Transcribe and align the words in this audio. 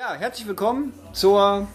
Ja, 0.00 0.14
herzlich 0.14 0.48
willkommen 0.48 0.94
zur. 1.12 1.68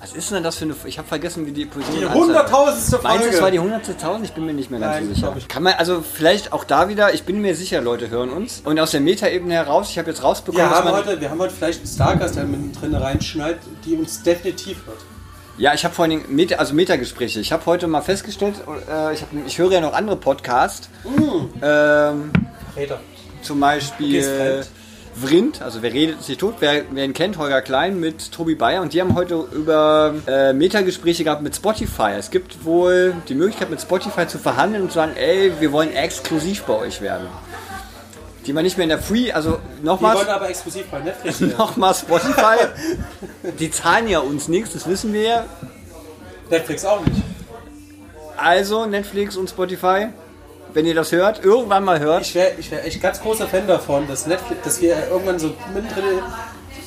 Was 0.00 0.12
ist 0.12 0.30
denn 0.30 0.44
das 0.44 0.54
für 0.54 0.66
eine. 0.66 0.76
Ich 0.84 0.98
habe 0.98 1.08
vergessen, 1.08 1.44
wie 1.46 1.50
die 1.50 1.64
Episode 1.64 1.98
Die 1.98 2.06
hunderttausendste 2.06 3.00
Meinst 3.02 3.18
du, 3.18 3.22
Folge. 3.22 3.36
es 3.36 3.42
war 3.42 3.50
die 3.50 3.58
hunderttausend? 3.58 4.24
Ich 4.24 4.32
bin 4.34 4.46
mir 4.46 4.52
nicht 4.52 4.70
mehr 4.70 4.78
ganz 4.78 4.98
Nein, 4.98 5.08
so 5.08 5.14
sicher. 5.14 5.34
Kann 5.48 5.64
man, 5.64 5.72
also 5.72 6.00
vielleicht 6.00 6.52
auch 6.52 6.62
da 6.62 6.88
wieder, 6.88 7.12
ich 7.12 7.24
bin 7.24 7.40
mir 7.40 7.56
sicher, 7.56 7.80
Leute 7.80 8.08
hören 8.08 8.30
uns. 8.30 8.62
Und 8.64 8.78
aus 8.78 8.92
der 8.92 9.00
Metaebene 9.00 9.52
heraus, 9.52 9.90
ich 9.90 9.98
habe 9.98 10.10
jetzt 10.10 10.22
rausbekommen, 10.22 10.64
Wir 10.64 10.76
haben, 10.76 10.88
heute, 10.92 11.20
wir 11.20 11.28
haben 11.28 11.40
heute 11.40 11.52
vielleicht 11.52 11.80
einen 11.80 11.88
Stargast, 11.88 12.36
der 12.36 12.44
mittendrin 12.44 12.94
reinschneidet, 12.94 13.62
die 13.84 13.94
uns 13.94 14.22
definitiv 14.22 14.86
hört. 14.86 14.98
Ja, 15.58 15.74
ich 15.74 15.84
habe 15.84 15.92
vor 15.92 16.04
allen 16.04 16.10
Dingen 16.10 16.26
Meta, 16.28 16.54
also 16.54 16.72
Metagespräche. 16.72 17.40
Ich 17.40 17.50
habe 17.50 17.66
heute 17.66 17.88
mal 17.88 18.02
festgestellt, 18.02 18.54
äh, 18.88 19.12
ich, 19.12 19.22
hab, 19.22 19.28
ich 19.44 19.58
höre 19.58 19.72
ja 19.72 19.80
noch 19.80 19.94
andere 19.94 20.14
Podcasts. 20.14 20.88
Ähm, 21.60 22.30
Räder. 22.76 23.00
zum 23.42 23.58
Beispiel. 23.58 24.64
Vrind, 25.16 25.62
also 25.62 25.82
wer 25.82 25.92
redet 25.92 26.20
ist 26.20 26.28
nicht 26.28 26.40
tot, 26.40 26.56
wer, 26.58 26.82
wer 26.90 27.04
ihn 27.04 27.12
kennt, 27.12 27.38
Holger 27.38 27.62
Klein 27.62 28.00
mit 28.00 28.32
Tobi 28.32 28.54
Bayer 28.54 28.82
und 28.82 28.92
die 28.92 29.00
haben 29.00 29.14
heute 29.14 29.46
über 29.52 30.14
äh, 30.26 30.52
Metagespräche 30.52 31.22
gehabt 31.24 31.42
mit 31.42 31.54
Spotify. 31.54 32.12
Es 32.18 32.30
gibt 32.30 32.64
wohl 32.64 33.14
die 33.28 33.34
Möglichkeit 33.34 33.70
mit 33.70 33.80
Spotify 33.80 34.26
zu 34.26 34.38
verhandeln 34.38 34.82
und 34.82 34.88
zu 34.88 34.96
sagen, 34.96 35.12
ey, 35.16 35.52
wir 35.60 35.70
wollen 35.70 35.92
exklusiv 35.92 36.64
bei 36.64 36.74
euch 36.74 37.00
werden. 37.00 37.28
Die 38.46 38.52
man 38.52 38.64
nicht 38.64 38.76
mehr 38.76 38.84
in 38.84 38.90
der 38.90 38.98
Free, 38.98 39.32
also 39.32 39.58
Die 39.80 39.86
nochmal, 39.86 40.16
wollen 40.16 40.28
aber 40.28 40.48
exklusiv 40.48 40.86
bei 40.86 40.98
Netflix 41.00 41.40
werden. 41.40 41.54
nochmal 41.58 41.94
Spotify, 41.94 42.56
die 43.58 43.70
zahlen 43.70 44.08
ja 44.08 44.18
uns 44.18 44.48
nichts, 44.48 44.72
das 44.72 44.88
wissen 44.88 45.12
wir 45.12 45.22
ja. 45.22 45.46
Netflix 46.50 46.84
auch 46.84 47.00
nicht. 47.04 47.22
Also 48.36 48.84
Netflix 48.86 49.36
und 49.36 49.48
Spotify, 49.48 50.08
wenn 50.74 50.86
ihr 50.86 50.94
das 50.94 51.12
hört, 51.12 51.44
irgendwann 51.44 51.84
mal 51.84 52.00
hört, 52.00 52.22
Ich 52.22 52.34
wäre 52.34 52.52
ich 52.58 52.70
wär 52.70 52.84
echt 52.84 53.00
ganz 53.00 53.20
großer 53.20 53.46
Fan 53.46 53.66
davon, 53.66 54.06
dass 54.08 54.26
Netflix, 54.26 54.62
dass 54.64 54.80
wir 54.80 55.08
irgendwann 55.08 55.38
so 55.38 55.54
mittendrin 55.72 56.20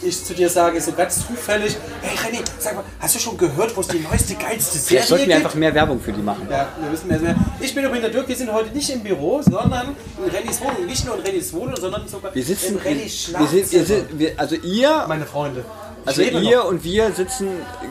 ich 0.04 0.23
zu 0.23 0.34
dir 0.34 0.50
sage, 0.50 0.80
so 0.80 0.91
ganz 0.91 1.26
zufällig, 1.26 1.76
hey 2.02 2.18
Renny, 2.23 2.44
sag 2.60 2.76
mal, 2.76 2.84
hast 3.00 3.16
du 3.16 3.20
schon 3.20 3.38
gehört, 3.38 3.76
wo 3.76 3.82
es 3.82 3.88
die 3.88 4.00
neueste, 4.00 4.36
geilste 4.36 4.77
Serie 4.77 4.85
vielleicht 4.85 5.08
sollten 5.08 5.27
wir 5.27 5.35
gibt? 5.35 5.46
einfach 5.46 5.58
mehr 5.58 5.74
Werbung 5.74 5.99
für 5.99 6.12
die 6.12 6.21
machen. 6.21 6.48
Ja, 6.49 6.68
wir 6.80 6.91
wissen 6.91 7.08
mehr. 7.08 7.20
mehr. 7.20 7.35
Ich 7.60 7.74
bin 7.74 7.84
übrigens 7.84 8.02
der 8.02 8.12
Dirk, 8.12 8.27
wir 8.27 8.35
sind 8.35 8.52
heute 8.52 8.70
nicht 8.76 8.90
im 8.90 9.02
Büro, 9.02 9.41
sondern 9.41 9.96
in 10.24 10.30
Rennys 10.30 10.62
Wohnung. 10.62 10.85
Nicht 10.85 11.05
nur 11.05 11.18
in 11.18 11.21
Rennys 11.24 11.54
Wohnung, 11.54 11.76
sondern 11.77 12.08
sogar 12.08 12.34
Wir 12.35 12.43
sitzen, 12.43 12.76
in 12.76 12.77
Rennys 12.77 13.34
wir, 13.40 13.48
sind, 13.48 14.20
wir 14.20 14.27
Schlafzimmer. 14.27 14.40
also 14.40 14.55
ihr 14.55 15.05
Meine 15.08 15.26
Freunde. 15.26 15.65
Also 16.05 16.21
ihr 16.21 16.60
noch. 16.60 16.70
und 16.70 16.84
wir 16.84 17.12
sitzen 17.12 17.48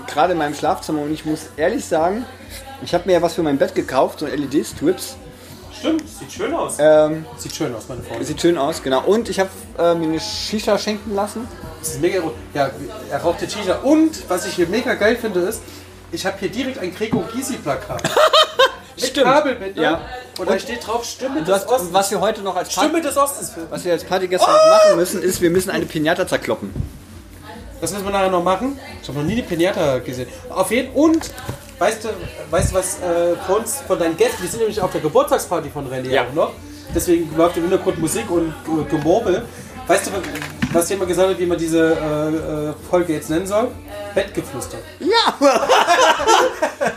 gerade 0.07 0.33
in 0.33 0.39
meinem 0.39 0.55
Schlafzimmer 0.55 1.03
und 1.03 1.13
ich 1.13 1.25
muss 1.25 1.49
ehrlich 1.57 1.85
sagen, 1.85 2.25
ich 2.83 2.95
habe 2.95 3.05
mir 3.07 3.15
ja 3.15 3.23
was 3.23 3.35
für 3.35 3.43
mein 3.43 3.59
Bett 3.59 3.75
gekauft, 3.75 4.21
so 4.21 4.27
LED-Strips. 4.27 5.17
Stimmt, 5.79 6.03
sieht 6.09 6.33
schön 6.33 6.55
aus. 6.55 6.77
Ähm, 6.79 7.25
Sieht 7.39 7.55
schön 7.55 7.75
aus, 7.75 7.85
meine 7.89 8.03
Freunde. 8.03 8.25
sieht 8.25 8.41
schön 8.41 8.57
aus, 8.59 8.83
genau. 8.83 9.03
Und 9.05 9.29
ich 9.29 9.39
habe 9.41 9.51
äh, 9.79 9.95
mir 9.95 10.09
eine 10.09 10.21
Shisha 10.21 10.79
schenken 10.79 11.15
lassen. 11.15 11.47
Das 11.81 11.91
ist 11.91 12.01
mega 12.01 12.21
gut. 12.21 12.33
Ja, 12.55 12.71
er 13.11 13.19
raucht 13.21 13.41
den 13.43 13.51
Shisha. 13.51 13.77
Und 13.83 14.29
was 14.29 14.47
ich 14.47 14.55
hier 14.55 14.67
mega 14.69 14.95
geil 14.95 15.17
finde, 15.17 15.41
ist, 15.41 15.61
ich 16.13 16.25
habe 16.25 16.37
hier 16.39 16.49
direkt 16.49 16.79
ein 16.79 16.95
Gregor 16.95 17.25
Gysi-Plakat. 17.33 18.03
Mit 19.01 19.15
Kabelbinder. 19.15 19.83
Ja. 19.83 20.01
Und, 20.39 20.49
da 20.49 20.53
Und- 20.55 20.61
steht 20.63 20.87
drauf 20.87 21.05
Stimme 21.05 21.43
des 21.43 21.55
hast, 21.55 21.69
Ostens. 21.69 21.93
was 21.93 22.11
wir 22.11 22.21
heute 22.21 22.41
noch 22.41 22.57
als 22.57 22.75
Party, 22.75 22.89
Stimme 22.89 23.03
des 23.07 23.17
Ostens. 23.19 23.51
filmen. 23.51 23.69
was 23.71 23.85
wir 23.85 23.93
als 23.93 24.05
Partygäste 24.05 24.47
noch 24.51 24.57
machen 24.71 24.97
müssen, 24.97 25.23
ist, 25.23 25.41
wir 25.43 25.51
müssen 25.51 25.69
eine 25.71 25.85
Pinata 25.85 26.27
zerkloppen. 26.27 26.73
Das 27.83 27.93
müssen 27.93 28.07
wir 28.07 28.13
nachher 28.13 28.31
noch 28.31 28.43
machen. 28.43 28.79
Ich 29.03 29.09
habe 29.09 29.19
noch 29.19 29.27
nie 29.27 29.35
eine 29.35 29.43
Pinata 29.43 29.99
gesehen. 29.99 30.29
Auf 30.49 30.71
jeden 30.71 30.93
Und, 30.95 31.31
weißt 31.79 32.05
du, 32.05 32.09
weißt 32.51 32.71
du 32.71 32.75
was 32.75 33.01
äh, 33.01 33.37
von 33.47 33.57
uns, 33.57 33.83
von 33.87 33.99
deinen 33.99 34.17
Gästen, 34.17 34.43
wir 34.43 34.49
sind 34.51 34.61
nämlich 34.61 34.81
auf 34.81 34.93
der 34.93 35.01
Geburtstagsparty 35.01 35.71
von 35.71 35.91
René 35.91 36.09
Ja. 36.11 36.23
auch 36.25 36.33
noch. 36.33 36.53
Deswegen 36.95 37.35
läuft 37.37 37.57
im 37.57 37.65
Hintergrund 37.65 37.99
Musik 37.99 38.31
und 38.31 38.49
äh, 38.49 38.85
Gemurmel. 38.91 39.45
Weißt 39.87 40.07
du, 40.09 40.11
was 40.73 40.89
jemand 40.91 41.09
gesagt 41.09 41.31
hat, 41.31 41.39
wie 41.39 41.47
man 41.47 41.59
diese 41.59 41.93
äh, 41.93 42.69
äh, 42.71 42.75
Folge 42.91 43.13
jetzt 43.15 43.31
nennen 43.31 43.47
soll? 43.47 43.69
Bettgeflüster. 44.15 44.79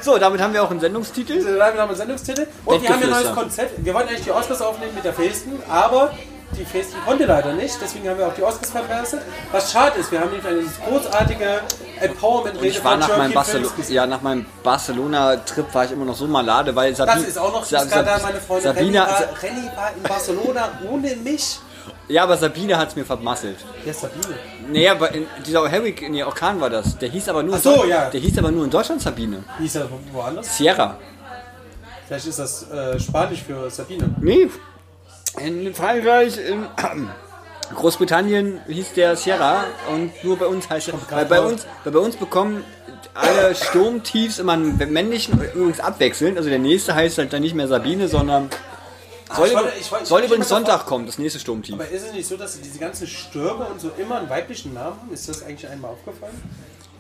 So, 0.02 0.18
damit 0.18 0.40
haben 0.42 0.54
wir 0.54 0.64
auch 0.64 0.72
einen 0.72 0.80
Sendungstitel. 0.80 1.44
Damit 1.44 1.62
haben 1.62 1.76
wir 1.76 1.82
einen 1.84 1.96
Sendungstitel. 1.96 2.48
Und 2.66 2.82
wir 2.82 2.90
haben 2.90 3.02
ja 3.02 3.08
ein 3.08 3.24
neues. 3.24 3.34
Konzept. 3.34 3.84
Wir 3.84 3.94
wollten 3.94 4.10
eigentlich 4.10 4.24
die 4.24 4.32
Oscars 4.32 4.62
aufnehmen 4.62 4.94
mit 4.96 5.04
der 5.04 5.14
Festen, 5.14 5.52
aber 5.70 6.14
die 6.58 6.66
Festen 6.66 6.98
konnte 7.06 7.26
leider 7.26 7.54
nicht. 7.54 7.76
Deswegen 7.82 8.08
haben 8.10 8.18
wir 8.18 8.28
auch 8.28 8.34
die 8.34 8.44
Oscars 8.44 8.70
verpasst. 8.72 9.18
Was 9.52 9.72
schade 9.72 10.00
ist, 10.00 10.12
wir 10.12 10.20
haben 10.20 10.32
nämlich 10.32 10.48
eine 10.48 10.62
großartige 10.88 11.62
Empowerment-Rede 12.02 12.68
Ich 12.68 12.84
war 12.84 12.98
nach 12.98 13.08
meinem, 13.10 13.18
Joaquin 13.18 13.34
Barcelo 13.34 13.58
Phoenix 13.60 13.76
gesehen. 13.76 13.96
ja, 13.96 14.06
nach 14.08 14.22
meinem 14.22 14.46
Barcelona-Trip 14.64 15.74
war 15.74 15.86
ich 15.86 15.92
immer 15.92 16.06
noch 16.06 16.16
so 16.16 16.28
malade, 16.28 16.76
weil 16.76 16.96
Sabine. 16.96 17.20
Das 17.20 17.28
ist 17.28 17.38
auch 17.38 17.52
noch 17.54 17.66
Skandal, 17.66 18.22
meine 18.22 18.40
Freunde. 18.40 18.64
Sabina, 18.64 19.04
Renny, 19.04 19.20
war, 19.20 19.44
Renny 19.44 19.68
war 19.76 19.92
in 19.96 20.04
Barcelona 20.04 20.70
ohne 20.90 21.16
mich. 21.18 21.60
ja, 22.08 22.24
aber 22.24 22.38
Sabine 22.38 22.78
hat 22.78 22.90
es 22.90 22.96
mir 22.96 23.06
vermasselt. 23.06 23.58
Ja, 23.86 23.94
Sabine. 23.94 24.36
Nee, 24.70 24.88
aber 24.90 25.12
in, 25.14 25.26
dieser 25.46 25.70
Harry, 25.72 25.96
nee, 26.10 26.24
Orkan 26.24 26.60
war 26.62 26.70
das. 26.70 26.98
Der 26.98 27.10
hieß 27.10 27.30
aber 27.30 27.44
nur, 27.44 27.56
Ach 27.56 27.62
so, 27.62 27.86
ja. 27.86 28.10
der 28.10 28.20
hieß 28.20 28.38
aber 28.38 28.52
nur 28.52 28.66
in 28.66 28.70
Deutschland 28.70 29.02
Sabine. 29.02 29.44
Hieß 29.60 29.76
er 29.76 29.90
woanders? 30.14 30.58
Sierra. 30.58 30.98
Vielleicht 32.08 32.28
ist 32.28 32.40
das 32.40 32.70
äh, 32.72 33.00
Spanisch 33.00 33.44
für 33.44 33.70
Sabine. 33.70 34.10
Nee. 34.20 34.50
In 35.38 35.74
Frankreich, 35.76 36.38
in 36.38 36.66
Großbritannien 37.76 38.60
hieß 38.68 38.94
der 38.96 39.16
Sierra 39.16 39.64
und 39.94 40.12
nur 40.24 40.38
bei 40.38 40.46
uns 40.48 40.70
heißt 40.70 40.90
er. 40.90 40.94
Weil 41.10 41.26
bei 41.26 41.42
uns, 41.42 41.66
weil 41.84 41.94
bei 41.94 42.00
uns 42.00 42.16
bekommen 42.16 42.64
alle 43.14 43.54
Sturmtiefs 43.56 44.40
immer 44.40 44.54
einen 44.54 44.78
männlichen 44.92 45.40
übrigens 45.54 45.80
abwechselnd. 45.80 46.38
Also 46.38 46.50
der 46.50 46.60
nächste 46.60 46.96
heißt 46.96 47.18
halt 47.18 47.32
dann 47.34 47.42
nicht 47.42 47.56
mehr 47.56 47.68
Sabine, 47.68 48.08
sondern 48.08 48.50
soll, 49.36 49.48
ich 49.48 49.54
wollte- 49.56 49.72
ich 49.80 49.92
wollte- 49.92 50.04
ich 50.04 50.10
soll 50.10 50.16
wollte 50.16 50.28
übrigens 50.28 50.50
Sonntag 50.50 50.86
kommen, 50.86 51.06
das 51.06 51.18
nächste 51.20 51.40
Sturmtief. 51.40 51.76
Aber 51.76 51.88
ist 51.88 52.04
es 52.08 52.14
nicht 52.14 52.28
so, 52.28 52.36
dass 52.38 52.60
diese 52.60 52.80
ganzen 52.80 53.08
Stürme 53.08 53.66
und 53.66 53.80
so 53.80 53.92
immer 53.98 54.18
einen 54.20 54.30
weiblichen 54.30 54.74
Namen 54.74 54.98
haben? 55.02 55.14
Ist 55.14 55.30
das 55.30 55.44
eigentlich 55.44 55.70
einmal 55.70 55.92
aufgefallen? 55.92 56.34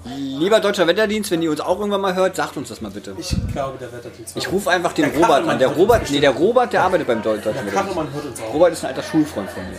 Lieber 0.05 0.61
deutscher 0.61 0.87
Wetterdienst, 0.87 1.29
wenn 1.31 1.41
ihr 1.41 1.51
uns 1.51 1.59
auch 1.59 1.77
irgendwann 1.77 1.99
mal 1.99 2.15
hört, 2.15 2.35
sagt 2.37 2.55
uns 2.55 2.69
das 2.69 2.79
mal 2.79 2.89
bitte. 2.91 3.13
Ich 3.17 3.35
glaube, 3.51 3.77
der 3.79 3.91
Wetterdienst. 3.91 4.37
Ich 4.37 4.49
rufe 4.49 4.69
einfach 4.69 4.93
den 4.93 5.11
Der 5.11 5.21
Robert 5.21 5.45
an. 5.47 5.59
Der 5.59 5.67
Robert, 5.67 6.09
nee, 6.09 6.19
der 6.21 6.31
Robert, 6.31 6.71
der 6.71 6.83
arbeitet 6.83 7.07
beim 7.07 7.19
Deu- 7.21 7.35
deutschen 7.37 7.65
Wetterdienst. 7.67 8.41
Robert 8.53 8.71
ist 8.73 8.83
ein 8.85 8.87
alter 8.95 9.03
Schulfreund 9.03 9.49
von 9.49 9.63
mir. 9.63 9.77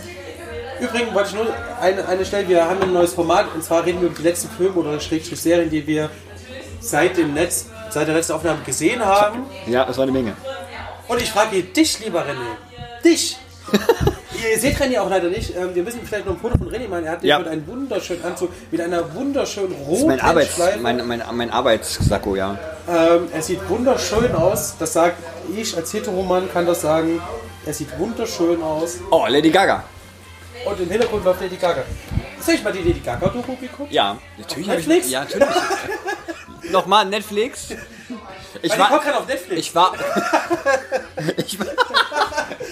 Übrigens 0.81 1.13
wollte 1.13 1.29
ich 1.29 1.35
nur 1.35 1.47
eine, 1.79 2.07
eine 2.07 2.25
Stelle, 2.25 2.47
wir 2.49 2.65
haben 2.67 2.81
ein 2.81 2.91
neues 2.91 3.13
Format 3.13 3.45
und 3.53 3.63
zwar 3.63 3.85
reden 3.85 4.01
wir 4.01 4.07
über 4.07 4.17
die 4.17 4.23
letzten 4.23 4.49
Filme 4.49 4.73
oder 4.75 4.99
Schrägstrich 4.99 5.39
Serien, 5.39 5.69
die 5.69 5.85
wir 5.85 6.09
seit 6.79 7.17
dem 7.17 7.33
Netz, 7.35 7.67
seit 7.91 8.07
der 8.07 8.15
letzten 8.15 8.33
Aufnahme 8.33 8.59
gesehen 8.65 9.03
haben. 9.05 9.45
Ja, 9.67 9.85
das 9.85 9.97
war 9.97 10.03
eine 10.03 10.11
Menge. 10.11 10.33
Und 11.07 11.21
ich 11.21 11.29
frage 11.29 11.61
dich, 11.61 11.99
lieber 12.03 12.21
René, 12.21 13.03
dich. 13.03 13.37
Ihr 14.51 14.57
seht 14.59 14.75
René 14.77 14.99
auch 14.99 15.09
leider 15.09 15.29
nicht. 15.29 15.55
Ähm, 15.55 15.75
wir 15.75 15.83
müssen 15.83 15.99
vielleicht 16.03 16.25
noch 16.25 16.33
ein 16.33 16.39
Foto 16.39 16.57
von 16.57 16.67
René 16.69 16.87
machen. 16.87 17.05
Er 17.05 17.11
hat 17.11 17.23
Ja. 17.23 17.37
mit 17.37 17.47
einem 17.47 17.67
wunderschönen 17.67 18.23
Anzug, 18.25 18.49
mit 18.71 18.81
einer 18.81 19.13
wunderschönen 19.13 19.73
roten 19.87 20.07
Mein, 20.07 20.19
Arbeits, 20.19 20.55
Schleife. 20.55 20.79
mein, 20.79 21.05
mein, 21.07 21.21
mein 21.33 21.51
Arbeitssacko, 21.51 22.35
ja. 22.35 22.57
Ähm, 22.89 23.27
er 23.31 23.41
sieht 23.43 23.59
wunderschön 23.69 24.33
aus. 24.33 24.73
Das 24.79 24.93
sagt 24.93 25.17
ich 25.55 25.77
als 25.77 25.93
Heteroman 25.93 26.51
kann 26.51 26.65
das 26.65 26.81
sagen. 26.81 27.21
Er 27.67 27.73
sieht 27.75 27.89
wunderschön 27.99 28.63
aus. 28.63 28.97
Oh, 29.11 29.25
Lady 29.27 29.51
Gaga. 29.51 29.83
Und 30.65 30.79
im 30.79 30.89
Hintergrund 30.89 31.25
läuft 31.25 31.41
Lady 31.41 31.55
Gaga. 31.55 31.83
Hast 32.37 32.47
du 32.47 32.51
euch 32.53 32.63
mal 32.63 32.73
die 32.73 32.79
Lady 32.79 32.99
Gaga-Doku 32.99 33.55
geguckt? 33.55 33.91
Ja, 33.91 34.17
natürlich. 34.37 34.69
Auf 34.69 34.79
ich- 34.79 34.87
Netflix? 34.87 35.09
Ja, 35.11 35.19
natürlich. 35.21 35.47
Nochmal 36.71 37.05
Netflix. 37.05 37.67
Ich 38.61 38.77
war, 38.77 38.89
kommt 38.89 39.03
gerade 39.03 39.17
auf 39.17 39.27
Netflix. 39.27 39.61
ich 39.61 39.75
war, 39.75 39.93
ich 41.37 41.59
war, 41.59 41.65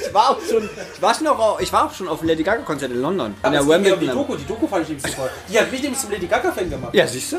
ich 0.05 0.13
war 0.13 0.29
auch 0.29 0.41
schon, 0.41 0.69
ich 0.93 1.01
war 1.01 1.13
schon 1.15 1.27
auch, 1.27 1.59
ich 1.59 1.71
war 1.73 1.85
auch 1.85 1.93
schon 1.93 2.07
auf 2.07 2.19
dem 2.19 2.27
Lady 2.29 2.43
Gaga 2.43 2.61
Konzert 2.63 2.91
in 2.91 3.01
London. 3.01 3.27
In 3.43 3.55
Aber 3.55 3.65
der 3.65 3.79
ging 3.79 3.85
ja 3.85 3.93
um 3.93 3.99
die. 3.99 4.07
Doku, 4.07 4.35
die 4.35 4.45
Doku 4.45 4.67
fand 4.67 4.83
ich 4.83 4.89
nämlich 4.89 5.05
super. 5.11 5.29
Die 5.49 5.59
hat 5.59 5.71
mich 5.71 5.81
nämlich 5.81 5.99
zum 5.99 6.11
Lady 6.11 6.27
Gaga-Fan 6.27 6.69
gemacht. 6.69 6.93
Ja, 6.93 7.07
siehst 7.07 7.31
du? 7.31 7.37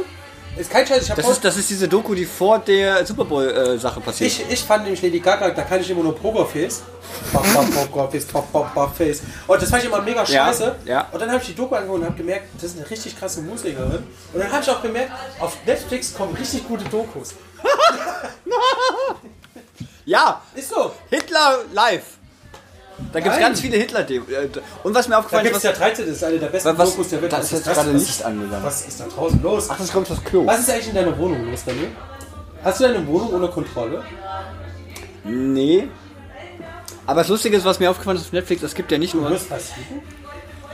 Ist 0.56 0.70
kein 0.70 0.86
Scheiß, 0.86 1.04
ich 1.04 1.10
habe 1.10 1.22
Das 1.22 1.30
ist, 1.30 1.44
das 1.44 1.56
ist 1.56 1.70
diese 1.70 1.88
Doku, 1.88 2.14
die 2.14 2.24
vor 2.26 2.58
der 2.58 3.06
Super 3.06 3.24
Bowl 3.24 3.48
äh, 3.48 3.78
passiert. 4.00 4.30
ich, 4.30 4.44
ich 4.50 4.60
fand 4.60 4.82
nämlich 4.84 5.00
Lady 5.00 5.20
Gaga, 5.20 5.50
da 5.50 5.62
kann 5.62 5.80
ich 5.80 5.88
immer 5.90 6.02
nur 6.02 6.14
Pokerface. 6.16 6.82
Pokerface, 7.32 8.24
ba- 8.26 8.44
ba- 8.52 8.70
ba- 8.74 8.88
Face. 8.88 9.22
Und 9.46 9.62
das 9.62 9.70
fand 9.70 9.82
ich 9.82 9.88
immer 9.88 10.02
mega 10.02 10.24
Ja, 10.24 10.46
scheiße. 10.46 10.76
ja. 10.84 11.08
Und 11.12 11.20
dann 11.20 11.30
habe 11.30 11.40
ich 11.40 11.46
die 11.48 11.54
Doku 11.54 11.74
angeguckt 11.74 12.00
und 12.00 12.06
habe 12.06 12.16
gemerkt, 12.16 12.46
das 12.54 12.64
ist 12.72 12.78
eine 12.78 12.90
richtig 12.90 13.18
krasse 13.18 13.40
Musikerin. 13.42 14.04
Und 14.32 14.40
dann 14.40 14.50
habe 14.52 14.62
ich 14.62 14.70
auch 14.70 14.82
gemerkt, 14.82 15.12
auf 15.38 15.56
Netflix 15.64 16.12
kommen 16.14 16.34
richtig 16.36 16.66
gute 16.66 16.84
Dokus. 16.84 17.34
Ja, 20.06 20.42
Ist 20.54 20.70
so. 20.70 20.92
Hitler 21.08 21.58
live. 21.72 22.02
Da 23.12 23.20
gibt 23.20 23.34
es 23.34 23.40
ganz 23.40 23.60
viele 23.60 23.76
hitler 23.76 24.00
-De 24.00 24.20
Und 24.84 24.94
was 24.94 25.08
mir 25.08 25.12
Da 25.14 25.18
aufgefallen 25.18 25.44
gibt 25.44 25.56
ist, 25.56 25.64
es 25.64 25.70
was, 25.70 25.78
ja 25.78 25.86
13, 25.86 26.06
das 26.06 26.16
ist 26.16 26.24
eine 26.24 26.38
der 26.38 26.46
besten 26.48 26.78
was, 26.78 26.90
Dokus 26.90 27.08
der 27.08 27.22
Welt. 27.22 27.32
da 27.32 27.38
Was 27.38 27.44
ist 27.46 27.52
jetzt 27.52 27.66
das? 27.66 27.74
gerade 27.76 27.94
Was- 27.94 28.02
Licht 28.02 28.24
angegangen. 28.24 28.64
Was 28.64 28.86
ist 28.86 29.00
da 29.00 29.04
draußen 29.06 29.42
los? 29.42 29.66
Ach, 29.70 29.78
das 29.78 29.92
kommt 29.92 30.10
das 30.10 30.24
Klo. 30.24 30.46
Was 30.46 30.60
ist 30.60 30.70
eigentlich 30.70 30.88
in 30.88 30.94
deiner 30.94 31.18
Wohnung 31.18 31.50
los, 31.50 31.64
Daniel? 31.64 31.88
Hast 32.62 32.80
du 32.80 32.84
deine 32.84 33.06
Wohnung 33.06 33.28
unter 33.30 33.48
Kontrolle? 33.48 34.04
Nee. 35.24 35.88
Aber 37.06 37.20
das 37.22 37.28
Lustige 37.28 37.56
ist, 37.56 37.64
was 37.64 37.80
mir 37.80 37.90
aufgefallen 37.90 38.16
ist 38.18 38.26
auf 38.26 38.32
Netflix, 38.32 38.62
es 38.62 38.74
gibt 38.74 38.92
ja 38.92 38.98
nicht 38.98 39.14
Du 39.14 39.20
nur... 39.20 39.30
wirst 39.30 39.48
passiven? 39.48 40.02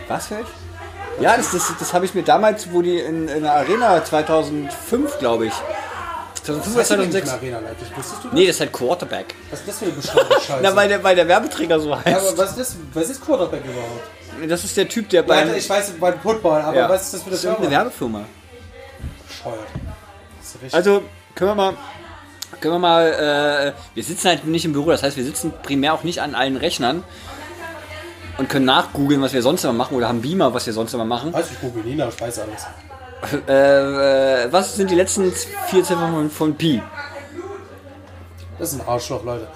Was 0.09 0.27
für 0.27 0.41
ich? 0.41 1.23
Ja, 1.23 1.37
das, 1.37 1.51
das, 1.53 1.73
das 1.79 1.95
habe 1.95 2.05
ich 2.05 2.15
mir 2.15 2.23
damals, 2.23 2.71
wo 2.73 2.83
die 2.83 2.99
in, 2.99 3.27
in 3.29 3.43
der 3.43 3.53
Arena 3.55 4.05
2005, 4.05 5.19
glaube 5.19 5.47
ich, 5.47 5.53
2005 6.47 6.77
Was 6.77 6.91
oder 6.91 7.03
heißt 7.03 7.13
denn 7.15 7.23
2006? 7.23 7.31
Arena 7.33 7.59
Leipzig? 7.61 7.97
Wusstest 7.97 8.25
du 8.25 8.29
das? 8.29 8.35
Nee, 8.35 8.47
das 8.47 8.55
ist 8.57 8.61
halt 8.61 8.73
Quarterback. 8.73 9.35
Was 9.51 9.61
ist 9.61 9.69
das 9.69 9.79
für 9.79 9.85
eine 9.87 9.95
bescheuerte 9.95 10.35
Scheiße? 10.47 10.61
Na, 10.63 10.77
weil 10.77 10.89
der, 10.89 11.05
weil 11.05 11.17
der 11.17 11.29
Werbeträger 11.29 11.81
so 11.81 11.91
ja, 11.91 12.05
heißt. 12.05 12.29
aber 12.29 12.39
was 12.39 12.51
ist, 12.51 12.59
das, 12.59 12.77
was 12.95 13.11
ist 13.11 13.25
Quarterback 13.25 13.63
überhaupt? 13.65 14.49
Das 14.51 14.65
ist 14.65 14.77
der 14.77 14.89
Typ, 14.89 15.09
der 15.09 15.23
Ja, 15.23 15.27
beim... 15.27 15.55
ich 15.55 15.69
weiß 15.69 15.93
beim 16.01 16.21
Football, 16.21 16.61
aber 16.63 16.77
Ja. 16.77 16.89
was 16.89 17.03
ist 17.05 17.15
das 17.15 17.21
für 17.23 17.27
eine 17.27 17.31
Das 17.37 17.41
ist 17.45 17.47
eine 17.49 17.57
Firma? 17.59 17.71
Werbefirma. 17.71 18.25
Bescheuert. 19.29 20.73
Also, 20.73 21.03
können 21.35 21.51
wir 21.51 21.55
mal... 21.55 21.73
Können 22.61 22.75
wir 22.75 22.79
mal... 22.79 23.75
Äh, 23.75 23.95
wir 23.95 24.03
sitzen 24.05 24.29
halt 24.29 24.47
nicht 24.47 24.65
im 24.65 24.73
Büro, 24.73 24.91
das 24.91 25.03
heißt, 25.03 25.17
wir 25.17 25.25
sitzen 25.25 25.53
primär 25.63 25.95
auch 25.95 26.03
nicht 26.05 26.21
an 26.21 26.35
allen 26.35 26.57
Rechnern 26.57 27.03
und 28.39 28.49
können 28.49 28.67
nachgoogeln, 28.67 29.21
was 29.23 29.33
wir 29.33 29.43
sonst 29.43 29.65
immer 29.65 29.73
machen 29.73 29.97
oder 29.97 30.09
haben 30.09 30.21
Beamer, 30.23 30.53
was 30.53 30.67
wir 30.67 30.73
sonst 30.73 30.93
immer 30.95 31.05
machen. 31.07 31.33
weiß 31.33 31.47
ich, 31.53 31.61
google 31.61 31.83
nie 31.83 31.95
nach, 31.95 32.09
ich 32.09 32.21
weiß 32.21 32.39
alles. 32.41 32.67
Äh, 33.49 34.45
äh, 34.45 34.53
was 34.53 34.77
sind 34.77 34.91
die 34.91 34.95
letzten 34.95 35.33
vier 35.69 35.83
Ziffern 35.83 36.13
von, 36.13 36.31
von 36.31 36.55
Pi? 36.55 36.83
Das 38.59 38.73
ist 38.73 38.81
ein 38.81 38.89
Arschloch, 38.89 39.23
Leute. 39.25 39.49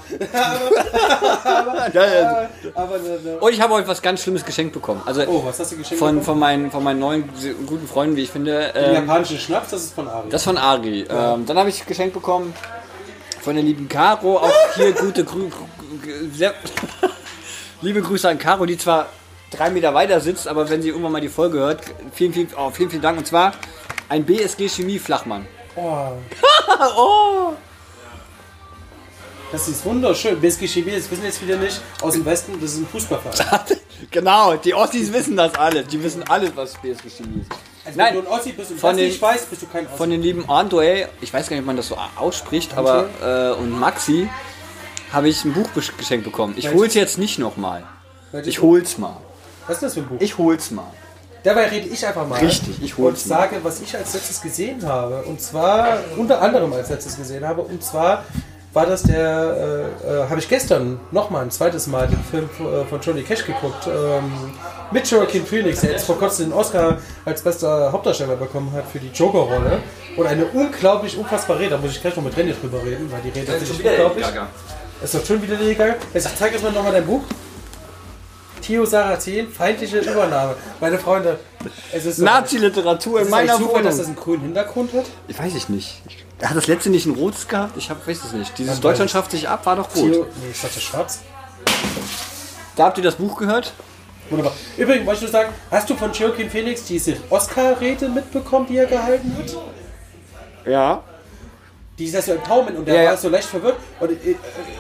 Ja, 1.95 2.05
ja. 2.07 2.49
Aber 2.75 2.99
ne, 2.99 3.19
ne. 3.25 3.39
Und 3.39 3.53
ich 3.53 3.61
habe 3.61 3.75
euch 3.75 3.87
was 3.89 4.03
ganz 4.03 4.23
Schlimmes 4.23 4.45
geschenkt 4.45 4.75
bekommen. 4.75 5.01
Also 5.07 5.23
Oh, 5.27 5.43
was 5.47 5.59
hast 5.59 5.73
du 5.73 5.77
geschenkt? 5.79 5.99
von, 5.99 6.09
bekommen? 6.17 6.23
von, 6.25 6.39
meinen, 6.39 6.71
von 6.71 6.85
meinen 6.85 6.99
neuen 7.01 7.29
guten 7.67 7.87
Freunden, 7.89 8.17
wie 8.17 8.23
ich 8.23 8.31
finde. 8.31 8.71
Den 8.75 8.85
Ähm, 8.85 8.95
japanischen 8.95 9.39
Schnaps, 9.39 9.71
das 9.71 9.85
ist 9.85 9.95
von 9.95 10.07
Ari. 10.09 10.29
das 10.29 10.43
von 10.45 10.59
Ari. 10.59 11.07
Ähm, 11.09 11.47
dann 11.47 11.59
habe 11.59 11.71
ich 11.71 11.85
geschenkt 11.87 12.13
bekommen 12.15 12.53
von 13.41 13.55
der 13.55 13.65
lieben 13.65 13.89
Caro. 13.89 14.39
Auch 14.39 14.53
hier 14.75 14.93
gute 14.93 15.25
Grü 15.25 15.49
Liebe 17.83 18.03
Grüße 18.03 18.29
an 18.29 18.39
Caro, 18.39 18.67
die 18.67 18.77
zwar 18.77 19.07
drei 19.51 19.71
Meter 19.71 19.95
weiter 19.95 20.21
sitzt, 20.21 20.47
aber 20.49 20.69
wenn 20.71 20.83
sie 20.83 20.89
irgendwann 20.89 21.13
mal 21.13 21.21
die 21.21 21.29
Folge 21.29 21.59
hört, 21.59 21.81
vielen, 22.13 22.33
vielen, 22.33 22.49
oh, 22.57 22.71
vielen, 22.71 22.91
vielen 22.91 23.03
Dank. 23.03 23.19
Und 23.19 23.27
zwar 23.27 23.53
ein 24.09 24.25
BSG 24.25 24.69
Chemie 24.69 24.99
Flachmann. 24.99 25.47
oh, 25.77 26.13
Oh! 26.97 27.53
das 29.53 29.67
ist 29.69 29.85
wunderschön. 29.85 30.41
BSG 30.41 30.67
Chemie, 30.69 30.93
das 30.93 31.11
wissen 31.11 31.25
jetzt 31.25 31.43
wieder 31.43 31.57
nicht. 31.57 31.81
Aus 32.01 32.13
dem 32.15 32.25
Westen, 32.25 32.53
das 32.61 32.73
ist 32.73 32.79
ein 32.79 32.87
Fußballverein. 32.87 33.61
genau, 34.11 34.55
die 34.57 34.73
Ossis 34.75 35.13
wissen 35.13 35.37
das 35.37 35.55
alles. 35.57 35.89
Die 35.89 36.03
wissen 36.03 36.23
alles, 36.29 36.53
was 36.55 36.75
BSG 36.75 37.09
Chemie 37.11 37.41
ist. 37.43 37.51
Also 37.85 37.99
Nein, 37.99 38.15
wenn 38.15 38.25
du 38.25 38.31
ein 38.31 38.39
Ossi 38.39 38.53
bist 38.53 38.71
und 38.71 38.79
von 38.81 38.91
das 38.91 38.97
den- 38.99 39.09
nicht 39.09 39.21
weißt, 39.21 39.51
bist 39.51 39.63
du 39.63 39.67
kein 39.67 39.87
Ossi. 39.87 39.97
Von 39.97 40.11
den 40.11 40.23
lieben 40.23 40.49
Andre, 40.49 41.09
ich 41.21 41.33
weiß 41.33 41.49
gar 41.49 41.57
nicht, 41.57 41.63
ob 41.63 41.67
man 41.67 41.77
das 41.77 41.89
so 41.89 41.97
ausspricht, 42.17 42.77
aber 42.77 43.09
äh, 43.23 43.59
und 43.61 43.71
Maxi 43.79 44.29
habe 45.13 45.29
ich 45.29 45.45
ein 45.45 45.53
Buch 45.53 45.69
geschenkt 45.75 46.25
bekommen. 46.25 46.55
Ich 46.57 46.65
Welches? 46.67 46.79
hol's 46.81 46.95
jetzt 46.95 47.19
nicht 47.19 47.39
nochmal. 47.41 47.85
Ich 48.45 48.63
hol's 48.63 48.97
mal. 48.99 49.17
Was 49.71 49.77
ist 49.77 49.83
das 49.85 49.95
für 49.95 50.01
ein 50.01 50.07
Buch? 50.07 50.17
Ich 50.19 50.37
hol's 50.37 50.73
mal. 50.73 50.91
Dabei 51.45 51.69
rede 51.69 51.87
ich 51.87 52.05
einfach 52.05 52.27
mal. 52.27 52.41
Richtig, 52.41 52.83
ich 52.83 52.99
Und 52.99 53.05
hol's 53.05 53.27
mal. 53.27 53.37
sage, 53.37 53.57
was 53.63 53.81
ich 53.81 53.97
als 53.97 54.15
letztes 54.15 54.43
gesehen 54.43 54.85
habe. 54.85 55.23
Und 55.23 55.41
zwar, 55.41 55.99
unter 56.17 56.43
anderem 56.43 56.73
als 56.73 56.91
letztes 56.91 57.17
gesehen 57.17 57.47
habe. 57.47 57.63
Und 57.63 57.81
zwar 57.85 58.25
war 58.73 58.87
das 58.87 59.05
der, 59.05 59.93
äh, 60.05 60.23
äh, 60.25 60.29
habe 60.29 60.41
ich 60.41 60.49
gestern 60.49 60.99
nochmal 61.13 61.45
ein 61.45 61.53
zweites 61.53 61.87
Mal 61.87 62.09
den 62.09 62.19
Film 62.19 62.49
äh, 62.59 62.85
von 62.85 63.01
Johnny 63.01 63.23
Cash 63.23 63.47
geguckt. 63.47 63.87
Ähm, 63.87 64.33
mit 64.91 65.09
Joaquin 65.09 65.47
Phoenix, 65.47 65.83
der 65.83 65.93
jetzt 65.93 66.05
vor 66.05 66.19
kurzem 66.19 66.47
den 66.47 66.53
Oscar 66.53 66.99
als 67.25 67.41
bester 67.41 67.93
Hauptdarsteller 67.93 68.35
bekommen 68.35 68.73
hat 68.73 68.87
für 68.91 68.99
die 68.99 69.11
Joker-Rolle. 69.15 69.79
Und 70.17 70.27
eine 70.27 70.47
unglaublich 70.47 71.17
unfassbare 71.17 71.61
Rede. 71.61 71.71
Da 71.71 71.79
muss 71.79 71.93
ich 71.93 72.01
gleich 72.01 72.17
noch 72.17 72.25
mit 72.25 72.35
René 72.35 72.55
drüber 72.61 72.83
reden, 72.85 73.09
weil 73.13 73.21
die 73.21 73.39
Rede 73.39 73.53
ist 73.53 73.71
unglaublich. 73.71 74.27
Ist 75.01 75.15
doch 75.15 75.25
schon 75.25 75.41
wieder 75.41 75.57
legal. 75.59 75.95
Also 76.13 76.29
ich 76.29 76.35
zeige 76.37 76.57
euch 76.57 76.63
mal 76.65 76.73
nochmal 76.73 76.93
dein 76.93 77.07
Buch. 77.07 77.23
Theo 78.71 78.87
Sarrazin, 78.87 79.49
feindliche 79.49 79.99
Übernahme. 79.99 80.55
Meine 80.81 80.97
Freunde, 80.97 81.41
es 81.93 82.07
ist 82.07 82.19
so. 82.19 82.25
Nazi-Literatur 82.25 83.19
in 83.19 83.25
ist 83.25 83.31
meiner 83.33 83.57
super, 83.57 83.83
dass 83.83 83.97
das 83.97 84.07
Wohnung. 84.07 84.07
einen 84.07 84.17
grünen 84.25 84.43
Hintergrund 84.43 84.93
hat. 84.93 85.07
Ich 85.27 85.37
weiß 85.37 85.57
ich 85.57 85.69
nicht. 85.69 86.01
Hat 86.41 86.57
das 86.57 86.69
letzte 86.69 86.89
nicht 86.89 87.05
ein 87.05 87.17
rotes 87.17 87.49
gehabt? 87.49 87.77
Ich 87.77 87.91
hab, 87.91 88.07
weiß 88.07 88.23
es 88.23 88.33
nicht. 88.33 88.57
Dieses 88.57 88.75
Dann 88.75 88.83
Deutschland 88.83 89.11
schafft 89.11 89.33
sich 89.33 89.49
ab 89.49 89.67
war 89.67 89.75
doch 89.75 89.89
Theo, 89.93 90.21
rot. 90.21 90.29
nee, 90.41 90.51
ich 90.53 90.61
dachte 90.61 90.79
schwarz. 90.81 91.19
Da 92.77 92.85
habt 92.85 92.99
ihr 92.99 93.03
das 93.03 93.17
Buch 93.17 93.37
gehört? 93.39 93.73
Wunderbar. 94.31 94.53
Übrigens, 94.77 95.05
wollte 95.05 95.17
ich 95.17 95.33
nur 95.33 95.33
sagen, 95.33 95.53
hast 95.73 95.91
du 95.91 95.97
von 95.97 96.13
Joaquin 96.13 96.49
Phoenix 96.49 96.85
diese 96.85 97.17
Oscar-Rede 97.29 98.09
mitbekommen, 98.09 98.67
die 98.69 98.77
er 98.77 98.87
gehalten 98.87 99.37
hat? 99.37 99.57
Ja. 100.65 101.03
Die 102.01 102.07
ist 102.07 102.15
das 102.15 102.25
so 102.25 102.33
Empowerment 102.33 102.79
und 102.79 102.89
der 102.89 102.95
Ja, 102.95 103.03
ja. 103.03 103.11
war 103.11 103.17
so 103.19 103.29
leicht 103.29 103.47
verwirrt. 103.47 103.77
Und, 104.01 104.11
äh, 104.11 104.35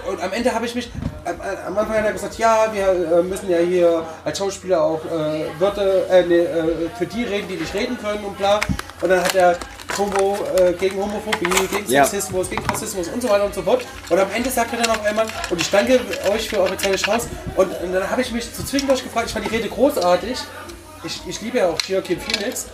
und 0.09 0.23
am 0.23 0.33
Ende 0.33 0.55
habe 0.55 0.65
ich 0.65 0.75
mich, 0.75 0.91
am, 1.27 1.77
Anfang 1.77 1.99
hat 1.99 2.07
er 2.07 2.13
gesagt, 2.15 2.39
ja, 2.39 2.67
wir 2.73 3.19
äh, 3.19 3.23
müssen 3.23 3.51
ja 3.51 3.59
hier 3.59 4.03
als 4.25 4.39
Schauspieler 4.39 4.83
auch 4.83 5.05
äh, 5.05 5.45
Wörter 5.61 6.09
äh, 6.09 6.25
nee, 6.27 6.39
äh, 6.39 6.89
für 6.97 7.05
die 7.05 7.25
reden, 7.25 7.47
die 7.47 7.57
nicht 7.57 7.75
reden 7.75 7.99
können 8.03 8.25
und 8.25 8.39
bla. 8.39 8.59
Und 9.03 9.11
dann 9.11 9.23
hat 9.23 9.35
er 9.35 9.55
Homo, 9.99 10.39
äh, 10.57 10.73
gegen 10.73 10.97
Homophobie, 10.99 11.45
gegen 11.71 11.91
Ja. 11.93 12.07
Sexismus, 12.07 12.49
gegen 12.49 12.65
Rassismus 12.65 13.09
und 13.09 13.21
so 13.21 13.29
weiter 13.29 13.45
und 13.45 13.55
so 13.55 13.61
fort. 13.61 13.85
Und 14.09 14.19
am 14.19 14.31
Ende 14.35 14.49
sagt 14.49 14.73
er 14.73 14.81
dann 14.83 14.97
auf 14.97 15.05
einmal, 15.05 15.27
und 15.51 15.61
ich 15.61 15.71
danke 15.71 16.01
euch 16.33 16.49
für 16.49 16.59
eure 16.61 16.75
kleine 16.77 16.97
Chance. 16.97 17.29
Und, 17.55 17.69
und 17.83 17.93
dann 17.93 18.11
habe 18.11 18.23
ich 18.23 18.33
mich 18.33 18.47
so 18.47 18.63
zwischendurch 18.63 19.05
gefragt, 19.05 19.27
ich 19.27 19.35
fand 19.35 19.45
die 19.45 19.55
Rede 19.55 19.69
großartig. 19.69 20.39
Ich, 21.05 21.21
ich 21.27 21.41
liebe 21.43 21.59
ja 21.59 21.69
auch 21.69 21.79
Joaquin 21.87 22.19
Phoenix. 22.19 22.67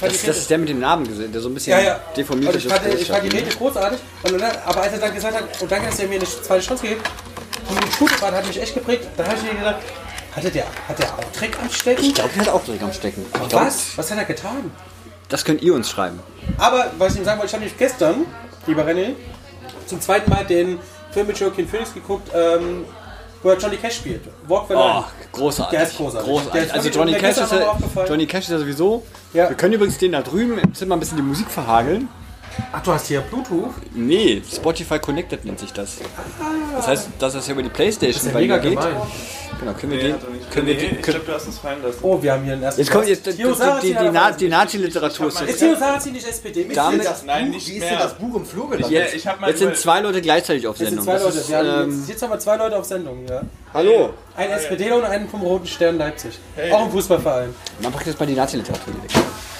Das, 0.00 0.22
das 0.22 0.38
ist 0.38 0.50
der 0.50 0.58
mit 0.58 0.68
dem 0.68 0.80
Namen 0.80 1.06
gesehen, 1.06 1.32
der 1.32 1.40
so 1.40 1.48
ein 1.48 1.54
bisschen 1.54 1.78
ja, 1.78 1.84
ja. 1.84 2.00
deformiert 2.16 2.52
und 2.52 2.58
ist. 2.58 2.66
ich 2.66 2.72
fand, 2.72 2.86
ich 2.94 3.08
fand 3.08 3.24
die. 3.24 3.36
Rede 3.36 3.50
großartig. 3.56 4.00
Und 4.22 4.40
dann, 4.40 4.52
aber 4.64 4.82
als 4.82 4.92
er 4.92 4.98
dann 4.98 5.14
gesagt 5.14 5.36
hat, 5.36 5.62
und 5.62 5.70
danke, 5.70 5.86
dass 5.86 5.98
er 5.98 6.08
mir 6.08 6.16
eine 6.16 6.24
zweite 6.24 6.66
Chance 6.66 6.82
gegeben 6.82 7.00
hat, 7.02 7.84
die 7.84 7.92
Schulbahn 7.92 8.34
hat 8.34 8.46
mich 8.46 8.60
echt 8.60 8.74
geprägt. 8.74 9.08
Da 9.16 9.24
habe 9.24 9.36
ich 9.36 9.42
mir 9.42 9.58
gedacht, 9.58 9.76
hatte 10.34 10.50
der, 10.50 10.66
hat 10.88 10.98
der 10.98 11.14
auch 11.14 11.32
Dreck 11.32 11.56
am 11.62 11.70
Stecken? 11.70 12.04
Ich 12.04 12.14
glaube, 12.14 12.30
der 12.34 12.42
hat 12.42 12.48
auch 12.48 12.64
Dreck 12.64 12.82
am 12.82 12.92
Stecken. 12.92 13.24
Glaub, 13.32 13.52
Was? 13.52 13.96
Was 13.96 14.10
hat 14.10 14.18
er 14.18 14.24
getan? 14.24 14.72
Das 15.28 15.44
könnt 15.44 15.62
ihr 15.62 15.74
uns 15.74 15.88
schreiben. 15.88 16.20
Aber, 16.58 16.90
was 16.98 17.14
ich 17.14 17.20
ihm 17.20 17.24
sagen 17.24 17.38
wollte, 17.38 17.50
ich 17.50 17.54
habe 17.54 17.64
nämlich 17.64 17.78
gestern, 17.78 18.26
lieber 18.66 18.84
René, 18.84 19.14
zum 19.86 20.00
zweiten 20.00 20.30
Mal 20.30 20.44
den 20.44 20.78
Film 21.12 21.28
mit 21.28 21.38
Joaquin 21.38 21.68
Phoenix 21.68 21.94
geguckt, 21.94 22.30
ähm, 22.34 22.84
wo 23.44 23.50
er 23.50 23.58
Johnny 23.58 23.76
Cash 23.76 23.96
spielt. 23.96 24.22
Walk 24.48 24.66
the 24.68 24.74
Oh, 24.74 24.78
Line. 24.78 25.04
großartig. 25.32 25.78
Der 25.78 25.86
ist 25.88 25.96
großartig. 25.96 26.26
Der 26.26 26.34
großartig. 26.34 26.62
ist 26.64 26.72
Also 26.72 26.88
Johnny 26.88 27.12
Cash, 27.14 27.36
ist. 27.36 28.08
Johnny 28.08 28.26
Cash 28.26 28.44
ist 28.44 28.50
ja 28.50 28.58
sowieso. 28.58 29.04
Ja. 29.32 29.48
Wir 29.50 29.56
können 29.56 29.74
übrigens 29.74 29.98
den 29.98 30.12
da 30.12 30.22
drüben 30.22 30.58
im 30.58 30.74
Zimmer 30.74 30.96
ein 30.96 31.00
bisschen 31.00 31.16
die 31.18 31.22
Musik 31.22 31.48
verhageln. 31.50 32.08
Ach, 32.72 32.82
du 32.82 32.92
hast 32.92 33.06
hier 33.06 33.20
Bluetooth? 33.20 33.70
Nee, 33.94 34.42
Spotify 34.50 34.98
Connected 34.98 35.44
nennt 35.44 35.58
sich 35.58 35.72
das. 35.72 35.96
Das 36.76 36.86
heißt, 36.86 37.08
dass 37.18 37.32
das 37.34 37.46
ja 37.46 37.52
über 37.52 37.62
die 37.62 37.68
Playstation 37.68 38.12
Das 38.14 38.22
ist 38.22 38.26
ja 38.28 38.32
bei 38.34 38.40
mega 38.40 38.58
geht. 38.58 38.70
gemein. 38.78 38.96
Genau, 39.60 39.72
können 39.74 39.92
wir 39.92 39.98
Nee, 39.98 40.04
den. 40.04 40.12
nicht. 40.32 40.50
Können 40.50 40.66
wir 40.66 40.74
nee, 40.74 40.80
den 40.80 40.96
ich 40.96 41.02
glaube, 41.02 41.20
du 41.20 41.32
hast 41.32 41.46
uns 41.46 41.58
fallen 41.58 41.82
lassen. 41.82 41.98
Oh, 42.02 42.20
wir 42.20 42.32
haben 42.32 42.42
hier 42.44 42.54
einen 42.54 42.62
ersten 42.64 42.80
jetzt 42.80 42.90
kommt 42.90 43.06
jetzt 43.06 43.24
die, 43.26 43.30
die, 43.32 43.36
die, 43.42 43.94
er 44.44 44.50
Nazi-Literatur. 44.50 45.28
ist 45.28 45.40
Ist 45.40 45.48
jetzt- 45.48 45.58
Theo 45.60 45.76
Sarrazin 45.76 46.12
nicht 46.12 46.26
SPD? 46.28 46.66
Damit- 46.74 47.04
das, 47.06 47.24
nein, 47.24 47.50
nicht 47.50 47.68
Wie 47.68 47.76
ist 47.76 47.88
denn 47.88 47.98
das 47.98 48.14
Buch 48.14 48.34
im 48.34 48.44
Flur 48.44 48.68
gelandet? 48.70 48.90
Ja, 48.90 49.04
ich 49.14 49.24
mal 49.40 49.48
Jetzt 49.50 49.60
sind 49.60 49.76
zwei 49.76 50.00
Leute 50.00 50.20
gleichzeitig 50.20 50.66
auf 50.66 50.76
Jetzt 50.78 50.88
sind 50.90 51.02
Sendung. 51.02 51.18
zwei 51.18 51.24
Leute. 51.24 51.48
Wir 51.48 51.82
ähm, 51.82 51.98
jetzt, 52.00 52.08
jetzt 52.08 52.22
haben 52.22 52.30
wir 52.30 52.38
zwei 52.40 52.56
Leute 52.56 52.76
auf 52.76 52.84
Sendung, 52.84 53.24
ja. 53.28 53.42
hallo. 53.72 54.10
Ein 54.36 54.50
SPDler 54.50 54.96
und 54.96 55.04
einen 55.04 55.28
vom 55.28 55.40
Roten 55.42 55.66
Stern 55.68 55.98
Leipzig. 55.98 56.38
Auch 56.72 56.84
ein 56.86 56.90
Fußballverein. 56.90 57.54
Man 57.80 57.92
packt 57.92 58.06
jetzt 58.06 58.18
mal 58.18 58.26
die 58.26 58.34
Nazi-Literatur 58.34 58.92
weg. 58.94 59.10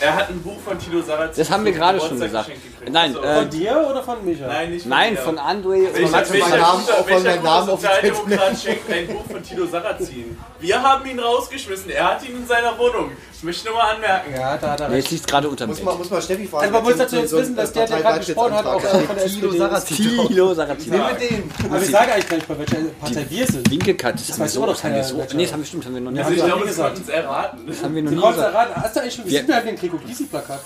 Er 0.00 0.17
hat 0.17 0.29
ein 0.29 0.43
Buch 0.43 0.58
von 0.62 0.79
Tilo 0.79 1.00
Sarrazin. 1.02 1.35
Das 1.37 1.50
haben 1.50 1.64
wir 1.64 1.73
gerade 1.73 2.00
schon 2.00 2.19
gesagt. 2.19 2.50
Nein, 2.91 3.17
Also, 3.17 3.23
äh, 3.23 3.35
Von 3.37 3.50
dir 3.50 3.87
oder 3.91 4.03
von 4.03 4.25
Micha? 4.25 4.47
nein, 4.47 4.71
nicht 4.71 4.83
von 4.83 4.91
Nein, 4.91 5.12
mir. 5.14 5.21
von 5.21 5.38
André. 5.38 5.93
Welcher, 5.95 6.11
Max- 6.11 6.33
welcher, 6.33 6.49
meinen 6.49 6.61
Namen 6.61 6.81
guter, 6.87 6.99
auf- 6.99 7.07
welcher 7.09 7.29
auf 7.45 7.64
die 7.64 7.71
Sozialdemokrat 7.87 8.59
schenkt 8.62 8.91
ein 8.93 9.07
Buch 9.09 9.25
von 9.31 9.43
Tilo 9.43 9.67
Sarrazin? 9.67 10.37
Wir 10.61 10.83
haben 10.83 11.07
ihn 11.07 11.19
rausgeschmissen. 11.19 11.91
Er 11.91 12.05
hat 12.12 12.29
ihn 12.29 12.37
in 12.37 12.47
seiner 12.47 12.76
Wohnung. 12.79 13.11
Ich 13.37 13.43
möchte 13.43 13.67
nur 13.69 13.76
mal 13.76 13.95
anmerken. 13.95 14.33
Ja, 14.35 14.57
da 14.57 14.71
hat 14.71 14.81
er 14.81 14.88
Nee, 14.88 14.95
recht. 14.97 15.05
jetzt 15.11 15.12
liegt 15.12 15.26
gerade 15.26 15.49
unter 15.50 15.67
Muss 15.67 15.76
Bett. 15.76 15.85
man, 15.85 15.99
muss 15.99 16.11
man 16.11 16.23
Steffi 16.23 16.47
fragen. 16.47 16.62
Also 16.62 16.73
man 16.73 16.83
muss 16.85 16.97
dazu 16.97 17.17
jetzt 17.17 17.33
wissen, 17.33 17.57
dass 17.57 17.73
der, 17.73 17.87
der 17.87 18.00
gerade 18.00 18.19
gesprochen 18.21 18.55
hat, 18.55 18.64
auch 18.67 18.81
von 18.81 19.17
der 19.17 19.26
Tilo. 19.26 19.53
Sarrazin. 19.53 19.97
Tilo 19.97 20.55
Sarrazin. 20.55 20.93
Nimm 20.93 21.03
mit 21.07 21.31
dem. 21.31 21.50
Aber 21.71 21.81
wir 21.81 21.88
sagen 21.88 22.12
eigentlich 22.12 22.29
gar 22.29 22.37
nicht, 22.37 22.49
bei 22.49 22.59
welcher 22.59 22.76
Partei 23.00 23.26
wir 23.29 23.47
sind. 23.47 23.71
Winkelkat, 23.71 24.14
das, 24.14 24.29
haben 24.31 24.38
wir 24.38 24.45
weiß 24.45 24.53
so, 24.55 24.67
das 24.67 24.85
haben 24.85 24.95
wir 24.95 25.05
so. 25.05 25.17
Nee, 25.35 25.43
das 25.45 25.53
haben 25.53 25.61
wir 25.61 25.67
stimmt, 25.67 25.85
haben 25.85 25.95
wir 25.95 26.00
noch 26.00 26.11
nie 26.11 26.19
Also 26.21 26.31
ich 26.33 26.37
wir 26.38 26.45
glaube, 26.47 26.62
es 26.62 26.69
gesagt. 26.69 26.88
konnten 26.95 27.00
uns 27.03 27.09
erraten. 27.11 27.67
Das 27.67 27.83
haben 27.83 27.95
wir 27.95 28.03
noch 28.03 28.11
nie 28.11 28.38
erraten, 28.41 28.83
hast 28.83 28.97
du 28.97 29.00
eigentlich 29.00 29.14
schon, 29.14 29.25
wir 29.26 29.33
Wir- 29.33 29.38
sind 29.41 29.49
ja 29.50 29.57
ein 29.57 29.76
Krieg-Plakat. 29.76 30.61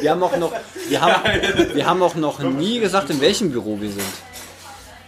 Wir 0.00 0.10
haben 0.10 0.22
auch 0.22 0.36
noch, 0.36 0.52
wir 0.88 1.00
haben, 1.00 1.74
wir 1.74 1.86
haben 1.86 2.02
auch 2.02 2.14
noch 2.14 2.38
nie 2.40 2.80
gesagt, 2.80 3.10
in 3.10 3.20
welchem 3.20 3.50
Büro 3.50 3.80
wir 3.80 3.90
sind. 3.90 4.02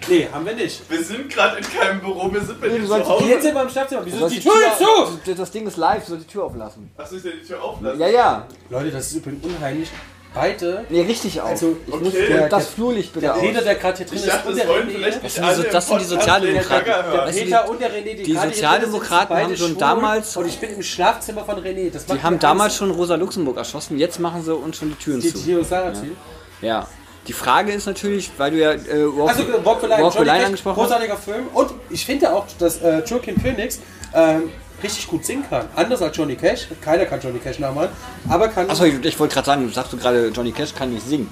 Nee, 0.08 0.26
haben 0.32 0.46
wir 0.46 0.54
nicht. 0.54 0.88
Wir 0.90 1.02
sind 1.04 1.28
gerade 1.28 1.58
in 1.58 1.64
keinem 1.64 2.00
Büro, 2.00 2.32
wir 2.32 2.40
sind 2.40 2.58
bei 2.60 2.68
dir 2.68 2.80
zu 2.80 2.86
sollst- 2.86 3.08
Hause. 3.10 3.24
Jetzt 3.26 3.42
sind 3.42 3.54
wir 3.54 3.62
im 3.62 3.68
Schlafzimmer. 3.68 4.00
Wieso 4.06 4.18
Du 4.20 4.24
ist 4.26 4.36
die 4.36 4.40
sollst 4.40 4.78
Tür 4.78 4.86
zu? 4.86 5.18
Das- 5.26 5.36
Das 5.36 5.50
Ding 5.50 5.66
ist 5.66 5.76
live, 5.76 6.06
soll 6.06 6.18
die 6.18 6.26
Tür 6.26 6.44
auflassen. 6.44 6.90
Achso, 6.96 7.16
ich 7.16 7.22
soll 7.22 7.32
die 7.32 7.46
Tür 7.46 7.62
auflassen. 7.62 8.00
Ja, 8.00 8.08
ja. 8.08 8.46
Leute, 8.70 8.90
das 8.90 9.08
ist 9.10 9.16
übrigens 9.16 9.44
unheimlich. 9.44 9.90
Beide, 10.34 10.84
Nee, 10.90 11.00
richtig 11.02 11.40
auf. 11.40 11.48
Also, 11.50 11.76
ich 11.86 11.94
muss 12.00 12.08
okay. 12.14 12.26
der, 12.28 12.48
das 12.48 12.66
Flurlicht 12.68 13.12
bitte 13.14 13.26
der 13.26 13.34
aus. 13.34 13.40
Peter, 13.40 13.62
der 13.62 13.74
gerade 13.76 13.96
hier 13.96 14.06
drin 14.06 14.18
Ich 14.18 14.24
ist, 14.24 14.32
dachte, 14.32 14.48
und 14.48 14.58
das 14.58 14.66
der 14.66 14.74
René, 14.74 14.84
nicht 14.84 14.94
sind 15.32 15.46
die- 15.46 15.66
im 15.66 15.72
das 15.72 15.88
sind 15.88 16.00
die 16.00 16.04
Sozialdemokraten. 16.04 16.92
Weißt 16.92 17.38
du, 17.38 17.44
Peter 17.44 17.70
und 17.70 17.80
der 17.80 17.90
René, 17.90 18.14
die, 18.14 18.22
die 18.24 18.36
Sozialdemokraten 18.36 19.34
drin 19.36 19.44
haben 19.46 19.56
schon 19.56 19.68
schwul. 19.70 19.78
damals- 19.78 20.36
Und 20.36 20.46
ich 20.46 20.58
bin 20.58 20.70
im 20.74 20.82
Schlafzimmer 20.82 21.44
von 21.44 21.56
René. 21.64 21.90
Das 21.90 22.04
Die 22.06 22.22
haben 22.22 22.38
damals 22.38 22.64
Angst. 22.66 22.76
schon 22.76 22.90
Rosa 22.90 23.14
Luxemburg 23.16 23.56
erschossen, 23.56 23.98
jetzt 23.98 24.20
machen 24.20 24.44
sie 24.44 24.54
uns 24.54 24.76
schon 24.76 24.90
die 24.90 24.96
Türen 24.96 25.20
Die 25.20 25.32
zu. 25.32 25.38
Theo 25.42 25.62
Sarrazin. 25.64 26.16
Ja. 26.60 26.86
Die 27.26 27.32
Frage 27.32 27.72
ist 27.72 27.86
natürlich, 27.86 28.30
weil 28.38 28.50
du 28.52 28.58
ja 28.58 28.72
äh, 28.72 28.78
Walk, 29.16 29.30
Also 29.30 29.42
Walk 29.64 29.82
Walk 29.82 30.14
Cash, 30.14 30.44
angesprochen 30.44 30.76
hast. 30.76 30.84
großartiger 30.88 31.16
Film. 31.16 31.46
Und 31.52 31.70
ich 31.90 32.04
finde 32.06 32.32
auch, 32.32 32.46
dass 32.58 32.80
äh, 32.80 33.02
Joaquin 33.04 33.38
Phoenix 33.40 33.80
ähm, 34.14 34.50
richtig 34.82 35.06
gut 35.08 35.24
singen 35.24 35.44
kann. 35.48 35.68
Anders 35.74 36.02
als 36.02 36.16
Johnny 36.16 36.36
Cash. 36.36 36.68
Keiner 36.80 37.06
kann 37.06 37.20
Johnny 37.20 37.38
Cash 37.38 37.58
nachmachen. 37.58 37.90
Aber 38.28 38.48
kann... 38.48 38.68
Achso, 38.70 38.84
ich, 38.84 39.04
ich 39.04 39.18
wollte 39.18 39.34
gerade 39.34 39.46
sagen, 39.46 39.72
sagst 39.72 39.92
du 39.92 39.96
gerade, 39.96 40.28
Johnny 40.28 40.52
Cash 40.52 40.74
kann 40.74 40.92
nicht 40.92 41.06
singen. 41.06 41.28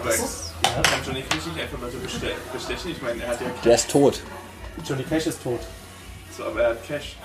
Aber 0.00 0.10
kann 0.82 1.00
Johnny 1.06 1.22
Cash 1.22 1.46
nicht 1.46 1.60
einfach 1.60 1.80
Leute 1.80 1.96
beste- 1.96 2.26
bestechen? 2.52 2.90
Ich 2.92 3.02
meine, 3.02 3.22
er 3.22 3.28
hat 3.30 3.40
ja 3.40 3.46
Der 3.64 3.74
ist 3.74 3.90
tot. 3.90 4.20
Johnny 4.86 5.02
Cash 5.02 5.26
ist 5.26 5.42
tot. 5.42 5.60
so, 6.36 6.44
aber 6.44 6.62
er 6.62 6.70
hat 6.70 6.86
Cash. 6.86 7.16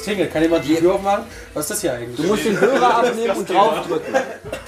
Es 0.00 0.04
klingelt. 0.06 0.32
Kann 0.32 0.42
jemand 0.42 0.64
die 0.64 0.74
Tür 0.76 0.94
aufmachen? 0.94 1.24
Was 1.54 1.64
ist 1.66 1.70
das 1.72 1.80
hier 1.82 1.92
eigentlich? 1.92 2.16
Du 2.16 2.22
musst 2.24 2.44
den 2.44 2.58
Hörer 2.58 2.94
abnehmen 2.98 3.36
und 3.36 3.50
draufdrücken. 3.50 4.14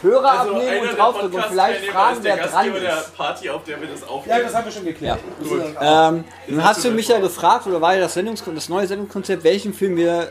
Hörer 0.02 0.30
Also 0.40 0.54
abnehmen 0.54 0.88
und 0.88 0.98
draufdrücken 0.98 1.34
und 1.38 1.44
vielleicht 1.46 1.84
fragen, 1.86 2.16
ist 2.16 2.24
der 2.24 2.36
wer 2.36 2.42
dran 2.42 2.52
Gastgeber 2.52 2.80
der 2.80 2.98
ist. 2.98 3.16
Party, 3.16 3.50
auf 3.50 3.64
der 3.64 3.80
wir 3.80 3.88
das 3.88 4.00
Ja, 4.00 4.06
aufnehmen. 4.08 4.40
das 4.44 4.54
haben 4.54 4.64
wir 4.66 4.72
schon 4.72 4.84
geklärt. 4.84 5.20
Gut. 5.42 5.62
Ähm, 5.80 6.24
nun 6.48 6.64
hast 6.64 6.84
du 6.84 6.90
mich 6.90 7.08
ja 7.08 7.18
gefragt, 7.18 7.66
oder 7.66 7.80
war 7.80 7.94
ja 7.94 8.00
das, 8.00 8.14
Sendungs 8.14 8.42
das 8.54 8.68
neue 8.68 8.86
Sendungskonzept, 8.86 9.42
welchen 9.44 9.72
Film 9.72 9.96
wir 9.96 10.28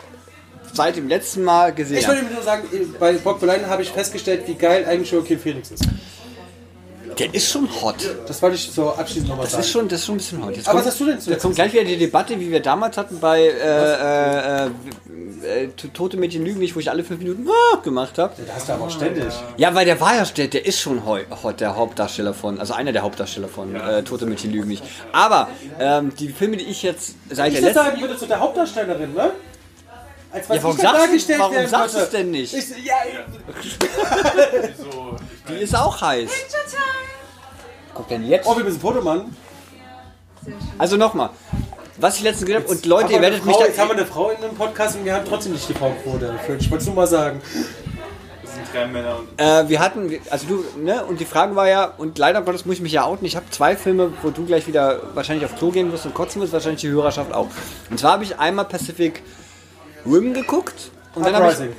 seit 0.74 0.96
dem 0.96 1.08
letzten 1.08 1.44
Mal 1.44 1.74
gesehen 1.74 1.98
Ich 1.98 2.08
haben. 2.08 2.18
wollte 2.18 2.34
nur 2.34 2.44
sagen, 2.44 2.64
bei 3.00 3.14
Bob 3.14 3.40
Boleyn 3.40 3.68
habe 3.68 3.82
ich 3.82 3.92
festgestellt, 3.92 4.44
wie 4.48 4.54
geil 4.56 4.86
eigentlich 4.88 5.12
Joaquin 5.12 5.40
Phoenix 5.40 5.72
ist. 5.72 5.84
Der 7.20 7.34
ist 7.34 7.52
schon 7.52 7.68
hot. 7.82 7.96
Das 8.28 8.42
wollte 8.42 8.56
ich 8.56 8.72
so 8.72 8.90
abschließend 8.92 9.30
nochmal 9.30 9.44
Das 9.46 9.52
sagen. 9.54 9.64
ist 9.64 9.70
schon, 9.72 9.88
das 9.90 10.00
ist 10.00 10.06
schon 10.06 10.16
ein 10.16 10.18
bisschen 10.20 10.46
hot. 10.46 10.56
Jetzt 10.56 10.68
Aber 10.68 10.78
kommt, 10.78 10.86
was 10.86 10.92
hast 10.94 11.00
du 11.00 11.06
denn 11.06 11.14
jetzt 11.16 11.24
zuletzt 11.26 11.42
kommt 11.44 11.56
gleich 11.56 11.74
wieder 11.74 11.84
die 11.84 11.98
Debatte, 11.98 12.40
wie 12.40 12.52
wir 12.52 12.60
damals 12.62 12.98
hatten 12.98 13.20
bei 13.20 13.42
äh, 13.42 14.66
äh, 14.66 14.66
äh, 14.66 15.64
äh, 15.64 15.68
Tote 15.94 16.18
Mädchen 16.18 16.46
lügen 16.46 16.60
nicht, 16.60 16.76
wo 16.76 16.80
ich 16.80 16.90
alle 16.90 17.04
fünf 17.04 17.20
Minuten 17.20 17.48
ah, 17.50 17.78
gemacht 17.78 18.18
habe. 18.18 18.34
Da 18.48 18.54
hast 18.56 18.70
du 18.70 18.74
aber 18.74 18.86
auch 18.86 18.92
ständig. 18.92 19.26
Ja, 19.58 19.74
weil 19.76 19.86
der 19.86 20.00
war 20.00 20.16
ja, 20.16 20.24
der, 20.24 20.48
der 20.48 20.66
ist 20.66 20.80
schon 20.80 21.06
hot, 21.06 21.60
der 21.60 21.76
Hauptdarsteller 21.76 22.34
von, 22.34 22.60
also 22.60 22.74
einer 22.74 22.92
der 22.92 23.02
Hauptdarsteller 23.04 23.48
von 23.48 23.76
äh, 23.76 24.04
Tote 24.04 24.26
Mädchen 24.26 24.52
lügen 24.52 24.68
nicht. 24.68 24.84
Aber 25.12 25.50
ähm, 25.80 26.14
die 26.18 26.30
Filme, 26.30 26.58
die 26.58 26.66
ich 26.66 26.84
jetzt 26.84 27.16
seit 27.30 27.54
Ich 27.54 27.60
der 27.60 27.70
das 27.70 27.76
letzten... 27.76 27.90
sagen 27.90 28.02
würde 28.02 28.18
zu 28.18 28.26
der 28.28 28.40
Hauptdarstellerin, 28.40 29.14
ne? 29.14 29.32
Als 30.34 30.50
was 30.50 30.56
Ja, 30.58 30.64
warum 30.64 30.78
ich 30.78 30.82
sagst 30.82 30.96
du- 30.96 31.06
dargestellt 31.08 31.40
warum 31.40 31.56
werden 31.56 31.70
sagst 31.70 31.96
du 31.96 32.00
es 32.00 32.10
denn 32.10 32.32
nicht? 32.32 32.54
Ich, 32.54 32.70
ja, 32.86 32.94
Die 35.50 35.56
ist 35.56 35.76
auch 35.76 36.00
heiß. 36.02 36.30
Guck 37.94 38.08
denn 38.08 38.28
jetzt? 38.28 38.48
oh, 38.48 38.56
wir 38.56 38.64
müssen 38.64 38.78
ein 38.78 38.82
Foto 38.82 39.02
machen. 39.02 39.36
Also 40.78 40.98
nochmal. 40.98 41.30
Was 41.98 42.18
ich 42.18 42.24
letztens 42.24 42.48
gesagt 42.48 42.66
habe, 42.66 42.76
und 42.76 42.86
Leute, 42.86 43.14
ihr 43.14 43.22
werdet 43.22 43.46
mich 43.46 43.56
Frau, 43.56 43.64
jetzt 43.64 43.78
haben 43.78 43.90
wir 43.90 43.96
da... 43.96 44.02
eine 44.02 44.12
Frau 44.12 44.30
in 44.32 44.44
einem 44.44 44.56
Podcast 44.56 44.98
und 44.98 45.06
wir 45.06 45.14
haben 45.14 45.26
trotzdem 45.28 45.52
nicht 45.52 45.70
die 45.70 45.74
Frauenquote 45.74 46.26
erfüllt. 46.26 46.62
Ich 46.62 46.72
wollte 46.72 46.82
es 46.82 46.88
nur 46.88 46.96
mal 46.96 47.06
sagen. 47.06 47.42
das 48.42 48.56
sind 48.56 48.66
drei 48.74 48.88
Männer 48.88 49.20
und 49.20 49.40
Äh, 49.40 49.70
wir 49.70 49.80
hatten, 49.80 50.12
also 50.32 50.48
du, 50.48 50.66
ne, 50.80 51.06
und 51.06 51.20
die 51.20 51.26
Frage 51.26 51.56
war 51.56 51.68
ja, 51.68 51.94
und 51.98 52.18
leider 52.18 52.42
Gottes 52.42 52.66
muss 52.66 52.78
ich 52.78 52.82
mich 52.82 52.94
ja 52.94 53.06
outen, 53.06 53.26
ich 53.26 53.36
habe 53.36 53.46
zwei 53.52 53.76
Filme, 53.76 54.12
wo 54.24 54.32
du 54.32 54.46
gleich 54.46 54.66
wieder 54.66 55.00
wahrscheinlich 55.14 55.46
auf 55.46 55.56
Klo 55.58 55.70
gehen 55.70 55.92
wirst 55.92 56.06
und 56.08 56.16
kotzen 56.16 56.42
wirst, 56.42 56.54
wahrscheinlich 56.54 56.82
die 56.82 56.90
Hörerschaft 56.90 57.34
auch. 57.34 57.50
Und 57.92 58.00
zwar 58.00 58.14
habe 58.14 58.24
ich 58.24 58.40
einmal 58.40 58.66
Pacific 58.66 59.22
Rim 60.06 60.34
geguckt 60.34 60.90
und 61.14 61.24
dann 61.24 61.36
habe 61.36 61.48
ich... 61.48 61.54
Uprising. 61.54 61.76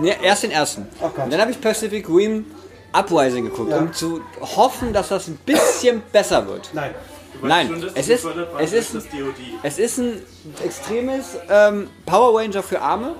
Ne, 0.00 0.16
erst 0.22 0.42
den 0.42 0.50
ersten. 0.52 0.88
Gott. 1.00 1.18
und 1.18 1.32
dann 1.32 1.40
habe 1.40 1.50
ich 1.50 1.60
Pacific 1.60 2.08
Rim 2.08 2.46
Uprising 2.92 3.44
geguckt, 3.44 3.70
Ja. 3.70 3.78
um 3.78 3.92
zu 3.92 4.20
hoffen, 4.40 4.92
dass 4.92 5.08
das 5.08 5.28
ein 5.28 5.36
bisschen 5.46 6.02
besser 6.12 6.46
wird. 6.46 6.70
Nein. 6.72 6.94
Nein, 7.42 7.68
schon, 7.68 7.84
es 7.94 8.08
ist- 8.08 8.22
gefördert 8.22 8.52
war 8.52 8.60
es 8.60 8.72
ist- 8.72 8.94
das 8.94 9.04
DOD. 9.08 9.34
Es 9.62 9.78
ist 9.78 9.98
ein 9.98 10.22
extremes 10.64 11.36
ähm, 11.48 11.88
Power 12.04 12.38
Ranger 12.38 12.62
für 12.62 12.80
Arme. 12.82 13.14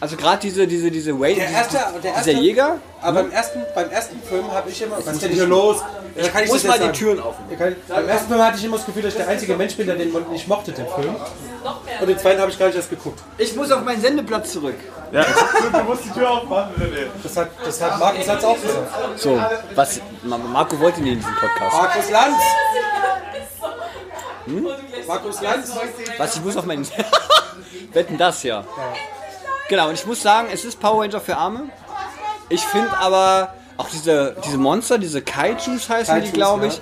Also 0.00 0.16
gerade 0.16 0.38
diese, 0.42 0.66
diese, 0.66 0.90
diese 0.90 1.18
Way, 1.18 1.36
Der 1.36 1.48
erste, 1.48 1.78
der 2.02 2.12
erste, 2.12 2.30
dieser 2.30 2.42
Jäger. 2.42 2.78
Aber 3.00 3.22
beim 3.22 3.30
ersten, 3.32 3.62
beim 3.74 3.90
ersten 3.90 4.20
Film 4.22 4.52
habe 4.52 4.68
ich 4.68 4.82
immer. 4.82 4.98
Was 4.98 5.06
ist 5.14 5.22
denn 5.22 5.32
hier 5.32 5.46
los? 5.46 5.78
Kann 6.32 6.44
ich 6.44 6.50
muss 6.50 6.62
das 6.62 6.78
mal 6.78 6.86
die. 6.88 6.98
Türen 6.98 7.20
offen. 7.20 7.44
Ja, 7.50 7.66
Beim 7.94 8.08
ersten 8.08 8.28
Film 8.28 8.42
hatte 8.42 8.58
ich 8.58 8.64
immer 8.64 8.76
das 8.76 8.86
Gefühl, 8.86 9.02
dass 9.02 9.12
ich 9.12 9.18
der 9.18 9.28
einzige 9.28 9.56
Mensch 9.56 9.74
bin, 9.76 9.86
der 9.86 9.96
den 9.96 10.12
nicht 10.30 10.48
mochte, 10.48 10.72
den 10.72 10.86
Film. 10.86 11.16
Und 12.00 12.06
den 12.08 12.18
zweiten 12.18 12.40
habe 12.40 12.50
ich 12.50 12.58
gar 12.58 12.66
nicht 12.66 12.76
erst 12.76 12.90
geguckt. 12.90 13.20
Ich 13.38 13.54
muss 13.56 13.70
auf 13.72 13.82
meinen 13.82 14.00
Sendeplatz 14.00 14.52
zurück. 14.52 14.76
Ja, 15.12 15.24
du 15.72 15.84
musst 15.84 16.04
die 16.04 16.10
Tür 16.10 16.30
aufmachen, 16.30 16.74
René. 16.76 17.06
Das 17.22 17.36
hat, 17.36 17.48
das 17.64 17.80
hat 17.80 17.98
Markus 17.98 18.26
Lanz 18.26 18.44
auch 18.44 18.60
gesagt. 18.60 19.18
So, 19.20 19.40
was 19.74 20.00
Ma- 20.24 20.36
Marco 20.38 20.78
wollte 20.80 21.00
nie 21.00 21.12
in 21.12 21.18
diesem 21.18 21.34
Podcast. 21.36 21.76
Markus 21.76 22.10
Lanz! 22.10 22.36
Markus 25.06 25.40
Lanz! 25.42 25.72
Was 26.18 26.36
ich 26.36 26.42
muss 26.42 26.56
auf 26.56 26.64
meinen 26.64 26.86
Wetten 27.92 28.18
das 28.18 28.42
ja. 28.42 28.64
Genau, 29.68 29.88
und 29.88 29.94
ich 29.94 30.06
muss 30.06 30.22
sagen, 30.22 30.48
es 30.52 30.64
ist 30.64 30.80
Power 30.80 31.02
Ranger 31.02 31.20
für 31.20 31.36
Arme. 31.36 31.64
Ich 32.48 32.62
finde 32.62 32.96
aber 32.98 33.54
auch 33.76 33.88
diese, 33.88 34.36
diese 34.44 34.58
Monster, 34.58 34.98
diese 34.98 35.22
Kaijus 35.22 35.88
heißen 35.88 36.14
die, 36.16 36.20
Kaijus, 36.20 36.32
glaube 36.32 36.66
ich. 36.68 36.74
ja. 36.74 36.80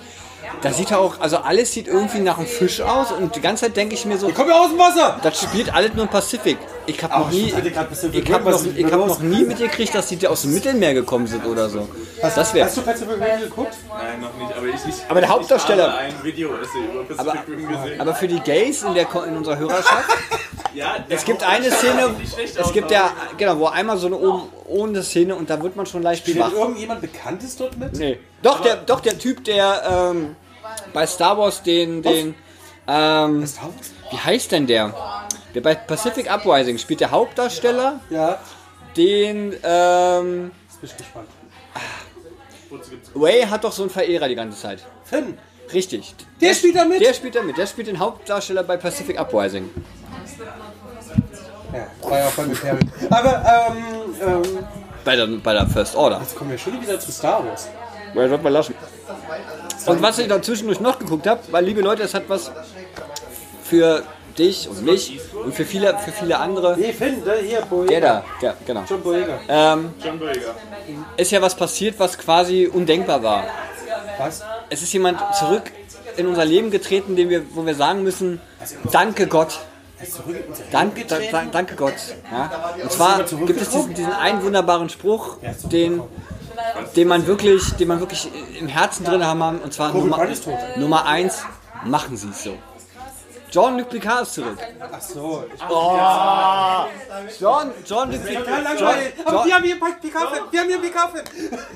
Da 0.60 0.70
sieht 0.70 0.90
er 0.90 1.00
auch, 1.00 1.18
also 1.20 1.38
alles 1.38 1.72
sieht 1.72 1.88
irgendwie 1.88 2.20
nach 2.20 2.36
einem 2.38 2.46
Fisch 2.46 2.80
aus 2.82 3.10
und 3.12 3.34
die 3.34 3.40
ganze 3.40 3.64
Zeit 3.64 3.76
denke 3.76 3.94
ich 3.94 4.04
mir 4.04 4.18
so, 4.18 4.30
Komm 4.34 4.48
ja 4.48 4.60
aus 4.60 4.68
dem 4.68 4.78
Wasser! 4.78 5.18
das 5.22 5.40
spielt 5.40 5.72
alles 5.74 5.94
nur 5.94 6.04
im 6.04 6.10
Pazifik. 6.10 6.58
Ich 6.86 7.02
habe 7.02 7.18
noch 7.18 7.30
nie, 7.30 7.46
ich 7.46 7.54
hatte 7.56 7.70
grad 7.70 7.88
Pacific 7.88 8.24
ich 8.26 8.32
hab 8.32 8.40
Rim, 8.40 8.52
was 8.52 8.64
noch, 8.64 8.74
ich 8.76 8.84
hab 8.92 9.06
noch 9.06 9.18
nie 9.20 9.44
mitgekriegt, 9.44 9.94
dass 9.94 10.08
die 10.08 10.26
aus 10.26 10.42
dem 10.42 10.54
Mittelmeer 10.54 10.94
gekommen 10.94 11.26
sind 11.26 11.44
oder 11.46 11.68
so. 11.68 11.88
Das 12.20 12.52
wäre. 12.54 12.66
Hast 12.66 12.76
du 12.76 12.82
Pacific 12.82 13.10
Rim 13.14 13.40
geguckt? 13.40 13.74
Nein, 13.88 14.20
noch 14.20 14.34
nicht, 14.36 14.56
aber 14.56 14.66
ich, 14.66 14.74
ich 14.74 15.02
Aber 15.08 15.20
der 15.20 15.28
Hauptdarsteller- 15.30 15.86
Ich 15.86 15.92
habe 15.92 15.98
ein 15.98 16.24
Video-Essay 16.24 16.84
über 16.92 17.04
Pacific 17.04 17.48
Rim 17.48 17.68
gesehen. 17.68 18.00
Aber 18.00 18.14
für 18.14 18.28
die 18.28 18.40
Gays 18.40 18.82
in, 18.82 18.94
der, 18.94 19.06
in 19.26 19.36
unserer 19.36 19.58
Hörerschaft, 19.58 20.08
ja, 20.74 20.98
der 20.98 21.16
es 21.16 21.24
gibt 21.24 21.42
eine 21.42 21.70
Szene, 21.70 22.08
sieht 22.08 22.18
nicht 22.18 22.34
schlecht 22.34 22.56
es 22.58 22.72
gibt 22.72 22.90
ja, 22.90 23.10
genau, 23.36 23.58
wo 23.58 23.66
einmal 23.66 23.96
so 23.98 24.06
eine 24.06 24.16
oben 24.16 24.42
ohne 24.66 25.02
Szene 25.02 25.34
und 25.36 25.48
da 25.50 25.62
wird 25.62 25.76
man 25.76 25.86
schon 25.86 26.02
leicht 26.02 26.22
Spielt 26.22 26.38
schwach. 26.38 26.52
irgendjemand 26.52 27.00
Bekanntes 27.00 27.56
dort 27.56 27.78
mit? 27.78 27.94
Nee. 27.94 28.18
Doch, 28.42 28.60
der, 28.60 28.76
doch, 28.76 29.00
der 29.00 29.18
Typ, 29.18 29.44
der 29.44 30.10
ähm, 30.12 30.36
bei 30.92 31.06
Star 31.06 31.38
Wars 31.38 31.62
den, 31.62 32.02
den, 32.02 32.34
ähm, 32.88 33.46
Star 33.46 33.64
Wars? 33.64 33.92
Wie 34.14 34.18
heißt 34.18 34.52
denn 34.52 34.66
der? 34.66 34.94
Der 35.54 35.60
bei 35.60 35.74
Pacific 35.74 36.30
Uprising 36.32 36.78
spielt 36.78 37.00
der 37.00 37.10
Hauptdarsteller, 37.10 38.00
Ja, 38.10 38.38
den, 38.96 39.54
ähm, 39.64 40.50
jetzt 40.70 40.80
bin 40.80 40.90
ich 40.90 40.96
gespannt. 40.96 41.28
Gibt's- 42.90 43.10
Ray 43.14 43.42
hat 43.42 43.64
doch 43.64 43.72
so 43.72 43.82
einen 43.82 43.90
Verehrer 43.90 44.28
die 44.28 44.34
ganze 44.34 44.58
Zeit. 44.60 44.84
Finn! 45.04 45.38
Richtig. 45.72 46.14
Der 46.40 46.54
spielt 46.54 46.76
da 46.76 46.84
mit? 46.84 47.00
Der 47.00 47.14
spielt 47.14 47.34
da 47.34 47.42
mit. 47.42 47.56
Der 47.56 47.66
spielt 47.66 47.86
den 47.88 47.98
Hauptdarsteller 47.98 48.62
bei 48.64 48.76
Pacific 48.76 49.18
Uprising. 49.18 49.70
Ja, 51.72 51.86
war 52.08 52.18
ja 52.18 52.26
voll 52.26 52.46
mit. 52.48 52.58
Aber, 53.10 53.44
ähm, 53.70 54.14
ähm, 54.20 54.58
Bei 55.04 55.16
der, 55.16 55.26
bei 55.26 55.52
der 55.54 55.66
First 55.66 55.96
Order. 55.96 56.20
jetzt 56.20 56.36
kommen 56.36 56.50
wir 56.50 56.58
schon 56.58 56.80
wieder 56.80 56.98
zu 57.00 57.10
Star 57.10 57.44
Wars. 57.46 57.68
Ja, 58.14 58.28
sollte 58.28 58.44
man 58.44 58.52
lassen. 58.52 58.74
Und 59.86 60.02
was 60.02 60.18
ich 60.18 60.28
da 60.28 60.40
zwischendurch 60.40 60.80
noch 60.80 60.98
geguckt 60.98 61.26
habe, 61.26 61.40
weil 61.50 61.64
liebe 61.64 61.80
Leute, 61.80 62.02
es 62.04 62.14
hat 62.14 62.24
was 62.28 62.52
für 63.74 64.02
dich 64.38 64.68
und 64.68 64.84
mich 64.84 65.20
und 65.44 65.54
für 65.54 65.64
viele, 65.64 65.96
für 65.98 66.12
viele 66.12 66.38
andere. 66.38 66.76
Nee, 66.78 66.92
Finn, 66.92 67.24
der 67.24 67.38
hier, 67.38 67.60
Boyega. 67.62 67.90
Der 67.90 68.00
da, 68.00 68.24
ja, 68.40 68.54
genau. 68.66 68.82
John 68.88 69.02
Boyega. 69.02 69.38
Ähm, 69.48 69.94
John 70.02 70.18
Boyega. 70.18 70.54
ist 71.16 71.30
ja 71.32 71.42
was 71.42 71.54
passiert, 71.56 71.98
was 71.98 72.16
quasi 72.16 72.70
undenkbar 72.72 73.22
war. 73.22 73.44
Was? 74.18 74.42
Es 74.70 74.82
ist 74.82 74.92
jemand 74.92 75.18
zurück 75.38 75.64
in 76.16 76.26
unser 76.26 76.44
Leben 76.44 76.70
getreten, 76.70 77.16
den 77.16 77.28
wir, 77.30 77.42
wo 77.54 77.66
wir 77.66 77.74
sagen 77.74 78.02
müssen, 78.02 78.40
danke 78.92 79.26
Gott. 79.26 79.58
Danke, 80.70 81.04
da, 81.06 81.18
danke 81.50 81.74
Gott. 81.76 81.94
Ja? 82.30 82.50
Und 82.82 82.92
zwar 82.92 83.22
gibt 83.22 83.60
es 83.60 83.70
diesen, 83.70 83.94
diesen 83.94 84.12
einen 84.12 84.42
wunderbaren 84.42 84.88
Spruch, 84.88 85.38
den, 85.72 86.02
den 86.94 87.08
man 87.08 87.26
wirklich, 87.26 87.72
den 87.74 87.88
man 87.88 88.00
wirklich 88.00 88.28
im 88.60 88.68
Herzen 88.68 89.04
drin 89.04 89.24
haben, 89.24 89.60
und 89.60 89.72
zwar 89.72 89.92
Nummer. 89.92 90.28
Nummer 90.76 91.06
eins, 91.06 91.42
machen 91.84 92.16
Sie 92.16 92.28
es 92.28 92.44
so. 92.44 92.56
Jean-Luc 93.54 93.88
Picard 93.88 94.22
ist 94.22 94.34
zurück. 94.34 94.58
Ach 94.80 95.00
so. 95.00 95.44
Ich 97.28 97.38
Jean, 97.38 97.70
Jean-Luc 97.84 98.20
ja, 98.28 98.40
Picard. 98.40 98.66
Aber 99.24 99.44
wir 99.44 99.54
haben 99.54 99.64
hier 99.64 99.76
PK-Fan. 99.76 100.38
Wir 100.50 100.60
haben 100.60 100.68
hier. 100.68 100.80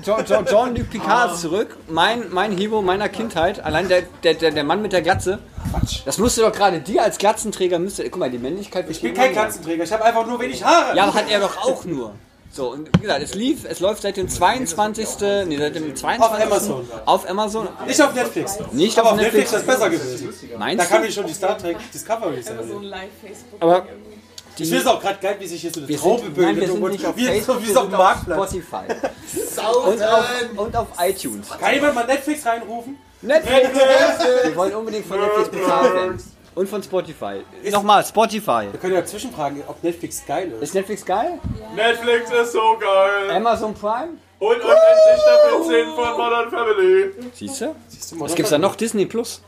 Jean, 0.03 0.27
Jean, 0.27 0.45
Jean-Luc 0.45 0.91
Picard 0.91 1.35
ist 1.35 1.43
zurück. 1.43 1.77
Mein, 1.87 2.31
mein 2.31 2.57
Hero 2.57 2.83
meiner 2.83 3.09
Kindheit. 3.09 3.61
Allein 3.65 3.87
der, 3.87 4.03
der, 4.25 4.35
der, 4.35 4.51
der 4.51 4.65
Mann 4.65 4.83
mit 4.83 4.93
der 4.93 5.03
Glatze. 5.03 5.39
Quatsch. 5.71 6.01
Das 6.05 6.19
musste 6.19 6.41
doch 6.41 6.53
gerade 6.53 6.81
dir 6.81 7.05
als 7.05 7.19
Glatzenträger, 7.19 7.79
müsste, 7.79 8.03
guck 8.11 8.19
mal, 8.19 8.31
die 8.31 8.39
Männlichkeit. 8.39 8.91
Ich 8.91 9.01
bin 9.01 9.15
kein 9.15 9.33
Katzenträger. 9.33 9.85
Ich 9.85 9.93
habe 9.93 10.05
einfach 10.05 10.27
nur 10.27 10.41
wenig 10.41 10.65
Haare. 10.65 10.97
Ja, 10.97 11.05
aber 11.05 11.15
hat 11.15 11.31
er 11.31 11.39
doch 11.39 11.59
auch 11.59 11.85
nur. 11.85 12.13
So, 12.51 12.71
und 12.73 12.89
wie 12.97 13.03
gesagt, 13.03 13.23
es 13.23 13.35
lief, 13.35 13.65
es 13.69 13.79
läuft 13.81 14.03
seit 14.03 14.17
dem 14.17 14.29
22. 14.29 15.07
Nee, 15.47 15.59
seit 15.59 15.75
dem 15.75 15.95
22. 15.95 16.21
Auf 16.21 16.41
Amazon. 16.41 16.89
Auf 17.05 17.29
Amazon. 17.31 17.69
Nicht 17.87 18.01
auf 18.03 18.15
Netflix. 18.15 18.59
Nicht 18.73 18.99
aber 18.99 19.11
auf 19.13 19.17
Netflix 19.17 19.53
Netflix. 19.53 19.63
ist 19.63 19.69
das 19.69 19.77
besser 19.79 19.91
gewesen. 19.91 20.35
Da 20.53 20.59
Meinst 20.59 20.89
kam 20.89 21.03
du? 21.03 21.09
ich 21.09 21.15
schon 21.15 21.27
die 21.27 21.35
Star 21.35 21.57
Trek 21.59 21.77
Discovery 21.93 22.43
Serie. 22.43 22.65
Live-Facebook. 22.81 23.61
Aber 23.61 23.87
Ich 24.57 24.65
finde 24.69 24.79
es 24.83 24.87
auch 24.87 25.01
gerade 25.01 25.19
geil, 25.21 25.37
wie 25.39 25.47
sich 25.47 25.61
hier 25.61 25.71
so 25.73 25.81
eine 25.81 25.89
wir 25.89 25.99
Traube 25.99 26.23
sind, 26.23 26.35
bildet. 26.35 26.53
nein, 26.55 26.61
wir 26.61 26.69
sind 26.73 26.83
und 26.83 26.91
nicht 26.93 27.07
auf 27.07 27.17
wie, 27.17 27.27
Facebook, 27.27 27.61
wie 27.61 27.67
wir 27.67 27.71
es 27.71 27.77
auf 27.77 27.83
sind 27.85 27.93
dem 27.93 28.01
auf 28.01 28.05
Marktplatz. 28.07 28.51
Spotify. 28.51 28.85
Und 29.87 30.03
auf, 30.03 30.27
und 30.57 30.77
auf 30.77 30.87
iTunes. 31.01 31.49
Kann 31.61 31.75
jemand 31.75 31.95
mal 31.95 32.07
Netflix 32.07 32.47
reinrufen? 32.47 32.99
Netflix! 33.21 33.69
Wir 34.45 34.57
wollen 34.57 34.75
unbedingt 34.75 35.07
von 35.07 35.21
Netflix 35.21 35.49
bezahlt 35.51 35.95
werden. 35.95 36.23
Und 36.59 36.69
von 36.69 36.83
Spotify. 36.83 37.45
Nochmal, 37.71 38.05
Spotify. 38.05 38.67
Wir 38.73 38.81
können 38.81 38.95
ja 38.95 39.05
zwischenfragen, 39.05 39.63
ob 39.69 39.81
Netflix 39.81 40.27
geil 40.27 40.51
ist. 40.51 40.61
Ist 40.61 40.75
Netflix 40.75 41.05
geil? 41.07 41.39
Netflix 41.77 42.33
ist 42.33 42.51
so 42.51 42.77
geil. 42.81 43.31
Amazon 43.31 43.73
Prime? 43.75 44.19
Und 44.41 44.57
unendlich 44.57 45.23
Staffel 45.23 45.63
10 45.69 45.95
von 45.95 46.17
Modern 46.17 46.51
Family. 46.51 47.13
Siehst 47.33 47.61
du? 47.61 47.77
Siehst 47.87 48.11
du 48.11 48.17
mal, 48.17 48.25
Was 48.25 48.35
gibt's 48.35 48.51
da 48.51 48.59
noch? 48.59 48.75
Disney 48.75 49.07
Plus? 49.07 49.41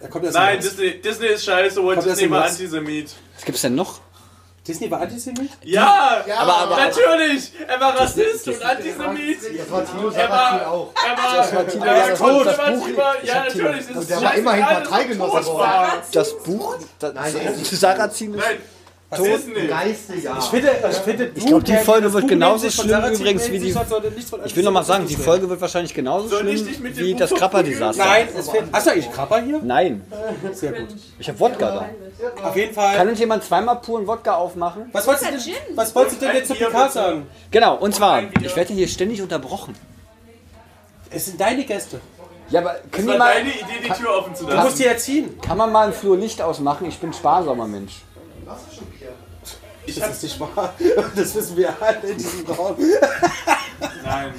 Da 0.00 0.08
kommt 0.08 0.32
Nein. 0.32 0.60
Disney, 0.60 0.98
Disney 1.02 1.26
ist 1.26 1.44
scheiße, 1.44 1.78
erst 1.78 2.06
Disney 2.06 2.30
war. 2.30 2.44
Antisemit. 2.46 3.14
Was 3.34 3.44
gibt's 3.44 3.60
denn 3.60 3.74
noch? 3.74 4.00
Disney 4.70 4.90
war 4.90 5.00
Antisemit? 5.00 5.50
Ja, 5.64 6.22
Aber- 6.38 6.56
aber- 6.58 6.76
natürlich. 6.76 7.52
Er 7.66 7.80
war 7.80 7.98
Rassist 8.00 8.46
und 8.48 8.62
Antisemit. 8.62 9.38
Das 9.58 9.70
war 9.70 9.84
Tino 9.84 10.06
Er 10.08 10.12
Sarrazin 10.12 10.30
war, 10.60 10.70
auch. 10.72 10.92
er 10.94 11.16
war, 11.18 11.52
war 11.54 11.66
Tino 11.68 11.84
er 11.84 11.90
war 11.90 12.16
Sarrazin. 12.16 12.44
Das 12.44 12.56
Buch- 12.78 12.88
Ja, 13.24 13.34
natürlich. 13.44 13.86
Das 13.88 13.96
und 13.96 14.10
der 14.10 14.22
war 14.22 14.34
immerhin 14.34 14.64
Parteigenosse 14.64 15.32
tot 15.36 15.40
geworden. 15.44 15.58
war. 15.60 16.02
Das 16.12 16.38
Buch, 16.38 16.76
das, 16.98 17.12
Sarrazin 17.80 18.34
ist 18.34 18.44
Nein, 19.12 19.22
Disney. 19.24 19.66
Geiste, 19.66 20.14
ja. 20.18 20.38
Ich 20.38 20.44
finde, 20.44 20.70
ich 20.88 20.96
finde, 20.98 21.30
Ich 21.34 21.46
glaub, 21.46 21.64
die 21.64 21.76
Folge 21.78 22.12
wird 22.12 22.28
genauso 22.28 22.70
schlimm 22.70 23.02
übrigens 23.12 23.50
wie 23.50 23.58
die- 23.58 23.74
Ich 24.44 24.54
will 24.56 24.62
noch 24.62 24.70
mal 24.70 24.84
sagen, 24.84 25.06
die 25.06 25.16
Folge 25.16 25.48
wird 25.50 25.60
wahrscheinlich 25.60 25.92
genauso 25.92 26.28
Soll 26.28 26.46
ich 26.48 26.58
schlimm 26.60 26.68
dich 26.68 26.78
mit 26.80 26.96
dem 26.96 27.04
wie 27.06 27.12
Buch 27.14 27.18
das 27.18 27.34
Krapper-Desaster. 27.34 28.04
Nein, 28.04 28.28
es 28.38 28.48
fehlt. 28.50 28.64
Hast 28.72 28.86
du 28.86 28.90
eigentlich 28.92 29.10
Krabber 29.12 29.40
hier? 29.40 29.60
Nein, 29.64 30.04
Sehr 30.52 30.72
gut. 30.72 30.88
ich 31.18 31.28
habe 31.28 31.40
Wodka 31.40 31.70
da. 31.70 32.46
Auf 32.48 32.54
jeden 32.56 32.72
Fall. 32.72 32.96
Kann 32.96 33.08
uns 33.08 33.18
jemand 33.18 33.42
zweimal 33.42 33.80
puren 33.80 34.06
Wodka 34.06 34.34
aufmachen? 34.36 34.90
Was 34.92 35.06
wolltest 35.08 35.24
du 35.26 35.50
denn, 35.50 35.76
was 35.76 35.92
wolltest 35.94 36.22
du 36.22 36.26
denn 36.26 36.36
jetzt 36.36 36.46
zu 36.48 36.54
Picard 36.54 36.92
sagen? 36.92 37.26
Genau, 37.50 37.76
und 37.78 37.94
zwar, 37.94 38.22
ich 38.42 38.54
werde 38.54 38.72
hier 38.72 38.86
ständig 38.86 39.20
unterbrochen. 39.22 39.74
Es 41.10 41.26
sind 41.26 41.40
deine 41.40 41.64
Gäste. 41.64 42.00
Ja, 42.50 42.60
aber 42.60 42.76
können 42.92 43.06
Das 43.08 43.14
die 43.14 43.18
war 43.18 43.18
mal, 43.18 43.34
deine 43.34 43.50
Idee, 43.50 43.64
die 43.84 43.90
Tür 43.90 44.18
offen 44.18 44.34
zu 44.34 44.44
Du 44.44 44.50
musst 44.52 44.64
lassen. 44.64 44.78
die 44.78 44.84
erziehen. 44.84 45.40
kann 45.40 45.56
man 45.58 45.72
mal 45.72 45.86
im 45.88 45.92
Flur 45.92 46.16
Licht 46.16 46.40
ausmachen? 46.42 46.86
Ich 46.88 46.98
bin 46.98 47.12
sparsamer 47.12 47.66
Mensch. 47.66 48.02
Das 49.98 50.10
ist 50.10 50.22
nicht 50.22 50.40
wahr. 50.40 50.74
Das 51.16 51.34
wissen 51.34 51.56
wir 51.56 51.74
alle 51.80 52.00
in 52.10 52.16
diesem 52.18 52.46
Raum. 52.46 52.76
Nein. 54.04 54.34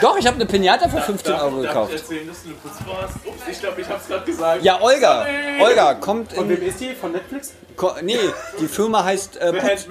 Doch, 0.00 0.16
ich 0.18 0.26
habe 0.26 0.36
eine 0.36 0.46
Pinata 0.46 0.88
für 0.88 1.00
15 1.00 1.32
Darf, 1.32 1.42
Euro 1.42 1.62
darf 1.62 1.64
ich 1.64 1.68
gekauft. 1.68 1.92
erzählen, 1.92 2.26
dass 2.28 2.42
du 2.42 2.48
eine 2.48 2.56
Putzfrau 2.58 2.96
hast? 3.02 3.14
Ups, 3.26 3.42
ich 3.50 3.60
glaube, 3.60 3.80
ich 3.80 3.88
hab's 3.88 4.06
gerade 4.06 4.24
gesagt. 4.24 4.62
Ja, 4.64 4.80
Olga, 4.80 5.26
Sorry. 5.58 5.62
Olga, 5.70 5.94
kommt 5.94 6.32
Von 6.32 6.48
wem 6.48 6.62
in, 6.62 6.68
ist 6.68 6.80
die? 6.80 6.94
Von 6.94 7.12
Netflix? 7.12 7.52
ko, 7.76 7.92
nee, 8.02 8.18
die 8.60 8.66
Firma 8.68 9.04
heißt, 9.04 9.36
äh, 9.36 9.52
Putz, 9.52 9.86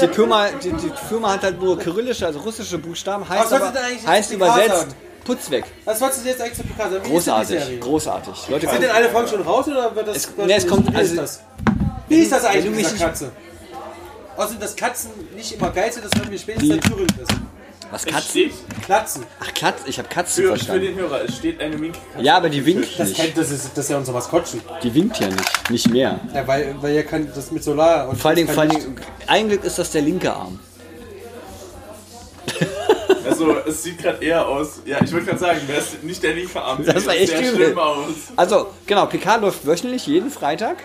die, 0.00 0.08
Firma, 0.08 0.48
die, 0.62 0.72
die 0.72 0.90
Firma 1.08 1.32
hat 1.32 1.42
halt 1.42 1.60
nur 1.60 1.78
kyrillische, 1.78 2.26
also 2.26 2.38
russische 2.40 2.78
Buchstaben, 2.78 3.28
heißt, 3.28 3.52
aber, 3.52 3.70
denn 3.70 3.82
eigentlich 3.84 4.06
heißt 4.06 4.32
übersetzt? 4.32 4.88
Putz 5.24 5.50
weg. 5.50 5.64
Was 5.84 6.00
wolltest 6.00 6.24
du 6.24 6.28
jetzt 6.28 6.40
eigentlich 6.40 6.54
zu 6.56 6.62
Picard 6.62 6.92
sagen? 6.92 7.02
Großartig, 7.04 7.80
großartig. 7.80 8.48
Leute, 8.48 8.68
Sind 8.68 8.82
denn 8.82 8.90
alle 8.90 9.08
Folgen 9.08 9.28
schon 9.28 9.42
raus 9.42 9.66
oder 9.66 9.94
wird 9.96 10.06
das. 10.06 10.16
Es- 10.18 10.28
nee, 10.36 10.52
es 10.54 10.66
kommt- 10.68 10.94
also- 10.94 11.14
ist 11.14 11.20
das? 11.20 11.40
Wie 12.08 12.16
ist 12.16 12.32
das 12.32 12.44
eigentlich 12.44 12.64
mit 12.66 12.74
du 12.74 12.78
dieser 12.78 12.92
mich- 12.92 13.00
Katze? 13.02 13.32
Außerdem, 14.36 14.60
dass 14.60 14.76
Katzen 14.76 15.10
nicht 15.34 15.52
immer 15.52 15.70
geil 15.70 15.90
sind, 15.92 16.04
das 16.04 16.12
hören 16.18 16.30
wir 16.30 16.38
spätestens 16.38 16.68
seit 16.74 16.84
Thüringen 16.84 17.08
wissen. 17.18 17.46
was 17.90 18.04
Es 18.04 18.12
Katzen? 18.12 18.30
steht 18.30 18.52
Katzen. 18.86 19.24
Ach, 19.40 19.54
Katz, 19.54 19.80
ich 19.86 19.98
habe 19.98 20.08
Katzen 20.08 20.34
für, 20.34 20.42
für 20.50 20.56
verstanden. 20.56 20.82
den 20.84 20.94
Hörer, 20.96 21.22
es 21.24 21.36
steht 21.36 21.58
eine 21.60 21.72
Winkelkatze. 21.80 22.22
Ja, 22.22 22.36
aber 22.36 22.50
die 22.50 22.66
winkt 22.66 22.98
Das, 22.98 23.08
nicht. 23.08 23.18
kennt, 23.20 23.38
das, 23.38 23.50
ist, 23.50 23.70
das 23.74 23.84
ist 23.86 23.90
ja 23.90 23.96
unser 23.96 24.12
Maskottchen. 24.12 24.60
Die 24.82 24.92
winkt 24.94 25.18
ja 25.18 25.28
nicht, 25.28 25.70
nicht 25.70 25.88
mehr. 25.90 26.20
Ja, 26.34 26.46
weil, 26.46 26.74
weil 26.82 26.94
ihr 26.94 27.04
kann 27.04 27.30
das 27.34 27.50
mit 27.50 27.64
Solar 27.64 28.08
und 28.10 28.20
Vor 28.20 28.28
allen 28.28 28.36
Dingen, 28.36 28.48
das 28.48 28.54
vor 28.54 28.62
allen 28.64 28.70
Dingen, 28.72 28.96
eigentlich 29.26 29.64
ist 29.64 29.78
das 29.78 29.90
der 29.90 30.02
linke 30.02 30.32
Arm. 30.32 30.58
Also, 33.28 33.56
es 33.66 33.82
sieht 33.82 33.98
gerade 33.98 34.24
eher 34.24 34.46
aus. 34.46 34.80
Ja, 34.86 34.98
ich 35.02 35.10
würde 35.10 35.26
gerade 35.26 35.38
sagen, 35.38 35.60
wer 35.66 35.78
ist 35.78 36.02
nicht 36.04 36.22
der 36.22 36.34
linke 36.34 36.60
Arm? 36.62 36.84
Das 36.84 36.94
sieht 36.98 37.06
war 37.06 37.14
echt 37.16 37.28
sehr 37.28 37.40
übel. 37.40 37.66
schlimm 37.66 37.78
aus. 37.78 38.06
Also, 38.36 38.68
genau, 38.86 39.06
Picard 39.06 39.42
läuft 39.42 39.66
wöchentlich, 39.66 40.06
jeden 40.06 40.30
Freitag. 40.30 40.76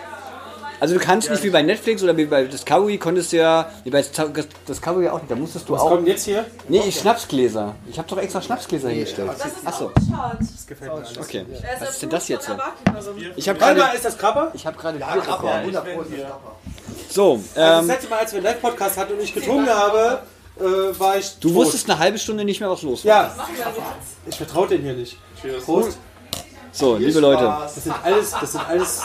Also 0.82 0.94
du 0.94 1.00
kannst 1.00 1.30
nicht 1.30 1.44
wie 1.44 1.50
bei 1.50 1.62
Netflix 1.62 2.02
oder 2.02 2.16
wie 2.16 2.24
bei 2.24 2.42
Discovery, 2.42 2.98
konntest 2.98 3.30
du 3.32 3.36
ja, 3.36 3.70
wie 3.84 3.90
bei 3.90 4.04
Discovery 4.66 5.08
auch 5.10 5.20
nicht, 5.20 5.30
da 5.30 5.36
musstest 5.36 5.68
du 5.68 5.74
Was 5.74 5.80
auch... 5.80 5.90
kommt 5.90 6.00
denn 6.00 6.08
jetzt 6.08 6.24
hier? 6.24 6.44
Nee, 6.66 6.82
ich 6.84 6.98
Schnapsgläser. 6.98 7.76
Ich 7.88 7.98
habe 7.98 8.08
doch 8.08 8.18
extra 8.18 8.42
Schnapsgläser 8.42 8.88
hingestellt. 8.88 9.30
Das 9.38 9.46
ist 9.46 9.64
Achso. 9.64 9.92
Das 9.94 10.66
gefällt 10.66 10.92
mir 10.92 10.98
alles. 10.98 11.18
okay. 11.18 11.46
Ist 11.52 11.62
Was 11.80 11.90
ist 11.90 12.02
denn 12.02 12.10
das 12.10 12.26
jetzt? 12.26 12.50
Ich 13.36 13.48
habe 13.48 13.60
gerade... 13.60 13.80
ist 13.94 14.04
das 14.04 14.18
Krabber? 14.18 14.50
Ich 14.54 14.66
habe 14.66 14.76
gerade 14.76 14.98
Ja, 14.98 15.06
Krabber, 15.18 15.36
bekommen. 15.36 15.52
100 15.52 15.84
Pro 15.94 16.00
ist 16.00 16.10
das 16.10 16.20
Krabber. 16.20 16.56
So, 17.08 17.32
Also 17.34 17.44
das 17.54 17.80
ähm, 17.82 17.86
letzte 17.86 18.08
Mal, 18.08 18.18
als 18.18 18.32
wir 18.32 18.36
einen 18.38 18.46
Live-Podcast 18.46 18.96
hatten 18.96 19.12
und 19.12 19.20
ich 19.20 19.34
getrunken 19.34 19.70
habe, 19.70 20.18
äh, 20.58 20.98
war 20.98 21.16
ich 21.16 21.38
du 21.38 21.46
tot. 21.46 21.58
wusstest 21.58 21.88
eine 21.88 22.00
halbe 22.00 22.18
Stunde 22.18 22.44
nicht 22.44 22.58
mehr, 22.58 22.68
was 22.68 22.82
los 22.82 23.04
war. 23.04 23.08
Ja, 23.08 23.34
ich 24.26 24.36
vertraue 24.36 24.66
den 24.66 24.82
hier 24.82 24.94
nicht. 24.94 25.16
Cheers. 25.40 25.62
Prost. 25.62 25.96
So, 26.72 26.96
liebe 26.96 27.20
Leute, 27.20 27.44
Das 27.44 27.74
sind 27.84 27.94
alles, 28.02 28.30
das 28.30 28.52
sind 28.52 28.68
alles, 28.68 29.02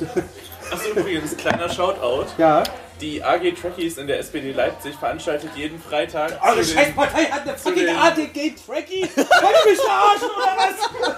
Achso, 0.70 0.88
übrigens, 0.90 1.36
kleiner 1.36 1.68
Shoutout. 1.68 2.26
ja. 2.38 2.62
Die 3.00 3.22
AG 3.24 3.40
Trekkies 3.60 3.98
in 3.98 4.06
der 4.06 4.20
SPD 4.20 4.52
Leipzig 4.52 4.94
veranstaltet 4.94 5.50
jeden 5.56 5.82
Freitag. 5.82 6.38
Eure 6.40 6.56
den- 6.56 6.64
Scheißpartei 6.64 7.24
hat 7.24 7.42
eine 7.42 7.58
fucking 7.58 7.86
den- 7.86 7.96
ADG 7.96 8.54
Tracky. 8.64 9.02
Wollt 9.16 9.26
ihr 9.66 9.70
mich 9.72 9.80
verarschen 9.80 10.28
oder 10.30 10.56
was? 10.56 11.16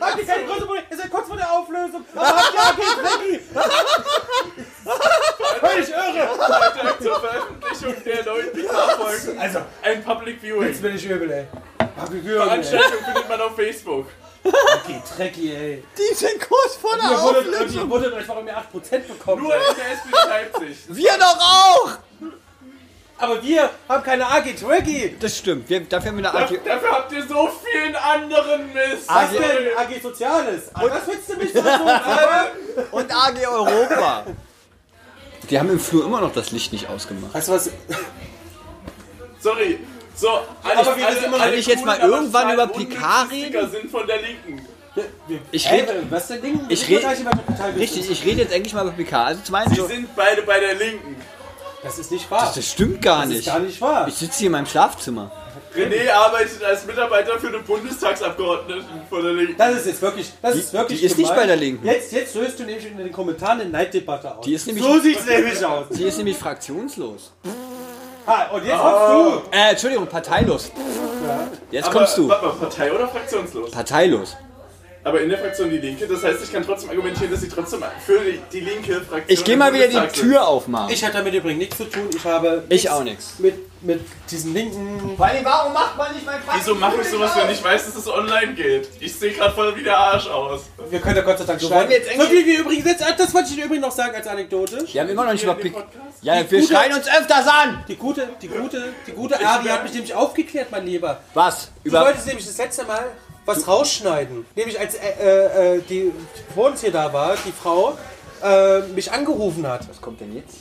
Habt 0.00 0.18
ihr 0.18 0.26
keine 0.26 0.44
große 0.46 0.60
Probleme? 0.64 0.86
Ihr 0.90 0.96
seid 0.96 1.10
kurz 1.10 1.28
vor 1.28 1.36
der 1.36 1.52
Auflösung. 1.52 2.02
Aber 2.16 2.26
habt 2.28 2.54
ihr 2.54 2.60
AG 2.60 2.76
Tracky? 3.02 3.40
Völlig 5.60 5.88
irre. 5.90 6.28
Freitag 6.38 7.02
zur 7.02 7.20
Veröffentlichung 7.20 8.04
der 8.04 8.24
neuen 8.24 8.52
PK-Folgen. 8.52 9.38
Also, 9.38 9.58
Ein 9.82 10.02
Public 10.04 10.40
Viewing. 10.40 10.62
jetzt 10.68 10.82
bin 10.82 10.96
ich 10.96 11.04
übel, 11.04 11.30
ey. 11.30 11.46
AG 11.78 12.06
Tracky, 12.06 12.20
Veranstaltung 12.22 13.04
findet 13.04 13.28
man 13.28 13.40
auf 13.42 13.54
Facebook. 13.54 14.06
Tracky, 15.16 15.52
ey. 15.52 15.82
die 15.96 16.14
sind 16.14 16.40
kurz 16.40 16.76
vor 16.76 16.96
der 16.96 17.10
Ihr 17.10 17.90
wundert 17.90 18.12
euch, 18.12 18.28
warum 18.28 18.46
ihr 18.46 18.56
8% 18.56 18.98
bekommt. 19.00 19.42
Nur 19.42 19.52
der 19.52 19.92
SPD 19.92 20.28
Leipzig. 20.28 20.78
Wir 20.88 21.12
doch 21.18 21.38
auch! 21.38 21.98
Aber 23.20 23.42
wir 23.42 23.68
haben 23.88 24.04
keine 24.04 24.24
AG 24.26 24.54
Tracky. 24.54 25.16
Das 25.18 25.38
stimmt, 25.38 25.68
wir, 25.68 25.80
dafür 25.80 26.12
haben 26.12 26.18
wir 26.22 26.32
eine 26.32 26.44
AG... 26.44 26.60
dafür 26.64 26.90
habt 26.92 27.10
ihr 27.10 27.26
so 27.26 27.50
vielen 27.64 27.96
anderen 27.96 28.72
Mist. 28.72 29.08
Was 29.08 29.30
denn? 29.32 29.76
AG 29.76 30.00
Soziales. 30.00 30.68
Und 30.80 30.90
was 30.90 31.06
willst 31.08 31.28
du 31.28 31.36
mich 31.36 31.52
so 31.52 31.60
sagen? 31.60 32.48
Und 32.92 33.12
AG 33.12 33.44
Europa. 33.44 34.24
Die 35.50 35.58
haben 35.58 35.70
im 35.70 35.80
Flur 35.80 36.04
immer 36.04 36.20
noch 36.20 36.32
das 36.32 36.52
Licht 36.52 36.72
nicht 36.72 36.88
ausgemacht. 36.88 37.34
Weißt 37.34 37.48
du 37.48 37.52
was? 37.52 37.70
Sorry. 39.40 39.80
So, 40.18 40.28
alle, 40.64 40.78
Aber 40.80 40.96
alle, 41.06 41.30
noch 41.30 41.40
alle 41.40 41.56
nicht 41.56 41.68
jetzt 41.68 41.84
mal 41.84 41.98
irgendwann 42.00 42.52
über 42.52 42.66
Picard 42.66 43.28
Sticker 43.28 43.68
sind 43.68 43.88
von 43.90 44.04
der 44.06 44.16
Linken. 44.20 44.66
Ich 45.52 45.70
rede... 45.70 46.02
was 46.10 46.26
denn 46.26 46.42
Ding? 46.42 46.60
Ich 46.68 46.88
Wir 46.88 46.96
red- 46.96 47.02
gleich 47.04 47.20
über 47.20 47.30
total 47.30 47.70
Richtig, 47.72 48.10
ich 48.10 48.24
rede 48.24 48.42
jetzt 48.42 48.52
endlich 48.52 48.74
mal 48.74 48.82
über 48.82 48.90
PK. 48.96 49.24
Also 49.26 49.42
zum 49.44 49.54
einen 49.54 49.70
Die 49.70 49.76
so... 49.76 49.86
sind 49.86 50.14
beide 50.16 50.42
bei 50.42 50.58
der 50.58 50.74
Linken. 50.74 51.14
Das 51.84 52.00
ist 52.00 52.10
nicht 52.10 52.28
wahr. 52.28 52.50
Das 52.52 52.66
stimmt 52.68 53.00
gar 53.00 53.20
Das 53.20 53.28
ist 53.30 53.36
nicht. 53.36 53.46
gar 53.46 53.60
nicht 53.60 53.80
wahr. 53.80 54.08
Ich 54.08 54.14
sitze 54.14 54.38
hier 54.38 54.46
in 54.46 54.52
meinem 54.52 54.66
Schlafzimmer. 54.66 55.30
René 55.76 56.10
arbeitet 56.10 56.64
als 56.64 56.84
Mitarbeiter 56.84 57.38
für 57.38 57.48
eine 57.48 57.58
Bundestagsabgeordneten 57.60 58.84
von 59.08 59.22
der 59.22 59.32
Linken. 59.34 59.56
Das 59.56 59.76
ist 59.76 59.86
jetzt 59.86 60.02
wirklich, 60.02 60.32
das 60.42 60.54
Die- 60.54 60.58
ist 60.60 60.72
wirklich 60.72 60.98
die 61.00 61.06
ist 61.06 61.18
nicht 61.18 61.32
bei 61.36 61.46
der 61.46 61.54
Linken. 61.56 61.86
Jetzt, 61.86 62.10
jetzt 62.10 62.34
löst 62.34 62.58
du 62.58 62.64
nämlich 62.64 62.86
in 62.86 62.96
den 62.96 63.12
Kommentaren 63.12 63.60
eine 63.60 63.70
Neiddebatte 63.70 64.36
aus. 64.36 64.44
Die 64.44 64.54
ist 64.54 64.66
nämlich- 64.66 64.84
so 64.84 64.98
sieht's 64.98 65.26
nämlich 65.26 65.64
aus. 65.64 65.86
Die 65.90 66.02
ist 66.02 66.16
nämlich 66.16 66.36
fraktionslos. 66.36 67.30
Ah, 68.30 68.46
und 68.52 68.62
jetzt 68.64 68.78
kommst 68.78 69.52
Äh, 69.52 69.70
Entschuldigung, 69.70 70.06
parteilos. 70.06 70.70
Jetzt 71.70 71.86
Aber, 71.88 71.94
kommst 71.98 72.18
du. 72.18 72.28
Warte 72.28 72.44
mal, 72.46 72.52
Partei 72.52 72.92
oder 72.92 73.08
fraktionslos? 73.08 73.70
Parteilos. 73.70 74.36
Aber 75.08 75.20
in 75.22 75.28
der 75.30 75.38
Fraktion 75.38 75.70
die 75.70 75.78
Linke, 75.78 76.06
das 76.06 76.22
heißt, 76.22 76.42
ich 76.44 76.52
kann 76.52 76.62
trotzdem 76.64 76.90
argumentieren, 76.90 77.30
dass 77.30 77.40
sie 77.40 77.48
trotzdem 77.48 77.82
für 78.04 78.20
die, 78.20 78.40
die 78.52 78.60
linke 78.60 78.94
Fraktion. 79.00 79.24
Ich 79.28 79.42
gehe 79.44 79.56
mal 79.56 79.72
wieder 79.72 79.88
die. 79.88 79.98
Tür 80.20 80.46
aufmachen. 80.46 80.92
Ich 80.92 81.02
hatte 81.04 81.18
damit 81.18 81.32
übrigens 81.34 81.58
nichts 81.60 81.76
zu 81.78 81.84
tun. 81.84 82.08
Ich 82.14 82.24
habe 82.24 82.64
Ich 82.68 82.90
auch 82.90 83.02
nichts. 83.02 83.34
mit, 83.38 83.54
mit 83.82 84.00
diesen 84.30 84.52
linken... 84.52 85.14
Warum 85.16 85.72
macht 85.72 85.96
man 85.96 86.12
nicht 86.12 86.26
mein 86.26 86.40
Wieso 86.54 86.74
mache 86.74 87.00
ich 87.00 87.08
sowas, 87.08 87.30
wenn 87.36 87.50
ich 87.50 87.62
weiß, 87.62 87.86
dass 87.86 87.96
es 87.96 88.08
online 88.08 88.54
geht? 88.54 88.88
Ich 89.00 89.14
sehe 89.14 89.32
gerade 89.32 89.54
voll 89.54 89.74
wie 89.76 89.82
der 89.82 89.96
Arsch 89.96 90.26
aus. 90.28 90.62
Wir 90.90 90.98
können 91.00 91.16
ja 91.16 91.22
Gott 91.22 91.38
sei 91.38 91.44
Dank 91.44 91.60
schreiben. 91.60 91.90
so 91.90 92.10
eigentlich- 92.22 92.30
wie 92.30 92.46
wir 92.46 92.60
übrigens 92.60 92.84
jetzt, 92.84 93.04
das 93.18 93.32
wollte 93.34 93.48
ich 93.52 93.58
übrigens 93.64 93.86
noch 93.86 93.92
sagen 93.92 94.14
als 94.14 94.26
Anekdote. 94.26 94.84
Wir 94.92 95.00
haben 95.00 95.08
immer 95.08 95.24
noch 95.24 95.32
nicht 95.32 95.44
über. 95.44 95.54
Podcast? 95.54 95.94
Ja, 96.22 96.34
wir 96.50 96.60
gute- 96.60 96.72
schreien 96.74 96.92
uns 96.94 97.06
öfters 97.08 97.46
an. 97.46 97.84
Die 97.88 97.96
gute, 97.96 98.28
die 98.42 98.48
gute, 98.48 98.92
die 99.06 99.12
gute 99.12 99.36
Adi 99.36 99.68
hat 99.68 99.84
mich 99.84 99.92
nämlich 99.92 100.14
aufgeklärt, 100.14 100.68
mein 100.70 100.84
Lieber. 100.86 101.20
Was? 101.34 101.70
Du 101.84 101.90
Über. 101.90 102.02
wolltest 102.02 102.26
nämlich 102.26 102.46
das 102.46 102.58
letzte 102.58 102.84
Mal 102.84 103.04
was 103.48 103.66
rausschneiden. 103.66 104.44
Nämlich 104.54 104.78
als 104.78 104.94
äh, 104.94 105.08
äh, 105.20 105.76
äh, 105.76 105.82
die 105.88 106.12
vor 106.54 106.66
uns 106.68 106.80
hier 106.82 106.92
da 106.92 107.12
war, 107.12 107.34
die 107.44 107.52
Frau, 107.52 107.96
äh, 108.42 108.80
mich 108.94 109.10
angerufen 109.10 109.66
hat. 109.66 109.88
Was 109.88 110.00
kommt 110.00 110.20
denn 110.20 110.34
jetzt? 110.36 110.58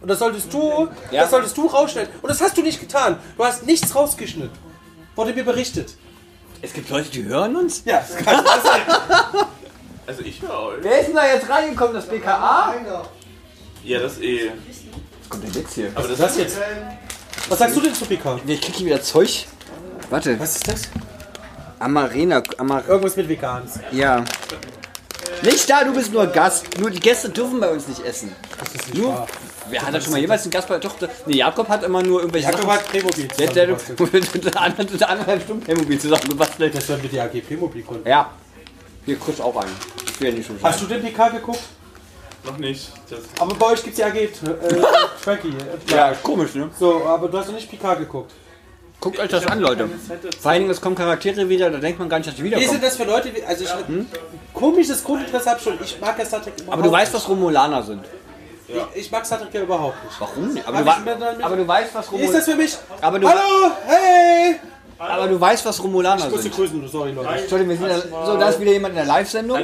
Und 0.00 0.08
das 0.08 0.18
solltest 0.18 0.52
du, 0.52 0.88
Ja. 1.10 1.22
das 1.22 1.30
solltest 1.30 1.56
du 1.56 1.66
rausschneiden. 1.66 2.12
Und 2.22 2.28
das 2.28 2.40
hast 2.40 2.56
du 2.56 2.62
nicht 2.62 2.78
getan. 2.80 3.18
Du 3.36 3.44
hast 3.44 3.66
nichts 3.66 3.94
rausgeschnitten. 3.94 4.56
Wurde 5.16 5.32
mir 5.34 5.44
berichtet. 5.44 5.94
Es 6.62 6.72
gibt 6.74 6.90
Leute, 6.90 7.08
die 7.10 7.24
hören 7.24 7.56
uns. 7.56 7.82
Ja, 7.84 8.04
das 8.06 8.16
kann 8.24 8.44
sein. 8.44 8.80
Also 10.06 10.22
ich 10.22 10.42
höre 10.42 10.58
euch. 10.62 10.78
Wer 10.82 11.00
ist 11.00 11.06
denn 11.06 11.14
da 11.14 11.26
jetzt 11.32 11.48
reingekommen? 11.48 11.94
Das 11.94 12.06
BKA? 12.06 12.74
Ja, 13.84 14.00
das 14.00 14.18
eh. 14.18 14.50
Was 15.20 15.28
kommt 15.30 15.44
denn 15.44 15.52
jetzt 15.62 15.72
hier? 15.74 15.92
Aber 15.94 16.08
das, 16.08 16.18
Das 16.18 16.36
jetzt. 16.36 16.58
Was 17.48 17.58
sagst 17.60 17.76
du 17.76 17.80
denn 17.80 17.94
zu 17.94 18.04
PK? 18.06 18.40
Nee, 18.44 18.54
Ich 18.54 18.60
krieg 18.60 18.74
hier 18.74 18.86
wieder 18.86 19.00
Zeug. 19.02 19.46
Warte. 20.08 20.40
Was 20.40 20.56
ist 20.56 20.66
das? 20.66 20.82
Amarena. 21.80 22.42
Amar 22.58 22.86
Irgendwas 22.86 23.16
mit 23.16 23.28
Vegans. 23.28 23.80
ja. 23.92 24.24
Nicht 25.42 25.70
da, 25.70 25.84
du 25.84 25.94
bist 25.94 26.12
nur 26.12 26.26
Gast. 26.26 26.66
Nur 26.78 26.90
die 26.90 27.00
Gäste 27.00 27.30
dürfen 27.30 27.60
bei 27.60 27.70
uns 27.70 27.88
nicht 27.88 28.04
essen. 28.04 28.34
Das 28.58 28.74
ist 28.74 28.88
nicht 28.92 29.00
Nur. 29.02 29.12
wahr. 29.14 29.26
Wer 29.70 29.80
hat 29.82 29.94
da 29.94 30.00
schon 30.00 30.12
mal 30.12 30.20
jemals 30.20 30.42
einen 30.42 30.50
Gast 30.50 30.68
bei 30.68 30.74
der 30.78 30.82
Tochter? 30.82 31.08
Nee, 31.26 31.36
Jakob 31.36 31.68
hat 31.68 31.82
immer 31.84 32.02
nur 32.02 32.20
irgendwelche 32.20 32.46
Jakob 32.48 32.62
Sachen. 32.62 32.74
hat 32.74 32.88
Playmobil 32.88 33.28
Der, 33.38 33.46
der, 33.46 33.66
der, 33.66 33.76
der, 33.76 34.84
der 34.84 35.08
anderthalb 35.10 35.42
Stunden 35.42 35.62
Playmobil 35.64 35.98
zusammengebastelt. 35.98 36.74
Das 36.74 36.88
werden 36.88 37.02
wir 37.02 37.08
die 37.10 37.20
AG 37.20 37.40
Playmobil 37.46 37.82
gründen. 37.82 38.06
Ja. 38.08 38.30
Hier 39.06 39.16
kurz 39.16 39.40
auch 39.40 39.56
an. 39.56 39.68
Ich 40.06 40.20
will 40.20 40.28
ja 40.30 40.34
nicht 40.34 40.46
schon 40.46 40.58
Hast 40.62 40.82
du 40.82 40.86
den 40.86 41.00
PK 41.02 41.28
geguckt? 41.28 41.60
Noch 42.44 42.58
nicht. 42.58 42.90
Das 43.08 43.20
Aber 43.38 43.54
bei 43.54 43.66
euch 43.66 43.82
gibt 43.82 43.94
es 43.94 43.98
ja 44.00 44.08
AG 44.08 44.14
äh, 44.16 44.28
Tracky. 45.24 45.48
Äh, 45.48 45.94
Ja, 45.94 46.12
komisch, 46.22 46.54
ne? 46.54 46.68
So, 46.78 47.04
aber 47.06 47.28
du 47.28 47.38
hast 47.38 47.46
noch 47.46 47.54
nicht 47.54 47.70
Picard 47.70 48.00
geguckt. 48.00 48.32
Guckt 49.00 49.18
euch 49.18 49.28
das 49.30 49.46
an, 49.46 49.60
Leute. 49.60 49.88
Vor 50.40 50.50
allen 50.50 50.60
Dingen, 50.60 50.70
es 50.70 50.80
kommen 50.80 50.94
Charaktere 50.94 51.48
wieder, 51.48 51.70
da 51.70 51.78
denkt 51.78 51.98
man 51.98 52.08
gar 52.08 52.18
nicht, 52.18 52.28
dass 52.28 52.36
die 52.36 52.44
Wie 52.44 52.48
ist 52.48 52.54
denn 52.54 52.60
wiederkommen. 52.60 52.82
das 52.82 52.96
für 52.96 53.04
Leute, 53.04 53.34
wie, 53.34 53.42
also 53.44 53.64
ich, 53.64 53.70
komisches 54.52 55.02
Grundinteresse 55.02 55.50
habe 55.50 55.60
schon. 55.60 55.78
Ich 55.82 55.98
mag 56.00 56.18
ja 56.18 56.24
Star 56.26 56.42
Trek 56.42 56.52
überhaupt 56.58 56.72
Aber 56.74 56.82
du 56.82 56.92
weißt, 56.92 57.14
was 57.14 57.28
Romulaner 57.28 57.82
sind. 57.82 58.04
Ich, 58.68 59.00
ich 59.06 59.10
mag 59.10 59.24
Star 59.24 59.38
Trek 59.40 59.54
ja 59.54 59.62
überhaupt 59.62 59.96
nicht. 60.04 60.20
Warum 60.20 60.52
nicht? 60.52 60.66
Aber, 60.68 60.78
du, 60.78 60.86
wa- 60.86 60.96
aber 61.42 61.56
du 61.56 61.66
weißt, 61.66 61.94
was 61.94 62.12
Wie 62.12 62.16
ist 62.16 62.34
das 62.34 62.46
Romulaner 62.46 62.52
für 62.52 62.56
mich? 62.56 62.76
Aber 63.00 63.18
du- 63.18 63.28
Hallo, 63.28 63.70
hey! 63.86 64.56
Aber 64.98 65.28
du 65.28 65.40
weißt, 65.40 65.64
was 65.64 65.82
Romulaner 65.82 66.18
Ich 66.18 66.24
musste 66.30 66.42
sind. 66.42 66.54
grüßen, 66.54 66.88
sorry 66.88 67.12
Leute. 67.12 67.28
Entschuldigung, 67.38 67.80
wir 67.80 67.88
sind 67.96 68.12
da, 68.12 68.26
so, 68.26 68.36
da 68.36 68.48
ist 68.50 68.60
wieder 68.60 68.72
jemand 68.72 68.92
in 68.92 68.96
der 68.96 69.06
Live-Sendung. 69.06 69.58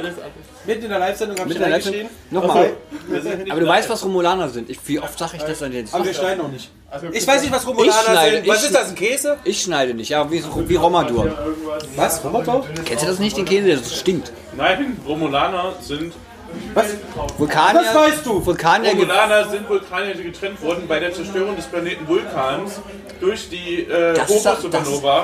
Mitten 0.67 0.83
in 0.83 0.89
der 0.89 0.99
Live-Sendung 0.99 1.39
habe 1.39 1.51
ich 1.51 1.61
reingeschrien. 1.61 2.09
Nochmal. 2.29 2.71
Aber 3.49 3.59
du 3.59 3.67
weißt, 3.67 3.89
was 3.89 4.03
Romulaner 4.03 4.49
sind. 4.49 4.69
Ich, 4.69 4.77
wie 4.85 4.99
oft 4.99 5.17
sage 5.17 5.37
ich 5.37 5.43
das 5.43 5.59
denn 5.59 5.71
jetzt? 5.71 5.93
Aber 5.95 6.03
wir 6.05 6.13
schneiden 6.13 6.39
noch 6.43 6.51
nicht. 6.51 6.69
Ich 7.13 7.25
weiß 7.25 7.41
nicht, 7.41 7.53
was 7.53 7.65
Romulaner 7.65 7.93
schneide- 8.03 8.35
sind. 8.37 8.47
Was 8.47 8.63
ist 8.63 8.75
das, 8.75 8.89
ein 8.89 8.95
Käse? 8.95 9.37
Ich 9.43 9.61
schneide 9.61 9.93
nicht, 9.93 10.09
ja, 10.09 10.29
wie, 10.29 10.43
wie 10.67 10.75
Romadur. 10.75 11.31
Was, 11.95 12.23
Roboter? 12.23 12.63
Kennst 12.85 13.03
du 13.03 13.07
das 13.07 13.19
nicht, 13.19 13.37
den 13.37 13.45
Käse? 13.45 13.67
Der 13.67 13.77
stinkt. 13.77 14.31
Nein, 14.55 14.97
Romulaner 15.07 15.73
sind. 15.81 16.13
Was? 16.73 16.87
Vulkanier. 17.37 17.83
Das 17.83 17.95
weißt 17.95 18.25
du. 18.25 18.45
Vulkanier. 18.45 18.91
Romulaner 18.91 19.49
sind 19.49 19.67
Vulkanier, 19.67 20.15
die 20.15 20.23
getrennt 20.23 20.61
wurden 20.61 20.87
bei 20.87 20.99
der 20.99 21.13
Zerstörung 21.13 21.55
des 21.55 21.65
Planeten 21.65 22.07
Vulkans 22.07 22.79
durch 23.19 23.49
die 23.49 23.83
äh, 23.83 24.13
Das 24.13 24.29
ist, 24.29 24.45
das, 24.45 24.59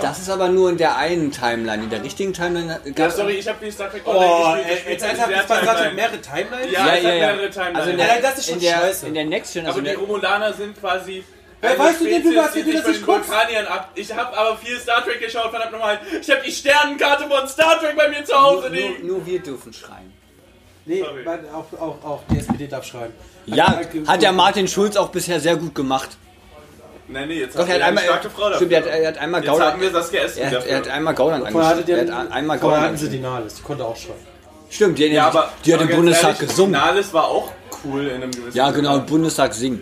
das 0.01 0.19
ist 0.19 0.29
aber 0.29 0.49
nur 0.49 0.69
in 0.69 0.77
der 0.77 0.95
einen 0.97 1.31
Timeline. 1.31 1.83
In 1.83 1.89
der 1.89 2.03
richtigen 2.03 2.33
Timeline 2.33 2.79
Ja, 2.95 3.09
sorry, 3.09 3.33
ich 3.33 3.47
habe 3.47 3.63
nicht 3.63 3.73
Star 3.75 3.89
Trek 3.89 4.01
Oh, 4.05 4.11
Online 4.11 4.63
ey, 4.63 4.73
gespielt. 4.75 4.91
jetzt 4.91 5.01
das 5.03 5.09
ernsthaft, 5.09 5.31
spielt 5.31 5.41
ist 5.41 5.47
bei 5.47 5.55
in 5.59 5.65
der 5.65 5.73
Star 5.73 5.75
Trek 5.75 5.77
Timeline. 5.77 5.95
mehrere 5.95 6.21
Timelines? 6.21 6.71
Ja, 6.71 6.79
Ja, 6.79 6.85
ja, 6.85 6.95
hat 6.95 7.03
ja. 7.03 7.11
mehrere 7.33 7.49
Timelines. 7.49 7.77
Also 7.79 7.89
in 7.91 7.97
der, 7.97 8.11
Alter, 8.11 8.21
das 8.21 8.37
ist 8.37 8.45
schon 8.45 8.55
in 8.55 8.61
der, 8.61 8.71
scheiße. 8.77 9.07
in 9.07 9.13
der 9.13 9.25
Next 9.25 9.53
Gen, 9.53 9.65
also 9.65 9.71
aber 9.71 9.79
in 9.79 9.85
die 9.85 9.89
der, 9.91 9.99
Romulaner 9.99 10.53
sind 10.53 10.79
quasi. 10.79 11.23
Wer 11.61 11.69
eine 11.71 11.79
weißt 11.79 12.01
du 12.01 12.05
denn, 12.05 12.23
du 12.23 12.29
die 12.29 12.35
wie 12.55 12.63
du 12.63 12.73
das 12.77 12.87
nicht 12.87 13.05
guckst? 13.05 13.31
Ab. 13.31 13.89
Ich 13.95 14.13
habe 14.13 14.37
aber 14.37 14.57
viel 14.57 14.77
Star 14.79 15.03
Trek 15.03 15.19
geschaut, 15.21 15.49
verdammt 15.49 15.71
nochmal. 15.71 15.99
Ich 16.21 16.29
habe 16.29 16.41
die 16.45 16.51
Sternenkarte 16.51 17.23
von 17.29 17.47
Star 17.47 17.79
Trek 17.79 17.95
bei 17.95 18.09
mir 18.09 18.25
zu 18.25 18.35
Hause 18.35 18.63
nur, 18.67 18.69
liegen. 18.71 19.07
nur 19.07 19.25
wir 19.25 19.39
dürfen 19.39 19.71
schreien. 19.71 20.11
Nee, 20.85 21.01
man, 21.23 21.39
auch, 21.53 21.79
auch, 21.79 22.03
auch 22.03 22.19
die 22.29 22.39
SPD 22.39 22.67
darf 22.67 22.83
schreiben. 22.83 23.13
Ja, 23.45 23.79
hat 24.07 24.21
ja 24.21 24.31
Martin 24.33 24.67
Schulz 24.67 24.97
auch 24.97 25.09
bisher 25.09 25.39
sehr 25.39 25.55
gut 25.55 25.73
gemacht. 25.73 26.09
Nein, 27.13 27.27
nee, 27.27 27.39
jetzt 27.39 27.55
Doch, 27.55 27.61
haben 27.61 27.69
er 27.69 27.75
hat 27.75 27.81
eine 27.81 27.85
einmal, 27.89 28.03
starke 28.05 28.29
Frau 28.31 28.53
stimmt, 28.55 28.71
dafür. 28.71 28.87
er 28.91 28.95
hat, 28.95 29.01
er 29.03 29.07
hat 29.09 29.17
einmal 29.19 29.41
Jetzt 29.41 29.49
Gauland, 29.51 29.73
haben 29.73 29.81
wir 29.81 29.91
Saskia 29.91 30.21
Esken 30.23 30.41
er 30.43 30.51
hat, 30.51 30.65
er 30.67 30.77
hat 30.77 30.87
einmal 30.89 31.13
Gauland 31.13 31.87
der, 31.87 31.97
Er 32.07 32.15
hat 32.17 32.31
einmal 32.31 32.59
vorher 32.59 32.77
Gauland 32.79 32.83
hatten 32.85 32.97
sie 32.97 33.09
die 33.09 33.19
Nahles, 33.19 33.55
die 33.55 33.61
konnte 33.61 33.85
auch 33.85 33.95
schreiben. 33.95 34.19
Stimmt, 34.69 34.97
die, 34.97 35.05
Ja, 35.07 35.27
aber 35.27 35.51
die 35.63 35.73
hat 35.73 35.81
im 35.81 35.89
Bundestag 35.89 36.35
ehrlich, 36.35 36.49
gesungen. 36.49 36.71
Nahles 36.71 37.13
war 37.13 37.27
auch 37.27 37.51
cool 37.85 38.07
in 38.07 38.23
einem 38.23 38.31
gewissen 38.31 38.57
Ja, 38.57 38.71
genau, 38.71 38.97
im. 38.97 39.05
Bundestag 39.05 39.53
singen. 39.53 39.81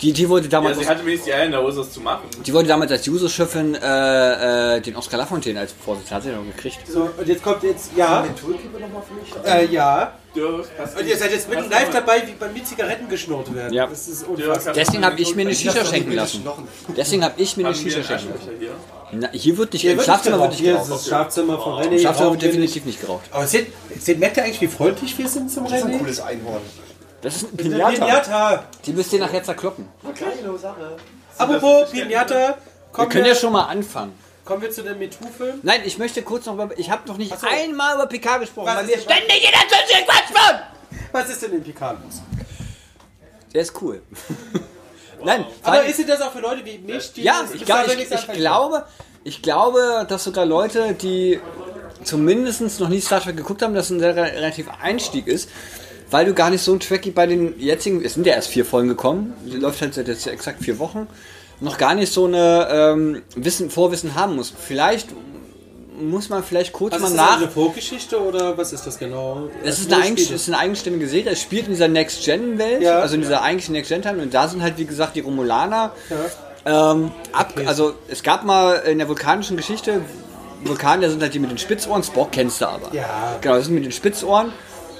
Die, 0.00 0.12
die 0.12 0.28
wollte 0.28 0.46
Ja, 0.46 0.50
damals, 0.50 0.78
sie 0.78 0.86
hatte 0.88 1.00
wenigstens 1.06 1.26
die 1.26 1.32
Eier 1.34 1.44
in 1.46 1.52
der 1.52 1.62
Hose, 1.62 1.78
das 1.78 1.92
zu 1.92 2.00
machen. 2.00 2.22
die 2.44 2.52
wollte 2.52 2.68
damals 2.68 2.90
als 2.90 3.06
Juso-Chefin 3.06 3.74
äh, 3.76 4.76
äh, 4.76 4.80
den 4.80 4.96
Oscar 4.96 5.18
Lafontaine 5.18 5.60
als 5.60 5.72
Vorsitzender, 5.72 6.16
hat 6.16 6.22
sie 6.24 6.30
noch 6.30 6.44
gekriegt. 6.44 6.78
So, 6.88 7.08
und 7.16 7.26
jetzt 7.28 7.42
kommt 7.42 7.62
jetzt, 7.62 7.90
ja. 7.96 8.24
Äh, 9.46 9.66
ja. 9.66 10.12
Dirk, 10.34 10.66
Und 10.98 11.06
ihr 11.06 11.16
seid 11.16 11.30
jetzt 11.30 11.48
mitten 11.48 11.70
live 11.70 11.90
dabei, 11.90 12.22
wie 12.26 12.32
bei 12.32 12.48
mir 12.48 12.64
Zigaretten 12.64 13.08
geschnurrt 13.08 13.54
werden. 13.54 13.72
Ja. 13.72 13.86
Das 13.86 14.08
ist 14.08 14.26
unfassbar. 14.26 14.74
Deswegen 14.74 15.04
habe 15.04 15.20
ich 15.20 15.32
mir 15.36 15.42
eine 15.42 15.54
Shisha 15.54 15.84
schenken 15.84 16.12
lassen. 16.12 16.44
Deswegen 16.96 17.22
habe 17.24 17.34
ich 17.40 17.56
mir 17.56 17.66
eine 17.68 17.74
Shisha 17.76 18.02
schenken 18.02 18.30
lassen. 18.34 18.50
Hier? 18.58 18.70
Na, 19.12 19.28
hier 19.30 19.56
wird 19.56 19.72
nicht, 19.72 19.82
Hier 19.82 19.92
im 19.92 19.98
wird 19.98 20.06
Schlafzimmer 20.06 20.38
wird 20.40 20.50
geraucht. 20.50 20.60
nicht 20.60 20.60
Hier 20.64 20.72
geraucht. 20.72 20.88
ist 20.90 20.94
das 20.96 21.06
Schlafzimmer 21.06 21.60
von 21.60 21.72
René. 21.74 21.92
Im 21.92 21.98
Schlafzimmer 22.00 22.30
wird 22.32 22.40
hier 22.42 22.50
definitiv 22.50 22.84
nicht 22.84 23.00
geraucht. 23.00 23.22
Aber 23.30 23.46
seht, 23.46 23.68
seht, 24.00 24.18
merkt 24.18 24.36
ihr 24.38 24.42
eigentlich, 24.42 24.60
wie 24.60 24.66
freundlich 24.66 25.16
wir 25.16 25.28
sind 25.28 25.48
zum 25.52 25.64
Das 25.64 25.74
ist 25.74 25.84
ein 25.84 25.92
René? 25.92 25.98
cooles 25.98 26.20
Einhorn. 26.20 26.62
Das 27.24 27.36
ist 27.36 27.44
ein 27.44 27.56
Pinata. 27.56 27.90
Pinata. 27.90 28.64
Die 28.84 28.92
müsst 28.92 29.10
ihr 29.14 29.18
nachher 29.18 29.42
zerkloppen. 29.42 29.88
Sache. 30.60 30.96
Apropos 31.38 31.90
Pinata, 31.90 32.58
Wir 32.94 33.08
können 33.08 33.24
wir, 33.24 33.32
ja 33.32 33.34
schon 33.34 33.52
mal 33.54 33.64
anfangen. 33.64 34.12
kommen 34.44 34.60
wir 34.60 34.70
zu 34.70 34.82
dem 34.82 34.98
MeToo-Film. 34.98 35.60
Nein, 35.62 35.80
ich 35.86 35.96
möchte 35.96 36.20
kurz 36.22 36.44
noch 36.44 36.52
über. 36.52 36.78
Ich 36.78 36.90
habe 36.90 37.08
noch 37.08 37.16
nicht 37.16 37.36
so. 37.40 37.46
einmal 37.46 37.94
über 37.94 38.06
PK 38.06 38.36
gesprochen, 38.36 38.66
Was 38.66 38.76
weil 38.76 38.88
wir 38.88 38.98
ständig 38.98 39.42
in 39.42 39.50
der 39.50 39.68
Zwischenzeit 39.68 40.06
Quatsch 40.06 40.34
machen. 40.34 40.60
Was 41.12 41.30
ist 41.30 41.42
denn 41.42 41.52
in 41.52 41.62
Picard 41.62 41.96
los? 42.04 42.20
Der 43.54 43.62
ist 43.62 43.80
cool. 43.80 44.02
Nein, 45.24 45.46
Aber 45.62 45.82
ist 45.84 46.06
das 46.06 46.20
auch 46.20 46.32
für 46.32 46.40
Leute 46.40 46.62
wie 46.66 46.76
mich, 46.76 47.10
die 47.14 47.22
ja, 47.22 47.42
ich, 47.54 47.64
glaub, 47.64 47.86
Trek 47.86 47.98
ich, 47.98 48.12
ich 48.12 48.32
glaube, 48.34 48.84
ich 49.22 49.40
glaube, 49.40 50.04
dass 50.06 50.24
sogar 50.24 50.44
Leute, 50.44 50.92
die 50.92 51.40
zumindest 52.02 52.80
noch 52.80 52.90
nie 52.90 53.00
Star 53.00 53.22
Trek 53.22 53.38
geguckt 53.38 53.62
haben, 53.62 53.74
dass 53.74 53.88
ein 53.88 54.02
relativ 54.02 54.68
Einstieg 54.82 55.26
ist, 55.26 55.48
weil 56.14 56.26
du 56.26 56.32
gar 56.32 56.48
nicht 56.48 56.62
so 56.62 56.72
ein 56.72 56.78
Tracky 56.78 57.10
bei 57.10 57.26
den 57.26 57.58
jetzigen, 57.58 58.04
es 58.04 58.14
sind 58.14 58.24
ja 58.24 58.34
erst 58.34 58.46
vier 58.46 58.64
Folgen 58.64 58.86
gekommen, 58.88 59.32
die 59.44 59.56
läuft 59.56 59.80
halt 59.82 59.94
seit 59.94 60.06
jetzt 60.06 60.28
exakt 60.28 60.62
vier 60.62 60.78
Wochen, 60.78 61.08
noch 61.60 61.76
gar 61.76 61.94
nicht 61.96 62.12
so 62.12 62.26
eine 62.26 62.68
ähm, 62.70 63.22
Wissen, 63.34 63.68
Vorwissen 63.68 64.14
haben 64.14 64.36
muss. 64.36 64.52
Vielleicht 64.56 65.08
muss 66.00 66.28
man 66.28 66.44
vielleicht 66.44 66.72
kurz 66.72 66.92
Also 66.94 67.06
mal 67.06 67.10
ist 67.10 67.18
das 67.18 67.26
nach. 67.26 67.36
eine 67.38 67.48
Vorgeschichte 67.50 68.20
oder 68.22 68.56
was 68.56 68.72
ist 68.72 68.86
das 68.86 68.96
genau? 68.98 69.48
Es 69.64 69.80
ist 69.80 69.92
eine, 69.92 70.14
es 70.14 70.30
ist 70.30 70.48
eine 70.48 70.58
eigenständige 70.58 71.08
Serie. 71.08 71.32
Es 71.32 71.40
spielt 71.42 71.64
in 71.66 71.72
dieser 71.72 71.88
Next-Gen-Welt, 71.88 72.82
Ja. 72.82 73.00
also 73.00 73.16
in 73.16 73.20
dieser 73.22 73.42
eigentlichen 73.42 73.72
Next-Gen-Time. 73.72 74.22
Und 74.22 74.32
da 74.34 74.46
sind 74.46 74.62
halt, 74.62 74.78
wie 74.78 74.84
gesagt, 74.84 75.16
die 75.16 75.20
Romulaner. 75.20 75.90
Ja. 76.64 76.92
Ähm, 76.92 77.10
ab, 77.32 77.54
also 77.66 77.94
es 78.08 78.22
gab 78.22 78.44
mal 78.44 78.74
in 78.86 78.98
der 78.98 79.08
vulkanischen 79.08 79.56
Geschichte, 79.56 80.00
Vulkanier 80.64 81.10
sind 81.10 81.20
halt 81.22 81.34
die 81.34 81.40
mit 81.40 81.50
den 81.50 81.58
Spitzohren, 81.58 82.02
Spock 82.04 82.30
kennst 82.30 82.60
du 82.60 82.66
aber. 82.66 82.94
Ja. 82.94 83.36
Genau, 83.40 83.56
das 83.56 83.64
sind 83.66 83.74
mit 83.74 83.84
den 83.84 83.92
Spitzohren. 83.92 84.52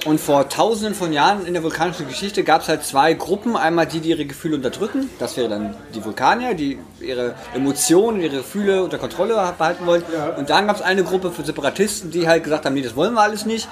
Und 0.04 0.20
vor 0.20 0.50
tausenden 0.50 0.94
von 0.94 1.14
Jahren 1.14 1.46
in 1.46 1.54
der 1.54 1.62
vulkanischen 1.62 2.06
Geschichte 2.06 2.44
gab 2.44 2.60
es 2.60 2.68
halt 2.68 2.84
zwei 2.84 3.14
Gruppen. 3.14 3.56
Einmal 3.56 3.86
die, 3.86 4.00
die 4.00 4.10
ihre 4.10 4.26
Gefühle 4.26 4.56
unterdrücken. 4.56 5.08
Das 5.18 5.36
wäre 5.38 5.48
dann 5.48 5.74
die 5.94 6.04
Vulkanier, 6.04 6.52
die 6.54 6.78
ihre 7.00 7.34
Emotionen, 7.54 8.20
ihre 8.20 8.36
Gefühle 8.36 8.84
unter 8.84 8.98
Kontrolle 8.98 9.34
behalten 9.56 9.86
wollen. 9.86 10.02
Und 10.36 10.50
dann 10.50 10.66
gab 10.66 10.76
es 10.76 10.82
eine 10.82 11.04
Gruppe 11.04 11.30
für 11.30 11.42
Separatisten, 11.42 12.10
die 12.10 12.28
halt 12.28 12.44
gesagt 12.44 12.66
haben, 12.66 12.74
nee, 12.74 12.82
das 12.82 12.96
wollen 12.96 13.14
wir 13.14 13.22
alles 13.22 13.46
nicht. 13.46 13.66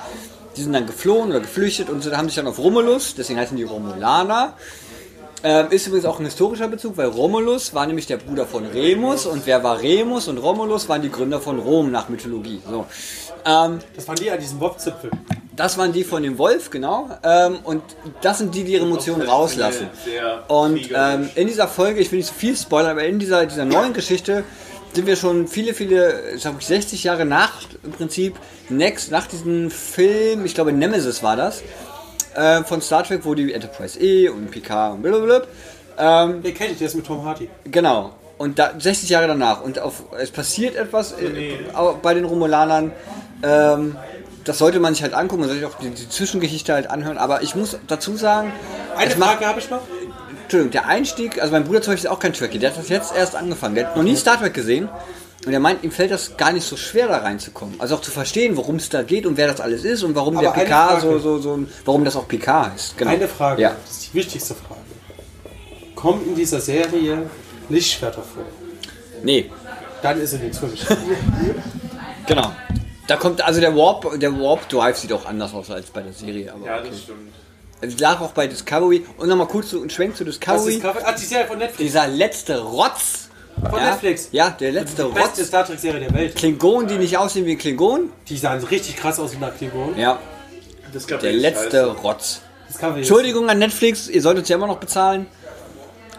Die 0.57 0.63
sind 0.63 0.73
dann 0.73 0.87
geflohen 0.87 1.31
oder 1.31 1.41
geflüchtet 1.41 1.91
und 1.91 2.05
haben 2.17 2.29
sich 2.29 2.37
dann 2.37 2.47
auf 2.47 2.59
Romulus, 2.59 3.15
deswegen 3.15 3.39
heißen 3.39 3.57
die 3.57 3.63
Romulaner, 3.63 4.55
ähm, 5.45 5.67
ist 5.71 5.87
übrigens 5.87 6.05
auch 6.05 6.19
ein 6.19 6.27
historischer 6.27 6.69
Bezug, 6.69 6.97
weil 6.99 7.07
Romulus 7.07 7.75
war 7.75 7.87
nämlich 7.87 8.07
der 8.07 8.19
Bruder 8.19 8.47
von 8.47 8.67
Remus 8.67 9.27
und 9.27 9.47
wer 9.47 9.65
war 9.65 9.81
Remus 9.81 10.29
und 10.29 10.39
Romulus 10.39 10.89
waren 10.89 11.03
die 11.03 11.11
Gründer 11.11 11.41
von 11.41 11.59
Rom 11.59 11.91
nach 11.91 12.09
Mythologie. 12.09 12.61
So. 12.71 12.87
Ähm, 13.45 13.79
Das 13.95 14.07
waren 14.09 14.17
die 14.17 14.31
an 14.31 14.39
diesem 14.39 14.61
Wurfzipfel. 14.61 15.11
das 15.57 15.77
waren 15.79 15.93
die 15.93 16.05
von 16.05 16.23
dem 16.23 16.39
Wolf, 16.39 16.71
genau. 16.71 17.11
Ähm, 17.23 17.59
und 17.65 17.83
das 18.21 18.39
sind 18.39 18.55
die, 18.55 18.65
die 18.65 18.73
ihre 18.75 18.85
Emotionen 18.87 19.23
rauslassen. 19.23 19.89
Und 20.49 20.89
ähm, 20.95 21.29
in 21.35 21.47
dieser 21.47 21.69
Folge, 21.69 22.01
ich 22.01 22.11
will 22.11 22.19
nicht 22.19 22.29
so 22.29 22.35
viel 22.35 22.57
spoilern, 22.57 22.93
aber 22.93 23.05
in 23.05 23.19
dieser, 23.19 23.45
dieser 23.47 23.65
neuen 23.65 23.93
Geschichte 23.93 24.45
sind 24.95 25.07
wir 25.07 25.17
schon 25.17 25.49
viele, 25.49 25.73
viele, 25.75 26.33
ich 26.35 26.43
glaube 26.43 26.63
60 26.63 27.05
Jahre 27.05 27.25
nach 27.25 27.53
im 27.83 27.93
Prinzip, 27.93 28.37
next, 28.69 29.11
nach 29.11 29.27
diesem 29.27 29.71
Film, 29.71 30.45
ich 30.45 30.55
glaube 30.55 30.73
Nemesis 30.73 31.23
war 31.23 31.37
das, 31.37 31.63
äh, 32.35 32.63
von 32.65 32.81
Star 32.83 33.03
Trek, 33.05 33.21
wo 33.25 33.35
die 33.35 33.53
Enterprise 33.53 33.99
E 34.01 34.29
und 34.29 34.51
Picard 34.51 34.95
und 34.95 35.03
blablabla. 35.03 35.43
Ähm, 35.99 36.43
Den 36.43 36.55
kenne 36.55 36.73
ich, 36.73 36.79
der 36.79 36.87
ist 36.89 36.95
mit 36.95 37.07
Tom 37.07 37.25
Hardy. 37.25 37.49
Genau. 37.71 38.13
Und 38.43 38.59
da, 38.59 38.73
60 38.77 39.09
Jahre 39.09 39.29
danach. 39.29 39.63
Und 39.63 39.79
auf, 39.79 40.03
es 40.21 40.33
passiert 40.33 40.75
etwas 40.75 41.13
äh, 41.13 41.59
bei 42.03 42.13
den 42.13 42.25
Romulanern. 42.25 42.91
Ähm, 43.41 43.97
das 44.43 44.59
sollte 44.59 44.81
man 44.81 44.95
sich 44.95 45.05
halt 45.05 45.15
angucken, 45.15 45.43
man 45.43 45.49
sollte 45.49 45.65
sich 45.65 45.73
auch 45.73 45.79
die, 45.79 45.91
die 45.91 46.09
Zwischengeschichte 46.09 46.73
halt 46.73 46.91
anhören. 46.91 47.19
Aber 47.19 47.43
ich 47.43 47.55
muss 47.55 47.79
dazu 47.87 48.17
sagen, 48.17 48.53
Eine 48.97 49.13
Frage 49.13 49.47
habe 49.47 49.61
ich 49.61 49.71
noch. 49.71 49.83
Entschuldigung, 50.43 50.73
der 50.73 50.87
Einstieg, 50.89 51.41
also 51.41 51.53
mein 51.53 51.63
Bruder 51.63 51.83
zum 51.83 51.93
Beispiel 51.93 52.09
ist 52.09 52.11
auch 52.13 52.19
kein 52.19 52.33
Trekkie, 52.33 52.59
der 52.59 52.71
hat 52.71 52.79
das 52.81 52.89
jetzt 52.89 53.15
erst 53.15 53.37
angefangen. 53.37 53.77
Der 53.77 53.87
hat 53.87 53.97
noch 53.97 54.03
nie 54.03 54.17
Star 54.17 54.41
Trek 54.41 54.55
gesehen. 54.55 54.89
Und 55.47 55.53
er 55.53 55.61
meint, 55.61 55.85
ihm 55.85 55.93
fällt 55.93 56.11
das 56.11 56.37
gar 56.37 56.51
nicht 56.51 56.67
so 56.67 56.77
schwer, 56.77 57.07
da 57.07 57.19
reinzukommen. 57.19 57.77
Also 57.81 57.95
auch 57.95 58.01
zu 58.01 58.11
verstehen, 58.11 58.57
worum 58.57 58.75
es 58.75 58.89
da 58.89 59.05
geht 59.05 59.25
und 59.25 59.37
wer 59.37 59.47
das 59.47 59.61
alles 59.61 59.85
ist 59.85 60.03
und 60.03 60.17
warum 60.17 60.37
Aber 60.37 60.51
der 60.51 60.65
PK 60.65 60.99
so, 60.99 61.21
so, 61.21 61.39
so, 61.39 61.61
warum 61.85 62.05
das 62.05 62.17
auch 62.17 62.27
PK 62.27 62.73
heißt. 62.73 62.99
Genau. 62.99 63.13
Eine 63.13 63.29
Frage, 63.29 63.63
Ja. 63.63 63.77
das 63.87 63.99
ist 63.99 64.11
die 64.13 64.15
wichtigste 64.15 64.57
Frage. 64.57 64.81
Kommt 65.95 66.27
in 66.27 66.35
dieser 66.35 66.61
Serie 66.61 67.31
Lichtschwerter 67.69 68.23
vor? 68.23 68.45
Nee, 69.23 69.51
Dann 70.03 70.21
ist 70.21 70.31
sie 70.33 70.39
nichts 70.39 70.59
für 70.59 70.67
mich. 70.67 70.85
genau. 72.27 72.53
Da 73.07 73.17
kommt, 73.17 73.43
also 73.43 73.61
der 73.61 73.75
Warp, 73.77 74.19
der 74.19 74.33
Warp 74.39 74.69
Drive 74.69 74.97
sieht 74.99 75.13
auch 75.13 75.27
anders 75.27 75.53
aus 75.55 75.71
als 75.71 75.91
bei 75.91 76.03
der 76.03 76.13
Serie. 76.13 76.53
Aber 76.53 76.65
Ja, 76.67 76.79
okay. 76.79 76.89
das 76.91 77.01
stimmt. 77.03 77.19
Es 77.81 77.99
lag 77.99 78.21
auch 78.21 78.31
bei 78.33 78.47
Discovery. 78.47 79.05
Und 79.19 79.29
nochmal 79.29 79.49
kurz 79.49 79.71
zu, 79.71 79.83
ein 79.83 79.91
Schwenk 79.91 80.17
zu 80.17 80.25
Was 80.27 80.37
Discovery. 80.39 80.75
ist 80.75 80.83
Cover? 80.83 81.01
Ah, 81.05 81.13
die 81.13 81.25
Serie 81.25 81.47
von 81.47 81.59
Netflix. 81.59 81.79
Dieser 81.79 82.07
letzte 82.07 82.61
Rotz. 82.61 83.29
Von 83.69 83.79
ja, 83.81 83.91
Netflix. 83.91 84.29
Ja, 84.33 84.51
der 84.51 84.73
letzte 84.73 85.03
Die 85.05 85.09
beste 85.13 85.41
Rotz. 85.41 85.47
Star 85.49 85.65
Trek 85.67 85.79
Serie 85.81 86.01
der 86.01 86.15
Welt. 86.15 86.37
Klingonen, 86.37 86.87
die 86.89 86.97
nicht 86.97 87.17
aussehen 87.19 87.45
wie 87.45 87.57
Klingonen. 87.57 88.11
Die 88.29 88.37
sahen 88.37 88.63
richtig 88.65 88.97
krass 88.97 89.19
aus 89.19 89.33
wie 89.33 89.39
nach 89.39 89.55
Klingon. 89.57 89.99
Ja, 89.99 90.19
Das 90.93 91.07
gab 91.07 91.21
der 91.21 91.33
letzte 91.33 91.79
Scheiße. 91.79 91.87
Rotz. 92.03 92.41
Jetzt- 92.69 92.83
Entschuldigung 92.83 93.51
an 93.51 93.59
Netflix, 93.59 94.09
ihr 94.09 94.23
solltet 94.23 94.43
uns 94.45 94.49
ja 94.49 94.57
immer 94.57 94.69
noch 94.69 94.79
bezahlen. 94.79 95.27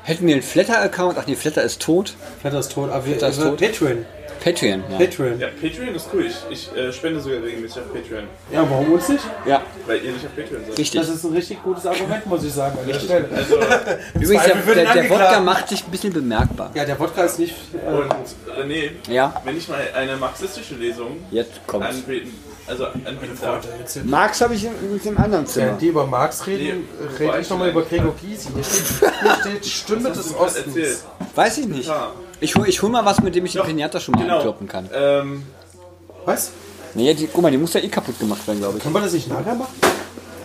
Hätten 0.04 0.28
wir 0.28 0.34
einen 0.36 0.44
Flatter-Account? 0.44 1.18
Ach 1.18 1.28
nee, 1.28 1.36
Flatter 1.36 1.64
ist 1.64 1.82
tot. 1.82 2.16
Flatter 2.42 2.60
ist 2.60 2.72
tot, 2.74 2.90
aber 2.90 3.06
wir, 3.06 3.14
Flatter 3.16 3.30
ist 3.30 3.40
also 3.40 3.50
tot. 3.52 3.60
Patreon. 3.62 4.06
Patreon, 4.44 4.84
ja. 4.92 4.98
Patreon. 4.98 5.40
Ja, 5.40 5.48
Patreon 5.48 5.96
ist 5.96 6.10
cool. 6.14 6.26
Ich, 6.26 6.36
ich 6.50 6.76
äh, 6.78 6.92
spende 6.92 7.22
sogar 7.22 7.42
regelmäßig 7.42 7.78
auf 7.84 7.94
Patreon. 7.94 8.26
Ja, 8.52 8.70
warum 8.70 8.92
uns 8.92 9.08
nicht? 9.08 9.24
Ja, 9.46 9.62
Weil 9.88 10.04
ihr 10.04 10.12
nicht 10.12 10.26
auf 10.26 10.36
Patreon 10.36 10.66
seid. 10.68 10.78
richtig. 10.78 11.00
Das 11.00 11.10
ist 11.10 11.24
ein 11.24 11.32
richtig 11.32 11.64
gutes 11.64 11.86
Argument, 11.86 12.26
muss 12.26 12.44
ich 12.44 12.52
sagen, 12.52 12.78
an 12.78 12.86
der 12.86 13.00
Stelle. 13.00 13.30
Also, 13.34 13.56
Übrigens, 14.16 14.44
der, 14.44 14.54
Zweifel 14.54 14.62
für 14.64 14.76
den 14.76 14.84
der, 14.86 14.94
der 14.94 15.10
Wodka 15.10 15.40
macht 15.40 15.70
sich 15.70 15.86
ein 15.86 15.92
bisschen 15.92 16.12
bemerkbar. 16.12 16.72
Ja, 16.74 16.84
der 16.84 17.00
Wodka 17.00 17.24
ist 17.24 17.40
nicht. 17.40 17.56
Äh, 17.74 17.90
und 17.90 18.12
René, 18.60 18.90
Ja, 19.10 19.42
wenn 19.46 19.56
ich 19.56 19.70
mal 19.70 19.80
eine 19.96 20.18
marxistische 20.18 20.76
Lesung 20.76 21.24
jetzt 21.32 21.66
kommt's. 21.66 21.88
anbieten, 21.88 22.34
also 22.68 22.86
anbieten 22.86 23.38
darf. 23.42 23.66
Marx 24.06 24.42
habe 24.42 24.56
ich 24.56 24.66
in, 24.66 24.72
in 24.94 25.00
dem 25.02 25.18
anderen 25.18 25.46
Zimmer. 25.46 25.66
Während 25.68 25.82
die 25.82 25.88
über 25.88 26.08
Marx 26.08 26.48
reden, 26.48 26.88
Nee, 27.20 27.26
rede 27.26 27.40
ich 27.42 27.50
nochmal 27.50 27.70
über 27.70 27.82
Gregor 27.84 28.14
Gysi. 28.16 28.50
Hier 28.54 28.64
steht, 28.64 29.14
hier 29.22 29.36
steht 29.42 29.66
Stimme 29.66 30.10
des 30.12 30.34
Ostens. 30.36 30.68
erzählt? 30.68 30.98
Weiß 31.36 31.58
ich 31.58 31.68
nicht. 31.68 31.92
Ich 32.40 32.56
hol, 32.56 32.68
ich 32.68 32.82
hol 32.82 32.90
mal 32.90 33.04
was, 33.06 33.22
mit 33.22 33.36
dem 33.36 33.46
ich 33.46 33.52
die 33.54 33.58
Doch, 33.58 33.66
Pinata 33.66 34.00
schon 34.00 34.16
mal 34.16 34.22
Genau. 34.22 34.36
ankloppen 34.38 34.68
kann. 34.68 34.90
Ähm, 34.94 35.44
Was? 36.26 36.52
Nee, 36.94 37.14
die, 37.14 37.28
guck 37.28 37.42
mal, 37.42 37.52
die 37.52 37.58
muss 37.58 37.74
ja 37.74 37.82
eh 37.82 37.88
kaputt 37.90 38.20
gemacht 38.20 38.46
werden, 38.48 38.60
glaube 38.60 38.78
ich. 38.78 38.84
Kann 38.84 38.94
man 38.94 39.02
das 39.04 39.14
nicht 39.14 39.28
nachher 39.28 39.56
machen? 39.56 39.74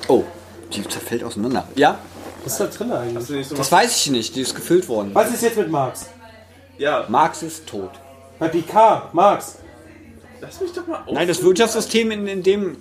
Oh, 0.08 0.24
die 0.72 0.86
zerfällt 0.88 1.22
auseinander. 1.24 1.68
Ja, 1.74 1.98
Was 2.44 2.52
ist 2.52 2.60
da 2.60 2.66
drin 2.66 2.92
eigentlich? 2.92 3.46
so 3.46 3.54
das 3.54 3.70
weiß 3.70 3.96
ich 3.96 4.10
nicht. 4.10 4.34
Die 4.34 4.40
ist 4.42 4.54
gefüllt 4.54 4.88
worden. 4.88 5.10
Was 5.12 5.30
ist 5.32 5.42
jetzt 5.42 5.56
mit 5.56 5.70
Marx? 5.70 6.06
Ja, 6.78 7.04
Marx 7.08 7.42
ist 7.42 7.66
tot. 7.66 7.90
Bei 8.38 8.48
Picard, 8.48 9.12
Marx. 9.12 9.56
Lass 10.40 10.60
mich 10.60 10.72
doch 10.72 10.86
mal 10.86 11.02
auf. 11.06 11.12
Nein, 11.12 11.28
das 11.28 11.42
Wirtschaftssystem 11.42 12.10
in, 12.10 12.26
in 12.26 12.42
dem. 12.42 12.76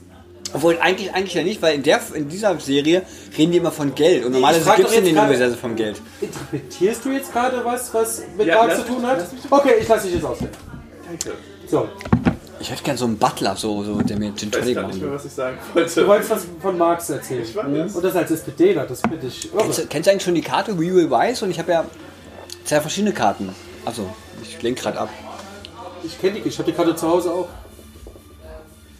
Obwohl 0.54 0.78
eigentlich, 0.80 1.14
eigentlich 1.14 1.34
ja 1.34 1.44
nicht, 1.44 1.62
weil 1.62 1.76
in, 1.76 1.84
der, 1.84 2.00
in 2.14 2.30
dieser 2.30 2.58
Serie 2.60 3.02
reden 3.38 3.52
die 3.52 3.58
immer 3.58 3.72
von 3.72 3.94
Geld. 3.94 4.24
Und 4.24 4.32
normalerweise 4.32 4.72
gibt 4.78 4.90
es 4.90 4.96
in 4.96 5.04
den 5.06 5.18
Universen 5.18 5.58
von 5.58 5.76
Geld. 5.76 6.02
Interpretierst 6.22 7.04
du 7.04 7.10
jetzt 7.12 7.34
gerade 7.34 7.66
was, 7.66 7.94
was 7.94 8.22
mit 8.38 8.48
Ja, 8.48 8.56
Marx 8.64 8.78
zu 8.78 8.84
tun 8.84 9.06
hat? 9.06 9.26
Okay, 9.50 9.74
ich 9.82 9.88
lasse 9.90 10.06
dich 10.06 10.16
jetzt 10.16 10.24
ausreden. 10.26 10.52
Danke. 11.06 11.38
So, 11.68 11.90
Ich 12.62 12.72
hätte 12.72 12.82
gern 12.82 12.96
so 12.96 13.04
einen 13.06 13.18
Butler, 13.18 13.58
so, 13.58 13.84
so 13.84 14.02
der 14.02 14.18
mir 14.18 14.34
Gin 14.36 14.48
Ich 14.48 14.56
weiß 14.56 14.62
Tonic 14.62 14.76
gar 14.76 14.88
nicht 14.88 15.02
mehr, 15.02 15.12
was 15.12 15.26
ich 15.26 15.34
sagen 15.34 15.58
wollte. 15.74 16.02
du 16.02 16.08
wolltest 16.08 16.30
was 16.32 16.46
von 16.62 16.78
Marx 16.78 17.10
erzählen. 17.10 17.44
Ich 17.44 17.54
weiß. 17.54 17.96
Und 17.96 18.04
das 18.06 18.16
als 18.16 18.32
SPDler, 18.32 18.86
das 18.86 19.02
finde 19.02 19.28
ich 19.28 19.54
irre. 19.54 19.64
Kennst 19.64 19.80
du, 19.80 19.86
kennst 19.88 20.08
du 20.08 20.12
eigentlich 20.12 20.24
schon 20.24 20.36
die 20.36 20.42
Karte 20.42 20.80
We 20.80 20.94
Will 20.94 21.14
Rise? 21.14 21.44
Und 21.44 21.52
ich 21.52 21.60
habe 21.60 21.74
ja 21.74 21.86
zwei 22.64 22.80
verschiedene 22.80 23.12
Karten. 23.14 23.50
Also, 23.84 24.10
ich 24.44 24.62
lenk 24.62 24.80
gerade 24.80 24.98
ab. 24.98 25.10
Ich 26.04 26.20
kenne 26.20 26.40
die, 26.40 26.48
ich 26.48 26.58
habe 26.60 26.70
die 26.72 26.76
Karte 26.76 26.96
zu 26.96 27.08
Hause 27.08 27.32
auch. 27.32 27.48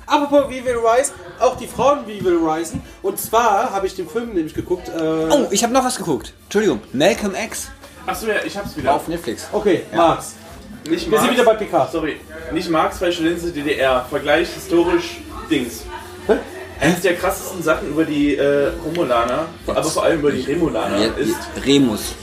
Apropos 0.06 0.50
We 0.50 0.64
Will 0.64 0.78
Rise, 0.78 1.12
auch 1.40 1.58
die 1.58 1.68
Frauen 1.68 2.08
We 2.08 2.24
Will 2.24 2.38
Risen. 2.38 2.82
Und 3.02 3.20
zwar 3.20 3.72
habe 3.72 3.88
ich 3.88 3.96
den 3.96 4.08
Film 4.08 4.34
nämlich 4.34 4.54
geguckt. 4.54 4.88
Äh, 4.88 5.02
Oh, 5.02 5.48
ich 5.52 5.64
habe 5.64 5.74
noch 5.74 5.84
was 5.84 5.98
geguckt. 5.98 6.34
Entschuldigung. 6.46 6.80
Malcolm 6.94 7.36
X 7.36 7.70
Achso, 8.06 8.28
ja, 8.28 8.36
ich 8.46 8.56
hab's 8.58 8.70
war 8.70 8.78
wieder. 8.78 8.94
auf 8.96 9.08
Netflix. 9.10 9.48
Okay, 9.52 9.84
Marx. 9.94 10.36
Nicht 10.90 11.12
Wir 11.12 11.20
sind 11.20 11.32
wieder 11.32 11.44
bei 11.44 11.56
Picard. 11.56 11.92
Sorry, 11.92 12.22
nicht 12.54 12.70
Marx, 12.70 13.00
falsche 13.00 13.24
Linse, 13.24 13.52
DDR. 13.52 14.06
Vergleich 14.10 14.48
historisch 14.54 15.18
Dings. 15.50 15.84
Eines 16.80 17.02
der 17.02 17.16
krassesten 17.16 17.62
Sachen 17.62 17.90
über 17.90 18.06
die 18.06 18.36
äh, 18.38 18.72
Romulaner, 18.86 19.48
aber 19.66 19.84
vor 19.84 20.04
allem 20.04 20.20
über 20.20 20.32
die 20.32 20.42
Remulaner, 20.42 20.98
Ja, 21.00 21.12
ist, 21.18 21.36
Remus. 21.66 22.14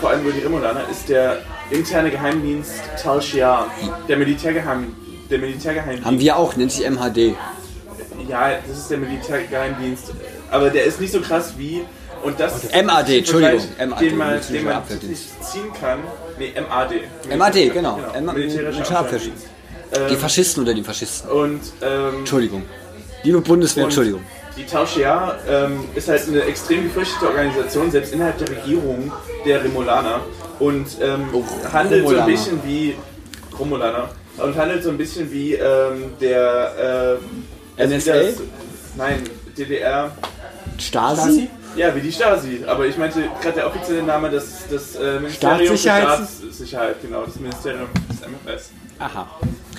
vor 0.00 0.10
allem 0.10 0.22
über 0.22 0.32
die 0.32 0.40
Remulaner, 0.40 0.80
ist 0.90 1.08
der 1.08 1.38
interne 1.70 2.10
Geheimdienst 2.10 2.72
Tal 3.02 3.20
Shiar, 3.22 3.66
der 4.08 4.16
Militärgeheim, 4.16 4.94
der 5.30 5.38
Militärgeheimdienst. 5.38 6.04
Haben 6.06 6.18
wir 6.20 6.36
auch, 6.36 6.56
nennt 6.56 6.72
sich 6.72 6.88
MHD. 6.88 7.34
Ja, 8.28 8.50
das 8.66 8.78
ist 8.78 8.90
der 8.90 8.98
Militärgeheimdienst, 8.98 10.12
aber 10.50 10.70
der 10.70 10.84
ist 10.84 11.00
nicht 11.00 11.12
so 11.12 11.20
krass 11.20 11.54
wie 11.56 11.82
und 12.24 12.38
das 12.40 12.64
ist 12.64 12.74
MAD, 12.84 13.08
Entschuldigung, 13.18 13.60
MAD, 13.78 14.00
den 14.00 14.16
man, 14.16 14.40
den 14.52 14.64
man 14.64 14.82
nicht 15.08 15.44
ziehen 15.44 15.72
kann. 15.80 16.00
Nee, 16.38 16.52
MAD. 16.68 17.36
MAD, 17.38 17.72
genau. 17.72 17.98
M- 18.14 18.24
Militärischer 18.26 18.98
Abwehrdienst. 18.98 19.46
Die 20.10 20.16
Faschisten 20.16 20.62
oder 20.64 20.74
die 20.74 20.82
Faschisten. 20.82 21.30
Und 21.30 21.60
ähm, 21.80 22.18
Entschuldigung. 22.18 22.64
Liebe 23.22 23.40
Bundeswehr, 23.40 23.84
Und 23.84 23.88
Entschuldigung. 23.90 24.20
Die 24.58 24.66
Tauschia 24.66 25.36
ähm, 25.48 25.84
ist 25.94 26.08
halt 26.08 26.26
eine 26.28 26.42
extrem 26.42 26.82
gefürchtete 26.84 27.28
Organisation, 27.28 27.90
selbst 27.90 28.12
innerhalb 28.12 28.38
der 28.38 28.48
Regierung 28.50 29.12
der 29.46 29.62
Remulaner. 29.64 30.20
Und 30.58 30.88
ähm, 31.00 31.28
Oh, 31.32 31.44
handelt 31.72 32.00
so 32.02 32.06
Romulaner. 32.08 32.24
ein 32.26 32.30
bisschen 32.32 32.60
wie 32.64 32.96
Romulaner. 33.58 34.08
Und 34.38 34.56
handelt 34.56 34.82
so 34.82 34.90
ein 34.90 34.98
bisschen 34.98 35.30
wie 35.30 35.54
ähm, 35.54 36.12
der 36.20 37.18
äh, 37.78 37.82
also 37.82 37.94
NSA? 37.94 38.12
das- 38.14 38.34
nein, 38.96 39.22
DDR. 39.56 40.10
Stasi? 40.78 41.48
Ja, 41.76 41.94
wie 41.94 42.00
die 42.00 42.10
Stasi. 42.12 42.64
Aber 42.66 42.86
ich 42.86 42.96
meinte 42.98 43.20
gerade 43.40 43.54
der 43.56 43.66
offizielle 43.68 44.02
Name, 44.02 44.28
das, 44.30 44.64
das 44.70 44.96
äh, 44.96 45.20
Ministerium 45.20 45.66
für 45.68 45.78
Staatssicherheit, 45.78 46.96
genau, 47.02 47.24
das 47.24 47.36
Ministerium 47.36 47.86
des 48.08 48.18
MFS. 48.20 48.70
Aha. 48.98 49.28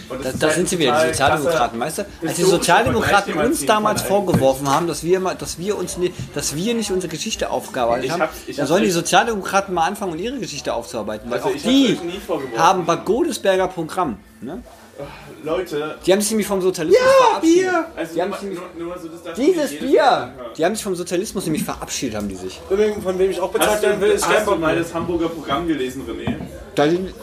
Und 0.09 0.25
Da, 0.25 0.31
da 0.31 0.47
halt 0.47 0.55
sind 0.55 0.69
sie 0.69 0.79
wieder, 0.79 0.99
die 1.01 1.07
Sozialdemokraten. 1.09 1.79
Weißt 1.79 1.97
du, 1.99 2.05
als 2.25 2.35
die 2.35 2.43
Sozialdemokraten 2.43 3.33
uns 3.35 3.65
damals 3.65 4.01
vorgeworfen 4.01 4.69
haben, 4.69 4.87
dass 4.87 5.03
wir, 5.03 5.17
immer, 5.17 5.35
dass 5.35 5.57
wir 5.59 5.77
uns 5.77 5.97
nicht, 5.97 6.13
dass 6.33 6.55
wir 6.55 6.73
nicht 6.73 6.91
unsere 6.91 7.11
Geschichte 7.11 7.49
aufgearbeitet 7.49 8.05
Ich 8.05 8.11
haben, 8.11 8.23
dann 8.55 8.67
sollen 8.67 8.83
die 8.83 8.91
Sozialdemokraten 8.91 9.73
mal 9.73 9.85
anfangen 9.87 10.13
und 10.13 10.19
ihre 10.19 10.39
Geschichte 10.39 10.73
aufzuarbeiten. 10.73 11.29
Weil 11.29 11.39
Also 11.39 11.49
auch 11.49 11.61
die 11.61 11.97
haben 12.57 12.85
bei 12.85 12.95
Godesberger 12.95 13.67
Programm. 13.67 14.17
Ne? 14.41 14.63
Leute, 15.43 15.95
Die 16.05 16.11
haben 16.11 16.19
sich 16.19 16.31
nämlich 16.31 16.47
vom 16.47 16.61
Sozialismus 16.61 17.07
verabschiedet. 17.29 17.71
also 17.95 18.13
Die 18.13 18.21
haben 18.21 18.29
nur, 18.29 18.39
sich 18.39 18.49
nur, 18.49 18.63
nur 18.77 18.87
mal 18.89 18.99
so, 18.99 19.07
Dieses 19.41 19.79
Bier! 19.79 20.33
Die 20.57 20.65
haben 20.65 20.75
sich 20.75 20.83
vom 20.83 20.95
Sozialismus 20.95 21.45
nämlich 21.45 21.63
verabschiedet, 21.63 22.17
haben 22.17 22.27
die 22.27 22.35
sich. 22.35 22.59
Übrigens, 22.69 23.01
von 23.01 23.17
wem 23.17 23.31
ich 23.31 23.39
auch 23.39 23.49
bezahlt 23.51 23.81
werden 23.81 24.01
will, 24.01 24.09
du, 24.09 24.15
ist 24.15 24.27
hast 24.27 24.45
du 24.45 24.55
mal 24.55 24.75
das 24.77 24.93
Hamburger 24.93 25.29
Programm 25.29 25.67
gelesen, 25.67 26.03
René? 26.05 26.35
Da 26.75 26.89
sind, 26.89 27.13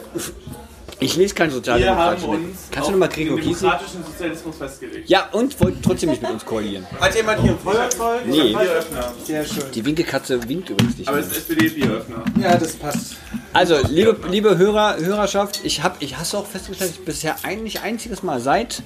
ich 0.99 1.15
lese 1.15 1.35
kein 1.35 1.49
Wir 1.49 1.55
haben 1.55 1.63
Sozialdemokratische 1.63 2.27
mehr. 2.27 2.35
uns 2.37 2.57
Kannst 2.71 2.87
du 2.87 2.91
nochmal 2.93 3.09
den 3.09 3.15
Gregor 3.15 3.37
Gysi? 3.37 3.49
demokratischen 3.49 4.03
Sozialismus 4.05 4.55
festgelegt. 4.57 5.09
Ja, 5.09 5.29
und 5.31 5.59
wollt 5.61 5.83
trotzdem 5.83 6.09
nicht 6.09 6.21
mit 6.21 6.31
uns 6.31 6.45
koalieren. 6.45 6.85
Hat 6.99 7.15
jemand 7.15 7.41
hier 7.41 7.51
ein 7.51 7.59
Feuerzeug? 7.59 8.21
Nee. 8.25 8.41
Bieröffner. 8.49 9.13
Sehr 9.23 9.45
schön. 9.45 9.63
Die 9.73 9.85
Winkelkatze 9.85 10.49
winkt 10.49 10.69
übrigens 10.69 10.97
nicht. 10.97 11.07
Aber 11.07 11.17
mehr. 11.17 11.25
es 11.27 11.31
ist 11.37 11.49
SPD-Bieröffner. 11.49 12.23
Ja, 12.41 12.57
das 12.57 12.73
passt. 12.75 13.15
Also, 13.53 13.75
liebe, 13.89 14.17
liebe 14.29 14.57
Hörer, 14.57 14.97
Hörerschaft, 14.97 15.59
ich 15.63 15.83
habe, 15.83 15.95
ich 15.99 16.17
hast 16.17 16.33
du 16.33 16.37
auch 16.37 16.47
festgestellt, 16.47 16.91
ich 16.95 17.05
bisher 17.05 17.35
eigentlich 17.43 17.81
einziges 17.81 18.23
Mal 18.23 18.39
seit 18.39 18.81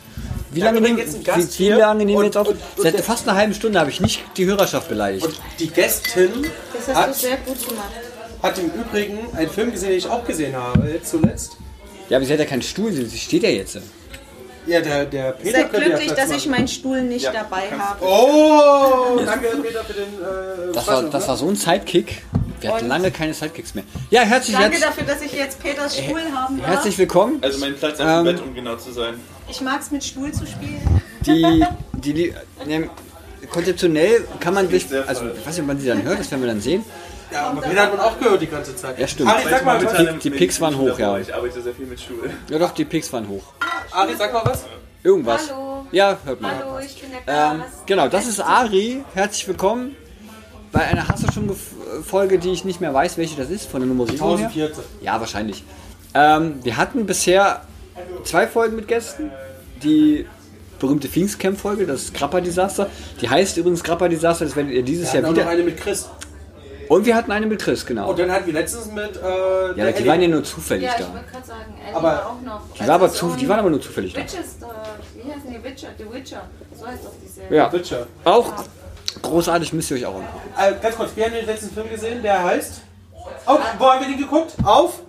wie 0.54 0.60
Ja, 0.60 0.66
lange 0.66 0.82
wir 0.82 0.88
nehmen, 0.88 0.98
jetzt 1.00 1.14
einen 1.16 1.22
wie, 1.22 1.28
Gast 1.28 1.60
wie 1.60 1.64
hier 1.64 1.78
lange 1.78 2.00
nehmen 2.00 2.10
wir 2.10 2.18
und- 2.18 2.26
jetzt 2.26 2.38
auf? 2.38 2.48
und- 2.50 2.56
und 2.76 2.84
Seit 2.84 2.94
der- 2.96 3.04
fast 3.04 3.26
einer 3.28 3.38
halben 3.38 3.54
Stunde 3.54 3.80
habe 3.80 3.90
ich 3.90 4.02
nicht 4.02 4.22
die 4.36 4.46
Hörerschaft 4.46 4.90
beleidigt. 4.90 5.26
Und 5.26 5.36
die 5.60 5.70
Gästin 5.70 6.30
Das 6.74 6.88
hast 6.88 6.90
du 6.90 6.94
hat, 6.96 7.16
sehr 7.16 7.38
gut 7.38 7.68
gemacht. 7.70 7.90
hat 8.44 8.58
im 8.60 8.66
Übrigen 8.72 9.20
einen 9.34 9.50
Film 9.50 9.72
gesehen, 9.72 9.90
den 9.90 9.98
ich 10.00 10.10
auch 10.10 10.26
gesehen 10.26 10.54
habe, 10.58 10.90
jetzt 10.90 11.10
zuletzt. 11.10 11.56
Ja, 12.12 12.18
aber 12.18 12.26
sie 12.26 12.34
hat 12.34 12.40
ja 12.40 12.46
keinen 12.46 12.62
Stuhl, 12.62 12.92
sie 12.92 13.18
steht 13.18 13.44
ja 13.44 13.50
jetzt. 13.50 13.80
Ja, 14.68 14.82
der, 14.82 15.06
der 15.06 15.32
Peter 15.32 15.60
Seid 15.62 15.74
ja 15.74 15.80
glücklich, 15.80 16.08
Platz 16.08 16.20
dass 16.20 16.30
ich 16.32 16.46
machen. 16.46 16.52
meinen 16.60 16.68
Stuhl 16.68 17.02
nicht 17.04 17.24
Ja, 17.24 17.32
dabei 17.32 17.72
habe. 17.72 18.06
Oh, 18.06 19.18
danke 19.26 19.48
Peter 19.64 19.82
für 19.86 19.94
den 19.94 20.04
äh, 20.16 20.74
Das 20.74 20.88
war, 20.88 21.04
das 21.04 21.22
ne? 21.24 21.28
war 21.30 21.38
so 21.38 21.48
ein 21.48 21.56
Sidekick. 21.56 22.22
Wir 22.60 22.74
hatten 22.74 22.90
lange 22.90 23.12
keine 23.12 23.34
Sidekicks 23.34 23.76
mehr. 23.76 23.86
Ja, 24.10 24.24
herzlich, 24.24 24.58
Danke 24.58 24.78
herz, 24.78 24.82
dafür, 24.88 25.04
dass 25.06 25.22
ich 25.22 25.32
jetzt 25.32 25.64
Peters 25.64 25.98
Stuhl 25.98 26.20
haben 26.36 26.58
darf. 26.60 26.68
herzlich 26.68 26.98
willkommen. 26.98 27.40
Also 27.42 27.60
mein 27.60 27.76
Platz 27.76 28.02
auf 28.02 28.06
Ähm, 28.06 28.26
dem 28.26 28.36
Bett, 28.36 28.44
um 28.46 28.54
genau 28.54 28.76
zu 28.76 28.92
sein. 28.92 29.14
Ich 29.50 29.62
mag 29.62 29.80
es 29.80 29.90
mit 29.92 30.04
Stuhl 30.04 30.34
zu 30.34 30.46
spielen. 30.46 31.02
Die, 31.26 31.64
die, 31.94 32.14
die 32.14 32.34
ne, 32.68 32.90
konzeptionell 33.50 34.28
kann 34.42 34.54
man 34.54 34.70
sich, 34.70 34.86
also 35.08 35.28
ich 35.40 35.48
weiß 35.48 35.60
nicht, 35.60 35.68
wann 35.68 35.80
sie 35.80 35.88
dann 35.88 36.04
hört, 36.04 36.20
das 36.20 36.30
werden 36.30 36.42
wir 36.42 36.50
dann 36.50 36.60
sehen. 36.60 36.84
Ja, 37.32 37.48
aber 37.48 37.62
Peter 37.62 37.82
hat 37.84 37.92
man 37.96 38.00
auch 38.02 38.20
gehört 38.20 38.42
die 38.42 38.48
ganze 38.48 38.76
Zeit. 38.76 39.00
Ja, 39.00 39.08
stimmt. 39.08 39.30
Ari, 39.30 39.44
sag 39.50 39.66
mal 39.66 39.80
die 39.80 39.86
was. 39.86 39.94
Pick- 39.94 40.20
die 40.20 40.30
Picks 40.32 40.60
waren 40.62 40.78
hoch, 40.78 40.98
ja. 41.00 41.18
Ich 41.18 41.34
arbeite 41.34 41.62
sehr 41.62 41.74
viel 41.74 41.86
mit 41.86 42.00
Stuhl. 42.00 42.30
Ja 42.50 42.60
doch, 42.60 42.72
die 42.72 42.86
Picks 42.86 43.12
waren 43.14 43.28
hoch. 43.28 43.44
Ari, 43.92 44.16
sag 44.18 44.34
mal 44.34 44.42
was. 44.46 44.66
Irgendwas. 45.04 45.50
Hallo. 45.50 45.86
Ja, 45.92 46.18
hört 46.26 46.42
man. 46.42 46.52
Hallo, 46.60 46.80
ich 46.80 47.02
bin 47.02 47.10
der 47.12 47.20
Ähm, 47.54 47.60
Chaos. 47.60 47.72
genau, 47.86 48.08
das 48.08 48.28
ist 48.28 48.40
Ari. 48.40 49.04
Herzlich 49.14 49.48
willkommen 49.48 49.96
bei 50.72 50.82
einer 50.82 51.08
Hast 51.08 51.24
du 51.28 51.32
schon 51.32 51.50
Folge, 52.06 52.38
die 52.38 52.52
ich 52.52 52.66
nicht 52.66 52.82
mehr 52.82 52.94
weiß, 52.94 53.18
welche 53.18 53.36
das 53.36 53.50
ist, 53.50 53.70
von 53.70 53.82
der 53.82 53.90
her. 53.90 54.06
1014. 54.06 54.84
Ja, 55.02 55.20
wahrscheinlich. 55.20 55.64
Ähm, 56.14 56.60
wir 56.64 56.78
hatten 56.78 57.06
bisher 57.06 57.62
zwei 58.24 58.46
Folgen 58.48 58.76
mit 58.76 58.88
Gästen. 58.88 59.32
Die 59.84 60.28
berühmte 60.80 61.08
Pfingstcamp-Folge, 61.08 61.86
das 61.88 62.14
Grappa-Desaster. 62.14 62.90
Die 63.22 63.30
heißt 63.30 63.58
übrigens 63.58 63.84
Grappa-Desaster, 63.84 64.46
das 64.46 64.56
werdet 64.56 64.74
ihr 64.74 64.84
dieses 64.84 65.12
Wir 65.14 65.22
Jahr 65.22 65.30
auch 65.30 65.34
noch 65.36 65.42
wieder. 65.42 65.50
eine 65.50 65.64
mit 65.64 65.78
Chris. 65.78 66.10
Und 66.92 67.06
wir 67.06 67.16
hatten 67.16 67.32
eine 67.32 67.46
mit 67.46 67.62
Chris, 67.62 67.86
genau. 67.86 68.10
Und 68.10 68.20
dann 68.20 68.30
hatten 68.30 68.48
wir 68.48 68.54
letztens 68.54 68.88
mit. 68.92 69.16
Äh, 69.16 69.20
Ja, 69.20 69.74
der 69.76 69.92
die 69.94 70.06
waren 70.06 70.22
ja 70.22 70.28
nur 70.28 70.44
zufällig 70.44 70.84
Ja, 70.84 70.92
ich 71.00 71.06
da. 71.06 71.14
wollte 71.14 71.32
gerade 71.32 71.48
sagen, 71.48 71.74
Ellie 71.86 71.96
Aber- 71.96 72.08
war 72.10 72.26
auch 72.28 72.42
noch. 72.42 72.62
Die, 72.78 72.86
war 72.88 72.96
aber 72.96 73.10
zu, 73.10 73.30
die 73.40 73.48
waren 73.48 73.60
aber 73.60 73.70
nur 73.70 73.82
zufällig 73.82 74.12
da. 74.14 74.20
Witches, 74.20 74.34
äh, 74.36 74.66
wie 75.24 75.32
heißen 75.32 75.50
die 75.50 75.64
Witcher? 75.64 75.88
The 75.98 76.04
Witcher. 76.14 76.42
So 76.78 76.86
heißt 76.86 77.06
doch 77.06 77.14
die 77.24 77.30
Serie. 77.30 77.56
Ja, 77.58 77.72
Witcher. 77.72 78.08
auch 78.26 78.52
großartig, 79.22 79.72
müsst 79.72 79.90
ihr 79.92 79.98
euch 79.98 80.06
auch 80.06 80.16
angucken. 80.16 80.50
Äh, 80.58 80.74
ganz 80.82 80.96
kurz, 80.98 81.12
wir 81.16 81.24
haben 81.26 81.34
den 81.34 81.46
letzten 81.46 81.70
Film 81.74 81.90
gesehen, 81.90 82.22
der 82.24 82.44
heißt. 82.44 82.82
Oh, 83.48 83.58
wo 83.80 83.86
haben 83.90 84.02
wir 84.02 84.08
den 84.10 84.18
geguckt? 84.18 84.52
Auf? 84.66 85.00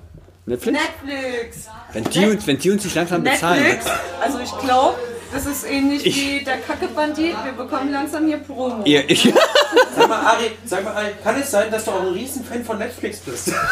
Netflix? 0.47 0.79
Netflix. 0.79 1.69
Wenn 1.93 2.05
die, 2.05 2.27
uns- 2.27 2.47
wenn 2.47 2.59
die 2.59 2.71
uns 2.71 2.85
nicht 2.85 2.95
langsam 2.95 3.25
bezahlen. 3.25 3.61
Netflix. 3.61 3.87
Also 4.23 4.39
ich 4.39 4.59
glaube, 4.59 4.95
das 5.33 5.47
ist 5.47 5.65
ähnlich 5.69 6.05
wie 6.05 6.45
der 6.45 6.59
Kacke-Bandit. 6.59 7.37
Wir 7.45 7.53
bekommen 7.53 7.91
langsam 7.91 8.27
hier 8.27 8.39
Promo. 8.39 8.85
Ihr, 8.85 9.09
ich, 9.09 9.33
Sag 9.97 10.09
mal, 10.09 10.21
Ari, 10.21 10.51
sag 10.65 10.85
mal, 10.85 10.95
Ari, 10.95 11.11
kann 11.23 11.41
es 11.41 11.51
sein, 11.51 11.71
dass 11.71 11.85
du 11.85 11.91
auch 11.91 12.01
ein 12.01 12.09
Riesenfan 12.09 12.65
von 12.65 12.79
Netflix 12.79 13.19
bist? 13.21 13.53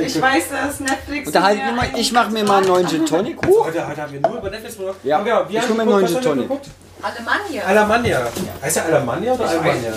Ich 0.00 0.20
weiß, 0.20 0.48
dass 0.50 0.80
Netflix. 0.80 1.28
Unterhalten 1.28 1.60
wir 1.60 1.66
mir 1.66 1.76
mal, 1.76 1.88
ich 1.96 2.12
mache 2.12 2.30
mir 2.30 2.42
mal 2.42 2.58
einen 2.58 2.66
neuen 2.66 2.88
Gin 2.88 3.06
Tonic. 3.06 3.46
Uh, 3.46 3.64
Heute, 3.66 3.86
heute 3.86 4.02
haben 4.02 4.12
wir 4.12 4.20
nur 4.20 4.38
über 4.38 4.50
Netflix 4.50 4.76
gesprochen. 4.76 4.96
Ja, 5.04 5.20
Okay, 5.20 5.28
ich 5.50 5.58
haben 5.60 5.68
hol 5.68 5.76
mir 5.76 5.86
wir 5.86 5.96
einen 5.96 6.12
neuen 6.12 6.22
Gin 6.22 6.38
geguckt? 6.38 6.66
Alemannia. 7.02 7.64
Alamania. 7.64 8.28
Heißt 8.62 8.76
der 8.76 8.84
Alamania 8.86 9.32
oder 9.34 9.48
Alamania? 9.48 9.92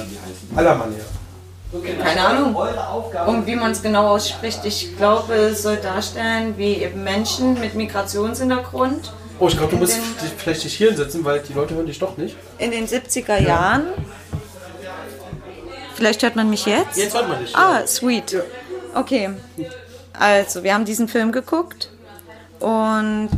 Alamania. 0.55 1.03
Keine 2.03 2.21
Ahnung. 2.21 2.55
Und 3.25 3.47
wie 3.47 3.55
man 3.55 3.71
es 3.71 3.81
genau 3.81 4.09
ausspricht, 4.09 4.59
ich 4.63 4.95
glaube, 4.95 5.33
es 5.33 5.63
soll 5.63 5.77
darstellen, 5.77 6.53
wie 6.57 6.75
eben 6.75 7.03
Menschen 7.03 7.59
mit 7.59 7.73
Migrationshintergrund 7.73 9.11
Oh, 9.39 9.47
ich 9.47 9.57
glaube, 9.57 9.71
du 9.71 9.77
musst 9.77 9.95
den- 9.97 10.03
dich 10.21 10.31
vielleicht 10.37 10.63
nicht 10.63 10.73
hier 10.75 10.87
hinsetzen, 10.89 11.25
weil 11.25 11.39
die 11.41 11.53
Leute 11.53 11.75
hören 11.75 11.85
dich 11.87 11.99
doch 11.99 12.17
nicht. 12.17 12.35
in 12.59 12.71
den 12.71 12.87
70er 12.87 13.39
Jahren. 13.41 13.87
Vielleicht 15.95 16.23
hört 16.23 16.35
man 16.35 16.49
mich 16.49 16.65
jetzt? 16.65 16.97
Jetzt 16.97 17.13
hört 17.13 17.27
man 17.29 17.39
dich. 17.39 17.55
Ah, 17.55 17.85
sweet. 17.85 18.41
Okay. 18.95 19.29
Also, 20.17 20.63
wir 20.63 20.73
haben 20.73 20.85
diesen 20.85 21.07
Film 21.07 21.31
geguckt 21.31 21.89
und 22.59 23.29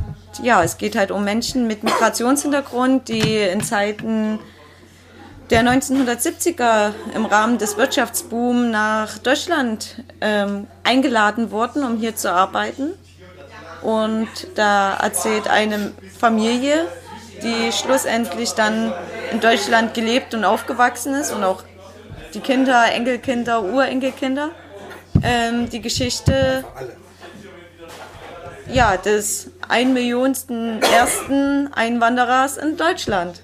ja, 0.44 0.64
es 0.64 0.78
geht 0.78 0.96
halt 0.96 1.12
um 1.12 1.24
Menschen 1.24 1.68
mit 1.68 1.84
Migrationshintergrund, 1.84 3.08
die 3.08 3.38
in 3.38 3.62
Zeiten 3.62 4.40
der 5.50 5.64
1970er 5.64 6.92
im 7.14 7.26
Rahmen 7.26 7.58
des 7.58 7.78
Wirtschaftsbooms 7.78 8.72
nach 8.72 9.18
Deutschland 9.20 10.04
ähm, 10.20 10.68
eingeladen 10.84 11.52
wurden, 11.52 11.84
um 11.84 11.98
hier 11.98 12.16
zu 12.16 12.32
arbeiten. 12.32 12.92
Und 13.86 14.28
da 14.56 14.96
erzählt 14.96 15.48
eine 15.48 15.94
Familie, 16.20 16.88
die 17.44 17.72
schlussendlich 17.72 18.54
dann 18.54 18.92
in 19.32 19.40
Deutschland 19.40 19.94
gelebt 19.94 20.34
und 20.34 20.44
aufgewachsen 20.44 21.14
ist 21.14 21.32
und 21.32 21.44
auch 21.44 21.62
die 22.34 22.40
Kinder, 22.40 22.92
Enkelkinder, 22.92 23.62
Urenkelkinder, 23.62 24.50
ähm, 25.22 25.70
die 25.70 25.82
Geschichte 25.82 26.64
ja, 28.74 28.98
des 28.98 29.52
ein 29.70 29.94
Millionsten 29.94 30.82
ersten 30.82 31.72
Einwanderers 31.72 32.58
in 32.58 32.78
Deutschland 32.78 33.44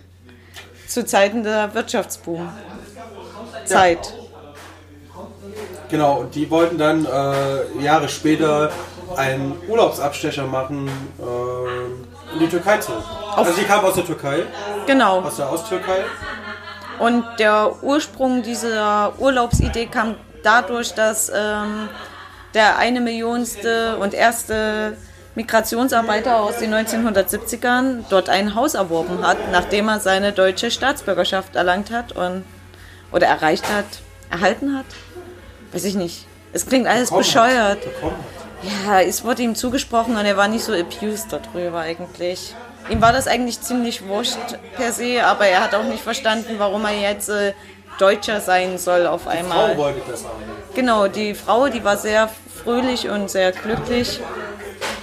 zu 0.88 1.06
Zeiten 1.06 1.44
der 1.44 1.76
Wirtschaftsboom-Zeit. 1.76 4.16
Genau, 5.90 6.22
und 6.22 6.34
die 6.34 6.50
wollten 6.50 6.80
dann 6.80 7.06
äh, 7.06 7.84
Jahre 7.84 8.10
später 8.10 8.72
einen 9.16 9.58
Urlaubsabstecher 9.68 10.46
machen 10.46 10.88
äh, 11.20 12.34
in 12.34 12.40
die 12.40 12.48
Türkei 12.48 12.78
zurück. 12.78 13.04
Also 13.36 13.52
die 13.54 13.64
kamen 13.64 13.86
aus 13.86 13.96
der 13.96 14.06
Türkei, 14.06 14.44
Genau. 14.86 15.22
aus 15.22 15.36
der 15.38 15.52
Osttürkei. 15.52 16.04
Und 17.00 17.24
der 17.40 17.72
Ursprung 17.82 18.44
dieser 18.44 19.14
Urlaubsidee 19.20 19.88
kam 19.88 20.16
dadurch, 20.44 20.94
dass 20.94 21.32
ähm, 21.34 21.90
der 22.54 22.78
eine 22.78 23.02
Millionste 23.02 23.98
und 23.98 24.14
erste 24.14 24.98
Migrationsarbeiter 25.36 26.42
aus 26.42 26.58
den 26.58 26.74
1970ern 26.74 28.04
dort 28.10 28.30
ein 28.30 28.54
Haus 28.56 28.74
erworben 28.74 29.26
hat, 29.26 29.38
nachdem 29.52 29.88
er 29.88 30.00
seine 30.00 30.34
deutsche 30.34 30.70
Staatsbürgerschaft 30.70 31.56
erlangt 31.56 31.90
hat 31.92 32.12
und 32.12 32.44
oder 33.12 33.28
erreicht 33.28 33.66
hat, 33.70 33.86
erhalten 34.30 34.78
hat. 34.78 34.86
Weiß 35.72 35.86
ich 35.86 35.96
nicht. 35.96 36.26
Es 36.54 36.66
klingt 36.66 36.88
alles 36.88 37.12
bescheuert. 37.12 37.80
hat. 37.80 38.12
Ja, 38.64 39.02
es 39.02 39.24
wurde 39.24 39.42
ihm 39.42 39.56
zugesprochen 39.56 40.16
und 40.16 40.26
er 40.26 40.38
war 40.38 40.48
nicht 40.48 40.64
so 40.64 40.74
abused 40.74 41.28
darüber 41.32 41.80
eigentlich. 41.80 42.56
Ihm 42.90 43.02
war 43.02 43.14
das 43.14 43.28
eigentlich 43.28 43.62
ziemlich 43.62 44.08
wurscht 44.08 44.38
per 44.76 44.92
se, 44.92 45.24
aber 45.24 45.46
er 45.46 45.64
hat 45.64 45.76
auch 45.76 45.84
nicht 45.84 46.04
verstanden, 46.04 46.56
warum 46.58 46.86
er 46.86 47.00
jetzt 47.00 47.30
äh, 47.30 47.54
Deutscher 48.00 48.42
sein 48.42 48.78
soll 48.78 49.06
auf 49.08 49.24
Frau 49.24 49.30
einmal. 49.30 49.78
wollte 49.78 50.02
das 50.10 50.24
haben. 50.24 50.42
Genau, 50.74 51.08
die 51.08 51.34
Frau, 51.34 51.68
die 51.68 51.84
war 51.84 51.98
sehr 51.98 52.30
fröhlich 52.64 53.10
und 53.10 53.30
sehr 53.30 53.52
glücklich 53.52 54.20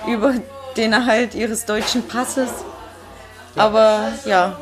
über 0.07 0.35
den 0.77 0.93
Erhalt 0.93 1.35
ihres 1.35 1.65
deutschen 1.65 2.07
Passes. 2.07 2.51
Aber 3.57 4.13
ja, 4.25 4.57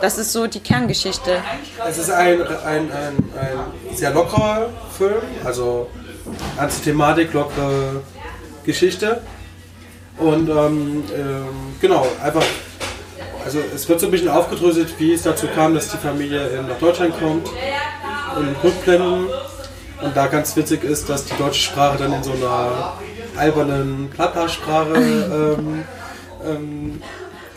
das 0.00 0.18
ist 0.18 0.32
so 0.32 0.46
die 0.46 0.60
Kerngeschichte. 0.60 1.42
Es 1.88 1.98
ist 1.98 2.10
ein, 2.10 2.42
ein, 2.42 2.90
ein, 2.92 3.18
ein 3.40 3.94
sehr 3.96 4.10
lockerer 4.10 4.68
Film, 4.96 5.22
also 5.44 5.88
ernste 6.58 6.82
Thematik, 6.84 7.32
lockere 7.32 8.02
Geschichte. 8.64 9.20
Und 10.18 10.48
ähm, 10.48 11.04
ähm, 11.14 11.46
genau, 11.80 12.06
einfach, 12.22 12.42
also 13.44 13.58
es 13.74 13.86
wird 13.88 14.00
so 14.00 14.06
ein 14.06 14.10
bisschen 14.12 14.28
aufgedröselt, 14.30 14.94
wie 14.98 15.12
es 15.12 15.22
dazu 15.22 15.46
kam, 15.54 15.74
dass 15.74 15.90
die 15.90 15.98
Familie 15.98 16.46
in- 16.48 16.66
nach 16.68 16.78
Deutschland 16.78 17.18
kommt, 17.18 17.48
in 18.40 18.56
Rückblenden. 18.64 19.26
Und 20.02 20.14
da 20.16 20.26
ganz 20.26 20.54
witzig 20.56 20.84
ist, 20.84 21.08
dass 21.08 21.24
die 21.24 21.34
deutsche 21.36 21.60
Sprache 21.62 21.96
dann 21.98 22.12
in 22.12 22.22
so 22.22 22.32
einer 22.32 22.94
albernen 23.36 24.10
Plappa-Sprache 24.10 24.94
ähm, 24.96 25.84
ähm, 26.44 27.02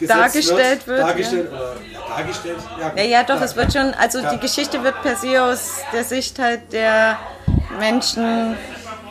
Dargestellt 0.02 0.88
wird, 0.88 1.00
Dargestellt, 1.02 1.50
oder, 1.52 1.76
ja, 1.92 2.00
dargestellt, 2.18 2.58
ja. 2.80 2.94
Ja, 2.96 3.04
ja, 3.04 3.24
doch, 3.24 3.42
es 3.42 3.56
wird 3.58 3.74
schon, 3.74 3.94
also 4.00 4.20
die 4.32 4.38
Geschichte 4.40 4.82
wird 4.82 5.02
per 5.02 5.18
se 5.18 5.44
aus 5.44 5.80
der 5.92 6.06
Sicht 6.06 6.40
halt 6.40 6.72
der 6.72 7.18
Menschen, 7.78 8.58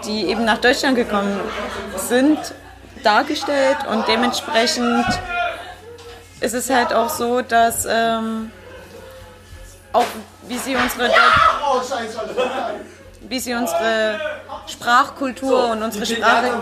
die 0.04 0.26
eben 0.26 0.44
nach 0.44 0.58
Deutschland 0.58 0.96
gekommen 0.96 1.38
sind, 1.96 2.38
dargestellt 3.02 3.78
und 3.90 4.06
dementsprechend 4.08 5.06
ist 6.40 6.54
es 6.54 6.70
halt 6.70 6.92
auch 6.92 7.08
so, 7.08 7.42
dass 7.42 7.86
ähm, 7.88 8.50
auch 9.92 10.04
wie 10.46 10.58
sie 10.58 10.76
unsere 10.76 11.10
wie 13.28 13.40
sie 13.40 13.54
unsere 13.54 14.20
Sprachkultur 14.66 15.72
und 15.72 15.82
unsere 15.82 16.06
Sprache 16.06 16.52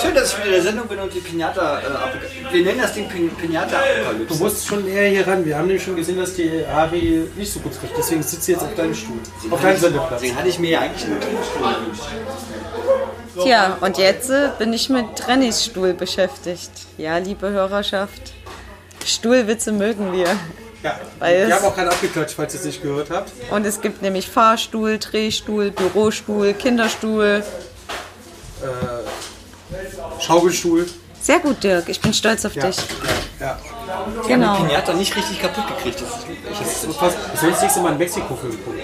Schön, 0.00 0.14
dass 0.14 0.32
ich 0.32 0.36
wieder 0.38 0.46
in 0.46 0.52
der 0.52 0.62
Sendung 0.62 0.88
bin 0.88 0.98
und 0.98 1.12
die 1.12 1.20
Pinata. 1.20 1.78
Äh, 1.80 2.52
wir 2.52 2.64
nennen 2.64 2.80
das 2.80 2.92
Ding 2.94 3.08
Pin 3.08 3.30
Pinata 3.30 3.78
Du 3.78 4.02
Apokalypse. 4.02 4.38
musst 4.38 4.66
schon 4.66 4.84
näher 4.84 5.08
hier 5.10 5.26
ran. 5.26 5.44
Wir 5.44 5.56
haben 5.56 5.66
nämlich 5.66 5.82
schon 5.84 5.96
gesehen, 5.96 6.18
dass 6.18 6.34
die 6.34 6.64
Ari 6.66 7.28
nicht 7.36 7.52
so 7.52 7.60
gut 7.60 7.72
trifft. 7.78 7.94
Deswegen 7.96 8.22
sitzt 8.22 8.44
sie 8.44 8.52
jetzt 8.52 8.62
auf 8.62 8.74
deinem 8.74 8.94
Stuhl. 8.94 9.18
Auf 9.50 9.60
deinem 9.60 9.78
Sendeplatz. 9.78 10.10
Deswegen 10.14 10.36
hatte 10.36 10.48
ich 10.48 10.58
mir 10.58 10.70
ja 10.70 10.80
eigentlich 10.80 11.04
einen 11.04 11.20
Tennisstuhl 11.20 11.62
gewünscht. 11.62 12.02
Tja, 13.42 13.78
und 13.80 13.98
jetzt 13.98 14.30
äh, 14.30 14.50
bin 14.58 14.72
ich 14.72 14.88
mit 14.88 15.28
Rennys 15.28 15.64
Stuhl 15.64 15.94
beschäftigt. 15.94 16.70
Ja, 16.98 17.18
liebe 17.18 17.50
Hörerschaft, 17.50 18.32
Stuhlwitze 19.04 19.72
mögen 19.72 20.12
wir. 20.12 20.26
Ja. 20.82 20.98
Weil 21.18 21.46
Wir 21.46 21.54
haben 21.56 21.64
auch 21.66 21.74
gerade 21.74 21.90
abgeklatscht, 21.90 22.34
falls 22.36 22.54
ihr 22.54 22.60
es 22.60 22.66
nicht 22.66 22.82
gehört 22.82 23.10
habt. 23.10 23.30
Und 23.50 23.66
es 23.66 23.80
gibt 23.80 24.02
nämlich 24.02 24.28
Fahrstuhl, 24.28 24.98
Drehstuhl, 24.98 25.70
Bürostuhl, 25.70 26.54
Kinderstuhl. 26.54 27.42
Schaukelstuhl. 30.20 30.86
Sehr 31.22 31.38
gut, 31.38 31.62
Dirk. 31.62 31.88
Ich 31.88 32.00
bin 32.00 32.14
stolz 32.14 32.44
auf 32.46 32.54
Ja. 32.54 32.66
dich. 32.66 32.76
ja. 33.38 33.58
Genau. 34.26 34.56
Pinata 34.62 34.92
nicht 34.94 35.14
richtig 35.16 35.40
kaputt 35.40 35.64
gekriegt. 35.68 36.02
Das 36.02 36.84
ist 36.84 36.96
fast. 36.96 37.16
Ich 37.34 37.40
soll 37.40 37.50
das 37.50 37.62
nächste 37.62 37.80
Mal 37.80 37.88
einen 37.90 37.98
Mexiko-Film 37.98 38.64
gucken. 38.64 38.80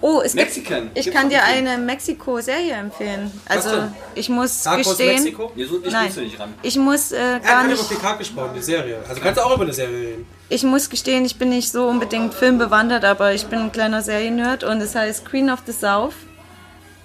Oh, 0.00 0.20
es 0.24 0.32
gibt, 0.34 0.44
Mexican. 0.46 0.90
ich 0.94 1.04
Gibt's 1.06 1.18
kann 1.18 1.28
dir 1.28 1.42
eine 1.42 1.76
Mexiko-Serie 1.76 2.74
empfehlen. 2.74 3.32
Also, 3.48 3.70
ich 4.14 4.28
muss 4.28 4.64
Narcos 4.64 4.86
gestehen. 4.96 5.16
Mexiko? 5.24 5.50
Nee, 5.56 5.64
so 5.64 5.80
Nein, 5.90 6.12
du 6.14 6.20
nicht 6.20 6.38
ran. 6.38 6.54
ich 6.62 6.76
muss 6.76 7.10
äh, 7.10 7.16
Er 7.16 7.40
gar 7.40 7.62
hat 7.62 7.66
nicht. 7.66 7.80
über 7.90 7.96
PK 8.00 8.12
gesprochen, 8.14 8.50
die 8.54 8.62
Serie. 8.62 8.98
Also 9.08 9.20
kannst 9.20 9.40
du 9.40 9.44
auch 9.44 9.52
über 9.56 9.64
eine 9.64 9.72
Serie 9.72 9.98
reden. 10.10 10.26
Ich 10.50 10.62
muss 10.62 10.88
gestehen, 10.88 11.24
ich 11.24 11.36
bin 11.36 11.48
nicht 11.48 11.72
so 11.72 11.88
unbedingt 11.88 12.32
filmbewandert, 12.32 13.04
aber 13.04 13.32
ich 13.34 13.46
bin 13.46 13.58
ein 13.58 13.72
kleiner 13.72 14.00
Seriennerd 14.02 14.62
und 14.62 14.80
es 14.80 14.94
heißt 14.94 15.24
Queen 15.24 15.50
of 15.50 15.60
the 15.66 15.72
South. 15.72 16.14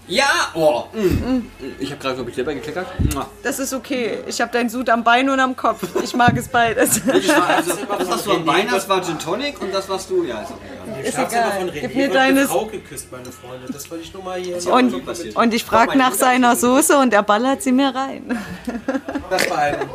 Ja! 0.08 0.26
Oh! 0.54 0.84
Mm. 0.94 1.44
Ich 1.80 1.90
habe 1.92 2.02
gerade, 2.02 2.16
glaube 2.16 2.30
ich, 2.30 2.36
selber 2.36 2.54
gekleckert. 2.54 2.88
Das 3.42 3.60
ist 3.60 3.74
okay. 3.74 4.20
Ich 4.28 4.42
habe 4.42 4.52
deinen 4.52 4.70
Sud 4.70 4.90
am 4.90 5.04
Bein 5.04 5.30
und 5.30 5.40
am 5.40 5.56
Kopf. 5.56 5.82
Ich 6.04 6.14
mag 6.14 6.36
es 6.38 6.48
beides. 6.50 7.02
Ich 7.14 7.30
war 7.30 7.48
also, 7.48 7.72
das, 7.98 8.10
was 8.10 8.24
du 8.26 8.32
am 8.34 8.46
Bein 8.46 8.70
hast, 8.70 8.90
war 8.90 9.02
Gin 9.02 9.18
Tonic 9.18 9.62
und 9.62 9.74
das, 9.74 9.88
was 9.88 10.08
du. 10.08 10.24
Ja, 10.26 10.42
ist 10.42 10.52
okay. 10.52 11.00
Ich 11.02 11.08
Ist 11.10 11.18
hab's 11.18 11.34
immer 11.34 11.42
egal. 11.48 11.60
von 11.60 11.72
Gib 11.72 11.84
René 11.84 11.88
mir 11.88 11.96
wird 11.96 12.16
eine 12.18 12.36
deines- 12.36 12.50
Frau 12.50 12.66
geküsst, 12.66 13.12
meine 13.12 13.32
Freunde. 13.32 13.72
Das 13.72 13.90
wollte 13.90 14.04
ich 14.04 14.14
nur 14.14 14.24
mal 14.24 14.40
hier. 14.40 14.74
Und, 14.74 15.06
passiert. 15.06 15.36
und 15.36 15.54
ich 15.54 15.64
frage 15.64 15.98
nach 15.98 16.14
seiner 16.14 16.56
Soße 16.56 16.98
und 16.98 17.14
er 17.14 17.24
ballert 17.24 17.62
sie 17.64 17.72
mir 17.72 17.96
rein. 17.96 18.38
Das 19.30 19.50
war 19.50 19.58
ein. 19.58 19.76
Ein 19.76 19.90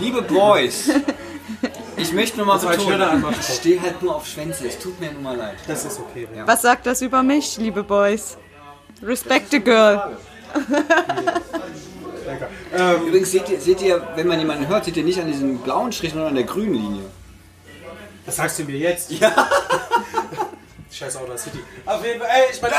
Liebe 0.00 0.22
Boys, 0.22 0.90
ich 1.98 2.12
möchte 2.12 2.38
nur 2.38 2.46
mal 2.46 2.58
Das 2.58 2.76
betonen, 2.76 3.24
ich 3.38 3.56
stehe 3.56 3.80
halt 3.80 4.02
nur 4.02 4.16
auf 4.16 4.26
Schwänze. 4.26 4.66
Es 4.66 4.78
tut 4.78 4.98
mir 5.00 5.12
nun 5.12 5.22
mal 5.22 5.36
leid. 5.36 5.56
das 5.66 5.84
ist 5.84 6.00
okay. 6.00 6.26
Ja. 6.34 6.46
Was 6.46 6.62
sagt 6.62 6.86
das 6.86 7.02
über 7.02 7.22
mich, 7.22 7.58
liebe 7.58 7.82
Boys? 7.82 8.36
Respect 9.02 9.50
the 9.50 9.60
girl. 9.60 10.16
Übrigens 13.06 13.30
seht 13.30 13.48
ihr, 13.48 13.60
seht 13.60 13.82
ihr, 13.82 14.06
wenn 14.16 14.26
man 14.26 14.38
jemanden 14.38 14.66
hört, 14.68 14.84
seht 14.84 14.96
ihr 14.96 15.04
nicht 15.04 15.20
an 15.20 15.26
diesem 15.26 15.58
blauen 15.58 15.92
Strich, 15.92 16.12
sondern 16.12 16.30
an 16.30 16.34
der 16.34 16.44
grünen 16.44 16.74
Linie. 16.74 17.02
Was 18.26 18.36
sagst 18.36 18.58
du 18.58 18.64
mir 18.64 18.76
jetzt? 18.76 19.10
Ja. 19.12 19.32
Scheiß 20.98 21.16
Outer 21.16 21.38
City. 21.38 21.58
Auf 21.86 22.04
jeden 22.04 22.18
Fall, 22.20 22.28
ey, 22.28 22.42
ich 22.52 22.60
meine, 22.60 22.74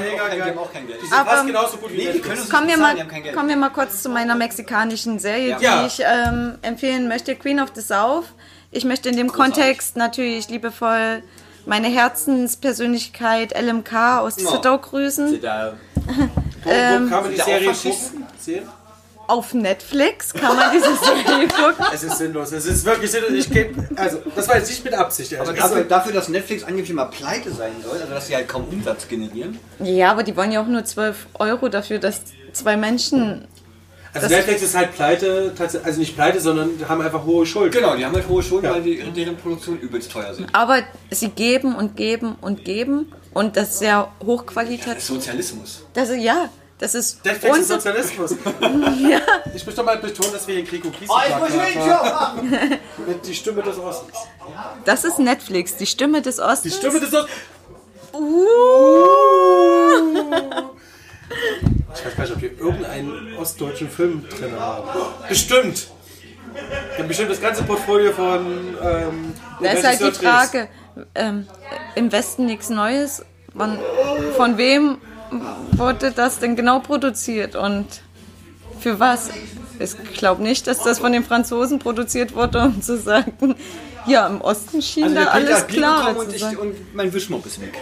mega 0.00 0.28
die 0.34 0.42
haben 0.42 0.58
auch 0.58 0.72
kein 0.72 0.86
Geld. 0.86 1.00
Die 1.02 1.06
sind 1.06 1.18
Aber- 1.18 1.30
fast 1.30 1.46
genauso 1.46 1.76
gut 1.78 1.92
wie 1.92 1.96
Nee, 1.96 2.12
die 2.12 2.20
können 2.20 2.38
uns 2.40 2.50
Kommen 2.50 2.68
wir, 2.68 2.76
mal, 2.76 2.94
die 2.94 3.00
haben 3.00 3.08
kein 3.08 3.22
Geld. 3.22 3.34
kommen 3.34 3.48
wir 3.48 3.56
mal 3.56 3.70
kurz 3.70 4.02
zu 4.02 4.08
meiner 4.10 4.34
mexikanischen 4.34 5.18
Serie, 5.18 5.56
die 5.58 5.64
Ja. 5.64 5.86
ich 5.86 6.00
ähm, 6.04 6.58
empfehlen 6.62 7.08
möchte. 7.08 7.34
Queen 7.36 7.60
of 7.60 7.70
the 7.74 7.80
South 7.80 8.26
Ich 8.70 8.84
möchte 8.84 9.08
in 9.08 9.16
dem 9.16 9.32
Kontext 9.32 9.96
natürlich 9.96 10.48
liebevoll 10.50 11.22
meine 11.64 11.88
Herzenspersönlichkeit 11.88 13.52
LMK 13.58 14.18
aus 14.20 14.36
Zittau 14.36 14.78
grüßen. 14.78 15.40
Da, 15.40 15.74
Wo, 16.64 16.70
Ähm, 16.70 17.06
wo 17.06 17.14
kann 17.14 17.22
man 17.24 17.30
die 17.34 17.40
Serie 17.40 17.72
Faschisten? 17.72 18.26
Auf 19.28 19.54
Netflix 19.54 20.32
kann 20.34 20.56
man 20.56 20.72
diese 20.72 20.96
Serie 20.96 21.46
gucken. 21.48 21.86
Es 21.94 22.02
ist 22.02 22.18
sinnlos. 22.18 22.50
Es 22.50 22.64
ist 22.66 22.84
wirklich 22.84 23.10
sinnlos. 23.10 23.30
Ich 23.32 23.50
geb, 23.50 23.76
also, 23.94 24.18
das 24.34 24.48
war 24.48 24.56
jetzt 24.56 24.70
nicht 24.70 24.84
mit 24.84 24.94
Absicht. 24.94 25.30
ehrlich 25.32 25.48
aber 25.48 25.56
dafür, 25.58 25.84
dafür, 25.84 26.12
dass 26.14 26.28
Netflix 26.28 26.64
angeblich 26.64 26.90
immer 26.90 27.04
pleite 27.06 27.50
sein 27.52 27.72
soll, 27.86 27.98
also 28.00 28.12
dass 28.12 28.26
sie 28.26 28.34
halt 28.34 28.48
kaum 28.48 28.64
Umsatz 28.68 29.06
generieren. 29.06 29.58
Ja, 29.80 30.10
aber 30.10 30.22
die 30.22 30.34
wollen 30.36 30.50
ja 30.50 30.60
auch 30.62 30.66
nur 30.66 30.84
12 30.84 31.26
Euro 31.38 31.68
dafür, 31.68 31.98
dass 31.98 32.22
zwei 32.52 32.76
Menschen. 32.76 33.46
Also 34.14 34.26
das- 34.26 34.30
Netflix 34.38 34.62
ist 34.62 34.74
halt 34.74 34.94
pleite, 34.94 35.52
also 35.84 36.00
nicht 36.00 36.14
pleite, 36.16 36.40
sondern 36.40 36.70
haben 36.88 37.02
einfach 37.02 37.24
hohe 37.26 37.44
Schulden. 37.44 37.70
Genau, 37.70 37.94
die 37.94 38.06
haben 38.06 38.14
halt 38.14 38.26
hohe 38.26 38.42
Schulden, 38.42 38.64
Ja. 38.64 38.72
weil 38.72 38.82
die, 38.82 38.96
deren 39.14 39.36
Produktionen 39.36 39.78
übelst 39.80 40.10
teuer 40.10 40.32
sind. 40.32 40.48
Aber 40.54 40.78
sie 41.10 41.28
geben 41.28 41.74
und 41.76 41.96
geben 41.96 42.34
und 42.40 42.64
geben 42.64 43.12
und 43.34 43.58
das 43.58 43.68
ist 43.68 43.78
sehr 43.80 44.08
Das 44.18 44.26
hochqualitativ. 44.26 44.96
ist 44.96 45.06
Sozialismus. 45.06 45.84
Das 45.92 46.08
ist, 46.08 46.22
ja, 46.22 46.48
das 46.78 46.94
ist. 46.94 47.24
Netflix 47.24 47.58
ist 47.58 47.68
Sozialismus. 47.68 48.30
ja. 49.00 49.20
Ich 49.54 49.66
möchte 49.66 49.80
doch 49.80 49.84
mal 49.84 49.98
betonen, 49.98 50.32
dass 50.32 50.46
wir 50.46 50.56
hier 50.56 50.64
Krieg 50.64 50.84
und 50.84 50.92
Kies 50.96 51.08
Oh, 51.10 51.18
ich 51.28 51.36
muss 51.36 51.48
schon 51.50 51.60
die 51.66 51.72
Tür 51.78 52.00
aufmachen. 52.00 52.50
mit 53.06 53.26
die 53.26 53.34
Stimme 53.34 53.62
des 53.62 53.78
Ostens. 53.78 54.16
Das 54.84 55.04
ist 55.04 55.18
Netflix, 55.18 55.76
die 55.76 55.86
Stimme 55.86 56.22
des 56.22 56.38
Ostens. 56.38 56.62
Die 56.62 56.78
Stimme 56.78 57.00
des 57.00 57.12
Ostens. 57.12 57.30
Ich 61.94 62.06
weiß 62.06 62.16
gar 62.16 62.24
nicht, 62.24 62.36
ob 62.36 62.42
wir 62.42 62.58
irgendeinen 62.58 63.36
ostdeutschen 63.36 63.90
Film 63.90 64.24
drin 64.28 64.58
haben. 64.58 64.88
Bestimmt. 65.28 65.88
Wir 66.52 66.98
haben 66.98 67.08
bestimmt 67.08 67.30
das 67.30 67.40
ganze 67.40 67.62
Portfolio 67.64 68.12
von. 68.12 68.76
Ähm, 68.82 69.34
Da 69.60 69.70
ist 69.70 69.84
halt 69.84 70.00
die. 70.00 70.10
Frage, 70.12 70.68
ähm, 71.14 71.46
im 71.94 72.12
Westen 72.12 72.46
nichts 72.46 72.70
Neues. 72.70 73.24
Wann, 73.54 73.78
von 74.36 74.56
wem 74.58 74.98
wurde 75.72 76.12
das 76.12 76.38
denn 76.38 76.56
genau 76.56 76.80
produziert 76.80 77.56
und 77.56 77.86
für 78.80 78.98
was? 79.00 79.30
Ich 79.78 80.14
glaube 80.14 80.42
nicht, 80.42 80.66
dass 80.66 80.82
das 80.82 80.98
von 80.98 81.12
den 81.12 81.24
Franzosen 81.24 81.78
produziert 81.78 82.34
wurde, 82.34 82.62
um 82.62 82.82
zu 82.82 82.98
sagen, 82.98 83.54
ja, 84.06 84.26
im 84.26 84.40
Osten 84.40 84.82
schien 84.82 85.04
Also 85.04 85.14
da 85.16 85.26
alles 85.26 85.66
klar 85.66 86.16
und, 86.16 86.32
ich, 86.32 86.40
sein. 86.40 86.56
und 86.56 86.94
mein 86.94 87.12
Wischmopp 87.12 87.46
ist 87.46 87.60
weg. 87.60 87.78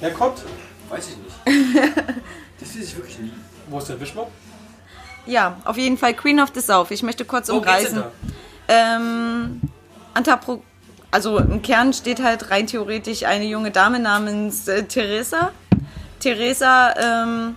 Wer 0.00 0.12
kommt? 0.12 0.42
Weiß 0.88 1.08
ich 1.08 1.16
nicht. 1.16 1.96
Das 2.58 2.70
weiß 2.70 2.84
ich 2.84 2.96
wirklich 2.96 3.18
nicht. 3.18 3.34
Wo 3.68 3.78
ist 3.78 3.88
der 3.88 4.00
Wischmopp? 4.00 4.30
Ja, 5.26 5.58
auf 5.64 5.76
jeden 5.76 5.98
Fall 5.98 6.14
Queen 6.14 6.40
of 6.40 6.50
the 6.54 6.60
South. 6.62 6.90
Ich 6.90 7.02
möchte 7.02 7.26
kurz 7.26 7.48
denn 7.48 7.56
umreißen. 7.56 8.02
Ähm, 8.66 9.60
Antapro 10.14 10.62
also 11.10 11.38
im 11.38 11.62
Kern 11.62 11.92
steht 11.92 12.22
halt 12.22 12.50
rein 12.50 12.66
theoretisch 12.66 13.24
eine 13.24 13.44
junge 13.44 13.70
Dame 13.70 14.00
namens 14.00 14.68
äh, 14.68 14.82
Teresa. 14.82 15.52
Teresa 16.26 16.92
ähm, 16.98 17.54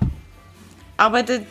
arbeitet 0.95 1.47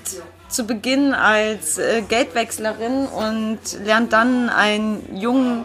zu 0.48 0.64
Beginn 0.64 1.12
als 1.14 1.76
äh, 1.76 2.02
Geldwechslerin 2.02 3.06
und 3.06 3.58
lernt 3.84 4.12
dann 4.12 4.48
einen 4.48 5.16
jungen 5.16 5.64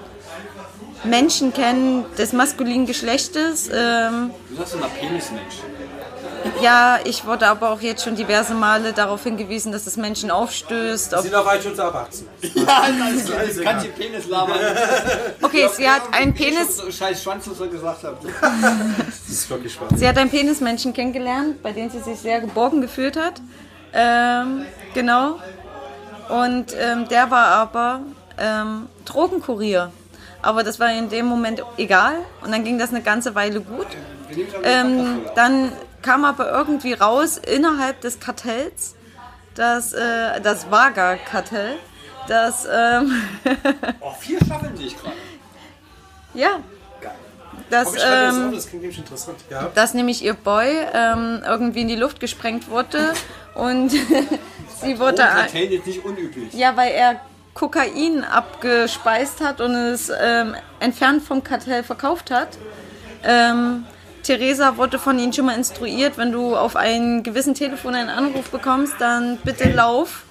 Menschen 1.04 1.54
kennen 1.54 2.06
des 2.18 2.34
maskulinen 2.34 2.88
Geschlechtes. 2.88 3.70
Ähm, 3.72 4.32
Du 4.50 4.56
sagst 4.56 4.74
immer 4.74 4.88
Penismensch. 4.88 5.58
Ja, 6.62 7.00
ich 7.04 7.26
wurde 7.26 7.48
aber 7.48 7.72
auch 7.72 7.82
jetzt 7.82 8.04
schon 8.04 8.16
diverse 8.16 8.54
Male 8.54 8.94
darauf 8.94 9.24
hingewiesen, 9.24 9.72
dass 9.72 9.88
es 9.88 9.98
Menschen 9.98 10.32
aufstößt. 10.32 11.12
Sie 11.12 11.16
Ob, 11.16 11.22
sind 11.22 11.36
auf 11.36 11.48
iTunes 11.54 11.80
ab 11.80 11.96
18. 11.96 12.28
Ja, 12.42 12.64
klar. 12.64 12.88
Das 13.48 13.62
kann 13.62 13.84
ich 13.84 13.96
Penis 13.96 14.28
labern. 14.28 14.58
okay, 15.42 15.70
sie 15.76 15.90
hat 15.90 16.02
einen 16.12 16.34
Ich 16.36 16.38
Penis. 16.38 16.78
so 16.78 16.92
scheiß 16.92 17.24
Schwanz, 17.24 17.50
was 17.50 17.60
er 17.60 17.68
gesagt 17.68 18.04
hat. 18.04 18.18
Das 19.08 19.30
ist 19.30 19.50
wirklich 19.50 19.74
schwach. 19.74 19.88
Sie 19.96 20.08
hat 20.08 20.18
einen 20.18 20.30
Penismenschen 20.30 20.94
kennengelernt, 20.94 21.64
bei 21.64 21.72
dem 21.72 21.90
sie 21.90 22.00
sich 22.00 22.20
sehr 22.20 22.40
geborgen 22.42 22.82
gefühlt 22.82 23.18
hat. 23.18 23.42
Ähm, 23.94 24.66
genau. 24.94 25.40
Und 26.30 26.74
ähm, 26.80 27.08
der 27.10 27.32
war 27.32 27.48
aber 27.48 28.02
ähm, 28.38 28.88
Drogenkurier. 29.06 29.92
Aber 30.42 30.64
das 30.64 30.80
war 30.80 30.92
in 30.92 31.10
dem 31.10 31.26
Moment 31.26 31.64
egal. 31.78 32.16
Und 32.42 32.52
dann 32.52 32.64
ging 32.64 32.78
das 32.78 32.90
eine 32.90 33.02
ganze 33.02 33.34
Weile 33.34 33.62
gut. 33.62 33.88
Ähm, 34.64 35.22
dann 35.36 35.72
kam 36.04 36.24
aber 36.26 36.52
irgendwie 36.52 36.94
raus 36.94 37.38
innerhalb 37.38 38.02
des 38.02 38.20
Kartells, 38.20 38.96
das, 39.56 39.94
äh, 39.94 40.40
das 40.42 40.70
Vaga-Kartell, 40.70 41.78
das, 42.28 42.68
ähm, 42.72 43.12
Oh, 44.00 44.12
vier 44.20 44.38
Staffeln 44.46 44.78
sehe 44.78 44.88
ich 44.88 44.98
gerade. 44.98 45.16
ja, 46.36 46.50
fand 46.50 46.64
das 47.70 47.94
ähm, 47.96 48.52
das 48.54 48.68
klingt 48.68 48.84
nämlich 48.84 49.00
interessant. 49.00 49.38
Ja. 49.50 49.72
dass 49.74 49.94
nämlich 49.94 50.24
ihr 50.24 50.34
Boy 50.34 50.70
ähm, 50.94 51.42
irgendwie 51.46 51.82
in 51.82 51.88
die 51.88 51.96
Luft 51.96 52.20
gesprengt 52.20 52.70
wurde 52.70 53.14
und 53.56 53.90
sie 54.82 55.00
wurde 55.00 55.44
Hotel 55.44 55.72
jetzt 55.72 55.88
nicht 55.88 56.06
unüblich. 56.06 56.54
ja, 56.54 56.76
weil 56.78 56.92
er 56.92 57.20
Kokain 57.54 58.24
abgespeist 58.24 59.42
hat 59.42 59.62
und 59.62 59.74
es 59.74 60.12
ähm, 60.22 60.56
entfernt 60.80 61.24
vom 61.24 61.44
Kartell 61.44 61.84
verkauft 61.84 62.32
hat. 62.32 62.58
Ähm, 63.24 63.86
Theresa 64.24 64.78
wurde 64.78 65.00
von 65.00 65.20
ihnen 65.20 65.34
schon 65.34 65.46
mal 65.46 65.56
instruiert, 65.56 66.18
wenn 66.18 66.32
du 66.32 66.56
auf 66.56 66.76
einen 66.76 67.24
gewissen 67.24 67.54
Telefon 67.54 67.94
einen 67.96 68.10
Anruf 68.10 68.50
bekommst, 68.50 68.94
dann 69.00 69.38
bitte 69.44 69.70
lauf. 69.72 70.24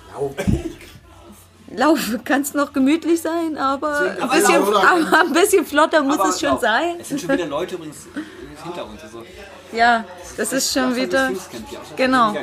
Lauf, 1.74 1.99
kannst 2.24 2.55
noch 2.55 2.72
gemütlich 2.72 3.22
sein, 3.22 3.57
aber 3.57 4.01
ein 4.01 4.22
aber 4.22 4.34
bisschen, 4.34 4.61
laut. 4.61 4.84
aber 4.84 5.20
ein 5.20 5.32
bisschen 5.32 5.64
flotter 5.64 6.03
muss 6.03 6.18
Aber 6.18 6.28
es 6.28 6.40
schon 6.40 6.51
laut. 6.51 6.61
sein. 6.61 6.97
Es 7.01 7.09
sind 7.09 7.20
schon 7.20 7.30
wieder 7.30 7.47
Leute 7.47 7.76
übrigens 7.76 8.07
hinter 8.62 8.84
uns. 8.86 9.03
Also, 9.03 9.24
Ja, 9.72 10.05
das 10.36 10.53
ist 10.53 10.72
schon 10.72 10.95
wieder. 10.97 11.30
Genau. 11.97 12.34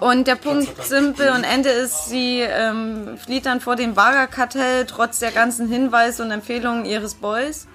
Und 0.00 0.26
der 0.26 0.36
Punkt 0.36 0.82
simpel 0.82 1.28
und 1.30 1.44
Ende 1.44 1.68
ist, 1.68 2.06
sie 2.08 2.40
ähm, 2.40 3.18
flieht 3.22 3.44
dann 3.44 3.60
vor 3.60 3.76
dem 3.76 3.96
Vaga-Kartell, 3.96 4.86
trotz 4.86 5.18
der 5.18 5.30
ganzen 5.30 5.68
Hinweise 5.68 6.22
und 6.22 6.30
Empfehlungen 6.30 6.86
ihres 6.86 7.14
Boys. 7.14 7.66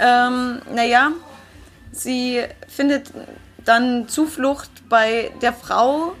Ähm, 0.00 0.60
naja, 0.74 1.12
sie 1.94 2.42
findet 2.68 3.12
dann 3.64 4.08
Zuflucht 4.08 4.70
bei 4.88 5.32
der 5.40 5.52
Frau 5.52 6.12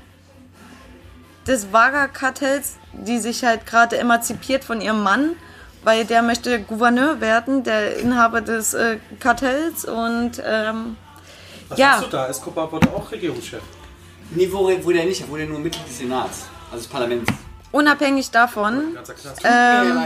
des 1.46 1.72
Vaga-Kartells, 1.72 2.76
die 2.92 3.18
sich 3.18 3.44
halt 3.44 3.66
gerade 3.66 3.98
emanzipiert 3.98 4.64
von 4.64 4.80
ihrem 4.80 5.02
Mann, 5.02 5.30
weil 5.82 6.04
der 6.06 6.22
möchte 6.22 6.60
Gouverneur 6.62 7.20
werden, 7.20 7.64
der 7.64 7.98
Inhaber 7.98 8.40
des 8.40 8.72
äh, 8.72 8.98
Kartells 9.20 9.84
und 9.84 10.42
ähm, 10.44 10.96
Was 11.68 11.78
Ja. 11.78 11.92
hast 11.96 12.04
du 12.04 12.08
da? 12.08 12.28
Escobar 12.28 12.72
wurde 12.72 12.88
auch 12.88 13.10
Regierungschef. 13.12 13.62
Nee, 14.30 14.48
wo, 14.50 14.70
wo 14.82 14.90
der 14.90 15.04
nicht, 15.04 15.28
wo 15.30 15.36
der 15.36 15.46
nur 15.46 15.58
Mitglied 15.58 15.86
des 15.86 15.98
Senats, 15.98 16.46
also 16.70 16.82
des 16.84 16.86
Parlaments. 16.86 17.30
unabhängig 17.72 18.30
davon. 18.30 18.96
Ähm, 19.44 19.98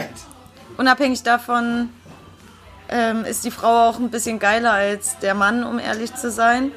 unabhängig 0.76 1.22
davon 1.22 1.90
ähm, 2.88 3.24
ist 3.24 3.44
die 3.44 3.50
Frau 3.50 3.88
auch 3.88 3.98
ein 3.98 4.10
bisschen 4.10 4.38
geiler 4.38 4.72
als 4.72 5.18
der 5.18 5.34
Mann, 5.34 5.64
um 5.64 5.78
ehrlich 5.78 6.14
zu 6.14 6.30
sein. 6.30 6.72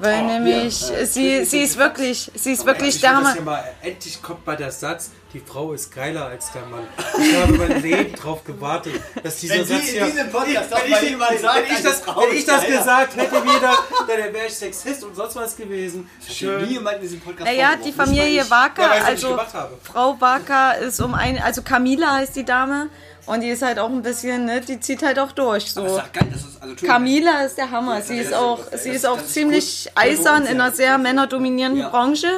Weil 0.00 0.22
nämlich 0.22 0.90
ja. 0.90 1.04
sie, 1.04 1.44
sie 1.44 1.58
ist 1.60 1.76
wirklich, 1.76 2.30
sie 2.32 2.52
ist 2.52 2.64
wirklich 2.64 2.94
Ich 2.94 3.00
der 3.00 3.16
Hammer. 3.16 3.34
mal 3.40 3.64
endlich 3.82 4.22
kommt 4.22 4.44
bei 4.44 4.54
der 4.54 4.70
Satz, 4.70 5.10
die 5.32 5.40
Frau 5.40 5.72
ist 5.72 5.92
geiler 5.92 6.26
als 6.26 6.52
der 6.52 6.62
Mann. 6.66 6.84
Ich 7.20 7.34
habe 7.36 7.52
mein 7.54 7.82
Leben 7.82 8.14
drauf 8.14 8.44
gewartet, 8.44 8.92
dass 9.24 9.40
dieser 9.40 9.56
Wenn 9.56 9.64
Sie 9.64 9.74
Satz 9.74 9.88
in 9.88 10.12
hier... 10.14 10.24
Podcast 10.26 10.70
wenn 10.70 10.84
ich, 10.84 10.90
mal 10.90 11.00
den- 11.00 11.08
jemand 11.08 11.40
sagt, 11.40 11.56
wenn 11.56 11.76
ich 11.76 11.82
das, 11.82 12.06
wenn 12.06 12.30
ich 12.30 12.38
ist 12.38 12.48
das 12.48 12.64
gesagt 12.64 13.16
hätte 13.16 13.44
wieder, 13.44 13.72
dann 14.06 14.32
wäre 14.34 14.46
ich 14.46 14.54
Sexist 14.54 15.02
und 15.02 15.16
sonst 15.16 15.34
was 15.34 15.56
gewesen. 15.56 16.08
Nie 16.28 16.32
Schön. 16.32 16.68
jemand 16.68 16.96
in 16.98 17.02
diesem 17.02 17.20
Podcast 17.20 17.46
Naja, 17.46 17.70
die 17.84 17.92
Familie 17.92 18.44
Ja, 18.44 18.50
Wacker, 18.50 18.82
ich 18.92 18.98
das 19.00 19.04
also 19.04 19.26
nicht 19.26 19.36
gemacht 19.36 19.54
habe. 19.54 19.78
Frau 19.82 20.20
Wacker 20.20 20.78
ist 20.78 21.00
um 21.00 21.12
ein, 21.14 21.42
also 21.42 21.62
Camila 21.62 22.14
heißt 22.18 22.36
die 22.36 22.44
Dame 22.44 22.88
und 23.28 23.40
die 23.42 23.48
ist 23.50 23.62
halt 23.62 23.78
auch 23.78 23.88
ein 23.90 24.02
bisschen, 24.02 24.44
ne, 24.46 24.60
die 24.60 24.80
zieht 24.80 25.02
halt 25.02 25.18
auch 25.18 25.32
durch. 25.32 25.70
So. 25.72 25.84
ist 25.84 26.12
geil, 26.12 26.26
ist, 26.34 26.60
also. 26.62 26.74
Camila 26.86 27.42
ist 27.42 27.56
der 27.58 27.70
Hammer. 27.70 28.00
Sie 28.02 28.18
ist 28.18 28.34
auch, 28.34 28.58
sie 28.76 28.90
ist 28.90 29.06
auch 29.06 29.22
ziemlich 29.24 29.90
eisern 29.94 30.42
in 30.46 30.60
einer 30.60 30.72
sehr 30.72 30.98
männerdominierenden 30.98 31.82
Ja. 31.82 31.88
Branche. 31.90 32.28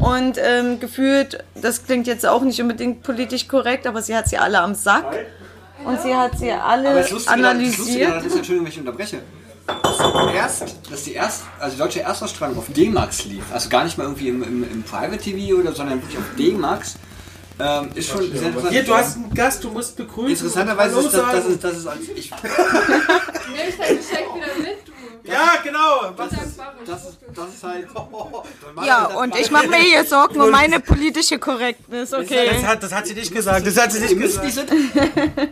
Und 0.00 0.38
ähm, 0.38 0.80
gefühlt, 0.80 1.42
das 1.54 1.84
klingt 1.84 2.06
jetzt 2.06 2.26
auch 2.26 2.42
nicht 2.42 2.60
unbedingt 2.60 3.02
politisch 3.02 3.48
korrekt, 3.48 3.86
aber 3.86 4.02
sie 4.02 4.16
hat 4.16 4.28
sie 4.28 4.38
alle 4.38 4.60
am 4.60 4.74
Sack. 4.74 5.04
Und 5.84 6.00
sie 6.02 6.14
hat 6.14 6.38
sie 6.38 6.52
Aber 6.52 6.64
alle 6.64 6.94
das 6.94 7.10
Lustige, 7.10 7.40
daran- 7.40 7.42
das 7.42 7.74
analysiert. 7.74 8.24
ist, 8.26 8.36
Entschuldigung, 8.36 8.64
wenn 8.66 8.72
ich 8.72 8.78
unterbreche. 8.78 9.20
Dass 9.82 10.34
Erst, 10.34 10.62
dass 10.90 11.04
die, 11.04 11.12
erst, 11.12 11.42
also 11.60 11.74
die 11.76 11.78
deutsche 11.82 12.00
Erstausstrahlung 12.00 12.58
auf 12.58 12.66
D-Max 12.68 13.24
lief, 13.26 13.44
also 13.52 13.68
gar 13.68 13.84
nicht 13.84 13.96
mal 13.98 14.04
irgendwie 14.04 14.28
im, 14.28 14.42
im, 14.42 14.64
im 14.64 14.82
Private 14.82 15.16
TV 15.18 15.58
oder, 15.60 15.72
sondern 15.72 16.02
wirklich 16.02 16.18
auf 16.18 16.24
D-Max, 16.36 16.96
ähm, 17.60 17.90
ist 17.94 18.08
schon 18.08 18.20
sehr 18.32 18.48
interessant. 18.48 18.72
Hier, 18.72 18.84
du 18.84 18.94
hast 18.94 19.16
einen 19.16 19.34
Gast, 19.34 19.64
du 19.64 19.70
musst 19.70 19.96
begrüßen. 19.96 20.46
Interessanterweise 20.46 21.00
ist 21.00 21.14
das, 21.14 21.32
das, 21.32 21.46
ist, 21.46 21.64
das 21.64 21.76
ist 21.76 21.86
als 21.86 22.00
ich, 22.00 22.30
Nehme 22.30 23.68
ich 23.68 23.76
dein 23.76 23.96
Geschenk 23.96 24.34
wieder 24.34 24.54
mit, 24.58 24.88
du. 24.88 24.92
Ja, 25.30 25.54
genau. 25.62 26.12
Was 26.16 26.30
Dankbare 26.30 26.74
das 26.86 27.04
ist, 27.04 27.18
das 27.34 27.54
ist 27.54 27.62
halt. 27.62 27.86
Ja, 28.86 29.06
und 29.06 29.36
ich 29.36 29.50
mache 29.50 29.68
mir 29.68 29.76
hier 29.76 30.04
Sorgen 30.04 30.40
um 30.40 30.50
meine 30.50 30.80
politische 30.80 31.38
Korrektness, 31.38 32.10
Das 32.10 32.20
okay. 32.20 32.64
hat, 32.64 32.82
das 32.82 32.92
hat 32.92 33.06
sie 33.06 33.14
nicht 33.14 33.32
gesagt. 33.32 33.66
Das 33.66 33.80
hat 33.80 33.92
sie 33.92 34.00
nicht 34.00 34.18
gesagt. 34.18 34.52
so, 34.52 34.62
Das 34.64 35.48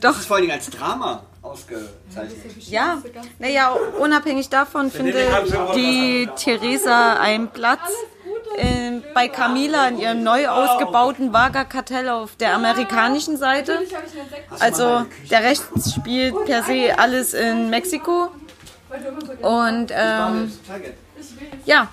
Doch, 0.00 0.18
ist 0.18 0.26
vor 0.26 0.36
allen 0.36 0.46
Dingen 0.46 0.58
als 0.58 0.68
Drama 0.68 1.22
ausgezeichnet. 1.46 2.68
ja. 2.68 3.02
Naja, 3.38 3.74
unabhängig 3.98 4.48
davon 4.48 4.90
finde 4.90 5.26
die 5.74 6.28
Theresa 6.36 7.14
einen 7.14 7.48
Platz 7.48 7.80
äh, 8.56 9.00
bei 9.14 9.28
Camila 9.28 9.88
in 9.88 9.98
ihrem 9.98 10.22
neu 10.22 10.48
ausgebauten 10.48 11.32
Vaga-Kartell 11.32 12.08
auf 12.08 12.36
der 12.36 12.54
amerikanischen 12.54 13.36
Seite. 13.36 13.78
Also 14.58 15.06
der 15.30 15.42
Rest 15.42 15.64
spielt 15.94 16.44
per 16.44 16.62
se 16.62 16.98
alles 16.98 17.34
in 17.34 17.70
Mexiko. 17.70 18.30
Und 19.42 19.92
ähm, 19.92 20.52
ja, 21.64 21.88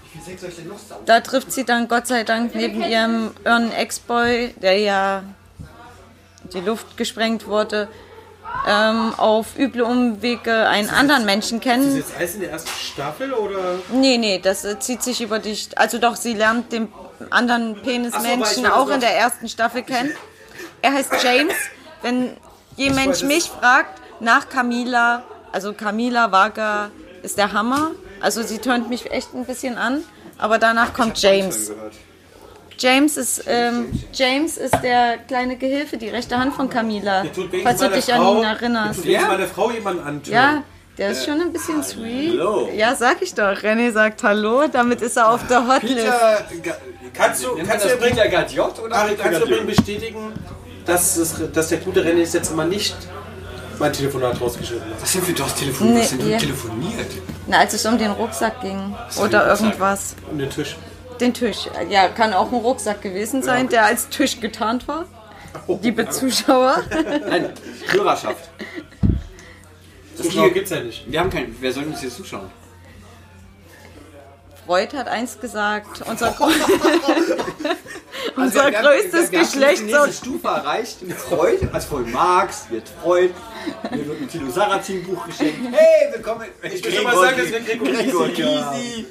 da 1.06 1.20
trifft 1.22 1.51
sie 1.51 1.66
dann 1.66 1.88
Gott 1.88 2.08
sei 2.08 2.24
Dank 2.24 2.54
neben 2.56 2.84
ihrem 2.84 3.32
irren 3.43 3.72
Ex-Boy, 3.72 4.54
der 4.62 4.78
ja 4.78 5.24
in 6.43 6.49
die 6.51 6.62
Luft 6.62 6.97
gesprengt 6.97 7.47
wurde, 7.47 7.88
ähm, 8.68 9.14
auf 9.18 9.58
üble 9.58 9.84
Umwege 9.84 10.68
einen 10.68 10.89
anderen 10.89 11.26
Menschen 11.26 11.58
Ist 11.58 11.64
kennen. 11.64 11.95
jetzt 11.95 12.16
alles 12.18 12.36
in 12.36 12.41
der 12.41 12.51
ersten 12.51 12.70
Staffel 12.70 13.34
oder? 13.34 13.80
Nee, 13.91 14.18
nee, 14.18 14.39
das 14.39 14.64
äh, 14.64 14.80
zieht 14.80 15.04
sich 15.04 15.22
über 15.22 15.39
die... 15.39 15.58
Also 15.76 15.97
doch, 15.97 16.16
sie 16.16 16.34
lernt 16.34 16.72
den 16.72 16.91
anderen 17.30 17.82
Penismenschen 17.82 18.66
auch 18.66 18.89
in 18.89 18.99
der 18.99 19.16
ersten 19.18 19.49
Staffel 19.49 19.84
kennen. 19.84 20.12
Er 20.82 20.93
heißt 20.93 21.12
James. 21.24 21.54
Wenn 22.01 22.36
je 22.76 22.89
Mensch 22.89 23.24
mich 23.24 23.45
fragt 23.45 24.01
nach 24.20 24.49
Camila, 24.49 25.24
also 25.51 25.74
Camila 25.74 26.32
Vaga 26.32 26.89
ist 27.22 27.38
der 27.38 27.54
Hammer. 27.54 27.91
Also 28.22 28.43
sie 28.43 28.60
tönt 28.60 28.89
mich 28.89 29.12
echt 29.12 29.34
ein 29.34 29.45
bisschen 29.45 29.78
an. 29.78 30.04
Aber 30.38 30.58
danach 30.58 30.93
kommt 30.93 31.22
James. 31.22 31.72
James 32.80 33.18
ist, 33.18 33.44
ähm, 33.48 33.88
James 34.14 34.58
ist 34.58 34.76
der 34.84 35.18
kleine 35.28 35.56
Gehilfe, 35.58 35.98
die 35.98 36.10
rechte 36.10 36.38
Hand 36.38 36.54
von 36.56 36.70
Camila. 36.70 37.24
Falls 37.64 37.80
du 37.80 37.90
dich 37.90 38.14
an 38.14 38.22
Frau- 38.22 38.36
ihn 38.36 38.42
Der 38.42 38.50
erinnerst. 38.52 39.04
wenigstens 39.04 39.28
meiner 39.30 39.48
Frau 39.48 39.72
jemanden 39.72 40.04
antun. 40.04 40.34
Ja, 40.34 40.64
der 40.98 41.12
ist 41.12 41.26
schon 41.26 41.40
ein 41.42 41.52
bisschen 41.54 41.84
sweet. 41.84 42.32
Hallo. 42.40 42.70
Ja, 42.76 42.96
sag 42.96 43.22
ich 43.22 43.34
doch. 43.34 43.44
René 43.64 43.92
sagt 43.92 44.24
Hallo, 44.24 44.68
damit 44.72 45.02
ist 45.02 45.18
er 45.18 45.30
auf 45.32 45.46
der 45.48 45.68
Hotlist. 45.68 45.96
Peter, 45.98 46.46
Ga- 46.64 46.78
Kannst 47.14 47.44
du, 47.44 47.56
kannst 47.68 47.86
du 47.86 47.90
Gadiot 48.30 48.80
oder 48.80 48.96
Ari, 48.96 49.16
du 49.16 49.66
bestätigen, 49.66 50.34
dass, 50.86 51.16
es, 51.18 51.36
dass 51.54 51.70
der 51.70 51.78
gute 51.80 52.02
René 52.04 52.22
das 52.22 52.34
letzte 52.34 52.56
Mal 52.56 52.68
nicht 52.68 52.96
mein 53.80 53.94
Telefonat 53.94 54.40
rausgeschnitten 54.42 54.90
hat? 54.90 55.02
Was 55.02 55.12
denn 55.14 55.22
für 55.22 55.34
das 55.34 55.54
Telefon? 55.56 55.94
Nee, 55.94 56.00
Was 56.02 56.10
denn 56.10 56.20
du 56.20 56.26
ja. 56.28 56.38
telefoniert? 56.40 57.06
Na, 57.48 57.60
als 57.60 57.74
es 57.74 57.86
um 57.86 57.98
den 57.98 58.12
Rucksack 58.12 58.62
ging. 58.62 58.96
Oder 59.24 59.48
irgendwas. 59.48 60.16
Um 60.32 60.38
den 60.40 60.50
Tisch. 60.50 60.76
Den 61.20 61.34
Tisch. 61.34 61.68
Ja, 61.89 62.07
kann 62.09 62.34
auch 62.34 62.51
ein 62.51 62.57
Rucksack 62.59 63.01
gewesen 63.01 63.43
sein, 63.43 63.70
der 63.70 63.86
als 63.86 64.09
Tisch 64.09 64.39
getarnt 64.39 64.88
war. 64.88 65.05
Liebe 65.82 66.09
Zuschauer. 66.09 66.84
Nein, 67.30 67.53
Hörerschaft. 67.88 68.49
Das 70.18 70.28
Zuschauer 70.28 70.45
hier, 70.45 70.53
gibt's 70.53 70.72
ja 70.72 70.80
nicht. 70.82 71.09
wir 71.11 71.20
haben 71.20 71.30
keinen. 71.30 71.55
Wer 71.59 71.72
soll 71.72 71.84
uns 71.86 72.01
jetzt 72.01 72.18
zuschauen? 72.18 72.49
Freud 74.66 74.95
hat 74.95 75.07
eins 75.07 75.39
gesagt. 75.39 76.01
Unser, 76.07 76.28
Also, 76.28 76.45
unser 78.36 78.55
wir 78.72 78.78
haben- 78.78 78.86
größtes 78.86 79.32
wir 79.32 79.39
haben 79.39 79.45
Geschlecht 79.45 79.82
Die 79.82 79.86
nächste 79.86 80.14
Stufe 80.14 80.47
erreicht. 80.47 80.97
Freud, 81.30 81.68
als 81.74 81.86
von 81.86 82.09
Marx 82.11 82.66
wird 82.70 82.88
Freud. 83.03 83.34
Mir 83.91 84.07
wird 84.07 84.22
ein 84.22 84.30
Tilo 84.30 84.49
Sarrazin 84.49 85.03
Buch 85.05 85.26
geschenkt. 85.28 85.59
Hey, 85.72 86.14
willkommen. 86.14 86.47
Ich 86.64 86.84
will 86.84 86.93
schon 86.93 87.03
mal 87.03 87.16
sagen, 87.16 87.38
dass 87.38 87.51
wir 87.51 87.59
Gregor 87.59 87.88
Gregor 87.89 88.28
Gysi 88.30 89.05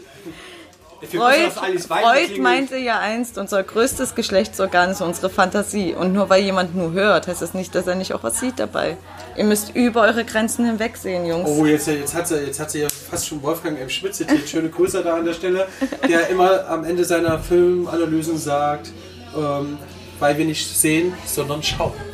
Freud, 1.11 1.51
Freud 1.81 2.41
meinte 2.41 2.77
ja 2.77 3.01
einst, 3.01 3.37
unser 3.37 3.63
größtes 3.63 4.15
Geschlechtsorgan 4.15 4.91
ist 4.91 5.01
unsere 5.01 5.31
Fantasie. 5.31 5.95
Und 5.95 6.13
nur 6.13 6.31
weil 6.31 6.43
jemand 6.43 6.77
nur 6.77 6.93
hört, 6.93 7.27
heißt 7.27 7.43
das 7.43 7.55
nicht, 7.55 7.75
dass 7.75 7.87
er 7.87 7.97
nicht 7.97 8.15
auch 8.15 8.23
was 8.23 8.39
sieht 8.39 8.59
dabei. 8.59 8.97
Ihr 9.37 9.45
müsst 9.45 9.75
über 9.75 10.03
eure 10.03 10.25
Grenzen 10.25 10.65
hinwegsehen, 10.65 11.27
Jungs. 11.27 11.49
Oh, 11.49 11.67
jetzt, 11.67 11.89
jetzt, 11.89 12.15
hat 12.15 12.29
sie, 12.29 12.37
jetzt 12.37 12.61
hat 12.61 12.71
sie 12.71 12.83
ja 12.83 12.89
fast 12.89 13.27
schon 13.27 13.43
Wolfgang 13.43 13.81
M. 13.81 13.89
Schmidt 13.89 14.15
zitiert. 14.15 14.49
Schöne 14.49 14.69
Grüße 14.69 15.03
da 15.03 15.17
an 15.17 15.25
der 15.25 15.35
Stelle. 15.35 15.67
Der 16.09 16.29
immer 16.29 16.69
am 16.69 16.85
Ende 16.85 17.05
seiner 17.05 17.39
Filmanalysen 17.39 18.39
sagt, 18.39 18.93
ähm, 19.37 19.79
weil 20.21 20.39
wir 20.39 20.45
nicht 20.45 20.69
sehen, 20.69 21.15
sondern 21.27 21.63
schauen. 21.63 22.12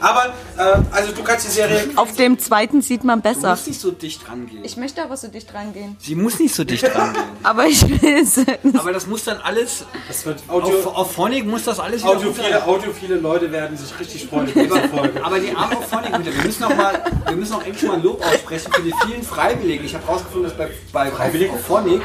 Aber, 0.00 0.34
äh, 0.58 0.82
also 0.92 1.12
du 1.12 1.22
kannst 1.22 1.46
die 1.46 1.50
Serie... 1.52 1.88
Auf 1.96 2.14
dem 2.16 2.38
zweiten 2.38 2.82
sieht 2.82 3.04
man 3.04 3.22
Du 3.22 3.28
besser. 3.32 3.50
musst 3.50 3.66
nicht 3.66 3.80
so 3.80 3.90
dicht 3.90 4.28
rangehen. 4.28 4.64
Ich 4.64 4.76
möchte 4.76 5.02
aber 5.02 5.16
so 5.16 5.28
dicht 5.28 5.52
rangehen. 5.54 5.96
Sie 6.00 6.14
muss 6.14 6.38
nicht 6.38 6.54
so 6.54 6.64
dicht 6.64 6.84
rangehen. 6.94 7.22
Aber 7.42 7.66
ich 7.66 7.82
will 8.02 8.18
es. 8.22 8.38
Aber 8.78 8.92
das 8.92 9.06
muss 9.06 9.24
dann 9.24 9.38
alles. 9.38 9.84
Das 10.08 10.26
wird 10.26 10.42
Audio, 10.48 10.78
Auf, 10.80 10.86
auf 10.96 11.12
Phonic 11.12 11.46
muss 11.46 11.64
das 11.64 11.78
alles 11.80 12.02
wieder 12.02 12.12
audiophile, 12.12 12.46
runter- 12.56 12.66
audiophile 12.68 13.14
Leute 13.16 13.52
werden 13.52 13.76
sich 13.76 13.98
richtig 13.98 14.26
freuen 14.26 14.48
über 14.48 14.62
diese 14.64 14.88
Folge. 14.88 15.24
Aber 15.24 15.38
die 15.38 15.54
arme 15.54 15.76
Phonic, 15.88 16.12
wir 16.24 16.44
müssen 16.44 16.62
noch 16.62 16.76
mal, 16.76 17.02
wir 17.26 17.36
müssen 17.36 17.52
auch 17.54 17.64
endlich 17.64 17.82
mal 17.88 17.94
ein 17.96 18.02
Lob 18.02 18.24
aussprechen 18.24 18.72
für 18.72 18.82
die 18.82 18.92
vielen 19.06 19.22
Freiwilligen. 19.22 19.84
Ich 19.84 19.94
habe 19.94 20.06
herausgefunden, 20.06 20.44
dass 20.50 20.56
bei, 20.58 20.68
bei 20.92 21.10
Freiwilligen? 21.10 21.58
Phonic 21.58 22.02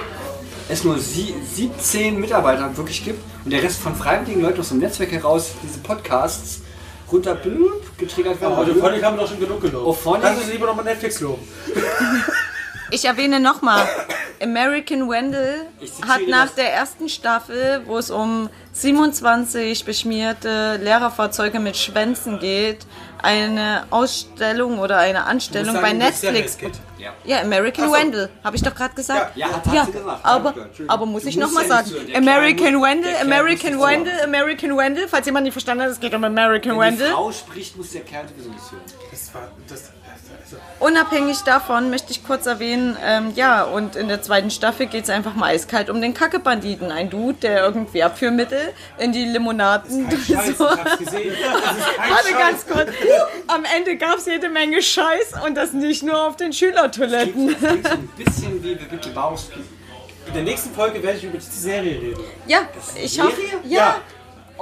es 0.69 0.83
nur 0.85 0.97
sie, 0.99 1.35
17 1.53 2.17
Mitarbeiter 2.19 2.75
wirklich 2.77 3.03
gibt 3.03 3.19
und 3.43 3.51
der 3.51 3.61
Rest 3.61 3.79
von 3.81 3.93
freiwilligen 3.95 4.41
Leuten 4.41 4.61
aus 4.61 4.69
dem 4.69 4.77
Netzwerk 4.79 5.11
heraus 5.11 5.51
diese 5.63 5.79
Podcasts 5.79 6.61
runter 7.11 7.37
getriggert 7.97 8.41
werden. 8.41 8.57
Audiophonic 8.57 9.03
haben 9.03 9.17
wir 9.17 9.23
doch 9.23 9.29
schon 9.29 9.39
genug 9.39 9.61
gelobt. 9.61 9.87
Auphonic? 9.87 10.23
Lass 10.23 10.37
uns 10.37 10.51
lieber 10.51 10.65
nochmal 10.67 10.85
Netflix 10.85 11.19
loben. 11.19 11.41
Ich 12.93 13.05
erwähne 13.05 13.39
nochmal, 13.39 13.87
American 14.41 15.09
Wendell 15.09 15.65
hat 16.07 16.21
nach 16.27 16.49
der 16.49 16.73
ersten 16.73 17.07
Staffel, 17.07 17.81
wo 17.85 17.97
es 17.97 18.11
um 18.11 18.49
27 18.73 19.85
beschmierte 19.85 20.75
Lehrerfahrzeuge 20.81 21.59
mit 21.59 21.77
Schwänzen 21.77 22.39
geht, 22.39 22.85
eine 23.23 23.85
Ausstellung 23.91 24.79
oder 24.79 24.97
eine 24.97 25.25
Anstellung 25.25 25.75
bei 25.81 25.93
Netflix. 25.93 26.57
Ja. 26.97 27.13
Ja, 27.23 27.41
American 27.41 27.87
so. 27.87 27.93
Wendell, 27.95 28.29
habe 28.43 28.55
ich 28.57 28.61
doch 28.63 28.75
gerade 28.75 28.93
gesagt. 28.93 29.37
Ja, 29.37 29.47
hat- 29.47 29.65
hat 29.65 29.85
sie 29.85 29.91
gesagt. 29.93 30.19
aber, 30.25 30.53
aber 30.87 31.05
muss 31.05 31.25
ich 31.25 31.37
nochmal 31.37 31.63
ja 31.63 31.69
sagen. 31.69 31.87
so- 31.87 31.97
American 32.17 32.57
Kerl 32.57 32.71
muss- 32.73 32.87
Wendell, 32.89 33.15
American 33.21 33.79
Wendell, 33.79 34.21
American 34.23 34.77
Wendell. 34.77 35.07
Falls 35.07 35.25
jemand 35.25 35.45
nicht 35.45 35.53
verstanden 35.53 35.83
hat, 35.85 35.91
es 35.91 35.99
geht 35.99 36.13
um 36.13 36.23
American 36.23 36.77
Wenn 36.77 36.93
die 36.95 36.99
Wendell. 36.99 37.13
Frau 37.13 37.31
spricht, 37.31 37.77
muss 37.77 37.91
der 37.91 38.01
Kerl 38.01 38.25
sowieso 38.27 38.49
nicht 38.49 38.71
hören. 38.71 38.81
Das 39.11 39.33
war, 39.33 39.41
das, 39.67 39.91
Unabhängig 40.79 41.41
davon 41.41 41.89
möchte 41.89 42.11
ich 42.11 42.23
kurz 42.23 42.45
erwähnen, 42.45 42.97
ähm, 43.05 43.33
ja, 43.35 43.63
und 43.63 43.95
in 43.95 44.07
der 44.07 44.21
zweiten 44.21 44.49
Staffel 44.49 44.87
geht 44.87 45.03
es 45.03 45.09
einfach 45.09 45.35
mal 45.35 45.47
eiskalt 45.53 45.89
um 45.89 46.01
den 46.01 46.13
Kackebanditen. 46.13 46.91
Ein 46.91 47.09
Dude, 47.09 47.37
der 47.39 47.63
irgendwie 47.63 48.01
Abführmittel 48.03 48.73
in 48.97 49.11
die 49.11 49.25
Limonaden 49.25 50.09
Scheiße, 50.09 50.55
so. 50.55 50.65
ich 50.65 50.71
hab's 50.71 50.97
gesehen. 50.97 51.33
Das 51.39 51.77
ist 51.77 51.95
kein 51.97 52.09
Warte 52.11 52.29
Scheiß. 52.29 52.37
ganz 52.37 52.67
kurz. 52.67 52.89
Am 53.47 53.63
Ende 53.77 53.95
gab 53.97 54.17
es 54.17 54.25
jede 54.25 54.49
Menge 54.49 54.81
Scheiß 54.81 55.33
und 55.45 55.55
das 55.55 55.71
nicht 55.73 56.03
nur 56.03 56.19
auf 56.27 56.35
den 56.35 56.51
Schülertoiletten. 56.51 57.49
Das 57.49 57.59
klingt 57.59 57.87
so 57.87 57.93
ein 57.93 58.07
bisschen 58.17 58.63
wie 58.63 58.75
Bitte 58.75 59.09
Bauski. 59.09 59.59
In 60.27 60.33
der 60.33 60.43
nächsten 60.43 60.73
Folge 60.73 61.01
werde 61.03 61.17
ich 61.17 61.23
über 61.23 61.37
diese 61.37 61.51
Serie 61.51 61.99
reden. 62.01 62.23
Ja, 62.47 62.59
ich 62.95 63.19
hoffe. 63.19 63.35
Serie? 63.35 63.59
Ja. 63.65 63.77
Ja. 63.79 63.95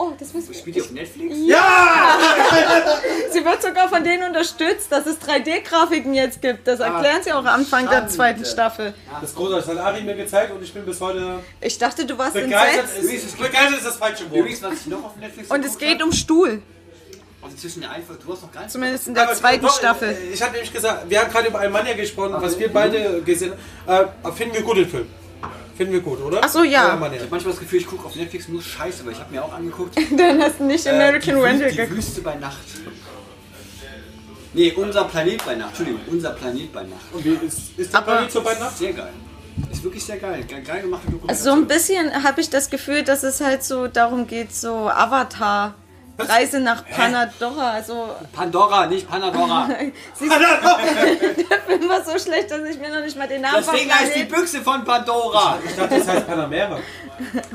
Oh, 0.02 0.14
das 0.18 0.34
wissen 0.34 0.54
Spielt 0.54 0.78
die 0.78 0.82
auf 0.82 0.92
Netflix? 0.92 1.36
Sie 3.34 3.44
wird 3.44 3.62
sogar 3.62 3.90
von 3.90 4.02
denen 4.02 4.24
unterstützt, 4.24 4.90
dass 4.90 5.06
es 5.06 5.18
3D-Grafiken 5.20 6.14
jetzt 6.14 6.42
gibt. 6.42 6.66
Das 6.70 6.80
erklären 6.80 7.22
sie 7.22 7.34
auch 7.34 7.40
am 7.40 7.48
Anfang 7.48 7.84
der 7.84 7.98
Schande. 7.98 8.14
zweiten 8.14 8.46
Staffel. 8.46 8.94
Das 9.20 9.36
Großartig 9.36 9.66
das 9.66 9.78
hat 9.78 9.86
Ari 9.86 10.04
mir 10.04 10.16
gezeigt 10.16 10.54
und 10.54 10.64
ich 10.64 10.74
bin 10.74 10.86
bis 10.86 11.02
heute 11.02 11.40
Ich 11.60 11.78
dachte, 11.78 12.06
du 12.06 12.18
warst 12.18 12.34
begeistert. 12.34 12.86
Ist, 12.98 13.38
begeistert 13.38 13.78
ist 13.80 13.88
das 13.88 13.98
falsche 13.98 14.24
Wort. 14.32 14.40
Übrigens, 14.40 14.62
was 14.64 14.74
ich 14.76 14.88
noch 14.88 15.04
auf 15.04 15.18
Netflix 15.18 15.52
Und 15.52 15.66
es 15.66 15.78
geht 15.78 16.02
um 16.02 16.14
Stuhl. 16.14 16.62
Also 17.42 17.58
zwischen 17.58 17.82
der 17.82 17.92
Einfach, 17.92 18.16
du 18.16 18.32
hast 18.32 18.42
noch 18.42 18.52
gar 18.54 18.62
nicht. 18.62 18.72
Zumindest 18.72 19.08
in 19.10 19.16
der 19.16 19.24
Aber 19.24 19.34
zweiten 19.34 19.66
doch, 19.66 19.78
Staffel. 19.78 20.10
äh, 20.12 20.34
Ich 20.34 20.42
hatte 20.42 20.54
nämlich 20.54 20.72
gesagt, 20.72 21.10
wir 21.10 21.20
haben 21.20 21.30
gerade 21.32 21.50
über 21.50 21.60
Almania 21.60 21.94
gesprochen, 21.94 22.36
was 22.38 22.58
wir 22.58 22.72
beide 22.72 23.22
gesehen 23.22 23.54
haben. 23.86 24.10
Äh, 24.24 24.32
finden 24.32 24.54
wir 24.56 24.62
gut 24.62 24.78
den 24.78 24.90
Film. 24.90 25.08
Finden 25.80 25.94
wir 25.94 26.02
gut, 26.02 26.20
oder? 26.22 26.42
Ach 26.44 26.50
so, 26.50 26.62
ja. 26.64 26.90
Almania. 26.90 27.16
Ich 27.16 27.22
habe 27.22 27.32
manchmal 27.32 27.54
das 27.54 27.62
Gefühl, 27.62 27.80
ich 27.80 27.88
gucke 27.88 28.06
auf 28.06 28.14
Netflix 28.14 28.50
nur 28.50 28.62
Scheiße, 28.62 29.02
aber 29.04 29.12
ich 29.14 29.20
habe 29.20 29.32
mir 29.34 29.42
auch 29.46 29.54
angeguckt. 29.54 29.96
Dann 30.18 30.42
hast 30.42 30.60
du 30.60 30.66
nicht 30.66 30.86
äh, 30.86 30.90
American 30.90 31.36
die, 31.36 31.40
Wü- 31.40 31.44
Wendell 31.46 31.72
die 31.72 31.78
geguckt. 31.78 31.98
Wüste 31.98 32.20
bei 32.22 32.36
Nacht. 32.36 32.58
Nee, 34.54 34.74
unser 34.76 35.06
Planet 35.06 35.46
bei 35.46 35.56
Nacht. 35.56 35.70
Entschuldigung, 35.70 36.02
unser 36.12 36.32
Planet 36.32 36.74
bei 36.74 36.84
Nacht. 36.84 37.06
Und 37.14 37.24
wie 37.24 37.30
ist, 37.48 37.58
ist 37.78 37.94
der 37.94 38.00
Aber- 38.02 38.12
Planet 38.14 38.32
so 38.34 38.42
bei 38.42 38.54
Nacht? 38.56 38.78
Sehr 38.78 38.92
geil. 38.94 39.14
Ist 39.72 39.84
wirklich 39.84 40.04
sehr 40.04 40.18
geil. 40.18 40.44
Ge 40.48 40.62
geil 40.62 40.82
gemachte 40.82 41.08
Also 41.08 41.12
Dokumentation. 41.18 41.56
so 41.56 41.62
ein 41.62 41.68
bisschen 41.68 42.24
habe 42.24 42.42
ich 42.42 42.50
das 42.50 42.70
Gefühl, 42.70 43.04
dass 43.04 43.24
es 43.24 43.40
halt 43.42 43.64
so 43.64 43.88
darum 43.88 44.28
geht, 44.28 44.54
so 44.54 44.90
Avatar. 44.90 45.76
Reise 46.20 46.60
nach 46.60 46.86
Panadora, 46.86 47.72
also 47.72 48.16
Pandora, 48.34 48.86
nicht 48.88 49.10
Panadora. 49.10 49.70
siehst 50.14 50.32
du, 50.32 50.40
der 51.50 51.60
Film 51.62 51.90
war 51.90 52.04
so 52.04 52.18
schlecht, 52.20 52.52
dass 52.52 52.62
ich 52.62 52.80
mir 52.80 52.90
noch 52.90 53.04
nicht 53.04 53.18
mal 53.18 53.28
den 53.28 53.42
Namen 53.42 53.64
Deswegen 53.66 53.94
heißt 53.94 54.16
die 54.16 54.24
Büchse 54.24 54.62
von 54.62 54.84
Pandora. 54.84 55.58
Ich 55.66 55.76
dachte, 55.76 55.98
das 55.98 56.08
heißt 56.08 56.28
Panamera. 56.28 56.78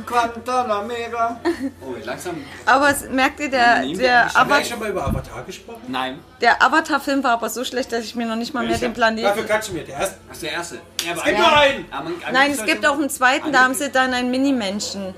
Guantanamera. 0.06 1.40
Oh, 1.80 1.94
langsam. 2.04 2.36
Aber 2.66 2.90
es, 2.90 3.08
merkt 3.08 3.40
ihr, 3.40 3.50
der, 3.50 3.82
der, 3.82 3.98
wir 3.98 4.34
Haben 4.34 4.50
wir 4.50 4.64
schon 4.64 4.78
mal 4.78 4.90
über 4.90 5.06
Avatar 5.06 5.42
gesprochen? 5.42 5.82
Nein. 5.88 6.18
der 6.40 6.62
Avatar-Film 6.62 7.24
war 7.24 7.32
aber 7.32 7.48
so 7.48 7.64
schlecht, 7.64 7.92
dass 7.92 8.04
ich 8.04 8.14
mir 8.14 8.26
noch 8.26 8.36
nicht 8.36 8.52
mal 8.52 8.66
mehr 8.66 8.76
den 8.76 8.92
Dafür 8.92 8.94
Planeten... 8.94 9.46
klatschen 9.46 9.74
wir. 9.74 9.84
Der 9.84 9.96
erste. 9.96 10.16
Das 10.28 10.36
ist 10.36 10.42
der 10.42 10.52
erste. 10.52 10.74
Ja, 11.04 11.12
aber 11.12 11.20
Es 11.20 11.24
gibt 11.24 11.38
nur 11.38 11.56
einen! 11.56 11.86
Nein, 12.32 12.50
es 12.50 12.64
gibt 12.64 12.86
auch 12.86 12.94
einen 12.94 13.10
zweiten, 13.10 13.52
da 13.52 13.64
haben 13.64 13.74
sie 13.74 13.90
dann 13.90 14.12
ein 14.12 14.30
Minimenschen. 14.30 15.14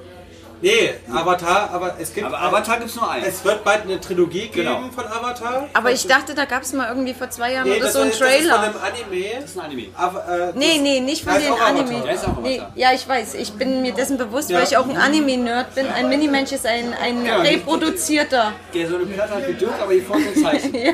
Nee, 0.63 0.95
Avatar, 1.13 1.71
aber 1.73 1.97
es 2.01 2.15
gibt. 2.15 2.27
Aber 2.27 2.41
Avatar 2.41 2.79
gibt's 2.79 2.95
nur 2.97 3.11
einen. 3.11 3.25
Es 3.27 3.45
wird 3.45 3.63
bald 3.63 3.83
eine 3.83 4.01
Trilogie 4.01 4.49
geben 4.49 4.67
Genau. 4.69 4.91
von 4.95 5.05
Avatar. 5.07 5.69
Aber 5.75 5.93
ich 5.93 6.07
dachte, 6.07 6.35
da 6.35 6.47
gab 6.47 6.63
es 6.63 6.73
mal 6.73 6.89
irgendwie 6.89 7.13
vor 7.13 7.29
zwei 7.29 7.53
Jahren 7.53 7.69
Nee, 7.69 7.77
oder 7.77 7.85
das, 7.85 7.93
so 7.93 8.01
einen 8.01 8.11
ist, 8.11 8.21
das 8.21 8.29
ist 8.31 8.37
von 8.37 8.49
Trailer. 8.49 8.61
einem 8.63 8.75
Anime. 8.83 9.25
Das 9.41 9.51
ist 9.51 9.59
ein 9.59 9.65
Anime. 9.67 9.87
Aber, 9.95 10.29
äh, 10.29 10.53
Nee, 10.55 10.79
nee, 10.81 11.01
nicht 11.01 11.25
von 11.25 11.35
Avatar. 11.35 11.67
Anime. 11.67 12.01
Der 12.03 12.15
ist 12.15 12.25
auch 12.27 12.41
Nee, 12.41 12.63
ja, 12.75 12.93
ich 12.95 13.07
weiß. 13.07 13.35
Ich 13.35 13.53
bin 13.53 13.83
mir 13.83 13.93
dessen 13.93 14.17
bewusst, 14.17 14.49
Ja. 14.51 14.59
weil 14.59 14.65
ich 14.67 14.77
auch 14.77 14.89
ein 14.89 14.97
Anime-Nerd 14.97 15.75
bin. 15.75 15.87
Ein 15.89 16.09
Minimensch 16.09 16.53
ist 16.53 16.67
ein, 16.67 16.95
ein 16.95 17.25
Ja, 17.27 17.37
reproduzierter. 17.39 18.53
Der 18.73 18.89
so 18.89 18.97
eine 18.97 19.07
Platte 19.07 19.35
hat 19.35 19.49
wie 19.49 19.55
Dirk, 19.55 19.73
aber 19.81 19.93
die 19.93 20.01
vorne 20.01 20.33
Zeichen. 20.35 20.75
Ja, 20.87 20.93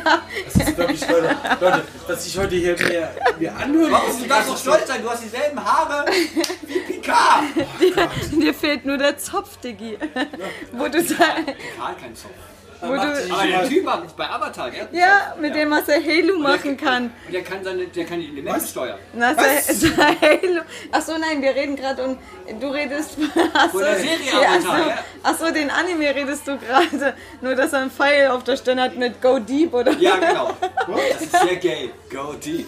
Das 0.53 0.69
ist 0.69 0.77
wirklich, 0.77 1.09
Leute, 1.09 1.37
Leute, 1.61 1.83
dass 2.09 2.27
ich 2.27 2.39
heute 2.39 2.55
hier 2.57 2.73
mir, 2.79 3.09
mir 3.39 3.55
anhören 3.57 3.91
muss. 3.93 4.19
Du 4.21 4.27
darfst 4.27 4.51
doch 4.51 4.59
stolz 4.59 4.89
sein, 4.89 5.03
du 5.03 5.11
hast 5.11 5.23
dieselben 5.23 5.63
Haare 5.65 6.05
wie 6.67 6.79
Picard. 7.03 8.33
dir 8.43 8.55
fehlt 8.55 8.85
nur 8.85 8.97
der 8.99 9.19
Zopf, 9.19 9.57
Diggi. 9.59 9.99
Wo 10.73 10.89
du 10.89 11.03
sagst, 11.03 11.19
Picard 11.47 12.01
kein 12.01 12.15
Zopf. 12.15 12.33
wo 12.81 12.87
macht 12.89 13.09
du, 13.09 13.17
sich- 13.23 13.33
Aber 13.33 13.47
der 13.47 13.69
Typ 13.69 13.85
macht 13.85 14.07
es 14.07 14.13
bei 14.13 14.29
Avatar, 14.29 14.71
gell? 14.71 14.89
ja, 14.93 15.35
mit 15.41 15.55
dem 15.55 15.71
was 15.71 15.89
er 15.89 16.03
Halo 16.03 16.39
machen 16.39 16.77
kann. 16.77 17.13
Und 17.27 17.33
der 17.33 17.43
kann, 17.43 17.63
seine, 17.63 17.87
der 17.87 18.05
kann 18.05 18.21
die 18.21 18.27
Elemente 18.29 18.67
steuern. 18.67 18.99
Na, 19.13 19.35
sei, 19.35 19.61
sei 19.61 20.17
Halo. 20.21 20.63
Ach 20.91 21.01
so, 21.03 21.13
nein, 21.19 21.41
wir 21.43 21.55
reden 21.55 21.77
gerade 21.77 22.03
und 22.03 22.19
du 22.61 22.69
redest. 22.69 23.17
Ach 23.55 23.65
so, 23.67 23.79
Von 23.79 23.81
der 23.83 23.97
Serie 23.97 24.17
ja, 24.27 24.49
ach, 24.49 24.57
Avatar, 24.57 24.83
so, 24.83 24.89
ja. 24.91 24.99
ach 25.23 25.39
so, 25.39 25.51
den 25.53 25.71
Anime 25.71 26.15
redest 26.15 26.47
du 26.49 26.59
gerade. 26.59 27.15
Nur, 27.41 27.55
dass 27.55 27.73
er 27.73 27.81
einen 27.81 27.91
Pfeil 27.91 28.29
auf 28.29 28.43
der 28.45 28.57
Stirn 28.57 28.81
hat 28.81 28.97
mit 28.97 29.21
Go 29.23 29.39
Deep 29.39 29.73
oder. 29.75 29.93
Ja, 29.93 30.17
genau. 30.17 30.51
Das 30.89 31.23
ist 31.23 31.33
sehr 31.33 31.57
gay. 31.57 31.91
Go 32.11 32.33
deep. 32.35 32.67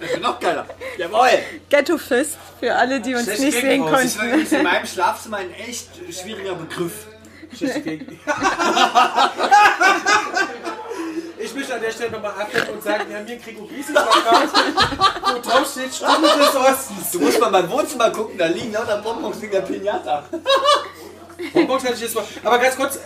Das 0.00 0.10
wird 0.10 0.22
noch 0.22 0.40
geiler. 0.40 0.66
Jawohl. 0.96 1.28
Ghetto 1.68 1.98
Fist 1.98 2.38
für 2.58 2.74
alle, 2.74 3.00
die 3.00 3.14
uns 3.14 3.24
Schlecht 3.24 3.40
nicht 3.40 3.52
sehen 3.54 3.68
Gegenhaus. 3.68 3.92
Das 3.92 4.04
ist 4.04 4.18
konnten. 4.18 4.54
in 4.54 4.62
meinem 4.62 4.86
Schlafzimmer 4.86 5.36
ein 5.38 5.52
echt 5.54 5.88
schwieriger 6.10 6.54
Begriff. 6.54 7.06
Ich 11.42 11.54
möchte 11.54 11.74
an 11.74 11.80
der 11.80 11.90
Stelle 11.90 12.10
nochmal 12.12 12.32
abhängen 12.32 12.68
und 12.68 12.82
sagen, 12.82 13.08
wir 13.08 13.16
haben 13.16 13.26
hier 13.26 13.36
einen 13.36 13.44
Gregor 13.44 13.66
Gysi 13.68 13.92
verkauft, 13.92 14.54
wo 15.22 15.38
drauf 15.40 15.70
steht 15.70 15.94
Stunde 15.94 16.28
des 16.38 16.54
Ostens. 16.54 17.10
Du 17.12 17.18
musst 17.20 17.40
mal 17.40 17.46
in 17.46 17.52
mein 17.52 17.70
Wohnzimmer 17.70 18.10
gucken, 18.10 18.36
da 18.38 18.46
liegen 18.46 18.72
lauter 18.72 18.98
Bonbons 18.98 19.40
wegen 19.40 19.52
der 19.52 19.62
Pinata. 19.62 20.24
Bonbons 21.52 21.82
hatte 21.82 21.94
ich 21.94 22.02
jetzt 22.02 22.14
mal. 22.14 22.24
Aber 22.44 22.58
ganz 22.58 22.76
kurz, 22.76 22.98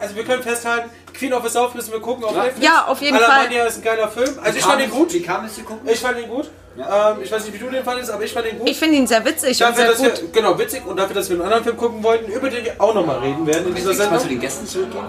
also 0.00 0.14
wir 0.16 0.24
können 0.24 0.42
festhalten, 0.42 0.90
Queen 1.14 1.32
of 1.32 1.42
the 1.44 1.48
South 1.50 1.74
müssen 1.74 1.92
wir 1.92 2.00
gucken 2.00 2.24
auf 2.24 2.34
Netflix. 2.34 2.64
Ja, 2.66 2.86
auf 2.86 3.00
jeden 3.00 3.18
Fall. 3.18 3.30
Alemannia 3.30 3.64
ist 3.64 3.76
ein 3.78 3.82
geiler 3.82 4.08
Film. 4.08 4.38
Also 4.42 4.58
ich 4.58 4.64
fand 4.64 4.82
ihn 4.82 4.90
gut. 4.90 5.12
Wie 5.12 5.22
kam 5.22 5.44
es 5.44 5.54
zu 5.54 5.62
gucken? 5.62 5.88
Ich 5.88 6.00
fand 6.00 6.18
ihn 6.18 6.28
gut. 6.28 6.50
Ähm, 6.78 6.84
ich 7.22 7.30
weiß 7.30 7.44
nicht, 7.44 7.52
wie 7.54 7.58
du 7.58 7.68
den 7.70 7.84
fandest, 7.84 8.10
aber 8.10 8.24
ich 8.24 8.32
fand 8.32 8.46
ihn 8.46 8.58
gut. 8.58 8.68
Ich 8.68 8.78
finde 8.78 8.96
ihn 8.96 9.06
sehr 9.06 9.22
witzig 9.24 9.62
und 9.62 9.68
Dafür, 9.70 9.94
sehr 9.94 10.08
dass 10.10 10.20
gut. 10.20 10.32
wir, 10.34 10.40
genau, 10.42 10.58
witzig 10.58 10.86
und 10.86 10.96
dafür, 10.96 11.14
dass 11.14 11.28
wir 11.28 11.36
einen 11.36 11.42
anderen 11.44 11.64
Film 11.64 11.76
gucken 11.76 12.02
wollten, 12.02 12.32
über 12.32 12.48
den 12.48 12.64
wir 12.64 12.74
auch 12.78 12.94
nochmal 12.94 13.18
reden 13.18 13.46
werden 13.46 13.68
in 13.68 13.74
dieser 13.74 13.88
Kannst 13.94 14.00
du 14.00 14.08
Sendung. 14.10 14.28
den 14.28 14.40
Gästen 14.40 14.66
zurückgehen? 14.66 15.04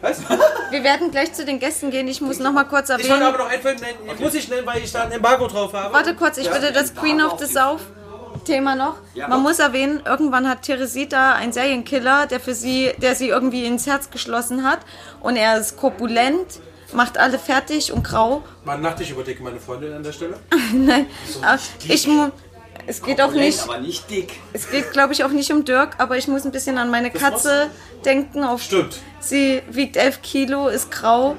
Was? 0.00 0.20
Wir 0.70 0.84
werden 0.84 1.10
gleich 1.10 1.32
zu 1.32 1.44
den 1.44 1.58
Gästen 1.58 1.90
gehen. 1.90 2.06
Ich 2.06 2.20
muss 2.20 2.38
noch 2.38 2.52
mal 2.52 2.62
kurz 2.64 2.88
Ich 2.88 2.96
wollte 2.98 3.08
erwähnen. 3.08 3.22
aber 3.26 3.38
noch 3.38 3.48
einen 3.50 3.62
Film 3.62 3.76
nennen, 3.78 3.98
den 4.08 4.24
muss 4.24 4.34
ich 4.34 4.48
nennen, 4.48 4.64
weil 4.64 4.78
ich 4.78 4.92
da 4.92 5.02
ein 5.02 5.10
Embargo 5.10 5.48
drauf 5.48 5.72
habe. 5.72 5.92
Warte 5.92 6.14
kurz, 6.14 6.38
ich 6.38 6.48
würde 6.52 6.70
das 6.72 6.94
Queen 6.94 7.20
of 7.20 7.36
the 7.40 7.46
South 7.46 7.80
Thema 8.48 8.74
noch. 8.74 8.96
Man 9.28 9.42
muss 9.42 9.58
erwähnen, 9.58 10.00
irgendwann 10.04 10.48
hat 10.48 10.62
Teresita 10.62 11.34
einen 11.34 11.52
Serienkiller, 11.52 12.26
der 12.26 12.40
für 12.40 12.54
sie, 12.54 12.90
der 13.02 13.14
sie 13.14 13.28
irgendwie 13.28 13.64
ins 13.66 13.86
Herz 13.86 14.10
geschlossen 14.10 14.64
hat. 14.64 14.80
Und 15.20 15.36
er 15.36 15.58
ist 15.58 15.76
korpulent, 15.76 16.60
macht 16.92 17.18
alle 17.18 17.38
fertig 17.38 17.92
und 17.92 18.02
grau. 18.02 18.42
Mal 18.64 18.78
Nachtisch 18.78 19.10
überdecke 19.10 19.42
meine 19.42 19.60
Freundin 19.60 19.92
an 19.92 20.02
der 20.02 20.12
Stelle. 20.12 20.38
Nein, 20.72 21.06
aber 21.42 21.58
ich 21.86 22.06
mu 22.06 22.30
es 22.86 23.02
geht 23.02 23.20
auch 23.20 23.32
nicht, 23.32 23.62
Aber 23.64 23.80
nicht 23.80 24.08
dick. 24.08 24.40
es 24.54 24.70
geht 24.70 24.92
glaube 24.92 25.12
ich 25.12 25.22
auch 25.22 25.28
nicht 25.28 25.52
um 25.52 25.66
Dirk, 25.66 25.96
aber 25.98 26.16
ich 26.16 26.26
muss 26.26 26.46
ein 26.46 26.52
bisschen 26.52 26.78
an 26.78 26.90
meine 26.90 27.10
Katze 27.10 27.68
denken. 28.06 28.44
Auf 28.44 28.62
Stimmt. 28.62 29.00
Sie 29.20 29.62
wiegt 29.68 29.98
11 29.98 30.22
Kilo, 30.22 30.68
ist 30.68 30.90
grau, 30.90 31.36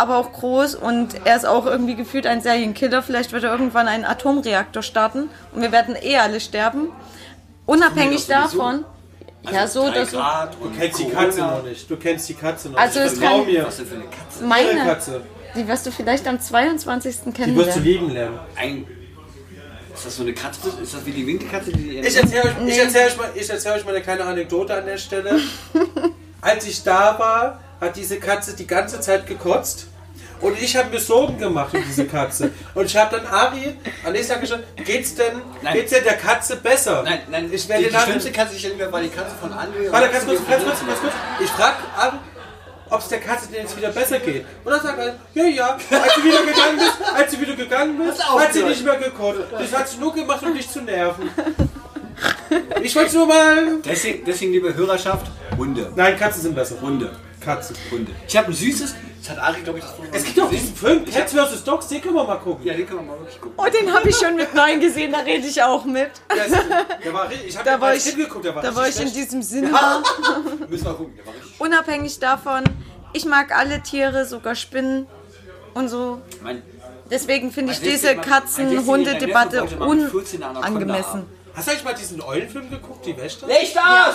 aber 0.00 0.16
auch 0.16 0.32
groß 0.32 0.74
und 0.74 1.14
er 1.24 1.36
ist 1.36 1.46
auch 1.46 1.66
irgendwie 1.66 1.94
gefühlt 1.94 2.26
ein 2.26 2.40
Serienkiller. 2.40 3.02
Vielleicht 3.02 3.32
wird 3.32 3.44
er 3.44 3.52
irgendwann 3.52 3.86
einen 3.88 4.04
Atomreaktor 4.04 4.82
starten 4.82 5.28
und 5.54 5.62
wir 5.62 5.72
werden 5.72 5.96
eh 6.00 6.16
alle 6.16 6.40
sterben. 6.40 6.88
Unabhängig 7.66 8.26
davon. 8.26 8.84
Ja, 9.50 9.66
so 9.66 9.86
so. 9.86 10.16
Grad 10.18 10.54
Du 10.60 10.70
kennst 10.78 10.98
die. 10.98 11.08
Katze 11.08 11.40
noch 11.40 11.62
nicht. 11.62 11.90
Du 11.90 11.96
kennst 11.96 12.28
die 12.28 12.34
Katze 12.34 12.68
noch 12.68 12.78
Also 12.78 12.98
nicht. 13.00 13.12
es 13.12 13.18
Vertrau 13.18 13.38
kann- 13.38 13.46
mir. 13.46 13.64
Was 13.66 13.76
denn 13.78 13.86
für 13.86 13.94
eine 13.94 14.04
Katze? 14.04 14.44
Meine, 14.44 14.84
Katze. 14.84 15.20
die 15.54 15.66
wirst 15.68 15.86
du 15.86 15.90
vielleicht 15.92 16.26
am 16.28 16.38
22. 16.40 17.14
Die 17.14 17.24
wirst 17.26 17.26
du 17.26 17.32
kennenlernen. 17.42 17.84
lieben 17.84 18.10
lernen. 18.10 18.38
Ein. 18.56 18.86
Ist 19.94 20.06
das 20.06 20.16
so 20.16 20.22
eine 20.22 20.32
Katze? 20.34 20.68
Ist 20.82 20.94
das 20.94 21.06
wie 21.06 21.10
die 21.12 21.26
Winkelkatze, 21.26 21.72
die 21.72 21.98
Ich 21.98 22.16
erzähle 22.16 22.42
euch, 22.44 22.68
ich 22.68 22.78
erzähl 22.78 23.06
euch, 23.06 23.16
mal, 23.16 23.30
ich 23.34 23.48
erzähl 23.50 23.72
euch 23.72 23.84
mal 23.84 23.94
eine 23.94 24.02
kleine 24.02 24.24
Anekdote 24.24 24.74
an 24.74 24.86
der 24.86 24.98
Stelle. 24.98 25.38
Als 26.42 26.66
ich 26.66 26.82
da 26.82 27.18
war, 27.18 27.60
hat 27.80 27.96
diese 27.96 28.18
Katze 28.18 28.54
die 28.54 28.66
ganze 28.66 29.00
Zeit 29.00 29.26
gekotzt. 29.26 29.86
Und 30.40 30.60
ich 30.60 30.76
habe 30.76 30.90
mir 30.90 31.00
Sorgen 31.00 31.38
gemacht 31.38 31.74
um 31.74 31.82
diese 31.86 32.06
Katze. 32.06 32.50
Und 32.74 32.86
ich 32.86 32.96
habe 32.96 33.16
dann 33.16 33.26
Ari 33.26 33.76
am 34.04 34.12
nächsten 34.12 34.32
Tag 34.32 34.40
gesagt, 34.40 34.64
geht's 34.84 35.14
denn, 35.14 35.42
Nein. 35.62 35.74
geht's 35.74 35.90
denn 35.90 36.04
der 36.04 36.16
Katze 36.16 36.56
besser? 36.56 37.02
Nein, 37.04 37.20
nein, 37.30 37.50
ich 37.52 37.62
die, 37.62 37.68
werde 37.68 37.84
die 37.84 37.90
dann, 37.90 38.02
schlimmste 38.02 38.32
Katze, 38.32 38.54
die 38.54 38.66
ich 38.66 38.72
habe, 38.72 38.92
war 38.92 39.02
die 39.02 39.08
Katze 39.08 39.32
von 39.40 39.52
André. 39.52 39.90
Warte, 39.90 40.08
ganz 40.08 40.24
kurz, 40.24 40.40
ganz 40.48 40.64
kurz, 40.64 40.86
ganz 40.86 41.00
kurz. 41.00 41.12
Ich 41.40 41.50
frage 41.50 41.76
Ari, 41.96 42.16
ob 42.88 43.00
es 43.00 43.08
der 43.08 43.20
Katze 43.20 43.48
denn 43.48 43.62
jetzt 43.62 43.76
wieder 43.76 43.90
besser 43.90 44.18
geht. 44.18 44.44
Und 44.64 44.72
dann 44.72 44.82
sagt 44.82 44.98
er, 44.98 45.14
ja, 45.34 45.44
ja, 45.44 45.66
als 45.74 46.14
du 46.14 46.24
wieder 46.24 46.42
gegangen 46.42 46.78
bist, 46.78 46.96
als 47.14 47.30
du 47.30 47.40
wieder 47.40 47.54
gegangen 47.56 47.98
bist, 47.98 48.24
hat 48.26 48.52
sie 48.52 48.62
nicht 48.62 48.84
mehr 48.84 48.96
gekotzt. 48.96 49.40
Das 49.52 49.72
hat 49.78 49.88
sie 49.88 49.98
nur 49.98 50.14
gemacht, 50.14 50.42
um 50.42 50.54
dich 50.54 50.68
zu 50.70 50.80
nerven. 50.80 51.30
Ich 52.82 52.94
wollte 52.96 53.14
nur 53.14 53.26
mal... 53.26 53.78
Deswegen, 53.84 54.24
deswegen, 54.24 54.52
liebe 54.52 54.74
Hörerschaft, 54.74 55.26
Hunde. 55.56 55.92
Nein, 55.94 56.18
Katzen 56.18 56.42
sind 56.42 56.54
besser. 56.54 56.80
Hunde. 56.80 57.10
Katzen. 57.40 57.76
Hunde. 57.90 58.12
Ich 58.26 58.36
habe 58.36 58.48
ein 58.48 58.54
süßes, 58.54 58.94
das 59.20 59.30
hat 59.30 59.38
Ari, 59.38 59.60
glaube 59.60 59.78
ich, 59.78 59.84
das 59.84 59.94
Es 60.12 60.24
gibt 60.24 60.38
doch 60.38 60.50
diesen 60.50 60.74
Film, 60.74 61.04
Cats 61.04 61.32
vs. 61.32 61.64
Dogs, 61.64 61.88
den 61.88 62.00
können 62.00 62.14
wir 62.14 62.24
mal 62.24 62.36
gucken. 62.38 62.64
Ja, 62.66 62.74
den 62.74 62.86
können 62.86 63.00
wir 63.00 63.06
mal 63.12 63.18
wirklich 63.20 63.40
gucken. 63.40 63.58
Oh, 63.58 63.66
den 63.68 63.92
habe 63.92 64.08
ich 64.08 64.16
schon 64.16 64.34
mit 64.36 64.54
Nein 64.54 64.80
gesehen, 64.80 65.12
da 65.12 65.18
rede 65.18 65.46
ich 65.46 65.62
auch 65.62 65.84
mit. 65.84 66.10
Der, 66.34 66.46
ist, 66.46 66.56
der 67.04 67.12
war, 67.12 67.30
ich 67.30 67.56
habe 67.56 67.68
Da 67.70 67.80
war 67.80 67.94
ich- 67.94 68.04
hingeguckt, 68.04 68.44
der 68.44 68.54
war 68.54 68.62
Da 68.62 68.74
war 68.74 68.88
ich 68.88 68.98
in 69.00 69.12
diesem 69.12 69.42
Sinne. 69.42 69.70
Müssen 70.68 70.84
wir 70.84 70.94
gucken, 70.94 71.14
der 71.16 71.26
war 71.26 71.34
richtig. 71.34 71.60
Unabhängig 71.60 72.18
davon, 72.18 72.64
ich 73.12 73.24
mag 73.26 73.56
alle 73.56 73.82
Tiere, 73.82 74.24
sogar 74.26 74.54
Spinnen 74.54 75.06
und 75.74 75.88
so. 75.88 76.20
Mein, 76.42 76.62
Deswegen 77.10 77.50
finde 77.50 77.72
ich 77.72 77.80
diese 77.80 78.14
Katzen-Hunde-Debatte 78.16 79.56
mein 79.56 79.64
Neffe 79.64 79.80
wollte 79.80 79.94
mal 79.94 79.96
mit 79.96 80.10
14 80.12 80.42
Anaconda 80.44 80.68
unangemessen. 80.68 81.26
Hast 81.54 81.66
du 81.66 81.70
eigentlich 81.72 81.84
mal 81.84 81.94
diesen 81.94 82.22
Eulenfilm 82.22 82.70
geguckt, 82.70 83.04
die 83.04 83.16
Wächter? 83.16 83.48
Licht 83.48 83.76
aus! 83.76 84.14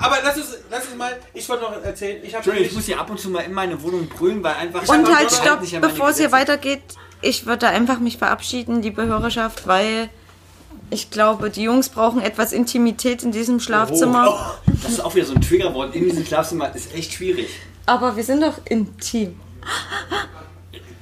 Aber 0.00 0.18
lass 0.22 0.36
uns, 0.36 0.56
lass 0.70 0.86
uns 0.86 0.96
mal, 0.96 1.16
ich 1.32 1.48
wollte 1.48 1.62
noch 1.62 1.82
erzählen, 1.82 2.18
ich 2.22 2.28
habe 2.28 2.36
Entschuldigung, 2.38 2.68
ich 2.68 2.74
muss 2.74 2.86
hier 2.86 3.00
ab 3.00 3.10
und 3.10 3.18
zu 3.18 3.30
mal 3.30 3.40
in 3.40 3.52
meine 3.52 3.80
Wohnung 3.82 4.08
brüllen, 4.08 4.42
weil 4.42 4.54
einfach... 4.54 4.86
und 4.88 5.08
Ich 5.08 5.14
halt 5.14 5.30
stopp, 5.30 5.60
meine 5.60 5.80
bevor 5.80 6.10
es 6.10 6.18
hier 6.18 6.32
weitergeht. 6.32 6.82
Ich 7.22 7.46
würde 7.46 7.68
einfach 7.68 7.98
mich 7.98 8.18
verabschieden, 8.18 8.82
liebe 8.82 9.04
Hörerschaft, 9.06 9.66
weil 9.66 10.08
ich 10.90 11.10
glaube, 11.10 11.50
die 11.50 11.62
Jungs 11.62 11.88
brauchen 11.88 12.20
etwas 12.20 12.52
Intimität 12.52 13.22
in 13.22 13.30
diesem 13.32 13.60
Schlafzimmer. 13.60 14.58
Oh, 14.66 14.72
das 14.82 14.92
ist 14.92 15.00
auch 15.00 15.14
wieder 15.14 15.26
so 15.26 15.34
ein 15.34 15.40
Triggerwort 15.40 15.94
in 15.94 16.04
diesem 16.04 16.24
Schlafzimmer, 16.24 16.74
ist 16.74 16.94
echt 16.94 17.12
schwierig. 17.12 17.48
Aber 17.86 18.16
wir 18.16 18.24
sind 18.24 18.42
doch 18.42 18.54
intim. 18.64 19.38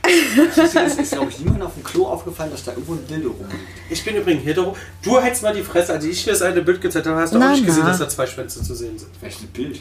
Es 0.09 0.97
ist, 0.97 1.13
glaube 1.13 1.31
ich, 1.31 1.39
niemand 1.41 1.63
auf 1.63 1.75
dem 1.75 1.85
Klo 1.85 2.07
aufgefallen, 2.07 2.51
dass 2.51 2.65
da 2.65 2.73
irgendwo 2.73 2.95
ein 2.95 3.07
Dildo 3.07 3.31
rumliegt. 3.31 3.61
Ich 3.91 4.05
bin 4.05 4.17
übrigens 4.17 4.45
hetero. 4.45 4.77
Du 5.03 5.21
hältst 5.21 5.43
mal 5.43 5.55
die 5.55 5.63
Fresse, 5.63 5.93
als 5.93 6.05
ich 6.05 6.25
dir 6.25 6.33
das 6.33 6.43
eine 6.43 6.63
Bild 6.63 6.81
gezeigt 6.81 7.07
habe, 7.07 7.21
hast 7.21 7.35
du 7.35 7.39
Na, 7.39 7.49
auch 7.49 7.53
nicht 7.53 7.67
gesehen, 7.67 7.87
dass 7.87 7.99
da 7.99 8.09
zwei 8.09 8.27
Schwänze 8.27 8.63
zu 8.63 8.75
sehen 8.75 8.99
sind. 8.99 9.11
Ein 9.23 9.49
Bild. 9.53 9.81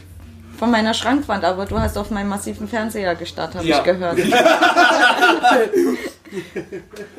Von 0.60 0.72
meiner 0.72 0.94
Schrankwand, 0.94 1.44
aber 1.44 1.66
du 1.66 1.80
hast 1.80 1.98
auf 1.98 2.10
meinen 2.10 2.30
massiven 2.30 2.68
Fernseher 2.68 3.16
gestarrt, 3.16 3.56
habe 3.56 3.66
Ja. 3.66 3.78
ich 3.78 3.84
gehört. 3.84 4.18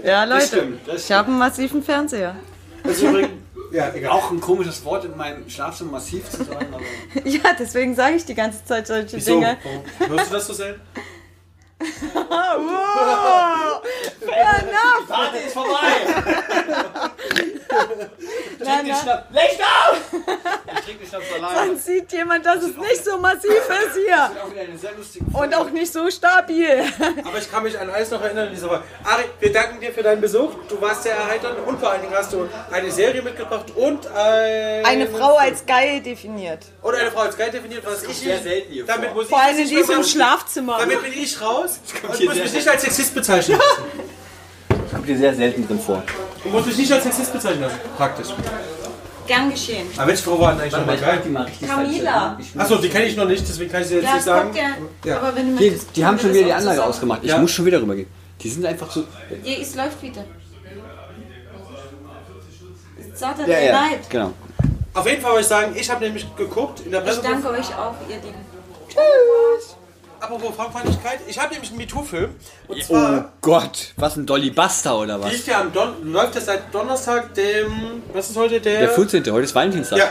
ja, 0.05 0.25
Leute, 0.25 0.47
stimmt, 0.47 0.81
das 0.87 1.05
ich 1.05 1.13
habe 1.13 1.29
einen 1.29 1.39
massiven 1.39 1.83
Fernseher. 1.83 2.37
Also 2.83 3.09
übrigens, 3.09 3.31
ja, 3.73 3.93
egal. 3.95 4.11
Auch 4.13 4.31
ein 4.31 4.41
komisches 4.41 4.85
Wort 4.85 5.05
in 5.05 5.17
meinem 5.17 5.49
Schlafzimmer 5.49 5.93
massiv 5.93 6.29
zu 6.31 6.39
sagen, 6.45 6.67
aber... 6.73 6.83
Ja, 7.29 7.41
deswegen 7.59 7.95
sage 7.95 8.17
ich 8.17 8.25
die 8.25 8.35
ganze 8.35 8.65
Zeit 8.65 8.87
solche 8.87 9.17
Wieso? 9.17 9.33
Dinge. 9.35 9.57
Warum? 9.99 10.17
Hörst 10.17 10.31
du 10.31 10.35
das 10.35 10.47
so 10.47 10.53
selten? 10.55 10.81
Wow. 11.81 13.83
Fair 14.21 14.59
enough. 14.63 15.09
Party 15.09 15.39
ist 15.47 15.55
vorbei! 15.55 15.97
Na, 18.59 18.83
na, 18.83 18.95
Schnapp. 18.95 19.27
Licht 19.31 19.61
auf! 19.61 20.08
Dann 21.41 21.79
sieht 21.79 22.13
jemand, 22.13 22.45
dass 22.47 22.57
es 22.63 22.77
nicht 22.77 23.05
so 23.05 23.19
massiv 23.19 23.51
ist 23.51 23.97
hier. 24.07 24.31
auch 25.35 25.43
Und 25.43 25.55
auch 25.55 25.71
nicht 25.71 25.93
so 25.93 26.11
stabil. 26.11 26.83
Aber 27.25 27.39
ich 27.39 27.51
kann 27.51 27.63
mich 27.63 27.79
an 27.79 27.91
alles 27.91 28.11
noch 28.11 28.23
erinnern 28.23 28.49
in 28.49 28.55
dieser 28.55 28.69
Woche. 28.71 28.83
Ari, 29.05 29.25
wir 29.41 29.53
danken 29.53 29.81
dir 29.81 29.93
für 29.93 30.03
deinen 30.03 30.21
Besuch. 30.21 30.51
Du 30.69 30.81
warst 30.81 31.03
sehr 31.03 31.15
erheiternd 31.17 31.59
und 31.67 31.79
vor 31.79 31.91
allen 31.91 32.03
Dingen 32.03 32.15
hast 32.15 32.33
du 32.33 32.49
eine 32.71 32.91
Serie 32.91 33.23
mitgebracht 33.23 33.67
und 33.75 34.07
ein 34.09 34.85
Eine 34.85 35.07
Frau 35.09 35.37
als 35.37 35.65
geil 35.67 36.01
definiert. 36.01 36.65
und 36.83 36.95
eine 36.95 37.11
Frau 37.11 37.21
als 37.21 37.37
geil 37.37 37.51
definiert, 37.51 37.83
was 37.85 38.03
ich 38.05 38.17
sehr 38.19 38.39
selten 38.39 38.73
hier 38.73 38.85
damit 38.87 39.15
muss 39.15 39.25
ich 39.25 39.31
Vor 39.31 39.39
das 39.39 39.49
allem 39.49 39.59
in 39.59 39.69
diesem. 39.69 40.05
Schlafzimmer. 40.05 40.79
Damit 40.79 41.03
bin 41.03 41.13
ich 41.13 41.41
raus 41.41 41.81
und 42.03 42.25
muss 42.25 42.35
mich 42.37 42.53
nicht 42.53 42.69
als 42.69 42.83
Sexist 42.83 43.15
bezeichnen 43.15 43.59
lassen. 43.59 43.83
Kommt 44.91 45.09
dir 45.09 45.19
sehr 45.19 45.35
selten 45.35 45.67
drin 45.67 45.79
vor. 45.81 46.03
Du 46.43 46.49
musst 46.49 46.67
mich 46.67 46.77
nicht 46.79 46.93
als 46.93 47.03
Sexist 47.05 47.33
bezeichnen 47.33 47.63
lassen. 47.63 47.79
Praktisch. 47.97 48.29
Gern 49.29 49.51
geschehen. 49.51 49.87
Aber 49.97 50.07
welche 50.09 50.23
Frau 50.25 50.41
war 50.41 50.53
denn 50.53 50.63
eigentlich 50.63 50.73
nochmal 50.73 50.97
geil? 50.97 51.21
die 51.25 51.29
mal 51.29 51.43
richtig 51.45 51.69
Camila. 51.69 52.39
Achso, 52.57 52.77
die 52.79 52.89
kenne 52.89 53.05
ich 53.05 53.17
noch 53.17 53.27
nicht, 53.27 53.47
deswegen 53.49 53.71
kann 53.71 53.83
ich 53.83 53.89
sie 53.89 53.95
jetzt 53.97 54.05
Ja, 54.05 54.15
nicht 54.15 54.25
sagen. 54.25 54.49
guck 54.49 54.55
gern. 54.57 54.75
Ja. 55.05 55.19
Aber 55.19 55.37
wenn 55.37 55.51
du 55.53 55.59
Die, 55.59 55.71
möchtest, 55.71 55.97
die 55.97 56.05
haben 56.07 56.19
schon 56.19 56.31
wieder 56.33 56.43
die 56.45 56.49
das 56.49 56.55
auch 56.55 56.59
Anlage 56.61 56.77
zusammen- 56.77 56.91
ausgemacht. 56.91 57.21
Ich 57.23 57.29
Ja. 57.31 57.39
muss 57.39 57.51
schon 57.53 57.65
wieder 57.67 57.81
rübergehen. 57.83 58.09
Die 58.41 58.49
sind 58.49 58.65
einfach 58.67 58.91
so. 58.91 59.05
Ja, 59.45 59.55
es 59.61 59.75
läuft 59.75 60.03
wieder. 60.03 60.25
Saturday 63.15 63.51
Ja, 63.67 63.73
ja. 63.73 63.81
Night. 63.89 64.09
Genau. 64.11 64.33
Auf 64.95 65.07
jeden 65.09 65.21
Fall 65.21 65.31
wollte 65.33 65.43
ich 65.43 65.49
sagen, 65.49 65.73
ich 65.77 65.91
habe 65.91 66.05
nämlich 66.05 66.27
geguckt 66.37 66.81
in 66.81 66.91
der 66.91 67.01
Ich 67.01 67.07
Presse. 67.07 67.23
danke 67.23 67.49
euch 67.51 67.69
auch, 67.77 67.95
ihr 68.09 68.17
Lieben. 68.17 68.49
Apropos 70.21 70.55
Frauenfeindlichkeit, 70.57 71.21
ich 71.29 71.39
habe 71.39 71.53
nämlich 71.53 71.71
einen 71.71 71.79
MeToo-Film. 71.79 72.31
Und 72.67 72.85
Oh 72.91 73.23
Gott, 73.41 73.93
was 73.97 74.17
ein 74.17 74.27
Dolly 74.27 74.51
Buster 74.51 74.99
oder 74.99 75.21
was? 75.21 75.33
lief 75.33 75.47
ja 75.47 75.61
am 75.61 75.73
Don 75.73 76.13
läuft 76.13 76.35
das 76.37 76.47
seit 76.47 76.75
Donnerstag, 76.75 77.35
dem. 77.35 78.03
Was 78.13 78.31
ist 78.31 78.37
heute 78.37 78.61
der? 78.61 78.81
Der 78.81 78.89
14. 78.91 79.25
Heute 79.31 79.45
ist 79.45 79.55
Valentinstag. 79.55 79.99
Ja. 79.99 80.09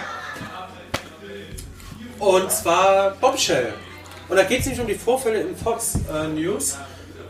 Und 2.20 2.52
zwar 2.52 3.12
Bombshell. 3.22 3.74
Und 4.30 4.38
da 4.38 4.44
geht 4.44 4.60
es 4.62 4.66
nämlich 4.66 4.82
um 4.82 4.88
die 4.88 4.96
Vorfälle 4.96 5.42
in 5.42 5.56
Fox 5.56 5.96
äh, 5.96 6.28
News. 6.28 6.78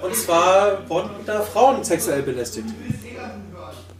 Und 0.01 0.15
zwar 0.15 0.87
wurden 0.87 1.09
da 1.25 1.41
Frauen 1.41 1.83
sexuell 1.83 2.21
belästigt. 2.21 2.67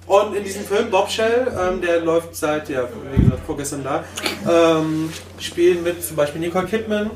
Und 0.05 0.36
in 0.36 0.43
diesem 0.43 0.63
Film 0.63 0.89
Bombshell, 0.89 1.51
ähm, 1.59 1.82
der 1.82 1.99
läuft 1.99 2.34
seit, 2.36 2.69
ja, 2.69 2.88
wie 3.11 3.23
gesagt, 3.23 3.45
vorgestern 3.45 3.84
da, 3.84 4.03
ähm, 4.49 5.11
spielen 5.39 5.84
mit 5.84 6.01
zum 6.05 6.15
Beispiel 6.15 6.39
Nicole 6.39 6.65
Kidman, 6.65 7.11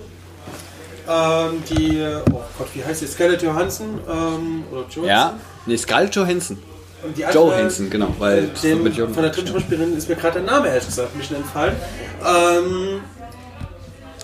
ähm, 1.09 1.63
die, 1.69 2.01
oh 2.31 2.41
Gott, 2.57 2.67
wie 2.73 2.83
heißt 2.83 2.99
sie, 3.01 3.07
Scarlett 3.07 3.41
Johansson, 3.41 3.99
ähm, 4.09 4.63
oder 4.71 4.81
Johansson? 4.81 5.05
Ja? 5.05 5.33
Nee, 5.65 5.77
Scarlett 5.77 6.15
Johansson. 6.15 6.57
Und 7.03 7.17
die 7.17 7.25
andere- 7.25 7.57
Johansson, 7.57 7.89
genau. 7.89 8.15
Weil 8.19 8.47
den, 8.61 8.83
mit 8.83 8.95
von 8.95 9.13
der 9.15 9.29
dritten 9.31 9.47
Schauspielerin 9.47 9.97
ist 9.97 10.07
mir 10.07 10.15
gerade 10.15 10.41
der 10.41 10.51
Name 10.51 10.67
ehrlich 10.67 10.85
gesagt 10.85 11.15
nicht 11.15 11.31
entfallen. 11.31 11.75
Ähm, 12.23 13.01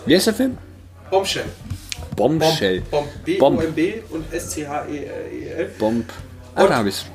Wie 0.06 0.16
heißt 0.16 0.28
der 0.28 0.34
Film? 0.36 0.58
Bombshell. 1.10 1.46
Bombshell. 2.16 2.82
Bomb. 2.82 3.08
Bomb. 3.40 3.60
B-O-M-B 3.60 4.02
und 4.10 4.32
S-C-H-E-L. 4.34 5.72
Bomb. 5.80 6.06
Ah, 6.56 6.68
da 6.68 6.76
habe 6.78 6.90
ich. 6.90 7.06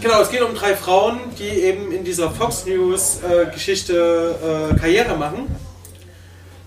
Genau, 0.00 0.22
es 0.22 0.30
geht 0.30 0.42
um 0.42 0.54
drei 0.54 0.74
Frauen, 0.74 1.20
die 1.38 1.44
eben 1.44 1.92
in 1.92 2.02
dieser 2.02 2.30
Fox 2.30 2.64
News 2.66 3.20
äh, 3.22 3.50
Geschichte 3.52 4.34
äh, 4.72 4.78
Karriere 4.78 5.16
machen 5.16 5.46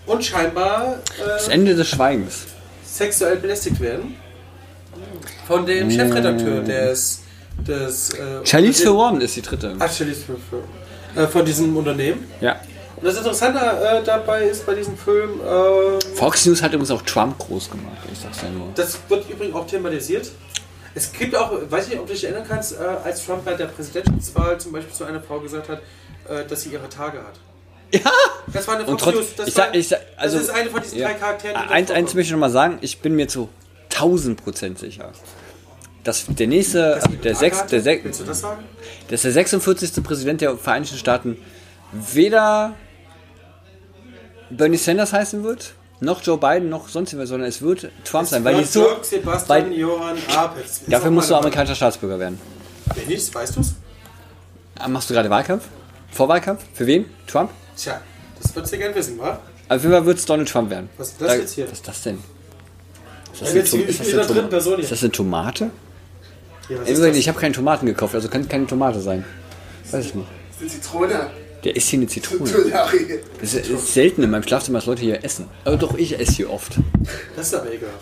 und 0.05 0.23
scheinbar 0.23 0.97
Das 1.17 1.47
äh, 1.47 1.51
Ende 1.53 1.75
des 1.75 1.87
Schweigens. 1.89 2.45
sexuell 2.85 3.37
belästigt 3.37 3.79
werden. 3.79 4.15
Von 5.47 5.65
dem 5.65 5.87
Mm. 5.87 5.91
Chefredakteur 5.91 6.61
des. 6.61 7.21
des 7.67 8.09
äh, 8.13 8.45
Charlize 8.45 8.83
Theron 8.83 9.21
ist 9.21 9.35
die 9.35 9.41
dritte. 9.41 9.75
Ach, 9.79 9.91
Charlize 9.91 10.21
Theron. 10.25 10.41
Äh, 11.15 11.27
von 11.27 11.45
diesem 11.45 11.75
Unternehmen. 11.75 12.25
Ja. 12.39 12.59
Und 12.97 13.05
das 13.05 13.17
Interessante 13.17 13.59
äh, 13.59 14.03
dabei 14.03 14.43
ist 14.43 14.65
bei 14.65 14.75
diesem 14.75 14.95
Film, 14.97 15.41
äh, 15.41 16.15
Fox 16.15 16.45
News 16.45 16.61
hat 16.61 16.71
übrigens 16.71 16.91
auch 16.91 17.01
Trump 17.01 17.37
groß 17.39 17.69
gemacht. 17.71 17.97
Ich 18.13 18.19
sag's 18.19 18.41
ja 18.43 18.49
nur. 18.49 18.67
das 18.75 18.97
wird 19.09 19.27
übrigens 19.29 19.55
auch 19.55 19.65
thematisiert. 19.67 20.31
Es 20.93 21.11
gibt 21.11 21.35
auch, 21.35 21.51
weiß 21.69 21.87
nicht, 21.87 21.99
ob 21.99 22.05
du 22.07 22.13
dich 22.13 22.23
erinnern 22.25 22.45
kannst, 22.47 22.73
äh, 22.73 22.83
als 23.03 23.25
Trump 23.25 23.43
bei 23.45 23.53
der 23.53 23.65
Präsidentschaftswahl 23.67 24.57
zum 24.59 24.73
Beispiel 24.73 24.93
zu 24.93 25.03
einer 25.05 25.21
Frau 25.21 25.39
gesagt 25.39 25.69
hat, 25.69 25.79
äh, 26.29 26.45
dass 26.47 26.61
sie 26.63 26.69
ihre 26.69 26.87
Tage 26.89 27.17
hat. 27.19 27.39
Ja! 27.93 28.11
Das 28.53 28.67
war 28.67 28.75
eine 28.75 28.85
Fox 28.85 29.05
News. 29.05 29.25
Das, 29.35 29.47
ich 29.47 29.53
sag, 29.53 29.75
ich 29.75 29.87
sag, 29.87 29.99
also, 30.17 30.37
das 30.37 30.47
ist 30.47 30.53
eine 30.53 30.69
von 30.69 30.81
diesen 30.81 30.99
ja. 30.99 31.07
drei 31.07 31.13
Charakteren. 31.15 31.55
Eins, 31.55 31.91
eins 31.91 32.13
möchte 32.13 32.27
ich 32.27 32.31
noch 32.31 32.39
mal 32.39 32.49
sagen, 32.49 32.77
ich 32.81 32.99
bin 32.99 33.15
mir 33.15 33.27
zu 33.27 33.49
1000 33.91 34.43
Prozent 34.43 34.79
sicher. 34.79 35.11
Dass 36.03 36.25
der 36.27 36.47
nächste, 36.47 36.95
Das 36.95 37.03
also 37.03 37.17
der, 37.17 37.35
sechs, 37.35 37.65
der, 37.67 37.81
sech, 37.81 38.01
das 38.03 38.39
sagen? 38.39 38.63
dass 39.09 39.21
der 39.21 39.31
46. 39.31 40.03
Präsident 40.03 40.41
der 40.41 40.57
Vereinigten 40.57 40.97
Staaten 40.97 41.37
weder 41.91 42.73
Bernie 44.49 44.77
Sanders 44.77 45.13
heißen 45.13 45.43
wird, 45.43 45.73
noch 45.99 46.23
Joe 46.23 46.37
Biden, 46.37 46.69
noch 46.69 46.89
sonst 46.89 47.15
wer, 47.15 47.27
sondern 47.27 47.47
es 47.47 47.61
wird 47.61 47.89
Trump 48.03 48.27
sein, 48.27 48.43
weil 48.43 48.55
die 48.55 48.63
so. 48.63 48.87
Sebastian 49.03 49.71
Johann 49.71 50.17
Apels. 50.35 50.81
Ist 50.81 50.83
Dafür 50.91 51.11
musst 51.11 51.29
du 51.29 51.35
amerikanischer 51.35 51.75
Staatsbürger 51.75 52.17
werden. 52.17 52.39
Wenn 52.95 53.07
nicht, 53.07 53.33
weißt 53.33 53.55
du's? 53.55 53.75
Machst 54.87 55.09
du 55.09 55.13
gerade 55.13 55.29
Wahlkampf? 55.29 55.65
Vorwahlkampf? 56.11 56.63
Für 56.73 56.85
wen? 56.87 57.05
Trump? 57.27 57.51
Tja, 57.77 58.01
das 58.41 58.55
würdest 58.55 58.73
du 58.73 58.77
gern 58.77 58.93
wissen, 58.95 59.17
wa? 59.19 59.39
Auf 59.69 59.81
jeden 59.81 59.93
Fall 59.93 60.05
wird 60.05 60.17
es 60.17 60.25
Donald 60.25 60.49
Trump 60.49 60.69
werden. 60.69 60.89
Was 60.97 61.09
ist 61.09 61.21
das 61.21 61.27
Da- 61.29 61.35
jetzt 61.35 61.53
hier? 61.53 61.65
Was 61.65 61.71
ist 61.73 61.87
das 61.87 62.01
denn? 62.03 62.15
Ist 62.15 63.41
das, 63.41 63.47
Ja, 63.47 63.47
eine, 63.47 63.59
jetzt 63.59 63.73
ist 63.73 63.99
das 64.13 64.29
eine, 64.29 64.39
Tom 64.41 64.49
Person 64.49 64.75
hier. 64.75 64.83
ist 64.83 64.91
das 64.91 65.01
eine 65.03 65.11
Tomate? 65.11 65.71
Ja, 66.69 66.79
was 66.81 66.89
ist 66.89 67.01
das? 67.01 67.15
ich 67.15 67.27
habe 67.29 67.39
keine 67.39 67.53
Tomaten 67.55 67.85
gekauft, 67.85 68.13
also 68.13 68.27
kann 68.27 68.47
keine 68.47 68.67
Tomate 68.67 68.99
sein. 68.99 69.23
Weiß 69.89 70.05
ich 70.05 70.15
nicht. 70.15 70.27
Die 70.61 70.67
Zitrone. 70.67 71.29
Der 71.63 71.75
isst 71.75 71.89
hier 71.89 71.99
eine 71.99 72.07
Zitrone. 72.07 72.49
Das 73.39 73.53
ist, 73.53 73.69
ist 73.69 73.93
selten 73.93 74.23
in 74.23 74.29
meinem 74.31 74.43
Schlafzimmer, 74.43 74.79
dass 74.79 74.85
Leute 74.87 75.01
hier 75.01 75.23
essen. 75.23 75.47
Aber 75.63 75.77
doch, 75.77 75.95
ich 75.97 76.19
esse 76.19 76.33
hier 76.33 76.49
oft. 76.51 76.73
Das 77.35 77.47
ist 77.47 77.53
aber 77.53 77.67
ekelhaft. 77.71 77.97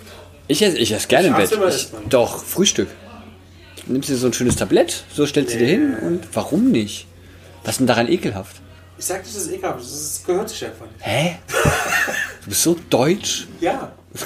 Ich 0.48 0.62
esse, 0.62 0.78
ich 0.78 0.92
esse 0.92 1.08
gerne 1.08 1.28
im 1.28 1.36
Bett. 1.36 1.52
Ich, 1.70 1.90
doch, 2.10 2.44
Frühstück. 2.44 2.88
Nimmst 3.86 4.10
dir 4.10 4.16
so 4.16 4.28
ein 4.28 4.34
schönes 4.34 4.56
Tablett, 4.56 5.04
so 5.14 5.26
stellst 5.26 5.54
du 5.54 5.58
dir 5.60 5.68
hin 5.68 5.96
und 6.02 6.22
warum 6.34 6.72
nicht? 6.72 7.08
Was 7.64 7.72
ist 7.74 7.80
denn 7.80 7.88
daran 7.88 8.08
ekelhaft? 8.08 8.58
Ich 8.98 9.06
sag 9.06 9.24
nicht, 9.24 9.36
das 9.36 9.44
ist 9.44 9.52
ekelhaft. 9.52 9.80
Das 9.80 9.92
ist- 9.92 10.26
gehört 10.26 10.50
sich 10.50 10.66
einfach 10.66 10.86
nicht. 10.86 10.96
Hä? 11.06 11.38
Du 12.44 12.50
bist 12.50 12.64
so 12.64 12.76
deutsch. 12.90 13.48
Ja. 13.60 13.92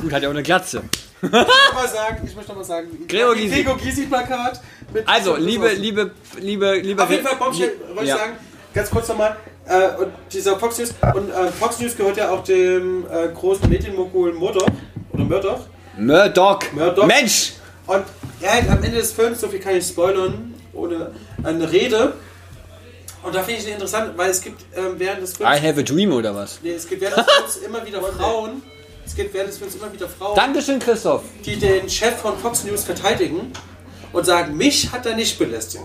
Gut, 0.00 0.12
hat 0.12 0.22
ja 0.22 0.28
auch 0.28 0.32
eine 0.32 0.42
Glatze. 0.42 0.82
Ich 1.22 1.30
mal 1.30 1.88
sagen, 1.90 2.26
ich 2.26 2.34
möchte 2.36 2.50
noch 2.50 2.58
mal 2.58 2.64
sagen, 2.64 2.88
Gregor 3.08 3.34
Gysi. 3.34 3.48
Gregor 3.54 3.78
Gysi 3.78 4.06
Plakat. 4.06 4.60
mit- 4.92 5.08
Also, 5.08 5.36
liebe, 5.36 5.68
liebe, 5.72 6.10
liebe, 6.38 6.74
liebe. 6.80 7.02
Auf 7.02 7.10
jeden 7.10 7.24
Fall, 7.26 7.36
Bombshell, 7.36 7.72
wollte 7.88 8.02
ich 8.02 8.08
Ja. 8.10 8.18
sagen, 8.18 8.32
ganz 8.74 8.90
kurz 8.90 9.08
nochmal, 9.08 9.36
äh, 9.66 9.88
und 10.02 10.12
dieser 10.32 10.58
Fox 10.58 10.76
News, 10.78 10.92
und 11.14 11.30
äh, 11.30 11.50
Fox 11.52 11.78
News 11.80 11.96
gehört 11.96 12.16
ja 12.18 12.28
auch 12.30 12.44
dem 12.44 13.06
äh, 13.10 13.28
großen 13.32 13.68
Medienmogul 13.70 14.34
Murdoch, 14.34 14.66
oder 15.12 15.24
Murdoch, 15.24 15.60
Murdoch. 15.96 16.60
Murdoch. 16.72 17.06
Mensch! 17.06 17.52
und 17.86 18.02
er 18.40 18.52
hat 18.62 18.68
am 18.68 18.82
Ende 18.82 18.98
des 18.98 19.12
Films, 19.12 19.40
so 19.40 19.48
viel 19.48 19.60
kann 19.60 19.76
ich 19.76 19.86
spoilern, 19.86 20.53
ohne 20.74 21.12
eine 21.42 21.70
Rede, 21.70 22.14
und 23.22 23.34
da 23.34 23.42
finde 23.42 23.60
ich 23.60 23.66
es 23.66 23.72
interessant, 23.72 24.12
weil 24.16 24.30
es 24.30 24.42
gibt 24.42 24.60
ähm, 24.76 24.94
während 24.98 25.22
des 25.22 25.36
Films, 25.36 25.50
I 25.56 25.66
have 25.66 25.80
a 25.80 25.82
dream 25.82 26.12
oder 26.12 26.34
was? 26.34 26.58
nee, 26.62 26.72
es 26.72 26.86
gibt 26.86 27.00
während 27.00 27.16
des 27.18 27.26
Films 27.34 27.56
immer 27.66 27.86
wieder 27.86 28.02
Frauen, 28.02 28.62
es 29.06 29.14
gibt 29.14 29.32
während 29.32 29.48
des 29.48 29.58
Films 29.58 29.74
immer 29.76 29.92
wieder 29.92 30.08
Frauen, 30.08 30.36
Dankeschön, 30.36 30.78
Christoph. 30.78 31.22
die 31.44 31.56
den 31.56 31.88
Chef 31.88 32.16
von 32.16 32.36
Fox 32.38 32.64
News 32.64 32.84
verteidigen 32.84 33.50
und 34.12 34.26
sagen, 34.26 34.56
mich 34.56 34.92
hat 34.92 35.06
er 35.06 35.16
nicht 35.16 35.38
belästigt. 35.38 35.84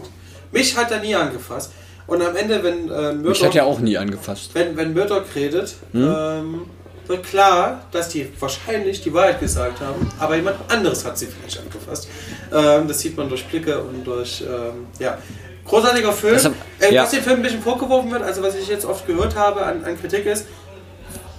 Mich 0.52 0.76
hat 0.76 0.92
er 0.92 1.00
nie 1.00 1.16
angefasst. 1.16 1.72
Und 2.08 2.22
am 2.24 2.36
Ende, 2.36 2.64
wenn 2.64 2.90
äh, 2.90 3.14
Mich 3.14 3.24
Murdoch, 3.24 3.46
hat 3.46 3.54
ja 3.54 3.64
auch 3.64 3.80
nie 3.80 3.98
angefasst. 3.98 4.50
wenn, 4.54 4.76
wenn 4.76 4.94
Murdoch 4.94 5.24
redet, 5.36 5.76
ähm, 5.94 6.66
wird 7.08 7.24
klar, 7.24 7.86
dass 7.92 8.10
die 8.10 8.32
wahrscheinlich 8.40 9.02
die 9.02 9.14
Wahrheit 9.14 9.40
gesagt 9.40 9.80
haben, 9.80 10.12
aber 10.20 10.36
jemand 10.36 10.58
anderes 10.72 11.06
hat 11.06 11.18
sie 11.18 11.28
vielleicht 11.28 11.60
angefasst. 11.60 12.08
Ähm, 12.54 12.88
das 12.88 13.00
sieht 13.00 13.16
man 13.18 13.30
durch 13.30 13.46
Blicke 13.46 13.80
und 13.82 14.06
durch, 14.06 14.42
ähm, 14.42 14.88
ja. 15.00 15.18
Großartiger 15.66 16.12
Film. 16.14 16.34
Deshalb- 16.34 16.56
äh, 16.80 16.94
ja. 16.94 17.04
Was 17.04 17.12
dem 17.12 17.22
Film 17.22 17.38
ein 17.38 17.44
bisschen 17.44 17.62
vorgeworfen 17.62 18.12
wird, 18.12 18.24
also 18.24 18.42
was 18.42 18.56
ich 18.56 18.68
jetzt 18.68 18.86
oft 18.86 19.06
gehört 19.06 19.36
habe 19.36 19.64
an, 19.64 19.84
an 19.84 20.00
Kritik 20.00 20.26
ist, 20.26 20.46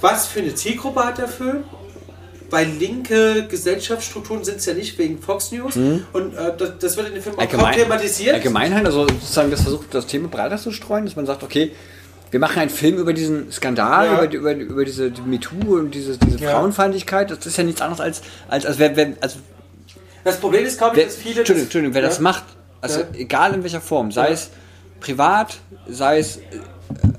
was 0.00 0.28
für 0.28 0.40
eine 0.40 0.54
Zielgruppe 0.54 1.04
hat 1.04 1.18
der 1.18 1.28
Film? 1.28 1.64
Weil 2.48 2.66
linke 2.68 3.46
Gesellschaftsstrukturen 3.48 4.42
sind 4.44 4.58
es 4.58 4.66
ja 4.66 4.74
nicht 4.74 4.98
wegen 4.98 5.20
Fox 5.22 5.52
News 5.52 5.76
und 5.76 6.34
äh, 6.36 6.52
das, 6.56 6.72
das 6.80 6.96
wird 6.96 7.08
in 7.08 7.14
dem 7.14 7.22
Film 7.22 7.38
auch 7.38 7.48
kaum 7.48 7.70
thematisiert. 7.72 8.34
allgemein 8.34 8.74
halt, 8.74 8.86
also 8.86 9.06
sozusagen 9.06 9.50
das 9.52 9.62
versucht, 9.62 9.94
das 9.94 10.06
Thema 10.06 10.26
breiter 10.28 10.58
zu 10.58 10.72
streuen, 10.72 11.04
dass 11.04 11.14
man 11.14 11.26
sagt, 11.26 11.44
okay, 11.44 11.70
wir 12.32 12.40
machen 12.40 12.58
einen 12.60 12.70
Film 12.70 12.96
über 12.98 13.12
diesen 13.12 13.50
Skandal, 13.52 14.06
Ja. 14.06 14.24
über, 14.24 14.32
über, 14.34 14.52
über 14.54 14.84
diese 14.84 15.10
die 15.12 15.20
MeToo 15.22 15.76
und 15.78 15.92
diese, 15.92 16.16
diese 16.18 16.38
Ja. 16.38 16.50
Frauenfeindlichkeit. 16.52 17.30
Das 17.30 17.44
ist 17.46 17.56
ja 17.56 17.62
nichts 17.64 17.82
anderes 17.82 18.00
als, 18.00 18.22
als, 18.48 18.66
als 18.66 18.78
wer, 18.78 18.96
wer, 18.96 19.12
also 19.20 19.38
Das 20.24 20.38
Problem 20.38 20.64
ist, 20.64 20.78
glaube 20.78 20.94
ich, 20.96 20.98
wer, 21.00 21.06
dass 21.06 21.16
viele. 21.16 21.38
Entschuldigung, 21.40 21.64
Entschuldigung, 21.66 21.94
wer 21.94 22.02
ja? 22.02 22.08
das 22.08 22.20
macht, 22.20 22.44
also 22.80 23.00
Ja. 23.00 23.06
egal 23.14 23.54
in 23.54 23.62
welcher 23.62 23.80
Form, 23.80 24.12
sei 24.12 24.26
Ja. 24.28 24.32
es 24.34 24.50
privat, 25.00 25.58
sei 25.88 26.18
es, 26.18 26.36
äh, 26.36 26.40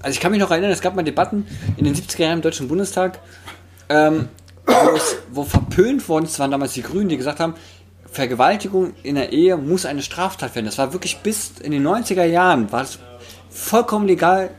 also 0.02 0.10
ich 0.14 0.20
kann 0.20 0.32
mich 0.32 0.39
noch 0.39 0.52
erinnern, 0.52 0.72
es 0.72 0.82
gab 0.82 0.95
mal 0.95 1.04
Debatten 1.04 1.47
in 1.78 1.86
den 1.86 1.95
70er 1.95 2.24
Jahren 2.26 2.38
im 2.38 2.41
Deutschen 2.41 2.68
Bundestag, 2.68 3.20
ähm, 3.89 4.28
wo, 4.66 4.89
es, 4.95 5.16
wo 5.32 5.43
verpönt 5.43 6.08
worden 6.08 6.26
ist, 6.26 6.38
waren 6.39 6.52
damals 6.52 6.74
die 6.74 6.84
Grünen, 6.84 7.10
die 7.10 7.18
gesagt 7.18 7.39
haben, 7.39 7.56
Vergewaltigung 8.12 8.93
in 9.04 9.16
der 9.16 9.32
Ehe 9.32 9.56
muss 9.58 9.86
eine 9.86 10.02
Straftat 10.02 10.54
werden. 10.54 10.66
Das 10.66 10.78
war 10.78 10.91
wirklich 10.93 11.20
bis 11.20 11.54
in 11.62 11.72
den 11.72 11.82
90er 11.88 12.26
Jahren, 12.26 12.70
war 12.72 12.84
es 12.84 12.99
vollkommen 13.49 14.06
legal, 14.08 14.49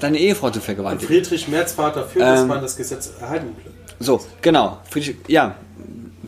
deine 0.00 0.18
Ehefrau 0.18 0.50
zu 0.50 0.60
vergewaltigen. 0.60 1.06
Friedrich 1.06 1.48
Merz 1.48 1.76
war 1.76 1.92
dafür, 1.92 2.22
dass 2.24 2.40
Ähm, 2.40 2.46
man 2.48 2.60
das 2.62 2.76
Gesetz 2.76 3.10
erhalten 3.20 3.54
will. 3.62 3.72
So, 3.98 4.24
genau. 4.40 4.78
Friedrich, 4.88 5.16
ja, 5.28 5.54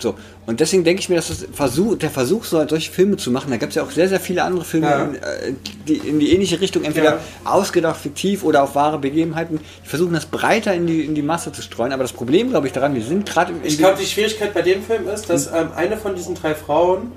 so. 0.02 0.14
Und 0.46 0.60
deswegen 0.60 0.84
denke 0.84 1.00
ich 1.00 1.08
mir, 1.08 1.14
dass 1.16 1.28
das 1.28 1.46
Versuch, 1.52 1.96
der 1.96 2.10
Versuch, 2.10 2.44
so 2.44 2.66
solche 2.68 2.90
Filme 2.90 3.16
zu 3.16 3.30
machen, 3.30 3.50
da 3.50 3.56
gibt 3.56 3.70
es 3.70 3.76
ja 3.76 3.82
auch 3.84 3.90
sehr, 3.90 4.08
sehr 4.08 4.20
viele 4.20 4.42
andere 4.42 4.64
Filme, 4.64 4.86
Ja. 4.86 5.04
in, 5.04 5.14
äh, 5.14 5.54
die 5.88 5.94
in 5.96 6.18
die 6.18 6.32
ähnliche 6.34 6.60
Richtung, 6.60 6.84
entweder 6.84 7.12
Ja. 7.14 7.20
ausgedacht, 7.44 8.00
fiktiv 8.00 8.42
oder 8.44 8.62
auf 8.64 8.74
wahre 8.74 8.98
Begebenheiten, 8.98 9.60
die 9.84 9.88
versuchen 9.88 10.12
das 10.12 10.26
breiter 10.26 10.74
in 10.74 10.86
die, 10.86 11.02
in 11.02 11.14
die 11.14 11.22
Masse 11.22 11.52
zu 11.52 11.62
streuen. 11.62 11.92
Aber 11.92 12.02
das 12.02 12.12
Problem, 12.12 12.50
glaube 12.50 12.66
ich, 12.66 12.72
daran, 12.72 12.94
wir 12.94 13.02
sind 13.02 13.24
gerade 13.24 13.52
in 13.52 13.58
Ich 13.64 13.78
glaube, 13.78 13.96
die 14.00 14.06
Schwierigkeit 14.06 14.52
bei 14.52 14.62
dem 14.62 14.82
Film 14.82 15.08
ist, 15.08 15.30
dass 15.30 15.46
ähm, 15.46 15.68
eine 15.76 15.96
von 15.96 16.14
diesen 16.16 16.34
drei 16.34 16.54
Frauen 16.54 17.12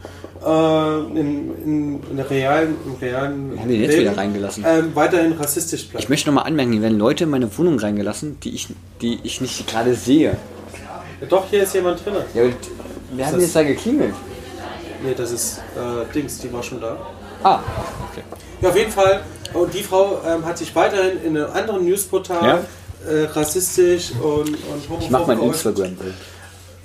äh, 0.46 1.20
in, 1.20 2.00
in, 2.10 2.16
der 2.18 2.30
realen, 2.30 2.76
im 2.86 2.94
realen 3.02 3.52
Wir 3.54 3.60
haben 3.62 3.70
den 3.70 3.82
jetzt 3.82 3.98
wieder 3.98 4.16
reingelassen. 4.16 4.64
ähm, 4.68 4.92
weiterhin 4.94 5.32
rassistisch 5.34 5.88
bleibt. 5.88 6.04
Ich 6.04 6.10
möchte 6.10 6.30
nochmal 6.30 6.46
anmerken, 6.46 6.74
hier 6.74 6.82
werden 6.84 7.00
Leute 7.00 7.24
in 7.24 7.32
meine 7.32 7.58
Wohnung 7.58 7.80
reingelassen, 7.80 8.38
die 8.44 8.50
ich, 8.54 8.68
die 9.02 9.20
ich 9.24 9.42
nicht 9.42 9.66
gerade 9.68 9.96
sehe. 9.96 10.38
Doch, 11.30 11.46
hier 11.50 11.64
ist 11.64 11.74
jemand 11.74 12.04
drin. 12.06 12.16
Ja, 12.34 12.44
und 12.44 12.56
wir 13.12 13.26
haben 13.26 13.34
das- 13.34 13.42
jetzt 13.44 13.56
da 13.56 13.64
geklingelt. 13.64 14.14
Nee, 15.04 15.14
das 15.16 15.32
ist 15.32 15.60
äh, 15.76 16.12
Dings, 16.14 16.40
die 16.40 16.52
war 16.52 16.64
schon 16.64 16.82
da. 16.82 16.98
Ah, 17.44 17.60
okay. 18.12 18.24
Ja, 18.62 18.70
auf 18.70 18.76
jeden 18.78 18.92
Fall. 18.92 19.22
Und 19.54 19.74
die 19.74 19.84
Frau 19.84 20.20
ähm, 20.28 20.46
hat 20.46 20.58
sich 20.58 20.76
weiterhin 20.76 21.24
in 21.24 21.38
einem 21.38 21.52
anderen 21.52 21.86
Newsportal 21.86 22.66
äh, 23.08 23.24
rassistisch 23.26 24.12
und, 24.14 24.50
und 24.50 24.56
homophob 24.90 25.02
Ich 25.02 25.10
mach 25.10 25.28
mein 25.28 25.38
geäußert. 25.38 25.78
Instagram-Bild. 25.78 26.14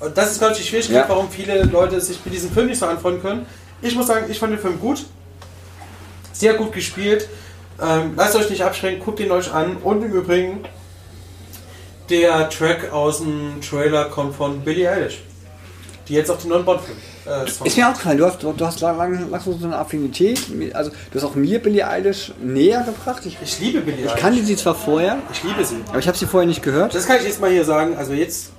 Und 0.00 0.16
das 0.18 0.32
ist, 0.32 0.38
glaube 0.38 0.52
ich, 0.54 0.60
die 0.60 0.66
Schwierigkeit, 0.66 0.96
Ja. 0.96 1.08
warum 1.08 1.30
viele 1.30 1.62
Leute 1.64 2.00
sich 2.00 2.18
mit 2.24 2.34
diesem 2.34 2.50
Film 2.50 2.66
nicht 2.66 2.78
so 2.78 2.86
anfreunden 2.86 3.22
können. 3.22 3.46
Ich 3.82 3.94
muss 3.94 4.06
sagen, 4.06 4.26
ich 4.28 4.38
fand 4.38 4.52
den 4.52 4.58
Film 4.60 4.78
gut. 4.80 5.04
Sehr 6.32 6.54
gut 6.54 6.72
gespielt. 6.72 7.28
Ähm, 7.82 8.12
lasst 8.16 8.36
euch 8.36 8.50
nicht 8.50 8.62
abschrecken, 8.62 9.00
guckt 9.02 9.20
ihn 9.20 9.30
euch 9.30 9.52
an. 9.52 9.76
Und 9.78 10.02
im 10.02 10.12
Übrigen, 10.12 10.60
der 12.10 12.48
Track 12.50 12.92
aus 12.92 13.18
dem 13.18 13.60
Trailer 13.60 14.06
kommt 14.06 14.34
von 14.34 14.60
Billie 14.60 14.90
Eilish. 14.90 15.22
Die 16.08 16.14
jetzt 16.14 16.30
auch 16.30 16.38
die 16.38 16.48
neuen 16.48 16.64
Bond-Film. 16.64 16.96
Äh. 17.26 17.46
Ist 17.66 17.76
mir 17.76 17.88
aufgefallen, 17.88 18.18
du 18.18 18.26
hast, 18.26 18.42
du, 18.42 18.52
du 18.52 18.66
hast 18.66 18.80
lang, 18.80 18.98
lang, 18.98 19.30
lang 19.30 19.40
so 19.40 19.56
eine 19.62 19.76
Affinität. 19.78 20.40
Also, 20.74 20.90
du 20.90 21.14
hast 21.14 21.24
auch 21.24 21.36
mir 21.36 21.60
Billie 21.60 21.86
Eilish 21.86 22.32
näher 22.42 22.82
gebracht. 22.82 23.22
Ich, 23.26 23.38
ich 23.40 23.60
liebe 23.60 23.80
Billie 23.80 24.04
ich 24.04 24.10
Eilish. 24.10 24.20
kannte 24.20 24.44
sie 24.44 24.56
zwar 24.56 24.74
vorher, 24.74 25.18
ich 25.32 25.42
liebe 25.44 25.64
sie. 25.64 25.76
aber 25.88 25.98
ich 26.00 26.08
habe 26.08 26.18
sie 26.18 26.26
vorher 26.26 26.48
nicht 26.48 26.62
gehört. 26.62 26.94
Das 26.94 27.06
kann 27.06 27.16
ich 27.18 27.24
jetzt 27.24 27.40
mal 27.40 27.50
hier 27.50 27.64
sagen. 27.64 27.96
Also 27.96 28.12
jetzt, 28.12 28.50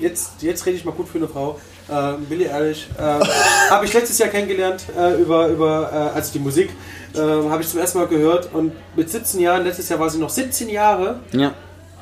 jetzt, 0.00 0.30
jetzt 0.40 0.64
rede 0.64 0.76
ich 0.76 0.84
mal 0.86 0.92
gut 0.92 1.08
für 1.08 1.18
eine 1.18 1.28
Frau. 1.28 1.60
Äh, 1.90 2.12
Billie 2.26 2.50
Eilish 2.50 2.88
äh, 2.96 3.02
habe 3.70 3.84
ich 3.84 3.92
letztes 3.92 4.16
Jahr 4.16 4.30
kennengelernt 4.30 4.84
äh, 4.96 5.20
über, 5.20 5.48
über 5.48 5.90
äh, 6.14 6.16
also 6.16 6.32
die 6.32 6.38
Musik 6.38 6.70
äh, 7.14 7.18
habe 7.18 7.60
ich 7.60 7.68
zum 7.68 7.80
ersten 7.80 7.98
Mal 7.98 8.06
gehört 8.06 8.48
und 8.54 8.72
mit 8.96 9.10
17 9.10 9.38
Jahren, 9.40 9.64
letztes 9.64 9.90
Jahr 9.90 10.00
war 10.00 10.08
sie 10.08 10.18
noch 10.18 10.30
17 10.30 10.70
Jahre, 10.70 11.20
Ja. 11.32 11.52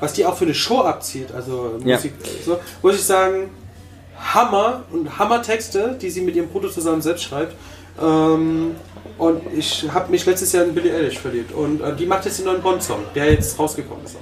Was 0.03 0.15
die 0.15 0.27
auch 0.27 0.37
für 0.37 0.45
eine 0.45 0.55
Show 0.55 0.81
abzieht, 0.81 1.31
also 1.33 1.79
Ja. 1.85 1.95
Musik, 1.95 2.15
so, 2.45 2.59
muss 2.83 2.97
ich 2.97 3.05
sagen, 3.05 3.51
Hammer 4.35 4.83
und 4.91 5.17
Hammer-Texte, 5.17 5.97
die 6.01 6.11
sie 6.11 6.23
mit 6.23 6.35
ihrem 6.35 6.49
Bruder 6.49 6.71
zusammen 6.73 7.01
selbst 7.01 7.23
schreibt. 7.23 7.55
Ähm, 8.03 8.75
und 9.17 9.43
ich 9.57 9.89
habe 9.95 10.11
mich 10.11 10.27
letztes 10.27 10.53
Jahr 10.53 10.65
in 10.65 10.75
Billie 10.75 10.93
Eilish 10.93 11.21
verliebt 11.21 11.53
und 11.53 11.81
äh, 11.81 11.95
die 11.95 12.07
macht 12.07 12.25
jetzt 12.25 12.41
den 12.41 12.47
neuen 12.47 12.61
Bond-Song, 12.61 12.99
der 13.15 13.33
jetzt 13.33 13.57
rausgekommen 13.57 14.05
ist. 14.05 14.17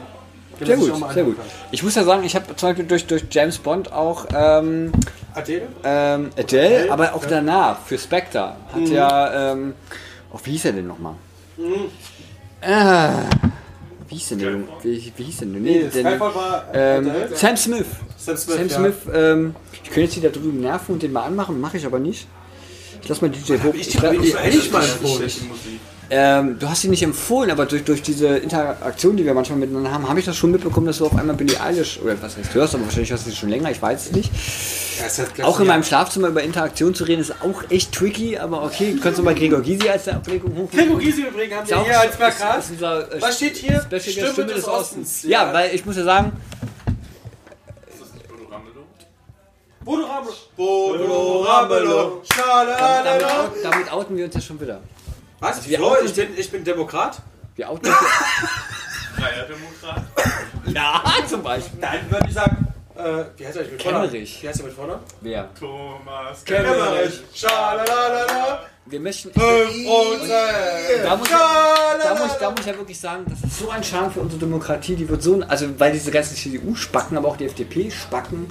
Den 0.60 0.66
Sehr 0.66 0.76
gut, 0.76 1.12
sehr 1.14 1.24
gut. 1.24 1.36
Ich 1.70 1.82
muss 1.82 1.94
ja 1.94 2.04
sagen, 2.04 2.24
ich 2.24 2.34
habe 2.34 2.54
zum 2.54 2.68
Beispiel 2.68 2.84
durch, 2.84 3.06
durch 3.06 3.24
James 3.30 3.56
Bond 3.56 3.90
auch 3.90 4.26
ähm. 4.34 4.92
Adele? 5.34 5.62
ähm, 5.82 6.28
Adele, 6.36 6.92
aber 6.92 7.14
auch 7.14 7.24
danach 7.24 7.78
für 7.86 7.96
Spectre 7.96 8.54
hat 8.70 8.86
ja, 8.88 9.52
ähm, 9.52 9.72
oh, 10.30 10.38
wie 10.44 10.50
hieß 10.50 10.66
er 10.66 10.72
denn 10.72 10.88
nochmal? 10.88 11.14
Ah, 12.60 13.22
wie 14.10 14.14
hieß 14.16 14.28
denn 14.30 14.38
der? 14.40 14.50
Junge? 14.50 14.68
Wie, 14.82 15.12
wie 15.16 15.22
hieß 15.24 15.36
denn 15.38 15.52
der? 15.52 15.62
Nee, 15.62 15.78
der- 15.80 15.90
Skyfall 15.90 16.34
war 16.34 16.64
ähm, 16.74 17.08
Adele. 17.08 17.36
Sam 17.36 17.56
Smith. 17.56 17.86
Sam 18.18 18.36
Smith, 18.36 18.56
Sam 18.56 18.68
ja. 18.68 18.76
Smith, 18.76 18.94
ähm, 19.14 19.54
ich 19.72 19.82
könnte 19.90 20.00
jetzt 20.00 20.16
wieder 20.16 20.30
drüben 20.30 20.60
nerven 20.60 20.92
und 20.94 21.02
den 21.02 21.12
mal 21.12 21.22
anmachen, 21.24 21.60
mache 21.60 21.76
ich 21.78 21.86
aber 21.86 21.98
nicht. 21.98 22.26
Ich 23.02 23.08
lass 23.08 23.22
mal 23.22 23.30
DJ 23.30 23.54
Bob. 23.56 23.74
ich 23.74 23.88
die 23.88 23.98
Billie 23.98 24.36
Eilish 24.38 24.70
mal 24.70 24.82
empfohlen? 24.82 25.16
Schlechte 25.16 25.44
Musik. 25.44 25.80
Ähm, 26.12 26.58
du 26.58 26.68
hast 26.68 26.80
sie 26.82 26.88
nicht 26.88 27.04
empfohlen, 27.04 27.52
aber 27.52 27.66
durch, 27.66 27.84
durch 27.84 28.02
diese 28.02 28.26
Interaktion, 28.38 29.16
die 29.16 29.24
wir 29.24 29.32
manchmal 29.32 29.60
miteinander 29.60 29.92
haben, 29.92 30.08
habe 30.08 30.18
ich 30.18 30.26
das 30.26 30.36
schon 30.36 30.50
mitbekommen, 30.50 30.86
dass 30.88 30.98
du 30.98 31.06
auf 31.06 31.16
einmal 31.16 31.36
Billie 31.36 31.60
Eilish, 31.60 32.00
oder 32.02 32.20
was 32.20 32.36
heißt 32.36 32.52
hörst, 32.52 32.74
aber 32.74 32.84
wahrscheinlich 32.84 33.10
hörst 33.10 33.26
du 33.26 33.30
sie 33.30 33.36
schon 33.36 33.48
länger, 33.48 33.70
ich 33.70 33.80
weiß 33.80 34.06
es 34.06 34.12
nicht. 34.12 34.28
Ja, 34.98 35.06
es 35.06 35.18
hat 35.20 35.40
Auch 35.44 35.60
in 35.60 35.68
meinem 35.68 35.84
Schlafzimmer 35.84 36.26
über 36.28 36.42
Interaktion 36.42 36.96
zu 36.96 37.04
reden, 37.04 37.20
ist 37.20 37.32
auch 37.42 37.62
echt 37.70 37.92
tricky, 37.92 38.36
aber 38.36 38.64
okay, 38.64 38.94
du 38.94 39.00
kannst 39.00 39.20
du 39.20 39.22
mal 39.22 39.36
Gregor 39.36 39.60
Gysi 39.60 39.88
als 39.88 40.04
der 40.04 40.16
Ablenkung 40.16 40.50
hochnehmen. 40.50 40.70
Gregor 40.88 40.98
Gysi 40.98 41.22
übrigens 41.22 41.54
haben 41.58 41.68
wir 41.68 41.78
auch- 41.78 41.84
hier 41.86 42.00
als 42.00 42.16
Plakat. 42.16 42.64
äh, 42.80 43.20
Was 43.22 43.36
steht 43.36 43.56
hier? 43.58 43.80
Special 43.80 44.32
Stimme, 44.32 44.52
des 44.52 44.66
Ostens. 44.66 45.22
Ja, 45.22 45.52
weil 45.52 45.72
ich 45.74 45.86
muss 45.86 45.96
ja 45.96 46.02
sagen, 46.02 46.32
Ist 47.88 48.00
das 48.00 48.12
nicht 48.14 48.26
Bodo 48.28 48.46
Ramelow? 48.50 48.82
Bodo 49.84 50.06
Ramelow. 50.06 50.44
Bodo 50.56 51.42
Ramelow. 51.44 52.22
damit 53.62 53.92
outen 53.92 54.16
wir 54.16 54.24
uns 54.24 54.34
ja 54.34 54.40
schon 54.40 54.60
wieder. 54.60 54.80
Was? 55.40 55.60
Wieso? 55.66 55.84
outen- 55.84 56.06
Ich 56.06 56.14
bin, 56.14 56.28
ich 56.38 56.50
bin 56.50 56.64
Demokrat? 56.64 57.20
Wir 57.56 57.68
outen 57.70 57.86
uns 57.88 57.96
Freier 59.16 59.44
Demokrat. 59.44 60.02
ja, 60.66 61.02
ja, 61.20 61.26
zum 61.26 61.42
Beispiel. 61.42 61.80
Dann 61.80 62.10
würde 62.10 62.26
ich 62.28 62.34
sagen, 62.34 62.66
äh, 62.96 63.24
wie 63.36 63.46
heißt 63.46 63.56
er 63.56 63.62
eigentlich 63.62 63.72
mit 63.72 63.82
Vornamen? 63.82 64.04
Kemmerich. 64.10 64.42
Wie 64.42 64.48
heißt 64.48 64.60
er 64.60 64.66
mit 64.66 64.74
Vornamen? 64.74 65.00
Wer? 65.20 65.48
Thomas 65.58 66.44
Kemmerich. 66.44 67.20
Schalalala. 67.34 68.60
Wir 68.86 69.00
möchten... 69.00 69.30
5%. 69.30 69.32
Da 71.04 71.16
muss, 71.16 71.28
da, 71.28 72.14
muss, 72.18 72.38
da 72.38 72.50
muss 72.50 72.60
ich 72.60 72.66
ja 72.66 72.76
wirklich 72.76 72.98
sagen, 72.98 73.24
das 73.28 73.38
ist 73.48 73.58
so 73.60 73.70
ein 73.70 73.84
Charme 73.84 74.10
für 74.10 74.20
unsere 74.20 74.40
Demokratie, 74.40 74.96
die 74.96 75.08
wird 75.08 75.22
so, 75.22 75.40
also 75.46 75.66
weil 75.78 75.92
diese 75.92 76.10
ganzen 76.10 76.34
CDU-Spacken, 76.34 77.16
aber 77.16 77.28
auch 77.28 77.36
die 77.36 77.44
FDP-Spacken, 77.44 78.50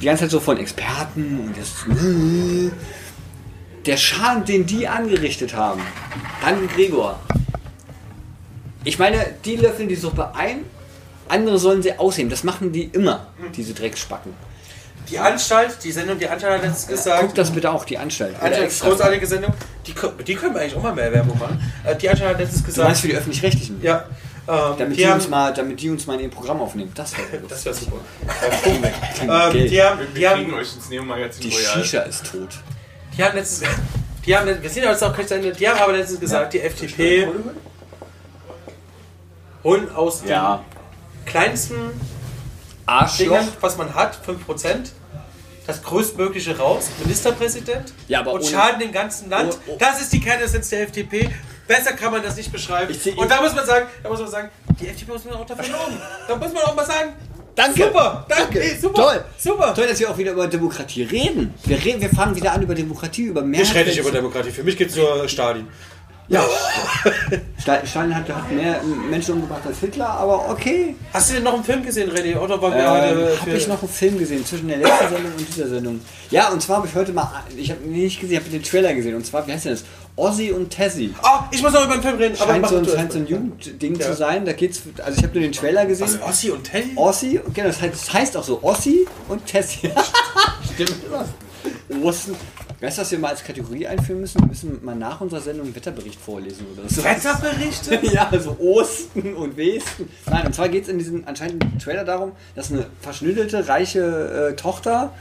die 0.00 0.04
ganze 0.04 0.24
Zeit 0.24 0.30
so 0.32 0.40
von 0.40 0.58
Experten 0.58 1.40
und 1.40 1.54
das, 1.56 1.86
der 3.88 3.96
Schaden, 3.96 4.44
den 4.44 4.66
die 4.66 4.86
angerichtet 4.86 5.54
haben, 5.54 5.80
an 6.44 6.68
Gregor. 6.68 7.18
Ich 8.84 8.98
meine, 8.98 9.34
die 9.44 9.56
löffeln 9.56 9.88
die 9.88 9.96
Suppe 9.96 10.34
ein, 10.34 10.64
andere 11.28 11.58
sollen 11.58 11.82
sie 11.82 11.98
ausheben. 11.98 12.30
Das 12.30 12.44
machen 12.44 12.70
die 12.70 12.84
immer, 12.84 13.26
diese 13.56 13.74
Drecksspacken. 13.74 14.32
Die 15.10 15.18
Anstalt, 15.18 15.78
die 15.82 15.90
Sendung, 15.90 16.18
die 16.18 16.28
Anstalt 16.28 16.54
hat 16.56 16.62
letztens 16.62 16.86
gesagt. 16.86 17.20
Guck 17.22 17.34
das 17.34 17.50
bitte 17.50 17.70
auch, 17.72 17.86
die 17.86 17.96
Anstalt. 17.96 18.34
Anstalt, 18.40 18.78
großartige 18.78 19.26
Sendung. 19.26 19.54
Die, 19.86 19.94
die 20.24 20.34
können 20.34 20.54
wir 20.54 20.60
eigentlich 20.60 20.76
auch 20.76 20.82
mal 20.82 20.94
mehr 20.94 21.10
Werbung 21.10 21.38
machen. 21.38 21.58
Äh, 21.84 21.96
Die 21.96 22.10
Anstalt 22.10 22.32
hat 22.32 22.40
letztens 22.40 22.60
Du 22.60 22.66
gesagt. 22.66 22.88
meinst 22.88 23.00
für 23.00 23.08
die 23.08 23.14
Öffentlich-Rechtlichen? 23.16 23.80
ja. 23.82 24.04
Ähm, 24.46 24.54
Damit 24.78 24.96
die 24.98 25.02
die, 25.02 25.06
haben, 25.06 25.14
uns 25.16 25.28
mal, 25.28 25.52
damit 25.52 25.80
die 25.80 25.90
uns 25.90 26.06
mal 26.06 26.14
in 26.14 26.20
ihr 26.20 26.30
Programm 26.30 26.60
aufnehmen. 26.60 26.90
Das 26.94 27.12
wäre 27.16 27.42
das 27.48 27.64
wäre 27.66 27.74
super. 27.74 27.96
Ähm, 29.22 29.68
die 29.68 29.82
haben, 29.82 29.98
Wir 30.00 30.06
die 30.14 30.36
kriegen 30.36 30.52
haben, 30.52 30.54
euch 30.54 30.74
ins 30.74 30.88
Neo-Magazin 30.88 31.42
Die. 31.42 31.50
Shisha 31.52 32.00
ist 32.00 32.24
tot. 32.30 32.48
Die 33.18 33.24
haben 33.24 33.36
letztens, 33.36 33.68
die 34.24 34.36
haben, 34.36 34.62
wir 34.62 34.70
sind 34.70 34.84
jetzt 34.84 35.02
auch 35.04 35.18
Ende, 35.18 35.52
die 35.52 35.68
haben 35.68 35.78
aber 35.80 35.92
letztens 35.92 36.20
gesagt, 36.20 36.52
die 36.54 36.60
FDP 36.60 37.28
holen 39.64 39.90
aus 39.94 40.20
den 40.20 40.30
Ja. 40.30 40.64
kleinsten 41.26 41.74
Arschloch. 42.86 43.18
Dingern, 43.26 43.48
was 43.60 43.76
man 43.76 43.94
hat, 43.94 44.18
5%, 44.24 44.92
das 45.66 45.82
größtmögliche 45.82 46.56
raus, 46.56 46.88
Ministerpräsident, 47.00 47.92
Ja, 48.06 48.20
und 48.20 48.28
ohne- 48.28 48.44
schaden 48.44 48.78
dem 48.80 48.92
ganzen 48.92 49.28
Land. 49.28 49.58
Oh, 49.66 49.72
oh. 49.72 49.76
Das 49.78 50.00
ist 50.00 50.12
die 50.12 50.20
Kernessenz 50.20 50.70
der 50.70 50.82
FDP. 50.82 51.28
Besser 51.66 51.92
kann 51.92 52.12
man 52.12 52.22
das 52.22 52.36
nicht 52.36 52.50
beschreiben. 52.50 52.96
Und 53.16 53.30
da 53.30 53.42
muss 53.42 53.54
man 53.54 53.66
sagen, 53.66 53.86
da 54.02 54.08
muss 54.08 54.20
man 54.20 54.30
sagen, 54.30 54.48
die 54.80 54.88
FDP 54.88 55.12
muss 55.12 55.24
man 55.24 55.34
auch 55.34 55.44
dafür 55.44 55.66
loben. 55.68 56.00
Da 56.26 56.36
muss 56.36 56.52
man 56.54 56.62
auch 56.62 56.74
mal 56.74 56.86
sagen, 56.86 57.12
Danke. 57.58 57.84
super, 57.86 58.24
danke, 58.28 58.62
ey, 58.62 58.76
super, 58.80 59.02
Toll. 59.02 59.24
super. 59.36 59.74
Toll, 59.74 59.88
dass 59.88 59.98
wir 59.98 60.08
auch 60.08 60.16
wieder 60.16 60.30
über 60.30 60.46
Demokratie 60.46 61.02
reden. 61.02 61.52
Wir, 61.64 61.84
reden, 61.84 62.00
wir 62.00 62.08
fangen 62.08 62.36
wieder 62.36 62.52
an 62.52 62.62
über 62.62 62.74
Demokratie, 62.74 63.24
über 63.24 63.42
mehr. 63.42 63.60
Demokratie. 64.12 64.50
Für 64.50 64.62
mich 64.62 64.76
geht 64.76 64.90
es 64.90 64.96
nur 64.96 65.28
Stalin. 65.28 65.66
Ja. 66.30 66.44
Sta- 67.58 67.86
Stalin 67.86 68.14
hat, 68.14 68.28
hat 68.28 68.50
mehr 68.52 68.82
Menschen 69.10 69.34
umgebracht 69.36 69.62
als 69.66 69.78
Hitler, 69.78 70.08
aber 70.10 70.50
okay. 70.50 70.94
Hast 71.12 71.30
du 71.30 71.34
denn 71.34 71.44
noch 71.44 71.54
einen 71.54 71.64
Film 71.64 71.82
gesehen, 71.82 72.10
René? 72.10 72.36
Oder 72.38 72.60
wir 72.60 72.68
Ähm, 72.68 72.74
heute 72.90 73.40
habe 73.40 73.50
ich 73.52 73.66
noch 73.66 73.80
einen 73.82 73.88
Film 73.90 74.18
gesehen 74.18 74.44
zwischen 74.44 74.68
der 74.68 74.76
letzten 74.78 75.08
Sendung 75.08 75.32
und 75.38 75.48
dieser 75.48 75.68
Sendung. 75.68 76.00
Ja, 76.30 76.48
und 76.50 76.60
zwar 76.62 76.76
habe 76.78 76.86
ich 76.86 76.94
heute 76.94 77.12
mal, 77.12 77.30
ich 77.56 77.70
habe 77.70 77.80
nicht 77.86 78.20
gesehen, 78.20 78.36
ich 78.36 78.40
habe 78.44 78.50
den 78.50 78.62
Trailer 78.62 78.92
gesehen. 78.94 79.14
Und 79.14 79.24
zwar, 79.24 79.46
wie 79.46 79.52
heißt 79.52 79.64
denn 79.64 79.72
das? 79.72 79.84
Ozzy 80.16 80.50
und 80.52 80.68
Tessie. 80.68 81.14
Oh, 81.22 81.38
ich 81.50 81.62
muss 81.62 81.72
noch 81.72 81.84
über 81.84 81.94
den 81.94 82.02
Film 82.02 82.16
reden. 82.18 82.36
aber 82.40 82.52
Scheint 82.52 82.68
so 82.68 82.76
ein, 82.76 82.86
scheint 82.88 83.12
so 83.12 83.18
ein. 83.20 83.26
Jugendding 83.26 83.94
Ja. 83.98 84.06
zu 84.06 84.14
sein. 84.14 84.44
Da 84.44 84.52
geht's, 84.52 84.82
also 85.02 85.16
ich 85.18 85.22
habe 85.24 85.32
nur 85.32 85.42
den 85.42 85.52
Trailer 85.52 85.86
gesehen. 85.86 86.08
Was, 86.20 86.28
Ossi 86.28 86.50
und 86.50 86.64
Teddy? 86.64 86.92
Ossi, 86.96 87.40
genau, 87.54 87.68
das 87.68 87.80
heißt, 87.80 87.94
das 87.94 88.12
heißt 88.12 88.36
auch 88.36 88.44
so 88.44 88.58
Ossi 88.62 89.06
und 89.28 89.46
Tessie. 89.46 89.90
Stimmt. 90.74 90.94
Osten. 92.04 92.36
Weißt 92.80 92.96
du, 92.96 93.02
was 93.02 93.10
wir 93.10 93.18
mal 93.18 93.28
als 93.30 93.42
Kategorie 93.42 93.88
einführen 93.88 94.20
müssen? 94.20 94.40
Wir 94.40 94.46
müssen 94.46 94.84
mal 94.84 94.94
nach 94.94 95.20
unserer 95.20 95.40
Sendung 95.40 95.66
einen 95.66 95.74
Wetterbericht 95.74 96.20
vorlesen 96.20 96.64
oder 96.72 96.88
so. 96.88 97.02
Wetterberichte? 97.02 97.98
Ja, 98.12 98.30
so 98.38 98.56
Osten 98.60 99.34
und 99.34 99.56
Westen. 99.56 100.08
Nein, 100.30 100.46
und 100.46 100.54
zwar 100.54 100.68
geht 100.68 100.84
es 100.84 100.88
in 100.88 100.98
diesem 100.98 101.26
anscheinenden 101.26 101.78
Trailer 101.80 102.04
darum, 102.04 102.32
dass 102.54 102.70
eine 102.70 102.86
verschnüdelte, 103.00 103.66
reiche 103.66 104.50
äh, 104.52 104.56
Tochter 104.56 105.12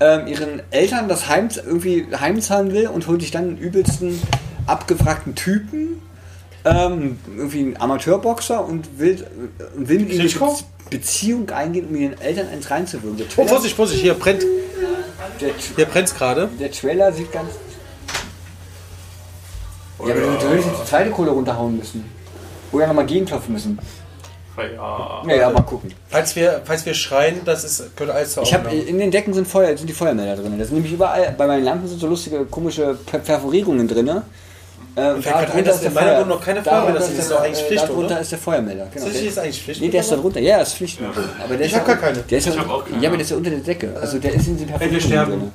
ähm, 0.00 0.26
ihren 0.28 0.62
Eltern 0.70 1.08
das 1.08 1.28
Heim 1.28 1.48
irgendwie 1.64 2.06
heimzahlen 2.18 2.72
will 2.72 2.86
und 2.88 3.06
holt 3.06 3.20
sich 3.20 3.32
dann 3.32 3.48
einen 3.48 3.58
übelsten, 3.58 4.18
abgefragten 4.66 5.34
Typen, 5.34 6.00
ähm, 6.64 7.18
irgendwie 7.36 7.60
einen 7.60 7.76
Amateurboxer 7.76 8.64
und 8.64 8.98
will, 8.98 9.14
äh, 9.14 9.88
will 9.88 9.98
mit 10.00 10.12
ihm 10.14 10.20
eine 10.20 10.54
Beziehung 10.88 11.50
eingehen, 11.50 11.88
um 11.88 11.96
ihren 11.96 12.18
Eltern 12.18 12.48
eins 12.48 12.70
reinzuwirken. 12.70 13.18
Der 13.18 13.26
Oh, 13.36 13.46
Vorsicht, 13.46 13.76
Vorsicht, 13.76 14.00
hier 14.00 14.14
brennt. 14.14 14.42
Der, 15.40 15.50
Hier 15.76 15.86
brennt's 15.86 16.14
gerade. 16.14 16.48
der 16.60 16.70
Trailer 16.70 17.12
sieht 17.12 17.32
ganz. 17.32 17.50
Ja, 19.98 20.04
aber 20.04 20.14
du, 20.14 20.26
du 20.38 20.48
hättest 20.50 20.68
jetzt 20.68 20.80
die 20.82 20.86
zweite 20.88 21.10
Kohle 21.10 21.30
runterhauen 21.30 21.76
müssen. 21.76 22.04
Oder 22.70 22.86
nochmal 22.86 23.06
gegenklopfen 23.06 23.52
müssen. 23.52 23.78
Ja. 24.56 25.22
Ja, 25.26 25.34
ja, 25.36 25.50
mal 25.50 25.62
gucken. 25.62 25.92
Falls 26.08 26.34
wir, 26.34 26.62
falls 26.64 26.84
wir 26.84 26.92
schreien, 26.92 27.42
das 27.44 27.62
ist, 27.62 27.96
könnte 27.96 28.12
alles 28.12 28.32
zur 28.34 28.42
Ich 28.42 28.52
habe 28.52 28.66
Aufnahme. 28.68 28.84
in 28.86 28.98
den 28.98 29.10
Decken 29.12 29.32
sind 29.32 29.46
Feuer, 29.46 29.76
sind 29.76 29.86
die 29.88 29.92
Feuermelder 29.92 30.36
drin. 30.42 30.58
Das 30.58 30.68
sind 30.68 30.74
nämlich 30.76 30.92
überall, 30.92 31.32
bei 31.38 31.46
meinen 31.46 31.62
Lampen 31.64 31.86
sind 31.86 32.00
so 32.00 32.08
lustige, 32.08 32.44
komische 32.44 32.98
Per- 33.06 33.20
Perforierungen 33.20 33.86
drin. 33.86 34.10
Äh, 34.98 35.20
gerade 35.20 35.52
ein, 35.52 35.64
dass 35.64 35.82
in 35.82 35.94
meiner 35.94 36.16
Wohnung 36.16 36.28
noch 36.28 36.44
keine 36.44 36.62
sind. 36.62 36.72
Das 36.72 37.08
ist 37.10 37.30
doch 37.30 37.40
eigentlich 37.40 37.64
Pflicht, 37.64 37.90
oder? 37.90 38.20
ist 38.20 38.32
der 38.32 38.38
Feuermelder. 38.38 38.86
Genau. 38.92 38.96
Ist 38.96 39.04
das 39.06 39.12
Der- 39.14 39.22
jetzt 39.24 39.38
eigentlich 39.38 39.62
Pflicht? 39.62 39.80
Nee, 39.80 39.88
der 39.88 40.00
ist 40.00 40.12
da 40.12 40.16
drunter. 40.16 40.40
Ja, 40.40 40.60
ist 40.60 40.74
Pflicht. 40.74 40.98
Aber 41.00 41.56
der 41.56 41.66
Ich 41.66 41.72
ist 41.72 41.78
hab 41.78 41.86
ja- 41.88 41.94
gar 41.94 42.02
keine. 42.02 42.18
Der 42.22 42.38
ist 42.38 42.46
ja, 42.46 42.52
Ich 42.52 42.58
hab 42.58 42.70
auch 42.70 42.84
keine. 42.84 43.02
Ja, 43.02 43.08
aber 43.08 43.16
der 43.16 43.24
ist 43.24 43.30
ja 43.30 43.36
unter 43.36 43.50
der 43.50 43.58
Decke. 43.60 43.96
Also 44.00 44.18
der 44.18 44.34
ist 44.34 44.46
in 44.48 44.56
den 44.56 44.68
wir 44.68 44.76
Perforierungen 44.76 45.00
sterben. 45.00 45.32
drin. 45.32 45.52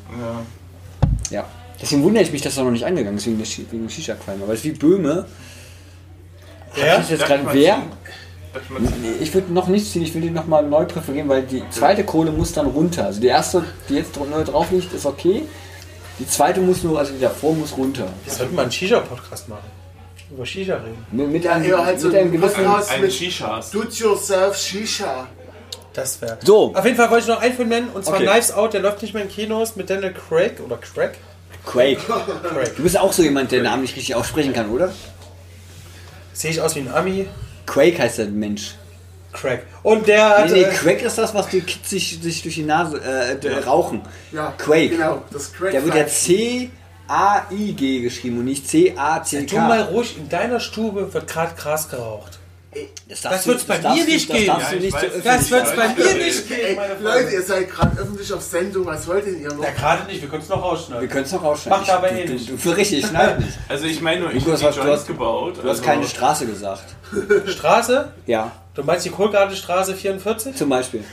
Ja. 1.31 1.37
Ja. 1.37 1.45
Deswegen 1.81 2.03
wundere 2.03 2.23
ich 2.23 2.31
mich, 2.31 2.41
dass 2.41 2.55
er 2.57 2.63
noch 2.63 2.71
nicht 2.71 2.85
eingegangen 2.85 3.17
ist 3.17 3.25
wegen, 3.27 3.37
der 3.37 3.47
wegen 3.47 3.83
dem 3.83 3.89
Shisha-Qualm. 3.89 4.41
Aber 4.43 4.53
es 4.53 4.59
ist 4.59 4.65
wie 4.65 4.71
Böhme. 4.71 5.25
Ja? 6.75 6.95
Ist 6.95 7.09
jetzt 7.11 7.25
gerade 7.25 7.43
ich 7.47 7.53
wer? 7.53 7.77
ich 9.19 9.21
Ich 9.21 9.33
würde 9.33 9.51
noch 9.51 9.67
nicht 9.67 9.91
ziehen, 9.91 10.03
ich 10.03 10.13
will 10.13 10.21
die 10.21 10.29
nochmal 10.29 10.63
neu 10.63 10.85
präferieren, 10.85 11.27
weil 11.27 11.41
die 11.43 11.63
zweite 11.71 12.03
Kohle 12.03 12.31
muss 12.31 12.53
dann 12.53 12.67
runter. 12.67 13.05
Also 13.05 13.19
die 13.19 13.27
erste, 13.27 13.63
die 13.89 13.95
jetzt 13.95 14.17
neu 14.17 14.43
drauf 14.43 14.71
liegt, 14.71 14.93
ist 14.93 15.05
okay. 15.05 15.43
Die 16.19 16.27
zweite 16.27 16.59
muss 16.61 16.83
nur, 16.83 16.99
also 16.99 17.13
die 17.13 17.19
davor 17.19 17.53
muss 17.53 17.75
runter. 17.75 18.07
Wir 18.23 18.33
sollten 18.33 18.55
mal 18.55 18.63
einen 18.63 18.71
Shisha-Podcast 18.71 19.49
machen. 19.49 19.65
Über 20.31 20.45
Shisha 20.45 20.75
reden. 20.75 21.05
Mit, 21.11 21.29
mit 21.29 21.47
einem, 21.47 21.69
Ja, 21.69 21.83
halt 21.83 21.99
so 21.99 22.07
mit 22.07 22.17
einem 22.17 22.27
ein 22.29 22.31
gewissen. 22.33 22.63
Podcast 22.65 22.91
Ein 22.91 23.01
mit 23.01 23.13
Shishas. 23.13 23.71
Do-it-yourself 23.71 24.57
Shisha. 24.57 25.27
Das 25.93 26.21
wäre. 26.21 26.37
So. 26.43 26.73
Auf 26.73 26.85
jeden 26.85 26.97
Fall 26.97 27.09
wollte 27.11 27.23
ich 27.23 27.27
noch 27.29 27.41
einen 27.41 27.55
Film 27.55 27.69
nennen, 27.69 27.89
und 27.93 28.03
zwar 28.05 28.15
Okay. 28.15 28.25
Knives 28.25 28.51
Out, 28.51 28.73
der 28.73 28.81
läuft 28.81 29.01
nicht 29.01 29.13
mehr 29.13 29.23
in 29.23 29.29
Kinos 29.29 29.75
mit 29.75 29.89
Daniel 29.89 30.13
Craig 30.13 30.59
oder 30.65 30.77
Craig. 30.77 31.11
Quake. 31.65 31.97
Craig. 32.43 32.75
Du 32.75 32.83
bist 32.83 32.97
auch 32.97 33.13
so 33.13 33.23
jemand, 33.23 33.51
der 33.51 33.59
den 33.59 33.65
Namen 33.65 33.83
nicht 33.83 33.95
richtig 33.95 34.15
aussprechen 34.15 34.53
kann, 34.53 34.69
oder? 34.69 34.91
Sehe 36.33 36.51
ich 36.51 36.59
aus 36.61 36.75
wie 36.75 36.79
ein 36.79 36.93
Ami? 36.93 37.27
Quake 37.65 37.97
heißt 37.99 38.17
der 38.17 38.25
Mensch. 38.27 38.75
Craig. 39.33 39.63
Und 39.81 40.07
der 40.07 40.29
hat. 40.29 40.45
Nee, 40.49 40.53
nee, 40.53 40.61
äh, 40.63 40.69
Quake 40.71 41.05
ist 41.05 41.17
das, 41.17 41.33
was 41.33 41.47
die 41.49 41.61
Kids 41.61 41.89
sich, 41.89 42.19
sich 42.21 42.41
durch 42.43 42.55
die 42.55 42.63
Nase 42.63 42.97
äh, 43.01 43.35
d- 43.39 43.49
rauchen. 43.65 44.01
Ja, 44.31 44.53
Quake. 44.57 44.89
Genau, 44.89 45.23
das 45.31 45.51
Crack. 45.51 45.71
Der 45.71 45.83
wird 45.83 45.95
ja 45.95 46.05
C-A-I-G 47.07 48.01
geschrieben 48.01 48.39
und 48.39 48.45
nicht 48.45 48.69
tu 48.69 48.77
mal 48.77 48.95
C-A-C-K. 48.95 49.81
ruhig, 49.91 50.17
in 50.17 50.29
deiner 50.29 50.59
Stube 50.59 51.13
wird 51.13 51.27
gerade 51.27 51.53
Gras 51.55 51.89
geraucht. 51.89 52.39
Das, 53.07 53.21
Das 53.21 53.45
wird's 53.45 53.65
bei 53.65 53.77
darfst 53.77 53.99
mir 53.99 54.05
du- 54.05 54.11
nicht 54.13 54.27
das 54.31 54.35
geben. 54.37 54.47
Ja, 54.47 54.71
nicht 54.79 54.93
weiß. 54.93 55.03
öffentlich 55.03 55.23
Das 55.23 55.51
wird's 55.51 55.75
sagen. 55.75 55.93
bei 55.95 56.03
mir 56.03 56.13
nicht 56.25 56.47
geben, 56.47 56.81
Leute, 57.03 57.29
ihr 57.29 57.41
seid 57.43 57.69
gerade 57.69 57.99
öffentlich 57.99 58.33
auf 58.33 58.41
Sendung. 58.41 58.85
Was 58.87 59.05
wollt 59.07 59.27
denn 59.27 59.39
ihr 59.39 59.53
noch? 59.53 59.63
Ja, 59.63 59.69
gerade 59.71 60.07
nicht, 60.07 60.21
wir 60.23 60.29
können 60.29 60.41
es 60.41 60.49
noch 60.49 60.57
Wir 60.57 60.63
rausschneiden. 60.63 61.07
können 61.09 61.23
es 61.25 61.31
noch 61.33 61.43
rausschneiden. 61.43 61.79
Macht 61.81 61.91
aber 61.91 62.11
eh 62.11 62.25
nicht. 62.25 62.49
du, 62.49 62.57
für 62.57 62.75
richtig, 62.75 63.03
nicht. 63.11 63.13
Also 63.69 63.85
ich 63.85 64.01
meine 64.01 64.21
nur, 64.21 64.33
ich 64.33 64.43
Du 64.43 64.51
habe 64.53 64.59
Joints 64.63 64.79
hast- 64.87 65.05
gebaut. 65.07 65.59
Du 65.61 65.69
hast 65.69 65.83
keine 65.83 66.07
Straße 66.07 66.47
gesagt. 66.47 66.95
Straße? 67.45 68.11
Ja, 68.25 68.51
Du 68.75 68.83
meinst 68.83 69.05
die 69.05 69.09
Kohlgarde 69.09 69.55
Straße 69.55 69.93
44? 69.95 70.55
zum 70.55 70.69
Beispiel. 70.69 71.03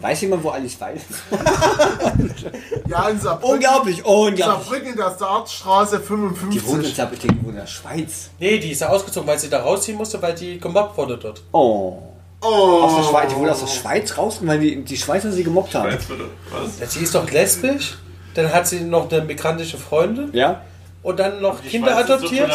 Weiß 0.00 0.20
jemand, 0.22 0.42
wo 0.42 0.48
Alice 0.50 0.80
Weidel 0.80 0.96
ist? 1.08 1.20
Ja, 2.88 3.08
in 3.08 3.20
Saarbrücken. 3.20 3.54
Unglaublich, 3.54 4.04
unglaublich. 4.04 4.44
Saarbrücken 4.44 4.88
in 4.88 4.96
der 4.96 5.10
Startstraße 5.14 6.00
Die 6.00 6.10
wohnt 6.10 6.30
in 6.32 6.36
55. 6.36 6.96
Saarbrücken, 6.96 7.28
die 7.28 7.36
wohnt 7.44 7.50
in 7.50 7.56
der 7.60 7.66
Schweiz. 7.66 8.30
Nee, 8.40 8.58
die 8.58 8.72
ist 8.72 8.80
ja 8.80 8.88
ausgezogen, 8.88 9.28
weil 9.28 9.38
sie 9.38 9.48
da 9.48 9.60
rausziehen 9.62 9.96
musste, 9.96 10.20
weil 10.20 10.34
die 10.34 10.58
gemobbt 10.58 10.96
wurde 10.96 11.16
dort. 11.16 11.40
Oh. 11.52 11.98
Oh. 12.42 12.46
Aus 12.48 12.96
der 12.96 13.02
Schweiz, 13.04 13.30
die 13.30 13.36
wohl 13.36 13.48
aus 13.50 13.60
der 13.60 13.66
Schweiz 13.68 14.16
raus, 14.18 14.38
weil 14.42 14.58
die, 14.58 14.82
die 14.82 14.96
Schweizer 14.96 15.30
sie 15.30 15.44
gemobbt 15.44 15.74
haben. 15.74 15.92
Was? 15.92 16.80
Ja, 16.80 16.86
Sie 16.86 17.00
ist 17.00 17.14
doch 17.14 17.30
lesbisch, 17.30 17.98
dann 18.34 18.52
hat 18.52 18.66
sie 18.66 18.80
noch 18.80 19.08
eine 19.12 19.22
migrantische 19.22 19.76
Freundin 19.76 20.30
Ja? 20.32 20.62
und 21.04 21.20
dann 21.20 21.40
noch 21.40 21.60
Die 21.60 21.68
Kinder 21.68 21.92
Schweiz 21.92 22.00
ist 22.00 22.08
so 22.08 22.14
adoptiert. 22.14 22.50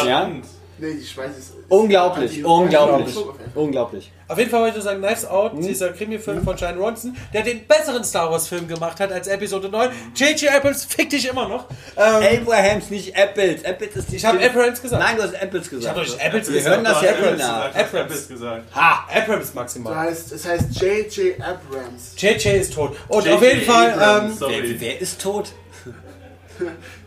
Nee, 0.78 0.92
die 0.94 1.06
Schweiz 1.06 1.38
ist. 1.38 1.52
Unglaublich, 1.70 2.44
unglaublich. 2.44 3.16
Unglaublich. 3.54 4.12
Auf 4.28 4.36
jeden 4.38 4.50
Fall 4.50 4.60
wollte 4.60 4.76
ich 4.78 4.84
nur 4.84 4.92
sagen, 4.92 5.00
Knives 5.02 5.24
Out, 5.24 5.52
Hm? 5.52 5.62
dieser 5.62 5.88
Krimi-Film 5.92 6.42
von 6.44 6.58
Shane 6.58 6.76
Ronson, 6.78 7.16
der 7.32 7.42
den 7.42 7.66
besseren 7.66 8.04
Star 8.04 8.30
Wars-Film 8.30 8.68
gemacht 8.68 9.00
hat 9.00 9.10
als 9.10 9.26
Episode 9.28 9.68
9. 9.70 9.90
J.J. 10.14 10.52
Abrams 10.52 10.84
fick 10.84 11.08
dich 11.08 11.26
immer 11.28 11.48
noch. 11.48 11.64
Ähm, 11.96 12.42
Abrahams, 12.42 12.90
nicht 12.90 13.16
Apples. 13.16 13.62
Apples 13.62 13.96
ist 13.96 14.12
die 14.12 14.16
ich 14.16 14.24
habe 14.26 14.44
Abrams 14.44 14.82
gesagt. 14.82 15.02
Nein, 15.02 15.16
du 15.16 15.22
hast 15.22 15.32
Apples 15.34 15.70
gesagt. 15.70 15.82
Ich 15.84 15.88
habe 15.88 16.00
doch 16.00 16.06
nicht 16.12 16.20
Apples 16.26 16.48
Wir 16.48 16.54
gesagt. 16.56 16.74
hören 16.74 16.84
das 16.84 17.02
ja 17.02 17.08
Apples 17.10 17.42
hast 17.42 17.74
Abrams. 17.74 17.94
Apples 17.94 18.28
gesagt. 18.28 18.74
Ha, 18.74 19.06
Abrams 19.14 19.46
Das 19.46 19.54
maximal. 19.54 19.96
heißt, 19.96 20.32
es 20.32 20.44
heißt 20.46 20.80
J.J. 20.80 21.40
Abrams. 21.40 22.14
JJ 22.18 22.48
ist 22.60 22.74
tot. 22.74 22.96
Und 23.08 23.24
J.J. 23.24 23.34
auf 23.36 23.42
jeden 23.42 23.62
Fall, 23.62 23.92
Abrams, 23.92 24.32
ähm, 24.32 24.38
sorry. 24.38 24.62
Wer, 24.62 24.80
wer 24.80 25.00
ist 25.00 25.22
tot? 25.22 25.52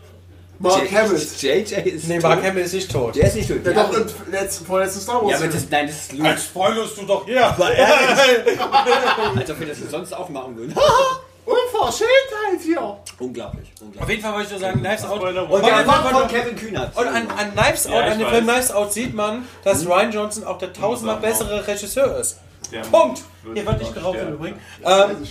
Mark 0.62 0.92
Hamill. 0.92 1.16
JJ 1.38 1.72
ist 1.88 2.08
nee, 2.08 2.18
tot. 2.18 2.22
Mark 2.22 2.44
Hamill 2.44 2.64
ist 2.64 2.74
nicht 2.74 2.92
tot. 2.92 3.16
Der 3.16 3.24
ist 3.28 3.34
nicht 3.36 3.48
tot. 3.48 3.64
Der 3.64 3.72
Ja, 3.72 3.82
doch 3.84 3.96
im 3.96 4.30
letzten, 4.30 4.66
vorletzten 4.66 5.00
Star 5.00 5.22
Wars. 5.22 5.30
ja, 5.30 5.36
aber 5.38 5.46
das, 5.48 5.70
nein, 5.70 5.86
das 5.86 5.96
ist 5.96 6.12
Luke. 6.12 6.36
spoilerst 6.38 6.96
du 6.98 7.02
doch 7.06 7.24
hier. 7.24 7.46
Aber 7.46 7.72
ehrlich. 7.72 8.60
Als 9.36 9.50
ob 9.50 9.60
wir 9.60 9.66
das 9.68 9.78
sonst 9.90 10.12
auch 10.12 10.28
machen 10.28 10.56
würden. 10.56 10.74
Unverschämtheit 11.46 12.60
hier. 12.62 12.98
unglaublich, 13.18 13.72
unglaublich. 13.80 14.02
Auf 14.02 14.10
jeden 14.10 14.22
Fall 14.22 14.32
wollte 14.34 14.44
ich 14.46 14.50
nur 14.52 14.60
sagen, 14.60 14.80
Knives 14.80 15.04
Out. 15.04 15.22
Und 15.22 15.64
der 15.64 15.84
Mann 15.84 16.12
von. 16.12 16.28
Kevin 16.28 16.56
Kühnert. 16.56 16.96
Und 16.96 17.06
an, 17.08 17.26
an 17.36 17.52
Knives 17.54 17.86
Out, 17.86 17.94
Ja, 17.94 18.00
an 18.12 18.18
dem. 18.18 18.28
Film 18.28 18.46
Knives 18.46 18.70
Out 18.70 18.92
sieht 18.92 19.14
man, 19.14 19.48
dass 19.64 19.86
Ryan 19.86 20.12
Johnson 20.12 20.44
auch 20.44 20.58
der 20.58 20.72
tausendmal 20.72 21.16
bessere 21.16 21.66
Regisseur 21.66 22.18
ist. 22.18 22.38
Der 22.70 22.82
Punkt. 22.82 23.22
wird 23.42 23.56
Hier 23.56 23.66
wird 23.66 23.78
nicht 23.78 23.94
geraucht 23.94 24.18
im. 24.20 24.34
Übrigen. 24.34 24.60
Ähm, 24.84 25.26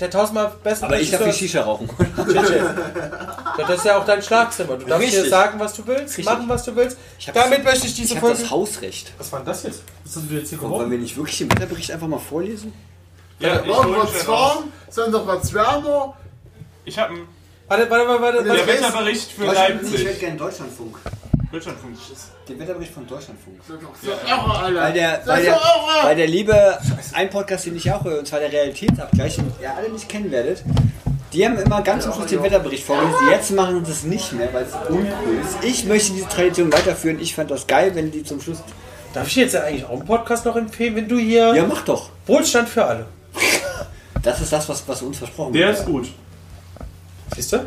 der 0.00 0.10
tausendmal 0.10 0.52
bessere 0.62 0.86
Aber 0.86 1.00
ich 1.00 1.10
darf 1.10 1.20
die 1.20 1.26
Regisseur. 1.30 1.48
Shisha 1.48 1.62
rauchen. 1.62 1.88
Ja, 2.34 2.42
Das 3.66 3.70
ist 3.78 3.84
ja 3.84 3.98
auch 3.98 4.04
dein 4.04 4.22
Schlafzimmer. 4.22 4.76
Du 4.76 4.86
darfst 4.86 5.08
hier 5.08 5.28
sagen, 5.28 5.60
was 5.60 5.74
du 5.74 5.86
willst, 5.86 6.16
Richtig. 6.18 6.24
machen, 6.24 6.48
was 6.48 6.64
du 6.64 6.74
willst. 6.74 6.96
Ich 7.18 7.28
hab 7.28 7.34
Damit 7.34 7.58
das- 7.58 7.64
möchte 7.66 7.86
ich 7.86 7.94
diese 7.94 8.08
Ich 8.08 8.16
habe 8.16 8.26
Folge. 8.28 8.42
das 8.42 8.50
Hausrecht. 8.50 9.12
Was 9.18 9.30
war 9.32 9.40
denn 9.40 9.46
das 9.46 9.62
jetzt? 9.64 9.82
Was 10.04 10.16
hast 10.16 10.30
du 10.30 10.34
jetzt 10.34 10.48
hier 10.50 10.62
Und 10.62 10.70
wollen 10.70 10.90
wir 10.90 10.98
nicht 10.98 11.16
wirklich 11.16 11.38
den 11.38 11.50
Wetterbericht 11.52 11.90
einfach 11.92 12.06
mal 12.08 12.18
vorlesen? 12.18 12.72
Ja, 13.38 13.60
ich 13.60 13.66
Morgen 13.66 13.94
wird's 13.94 14.26
warm, 14.26 14.72
Sonntag 14.88 15.26
wird's 15.26 15.52
wärmer. 15.52 16.16
Ich 16.84 16.98
habe 16.98 17.14
einen 17.14 17.28
Warte, 17.68 17.88
warte, 17.90 18.08
warte, 18.08 18.22
warte. 18.22 18.44
der. 18.44 18.66
Wetterbericht 18.66 19.30
für 19.32 19.44
Ich 19.44 19.50
hätte 19.58 19.72
Leipzig. 19.74 20.20
gerne 20.20 20.36
Deutschlandfunk. 20.36 20.96
Deutschlandfunk. 21.52 21.96
Den 22.48 22.58
Wetterbericht 22.58 22.92
von 22.94 23.06
Deutschlandfunk. 23.06 23.60
Alter. 23.68 24.80
Weil 24.80 24.92
der, 24.94 25.22
weil 25.26 25.38
ist 25.40 25.46
der, 25.46 25.60
weil 26.02 26.16
der 26.16 26.26
liebe, 26.26 26.78
ein 27.12 27.28
Podcast, 27.28 27.66
den 27.66 27.76
ich 27.76 27.92
auch 27.92 28.02
höre, 28.02 28.20
und 28.20 28.26
zwar 28.26 28.40
der 28.40 28.50
Realitätsabgleich, 28.50 29.36
den 29.36 29.52
ihr 29.60 29.74
alle 29.76 29.90
nicht 29.90 30.08
kennen 30.08 30.30
werdet, 30.30 30.64
die 31.32 31.44
haben 31.44 31.58
immer 31.58 31.82
ganz 31.82 32.06
am 32.06 32.14
Schluss 32.14 32.26
den 32.26 32.42
Wetterbericht 32.42 32.84
vorgelesen. 32.84 33.28
Jetzt 33.30 33.50
machen 33.52 33.84
sie 33.84 33.92
es 33.92 34.02
nicht 34.04 34.32
mehr, 34.32 34.52
weil 34.52 34.64
es 34.64 34.72
uncool 34.88 35.34
ist. 35.42 35.62
Ich 35.62 35.84
möchte 35.84 36.12
diese 36.12 36.28
Tradition 36.28 36.72
weiterführen. 36.72 37.20
Ich 37.20 37.34
fand 37.34 37.50
das 37.50 37.66
geil, 37.66 37.94
wenn 37.94 38.10
die 38.10 38.24
zum 38.24 38.40
Schluss. 38.40 38.62
Darf 39.12 39.26
ich 39.26 39.36
jetzt 39.36 39.52
ja 39.52 39.62
eigentlich 39.64 39.84
auch 39.84 39.90
einen 39.92 40.06
Podcast 40.06 40.46
noch 40.46 40.56
empfehlen, 40.56 40.96
wenn 40.96 41.08
du 41.08 41.18
hier. 41.18 41.54
Ja, 41.54 41.66
mach 41.66 41.82
doch. 41.84 42.08
Wohlstand 42.26 42.68
für 42.68 42.84
alle. 42.84 43.06
Das 44.22 44.40
ist 44.40 44.52
das, 44.52 44.68
was, 44.68 44.86
was 44.86 45.02
uns 45.02 45.18
versprochen 45.18 45.52
Der 45.52 45.68
wird. 45.68 45.78
ist 45.78 45.84
gut. 45.84 46.08
Siehst 47.34 47.52
du? 47.52 47.60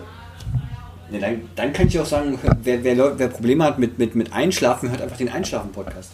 Ja, 1.11 1.19
dann, 1.19 1.49
dann 1.55 1.71
kann 1.73 1.87
ich 1.87 1.99
auch 1.99 2.05
sagen, 2.05 2.39
wer, 2.63 2.83
wer, 2.83 3.19
wer 3.19 3.27
Probleme 3.27 3.63
hat 3.63 3.77
mit, 3.77 3.99
mit, 3.99 4.15
mit 4.15 4.33
Einschlafen, 4.33 4.89
hört 4.89 5.01
einfach 5.01 5.17
den 5.17 5.29
Einschlafen-Podcast. 5.29 6.11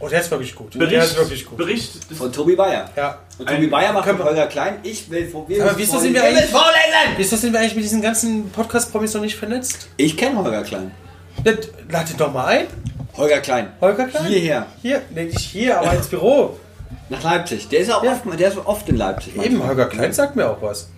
Oh, 0.00 0.08
der 0.08 0.20
ist 0.20 0.30
wirklich 0.30 0.54
gut. 0.54 0.72
Bericht, 0.78 0.92
Der 0.92 1.04
ist 1.04 1.16
wirklich 1.16 1.46
gut. 1.46 1.56
Bericht 1.56 1.92
Von 2.14 2.30
Tobi 2.30 2.54
Bayer. 2.56 2.90
Ja. 2.94 3.18
Und 3.38 3.48
Tobi 3.48 3.64
Ein- 3.64 3.70
Bayer 3.70 3.92
macht 3.94 4.06
mit 4.12 4.22
Holger 4.22 4.46
Klein. 4.48 4.74
Ich 4.82 5.08
will 5.10 5.26
vor 5.26 5.48
wir 5.48 5.62
Aber 5.64 5.78
wieso 5.78 5.92
vorlesen. 5.92 6.14
sind 6.14 6.22
wir 6.22 6.24
eigentlich- 6.28 6.50
vorlesen! 6.50 7.14
Wieso 7.16 7.36
sind 7.36 7.52
wir 7.54 7.60
eigentlich 7.60 7.74
mit 7.76 7.84
diesen 7.84 8.02
ganzen 8.02 8.50
Podcast-Promis 8.50 9.14
noch 9.14 9.22
nicht 9.22 9.36
vernetzt? 9.36 9.88
Ich 9.96 10.14
kenne 10.16 10.36
Holger 10.42 10.62
Klein. 10.62 10.90
Dann 11.42 11.56
Lad 11.90 12.10
ihn 12.10 12.16
doch 12.18 12.32
mal 12.32 12.44
ein. 12.46 12.66
Holger 13.16 13.40
Klein. 13.40 13.68
Holger 13.80 14.04
Klein? 14.08 14.26
Hierher. 14.26 14.66
Hier. 14.82 15.00
Nee, 15.14 15.24
nicht 15.24 15.38
hier, 15.38 15.78
aber 15.80 15.94
ins 15.94 16.08
Büro. 16.08 16.58
Nach 17.08 17.22
Leipzig. 17.22 17.68
Der 17.68 17.80
ist 17.80 17.90
auch 17.92 18.04
Ja. 18.04 18.12
oft, 18.12 18.38
der 18.40 18.48
ist 18.48 18.58
oft 18.58 18.88
in 18.88 18.96
Leipzig. 18.96 19.36
Eben, 19.42 19.66
Holger 19.66 19.86
Klein 19.86 20.12
sagt 20.12 20.36
mir 20.36 20.48
auch 20.50 20.60
was. 20.60 20.88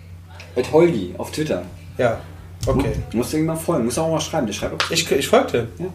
Mit 0.55 0.69
Holgi 0.71 1.15
auf 1.17 1.31
Twitter. 1.31 1.63
Ja. 1.97 2.19
Okay. 2.65 2.93
Musst 3.13 3.33
du 3.33 3.37
ihm 3.37 3.45
mal 3.45 3.55
folgen. 3.55 3.85
Musst 3.85 3.97
du 3.97 4.01
auch 4.01 4.11
mal 4.11 4.19
schreiben. 4.19 4.47
Der 4.47 4.53
schreibt 4.53 4.83
auch. 4.83 4.91
Ich, 4.91 5.09
ich 5.11 5.27
folgte. 5.27 5.67
Ja. 5.77 5.85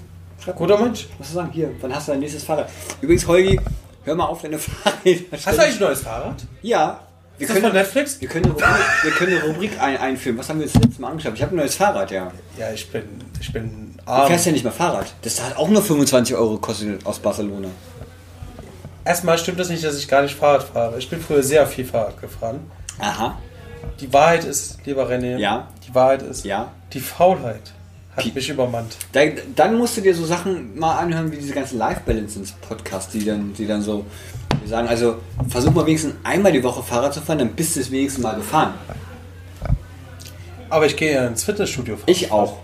Schreib 0.42 0.56
Guter 0.56 0.78
Mensch. 0.78 1.06
Was 1.18 1.28
du 1.28 1.34
sagen? 1.34 1.50
Hier, 1.52 1.70
wann 1.80 1.94
hast 1.94 2.08
du 2.08 2.12
dein 2.12 2.20
nächstes 2.20 2.44
Fahrrad? 2.44 2.68
Übrigens, 3.00 3.26
Holgi, 3.26 3.60
hör 4.04 4.14
mal 4.14 4.24
auf, 4.26 4.42
deine 4.42 4.58
Fahrräder. 4.58 5.20
Hast 5.32 5.46
du 5.46 5.50
eigentlich 5.62 5.74
ein 5.74 5.80
neues 5.80 6.00
Fahrrad? 6.00 6.36
Ja. 6.62 7.00
Wir 7.38 7.46
Ist 7.46 7.50
das 7.50 7.62
von 7.62 7.70
können, 7.70 7.82
Netflix? 7.82 8.20
wir 8.20 8.28
können, 8.28 8.44
eine 8.44 8.52
Rubrik, 8.54 8.74
wir 9.02 9.10
können 9.12 9.36
eine 9.36 9.44
Rubrik 9.46 9.80
ein, 9.80 9.96
einführen. 9.96 10.38
Was 10.38 10.48
haben 10.48 10.58
wir 10.58 10.64
uns 10.64 10.72
das 10.74 10.82
letzte 10.82 11.00
Mal 11.00 11.10
angeschaut? 11.10 11.32
Ich 11.34 11.42
habe 11.42 11.54
ein 11.54 11.56
neues 11.56 11.74
Fahrrad, 11.76 12.10
ja. 12.10 12.30
Ja, 12.58 12.72
ich 12.72 12.90
bin, 12.90 13.02
ich 13.40 13.52
bin 13.52 13.94
Du 14.04 14.10
arm. 14.10 14.26
fährst 14.28 14.46
ja 14.46 14.52
nicht 14.52 14.64
mehr 14.64 14.72
Fahrrad. 14.72 15.12
Das 15.22 15.42
hat 15.42 15.56
auch 15.56 15.68
nur 15.68 15.82
25 15.82 16.34
Euro 16.36 16.54
gekostet 16.54 17.04
aus 17.06 17.18
Barcelona. 17.18 17.68
Erstmal 19.04 19.38
stimmt 19.38 19.58
das 19.58 19.68
nicht, 19.68 19.82
dass 19.82 19.96
ich 19.98 20.06
gar 20.08 20.22
nicht 20.22 20.34
Fahrrad 20.34 20.62
fahre. 20.64 20.98
Ich 20.98 21.08
bin 21.08 21.20
früher 21.20 21.42
sehr 21.42 21.66
viel 21.66 21.84
Fahrrad 21.84 22.20
gefahren. 22.20 22.60
Aha. 22.98 23.38
Die 24.02 24.12
Wahrheit 24.12 24.44
ist, 24.44 24.78
lieber 24.84 25.08
René, 25.08 25.38
Ja. 25.38 25.68
die 25.88 25.94
Wahrheit 25.94 26.22
ist, 26.22 26.44
Ja. 26.44 26.70
die 26.92 27.00
Faulheit 27.00 27.72
hat 28.16 28.24
Pi- 28.24 28.32
mich 28.34 28.48
übermannt. 28.50 28.96
Da, 29.12 29.20
dann 29.56 29.78
musst 29.78 29.96
du 29.96 30.00
dir 30.02 30.14
so 30.14 30.26
Sachen 30.26 30.78
mal 30.78 30.98
anhören 30.98 31.30
wie 31.32 31.36
diese 31.36 31.54
ganzen 31.54 31.78
Life 31.78 32.00
Balance 32.04 32.38
Podcasts, 32.68 33.12
die 33.12 33.24
dann, 33.24 33.54
die 33.54 33.66
dann 33.66 33.80
so 33.80 34.04
die 34.62 34.68
sagen, 34.68 34.86
also 34.88 35.16
versuch 35.48 35.72
mal 35.72 35.86
wenigstens 35.86 36.14
einmal 36.24 36.52
die 36.52 36.62
Woche 36.62 36.82
Fahrrad 36.82 37.14
zu 37.14 37.20
fahren, 37.22 37.38
dann 37.38 37.52
bist 37.52 37.76
du 37.76 37.80
es 37.80 37.90
wenigstens 37.90 38.22
mal 38.22 38.34
gefahren. 38.34 38.74
Aber 40.68 40.86
ich 40.86 40.96
gehe 40.96 41.14
ja 41.14 41.26
ins 41.26 41.44
Fitnessstudio. 41.44 41.96
fahren. 41.96 42.04
Ich 42.08 42.30
auch. 42.32 42.58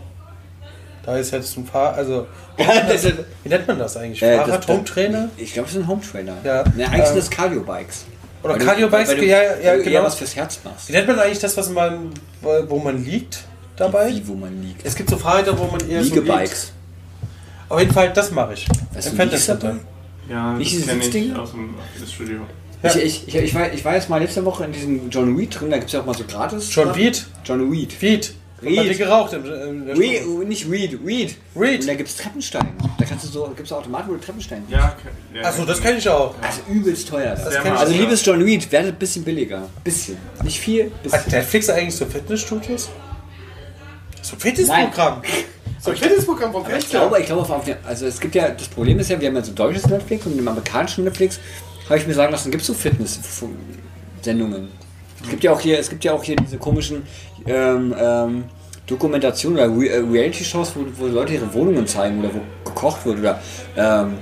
Da 1.04 1.16
ist 1.16 1.30
jetzt 1.30 1.56
ein 1.56 1.66
Fahr... 1.66 1.94
Also, 1.94 2.26
wie 2.56 3.48
nennt 3.48 3.66
man 3.68 3.78
das 3.78 3.96
eigentlich? 3.96 4.22
Äh, 4.22 4.36
das- 4.36 4.46
Fahrrad, 4.48 4.68
Home-Trainer? 4.68 5.28
Ich 5.36 5.52
glaube, 5.54 5.68
es 5.68 5.74
sind 5.74 5.86
Home-Trainer. 5.86 6.34
Ja, 6.44 6.64
Ne, 6.76 6.86
eigentlich 6.86 7.04
sind 7.06 7.14
ähm, 7.14 7.16
das 7.16 7.30
Cardio-Bikes. 7.30 8.04
Oder 8.42 8.54
Weil 8.54 8.92
weil 8.92 9.16
du- 9.16 9.24
ja, 9.24 9.42
ja, 9.42 9.50
du 9.56 9.62
eher 9.64 9.78
genau. 9.82 10.02
was 10.04 10.14
fürs 10.14 10.36
Herz 10.36 10.60
machst. 10.64 10.88
Wie 10.88 10.92
nennt 10.92 11.08
man 11.08 11.18
eigentlich 11.18 11.40
das, 11.40 11.56
was 11.56 11.68
man, 11.70 12.10
wo 12.40 12.78
man 12.78 13.04
liegt 13.04 13.40
dabei? 13.76 14.10
Wie, 14.10 14.26
wo 14.28 14.34
man 14.34 14.62
liegt. 14.62 14.84
Es 14.86 14.94
gibt 14.94 15.10
so 15.10 15.16
Fahrräder, 15.16 15.58
wo 15.58 15.64
man 15.66 15.80
eher 15.88 16.02
so 16.04 16.14
liegt. 16.14 16.26
Liegebikes. 16.26 16.72
Auf 17.68 17.80
jeden 17.80 17.92
Fall, 17.92 18.12
das 18.12 18.30
mache 18.30 18.54
ich. 18.54 18.66
Weißt 18.94 19.08
Im 19.12 19.18
du, 19.18 19.24
liegst 19.24 19.48
dabei? 19.48 19.74
Ja, 20.28 20.52
Nicht 20.54 20.78
das 20.80 20.86
kenne 20.86 21.04
ich 21.04 21.34
aus 21.36 21.52
dem 21.52 21.74
Studio. 22.06 22.40
Ja. 22.82 22.90
Ich, 22.94 22.96
ich, 23.02 23.28
ich, 23.28 23.34
ich, 23.34 23.54
war, 23.54 23.72
ich 23.72 23.84
war 23.84 23.94
jetzt 23.94 24.08
mal 24.08 24.20
letzte 24.22 24.44
Woche 24.44 24.64
in 24.64 24.72
diesem 24.72 25.10
John 25.10 25.36
Weed 25.36 25.58
drin, 25.58 25.70
da 25.70 25.78
gibt 25.78 25.88
es 25.88 25.94
ja 25.94 26.00
auch 26.00 26.06
mal 26.06 26.14
so 26.16 26.24
gratis. 26.24 26.72
John 26.72 26.94
Weed? 26.94 27.26
John 27.44 27.72
Weed. 27.72 28.00
Weed. 28.00 28.34
Weed. 28.60 28.78
Hat 28.78 28.86
die 28.86 28.94
geraucht 28.96 29.32
im, 29.32 29.44
im 29.44 29.86
der 29.86 29.98
Weed, 29.98 30.22
Stunde. 30.22 30.46
nicht 30.46 30.70
Weed, 30.70 31.06
Weed. 31.06 31.36
Weed. 31.54 31.80
Und 31.80 31.88
da 31.88 31.94
gibt 31.94 32.08
es 32.08 32.16
Treppensteine. 32.16 32.68
Da 32.98 33.04
kannst 33.04 33.24
du 33.24 33.28
so, 33.28 33.46
gibt 33.48 33.66
es 33.66 33.72
Automaten, 33.72 34.08
wo 34.08 34.14
du 34.14 34.20
Treppensteine 34.20 34.62
Ja, 34.68 34.96
ja 35.32 35.42
Achso, 35.42 35.64
das 35.64 35.80
kenne 35.80 35.98
ich 35.98 36.08
auch. 36.08 36.34
Also 36.40 36.60
übelst 36.68 37.08
teuer. 37.08 37.36
Das 37.36 37.54
ich 37.54 37.60
also 37.60 37.92
auch. 37.92 37.98
liebes 37.98 38.24
John 38.24 38.44
Weed, 38.44 38.70
werdet 38.72 38.94
ein 38.94 38.98
bisschen 38.98 39.24
billiger. 39.24 39.68
Bisschen. 39.84 40.16
Nicht 40.42 40.58
viel, 40.58 40.90
bisschen. 41.02 41.18
Hat 41.18 41.30
Netflix 41.30 41.70
eigentlich 41.70 41.94
so 41.94 42.06
Fitnessstudios? 42.06 42.88
So 44.22 44.36
Fitnessprogramm. 44.36 45.22
So 45.80 45.92
ein 45.92 45.96
Fitnessprogramm 46.02 46.52
vom 46.52 46.64
Aber 46.64 46.76
ich 46.76 46.90
glaube, 46.90 47.20
ich 47.20 47.26
glaube, 47.26 47.54
auf 47.54 47.64
der, 47.64 47.78
also 47.86 48.06
es 48.06 48.18
gibt 48.18 48.34
ja, 48.34 48.48
das 48.50 48.68
Problem 48.68 48.98
ist 48.98 49.08
ja, 49.10 49.20
wir 49.20 49.28
haben 49.28 49.36
ja 49.36 49.44
so 49.44 49.52
deutsches 49.52 49.86
Netflix 49.86 50.26
und 50.26 50.38
im 50.38 50.48
amerikanischen 50.48 51.04
Netflix 51.04 51.38
habe 51.88 51.98
ich 51.98 52.06
mir 52.06 52.14
sagen 52.14 52.32
lassen, 52.32 52.50
gibt 52.50 52.60
es 52.60 52.66
so 52.66 52.74
Fitness-Sendungen. 52.74 54.68
Es 55.22 55.28
gibt 55.30 55.44
ja 55.44 55.52
auch 55.52 55.60
hier, 55.60 55.78
es 55.78 55.88
gibt 55.88 56.04
ja 56.04 56.12
auch 56.12 56.22
hier 56.24 56.36
diese 56.36 56.58
komischen 56.58 57.02
ähm, 57.46 57.94
ähm, 57.98 58.44
Dokumentationen 58.86 59.58
oder 59.58 59.68
Re 59.78 59.88
äh, 59.88 59.98
Reality-Shows, 59.98 60.72
wo, 60.76 60.84
wo 60.96 61.06
Leute 61.08 61.34
ihre 61.34 61.52
Wohnungen 61.52 61.86
zeigen 61.86 62.20
oder 62.20 62.30
wo 62.34 62.40
gekocht 62.68 63.04
wird 63.04 63.18
oder 63.18 63.40
ähm, 63.76 64.18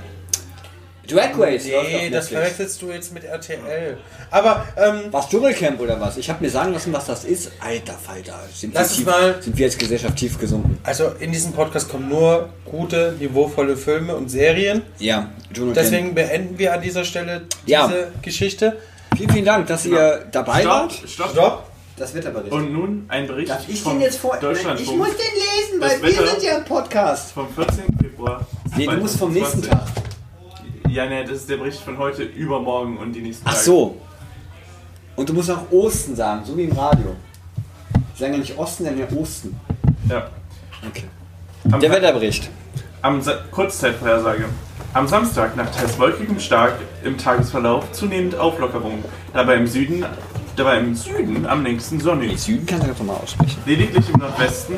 Drag 1.07 1.29
Race. 1.39 1.63
Nee, 1.63 2.09
das 2.09 2.27
verwechselst 2.27 2.81
du 2.81 2.91
jetzt 2.91 3.13
mit 3.13 3.23
RTL. 3.23 3.97
Aber, 4.29 4.65
ähm, 4.75 5.03
Was 5.11 5.29
Dschungelcamp 5.29 5.79
oder 5.79 5.97
was? 6.01 6.17
Ich 6.17 6.29
habe 6.29 6.43
mir 6.43 6.49
sagen 6.49 6.73
lassen, 6.73 6.91
was 6.91 7.05
das 7.05 7.23
ist. 7.23 7.49
Alter 7.61 7.93
Falter, 7.93 8.37
sind, 8.53 8.73
wir 8.73 8.85
tief, 8.85 9.05
mal- 9.05 9.41
sind 9.41 9.57
wir 9.57 9.65
als 9.67 9.77
Gesellschaft 9.77 10.17
tief 10.17 10.37
gesunken. 10.37 10.77
also 10.83 11.11
in 11.21 11.31
diesem 11.31 11.53
Podcast 11.53 11.87
kommen 11.87 12.09
nur 12.09 12.49
gute, 12.65 13.15
niveauvolle 13.17 13.77
Filme 13.77 14.17
und 14.17 14.27
Serien. 14.29 14.81
Ja, 14.99 15.29
Dschungelcamp. 15.53 15.75
Deswegen 15.75 16.13
beenden 16.13 16.57
wir 16.57 16.73
an 16.73 16.81
dieser 16.81 17.05
Stelle 17.05 17.43
diese 17.65 17.71
Ja. 17.71 17.89
Geschichte. 18.21 18.75
Vielen, 19.17 19.29
vielen 19.31 19.45
Dank, 19.45 19.67
dass 19.67 19.85
ihr 19.85 20.25
dabei 20.31 20.61
Stopp, 20.61 20.71
wart. 20.73 20.91
stopp. 21.07 21.29
Stopp. 21.31 21.63
Das 21.97 22.13
Wetterbericht. 22.13 22.51
Und 22.53 22.71
nun 22.73 23.05
ein 23.07 23.25
Bericht 23.25 23.49
Darf 23.49 23.67
ich 23.67 23.81
vom 23.81 23.93
den 23.93 24.01
jetzt 24.03 24.19
vor... 24.19 24.37
Deutschlandfunk 24.37 24.87
Ich 24.91 24.95
muss 24.95 25.09
den 25.09 25.17
lesen, 25.17 25.81
Das 25.81 25.91
weil 25.93 26.01
wir 26.03 26.09
Wetter- 26.19 26.27
sind 26.31 26.43
ja 26.43 26.57
im 26.59 26.63
Podcast. 26.65 27.31
vom 27.31 27.47
14. 27.53 27.85
Februar. 27.99 28.45
Nee, 28.75 28.85
du 28.85 28.97
musst 28.97 29.17
vom 29.17 29.33
nächsten 29.33 29.63
2020. 29.63 30.03
Tag. 30.03 30.91
Ja, 30.91 31.05
ne, 31.07 31.23
das 31.25 31.37
ist 31.37 31.49
der 31.49 31.57
Bericht 31.57 31.79
von 31.79 31.97
heute, 31.97 32.21
übermorgen 32.23 32.97
und 32.97 33.13
die 33.13 33.21
nächsten 33.21 33.43
Ach 33.47 33.53
Tage. 33.53 33.65
so. 33.65 33.97
Und 35.15 35.27
du 35.27 35.33
musst 35.33 35.49
auch 35.49 35.71
Osten 35.71 36.15
sagen, 36.15 36.45
so 36.45 36.55
wie 36.55 36.65
im 36.65 36.71
Radio. 36.77 37.15
Die 38.15 38.19
sagen 38.19 38.33
ja 38.33 38.39
nicht 38.39 38.55
Osten, 38.57 38.85
sondern 38.85 38.99
ja 39.11 39.17
Osten. 39.19 39.59
Ja. 40.07 40.27
Okay. 40.87 41.05
Am, 41.71 41.79
Der 41.79 41.91
Wetterbericht. 41.91 42.49
am 43.01 43.21
Sa 43.23 43.33
Kurzzeitvorhersage. 43.49 44.45
Am 44.97 45.07
Samstag 45.07 45.55
nach 45.55 45.69
teils 45.69 45.99
wolkigem 45.99 46.39
Stark 46.39 46.73
im 47.03 47.19
Tagesverlauf 47.19 47.91
zunehmend 47.91 48.35
Auflockerung. 48.35 49.05
Dabei 49.31 49.57
im 49.57 49.67
Süden, 49.67 50.03
dabei 50.55 50.79
im 50.79 50.95
Süden 50.95 51.45
am 51.45 51.61
längsten 51.61 51.99
sonnig. 51.99 52.41
Süden 52.41 52.65
kannst 52.65 52.87
du 52.87 52.89
einfach 52.89 53.05
mal 53.05 53.13
aussprechen. 53.17 53.61
Lediglich 53.67 54.09
im 54.09 54.19
Nordwesten, 54.19 54.75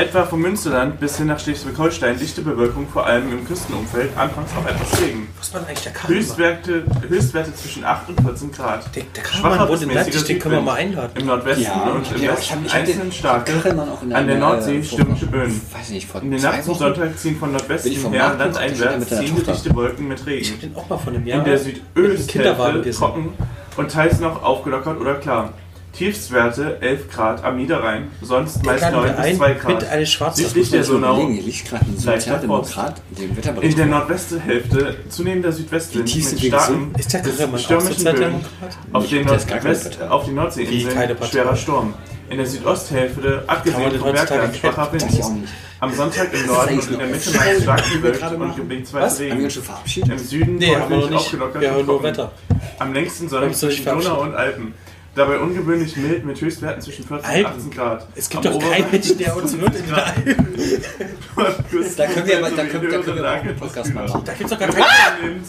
etwa 0.00 0.24
vom 0.24 0.40
Münsterland 0.40 0.98
bis 0.98 1.16
hin 1.18 1.26
nach 1.26 1.38
Schleswig-Holstein, 1.38 2.18
dichte 2.18 2.40
Bewölkung, 2.42 2.88
vor 2.88 3.06
allem 3.06 3.30
im 3.32 3.46
Küstenumfeld, 3.46 4.10
anfangs 4.16 4.50
auch 4.58 4.66
etwas 4.68 5.00
Regen. 5.00 5.28
Was 5.38 5.52
man 5.52 5.64
eigentlich 5.66 5.80
der? 5.82 6.08
Höchstwerte, 6.08 6.84
Höchstwerte 7.08 7.54
zwischen 7.54 7.84
8 7.84 8.08
und 8.08 8.20
14 8.22 8.52
Grad. 8.52 8.96
Der, 8.96 9.02
der 9.14 9.22
wohnt 9.68 9.70
bis 9.70 9.82
in 9.82 9.90
Leipzig, 9.90 10.24
den 10.24 10.38
können 10.38 10.54
wir 10.56 10.60
mal 10.62 10.74
einladen. 10.74 11.12
Im 11.20 11.26
Nordwesten 11.26 11.64
Ja, 11.64 11.82
und 11.90 12.02
ich 12.06 12.12
im 12.12 12.22
ja- 12.22 12.32
ich 12.32 12.38
Westen 12.38 12.54
hab- 12.56 12.66
ich 12.66 12.72
hab 12.72 12.80
einzelnen 12.80 13.12
starke. 13.12 13.52
An 14.14 14.26
der 14.26 14.38
Nordsee 14.38 14.78
äh, 14.78 14.84
stürmische 14.84 15.26
Böen. 15.26 15.60
Weiß 15.72 15.90
nicht, 15.90 16.06
vor 16.08 16.22
In 16.22 16.30
den 16.30 16.42
Nacht 16.42 16.64
zum. 16.64 16.74
Sonntag 16.74 17.18
ziehen 17.18 17.38
von 17.38 17.50
ich 17.50 17.56
Nordwesten 17.58 18.12
her 18.12 18.34
landeinwärts 18.38 19.08
ziehende 19.08 19.42
dichte 19.42 19.74
Wolken 19.74 20.08
mit 20.08 20.20
Ich 20.20 20.26
Regen. 20.26 20.52
hab 20.52 20.60
den 20.60 20.76
auch 20.76 20.88
mal 20.88 20.98
von 20.98 21.14
einem 21.14 21.26
Jahr 21.26 21.38
In 21.40 21.44
der 21.44 21.58
Südösthälfte 21.58 22.90
trocken 22.90 23.32
und 23.76 23.90
teils 23.90 24.20
noch 24.20 24.42
aufgelockert 24.42 24.98
oder 25.00 25.14
klar. 25.14 25.52
Tiefstwerte 25.92 26.80
11 26.80 27.10
Grad 27.10 27.44
am 27.44 27.56
Niederrhein, 27.56 28.10
sonst 28.22 28.64
meist 28.64 28.82
Laden 28.82 29.00
9 29.00 29.04
wir 29.06 29.12
bis 29.12 29.24
ein 29.24 29.36
2 29.36 29.48
mit 29.48 29.60
Grad. 29.60 29.88
einer 29.88 30.06
schwarzen 30.06 30.46
Südlich 30.46 30.70
der 30.70 30.82
den 30.84 31.02
in 33.60 33.76
der 33.76 33.86
Nordwesthälfte 33.86 34.96
zunehmender 35.08 35.52
Südwestwind 35.52 36.14
mit 36.14 37.04
starken 37.04 37.58
stürmischen 37.58 38.04
Böen. 38.04 38.34
Auf 38.92 39.08
den, 39.08 39.26
Nordwest, 39.26 40.00
auf 40.02 40.24
die 40.24 40.30
Nordseeinseln 40.32 41.16
schwerer 41.28 41.56
Sturm. 41.56 41.94
In 42.30 42.36
der 42.36 42.46
Südosthälfte, 42.46 43.42
abgesehen 43.48 43.90
vom 43.98 44.12
Bergland, 44.12 44.56
schwacher 44.56 44.92
Wind. 44.92 45.04
Am 45.80 45.92
Sonntag 45.92 46.32
im 46.32 46.46
Norden 46.46 46.78
und 46.78 46.90
in 46.90 46.98
der 46.98 47.08
Mitte 47.08 47.30
meist 47.36 47.62
stark 47.62 47.82
bewölkt 47.92 48.22
und 48.32 48.56
gebietsweise 48.56 49.24
Regen. 49.24 49.48
Im 50.10 50.18
Süden 50.18 50.56
Nee, 50.56 50.76
haben 50.76 50.90
wir 50.90 50.96
noch 50.98 51.04
häufig 51.04 51.16
aufgelockert 51.16 51.76
und 51.76 51.86
trocken. 51.86 52.04
Wetter. 52.04 52.32
Am 52.78 52.92
längsten 52.92 53.28
sonnig 53.28 53.48
nicht 53.48 53.58
zwischen 53.58 53.84
Donau 53.84 54.22
und 54.22 54.34
Alpen. 54.34 54.74
Dabei 55.14 55.38
ungewöhnlich 55.40 55.96
mild 55.96 56.24
mit 56.24 56.40
Höchstwerten 56.40 56.80
zwischen 56.82 57.04
14 57.04 57.18
und 57.18 57.24
Alpen? 57.46 57.58
18 57.58 57.70
Grad. 57.72 58.06
Es 58.14 58.28
gibt 58.30 58.46
Am 58.46 58.52
doch 58.52 58.60
keinen 58.60 58.68
Oberrhein 58.68 58.90
Menschen, 58.92 59.18
der 59.18 59.36
uns 59.36 59.56
hört 59.56 59.74
in 59.74 59.84
den 59.84 59.94
Alpen. 59.94 60.82
Da 61.96 62.06
können 62.06 62.26
wir 62.26 62.38
aber, 62.38 62.50
da 62.50 62.64
können, 62.64 62.90
da 62.90 62.98
können 62.98 63.16
wir 63.16 63.28
auch 63.28 63.34
einen 63.34 63.56
Podcast 63.56 63.94
mal 63.94 64.06
machen. 64.06 64.22
Da 64.24 64.32
gibt's 64.34 64.52
doch 64.52 64.58
gar 64.58 64.68
keinen. 64.68 65.44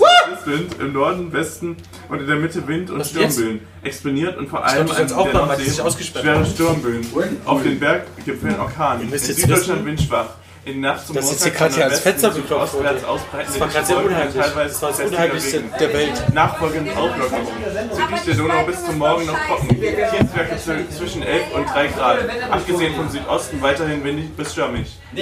Wind 0.46 0.76
im 0.80 0.94
Norden, 0.94 1.32
Westen 1.32 1.76
und 2.10 2.20
in 2.22 2.28
der 2.28 2.38
Mitte 2.38 2.68
Wind 2.68 2.90
und 2.90 3.00
Was? 3.00 3.12
Sturmböen. 3.12 3.60
Exponiert 3.84 4.38
und 4.38 4.50
vor 4.50 4.66
allem 4.66 4.90
an 4.90 5.12
auch 5.14 5.26
der 5.30 5.34
Nordsee 5.34 6.04
schwere. 6.04 6.46
Sturmböen. 6.46 7.06
Auf 7.46 7.62
den 7.62 7.80
Berggipfeln 7.80 8.60
Orkan. 8.60 9.02
In 9.02 9.18
Süddeutschland 9.18 9.86
Windschwach. 9.86 10.30
In 10.64 10.80
Nacht 10.82 11.08
zum 11.08 11.16
jetzt 11.16 11.26
Montag 11.26 11.44
hier 11.44 11.52
gerade 11.52 11.74
hier 11.76 11.84
als 11.86 11.94
Nordwesten 12.04 12.12
Fenster 12.12 12.28
wurde. 12.36 13.08
ausbreitende 13.08 13.52
Das 13.52 13.60
war 13.60 13.68
gerade 13.68 13.86
sehr 13.88 13.98
unheimlich. 14.06 14.36
teilweise 14.36 14.70
Das 14.74 14.82
war 14.84 14.90
das 14.92 15.00
Unheimlichste 15.00 15.64
der 15.80 15.94
Welt. 15.94 16.34
Nachfolgend 16.34 16.98
Auflockerung. 16.98 17.48
Südlich 17.92 18.22
der 18.28 18.36
Donau 18.36 18.64
bis 18.66 18.86
zum 18.86 18.98
Morgen 19.00 19.26
noch 19.26 19.40
trocken. 19.48 19.68
Tiefstwerte 19.70 20.56
zw- 20.58 20.90
zwischen 20.90 21.24
11 21.24 21.54
und 21.56 21.66
3 21.66 21.88
Grad. 21.88 22.20
Abgesehen 22.52 22.96
vom 22.96 23.10
Südosten 23.10 23.62
weiterhin 23.62 24.04
windig 24.04 24.30
bis 24.36 24.54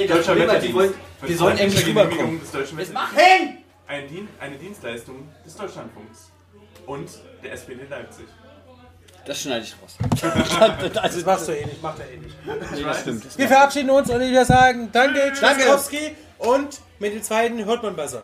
das 0.08 0.18
Deutscher 0.18 0.36
Wetterdienst. 0.38 0.96
wir 1.22 1.38
sollen 1.38 1.58
endlich 1.58 1.88
rüberkommen. 1.88 2.42
des 2.42 2.52
Deutschen 2.52 2.78
Wetterdienstes. 2.78 2.94
Machen! 3.16 3.58
Ein 3.88 4.08
Dien 4.08 4.28
eine 4.42 4.56
Dienstleistung 4.58 5.30
des 5.46 5.56
Deutschlandfunks 5.56 6.32
und 6.86 7.10
der 7.44 7.54
SPD 7.54 7.82
Leipzig. 7.90 8.26
Das 9.30 9.42
schneide 9.42 9.64
ich 9.64 9.76
raus. 9.80 9.96
Das 10.92 11.24
machst 11.24 11.48
du 11.48 11.52
eh 11.52 11.64
nicht, 11.64 11.84
macht 11.84 12.00
er 12.00 12.10
eh 12.10 12.18
nicht. 12.18 12.36
Nee, 12.48 12.82
das 12.82 13.02
stimmt. 13.02 13.38
Wir 13.38 13.48
verabschieden 13.48 13.92
uns 13.92 14.10
und 14.10 14.20
wir 14.22 14.44
sagen 14.44 14.90
Danke, 14.92 15.32
Danke. 15.40 15.40
Tschüssikowski. 15.40 16.16
Und 16.40 16.82
mit 16.98 17.14
dem 17.14 17.22
zweiten 17.22 17.64
hört 17.64 17.84
man 17.84 17.96
besser. 17.96 18.18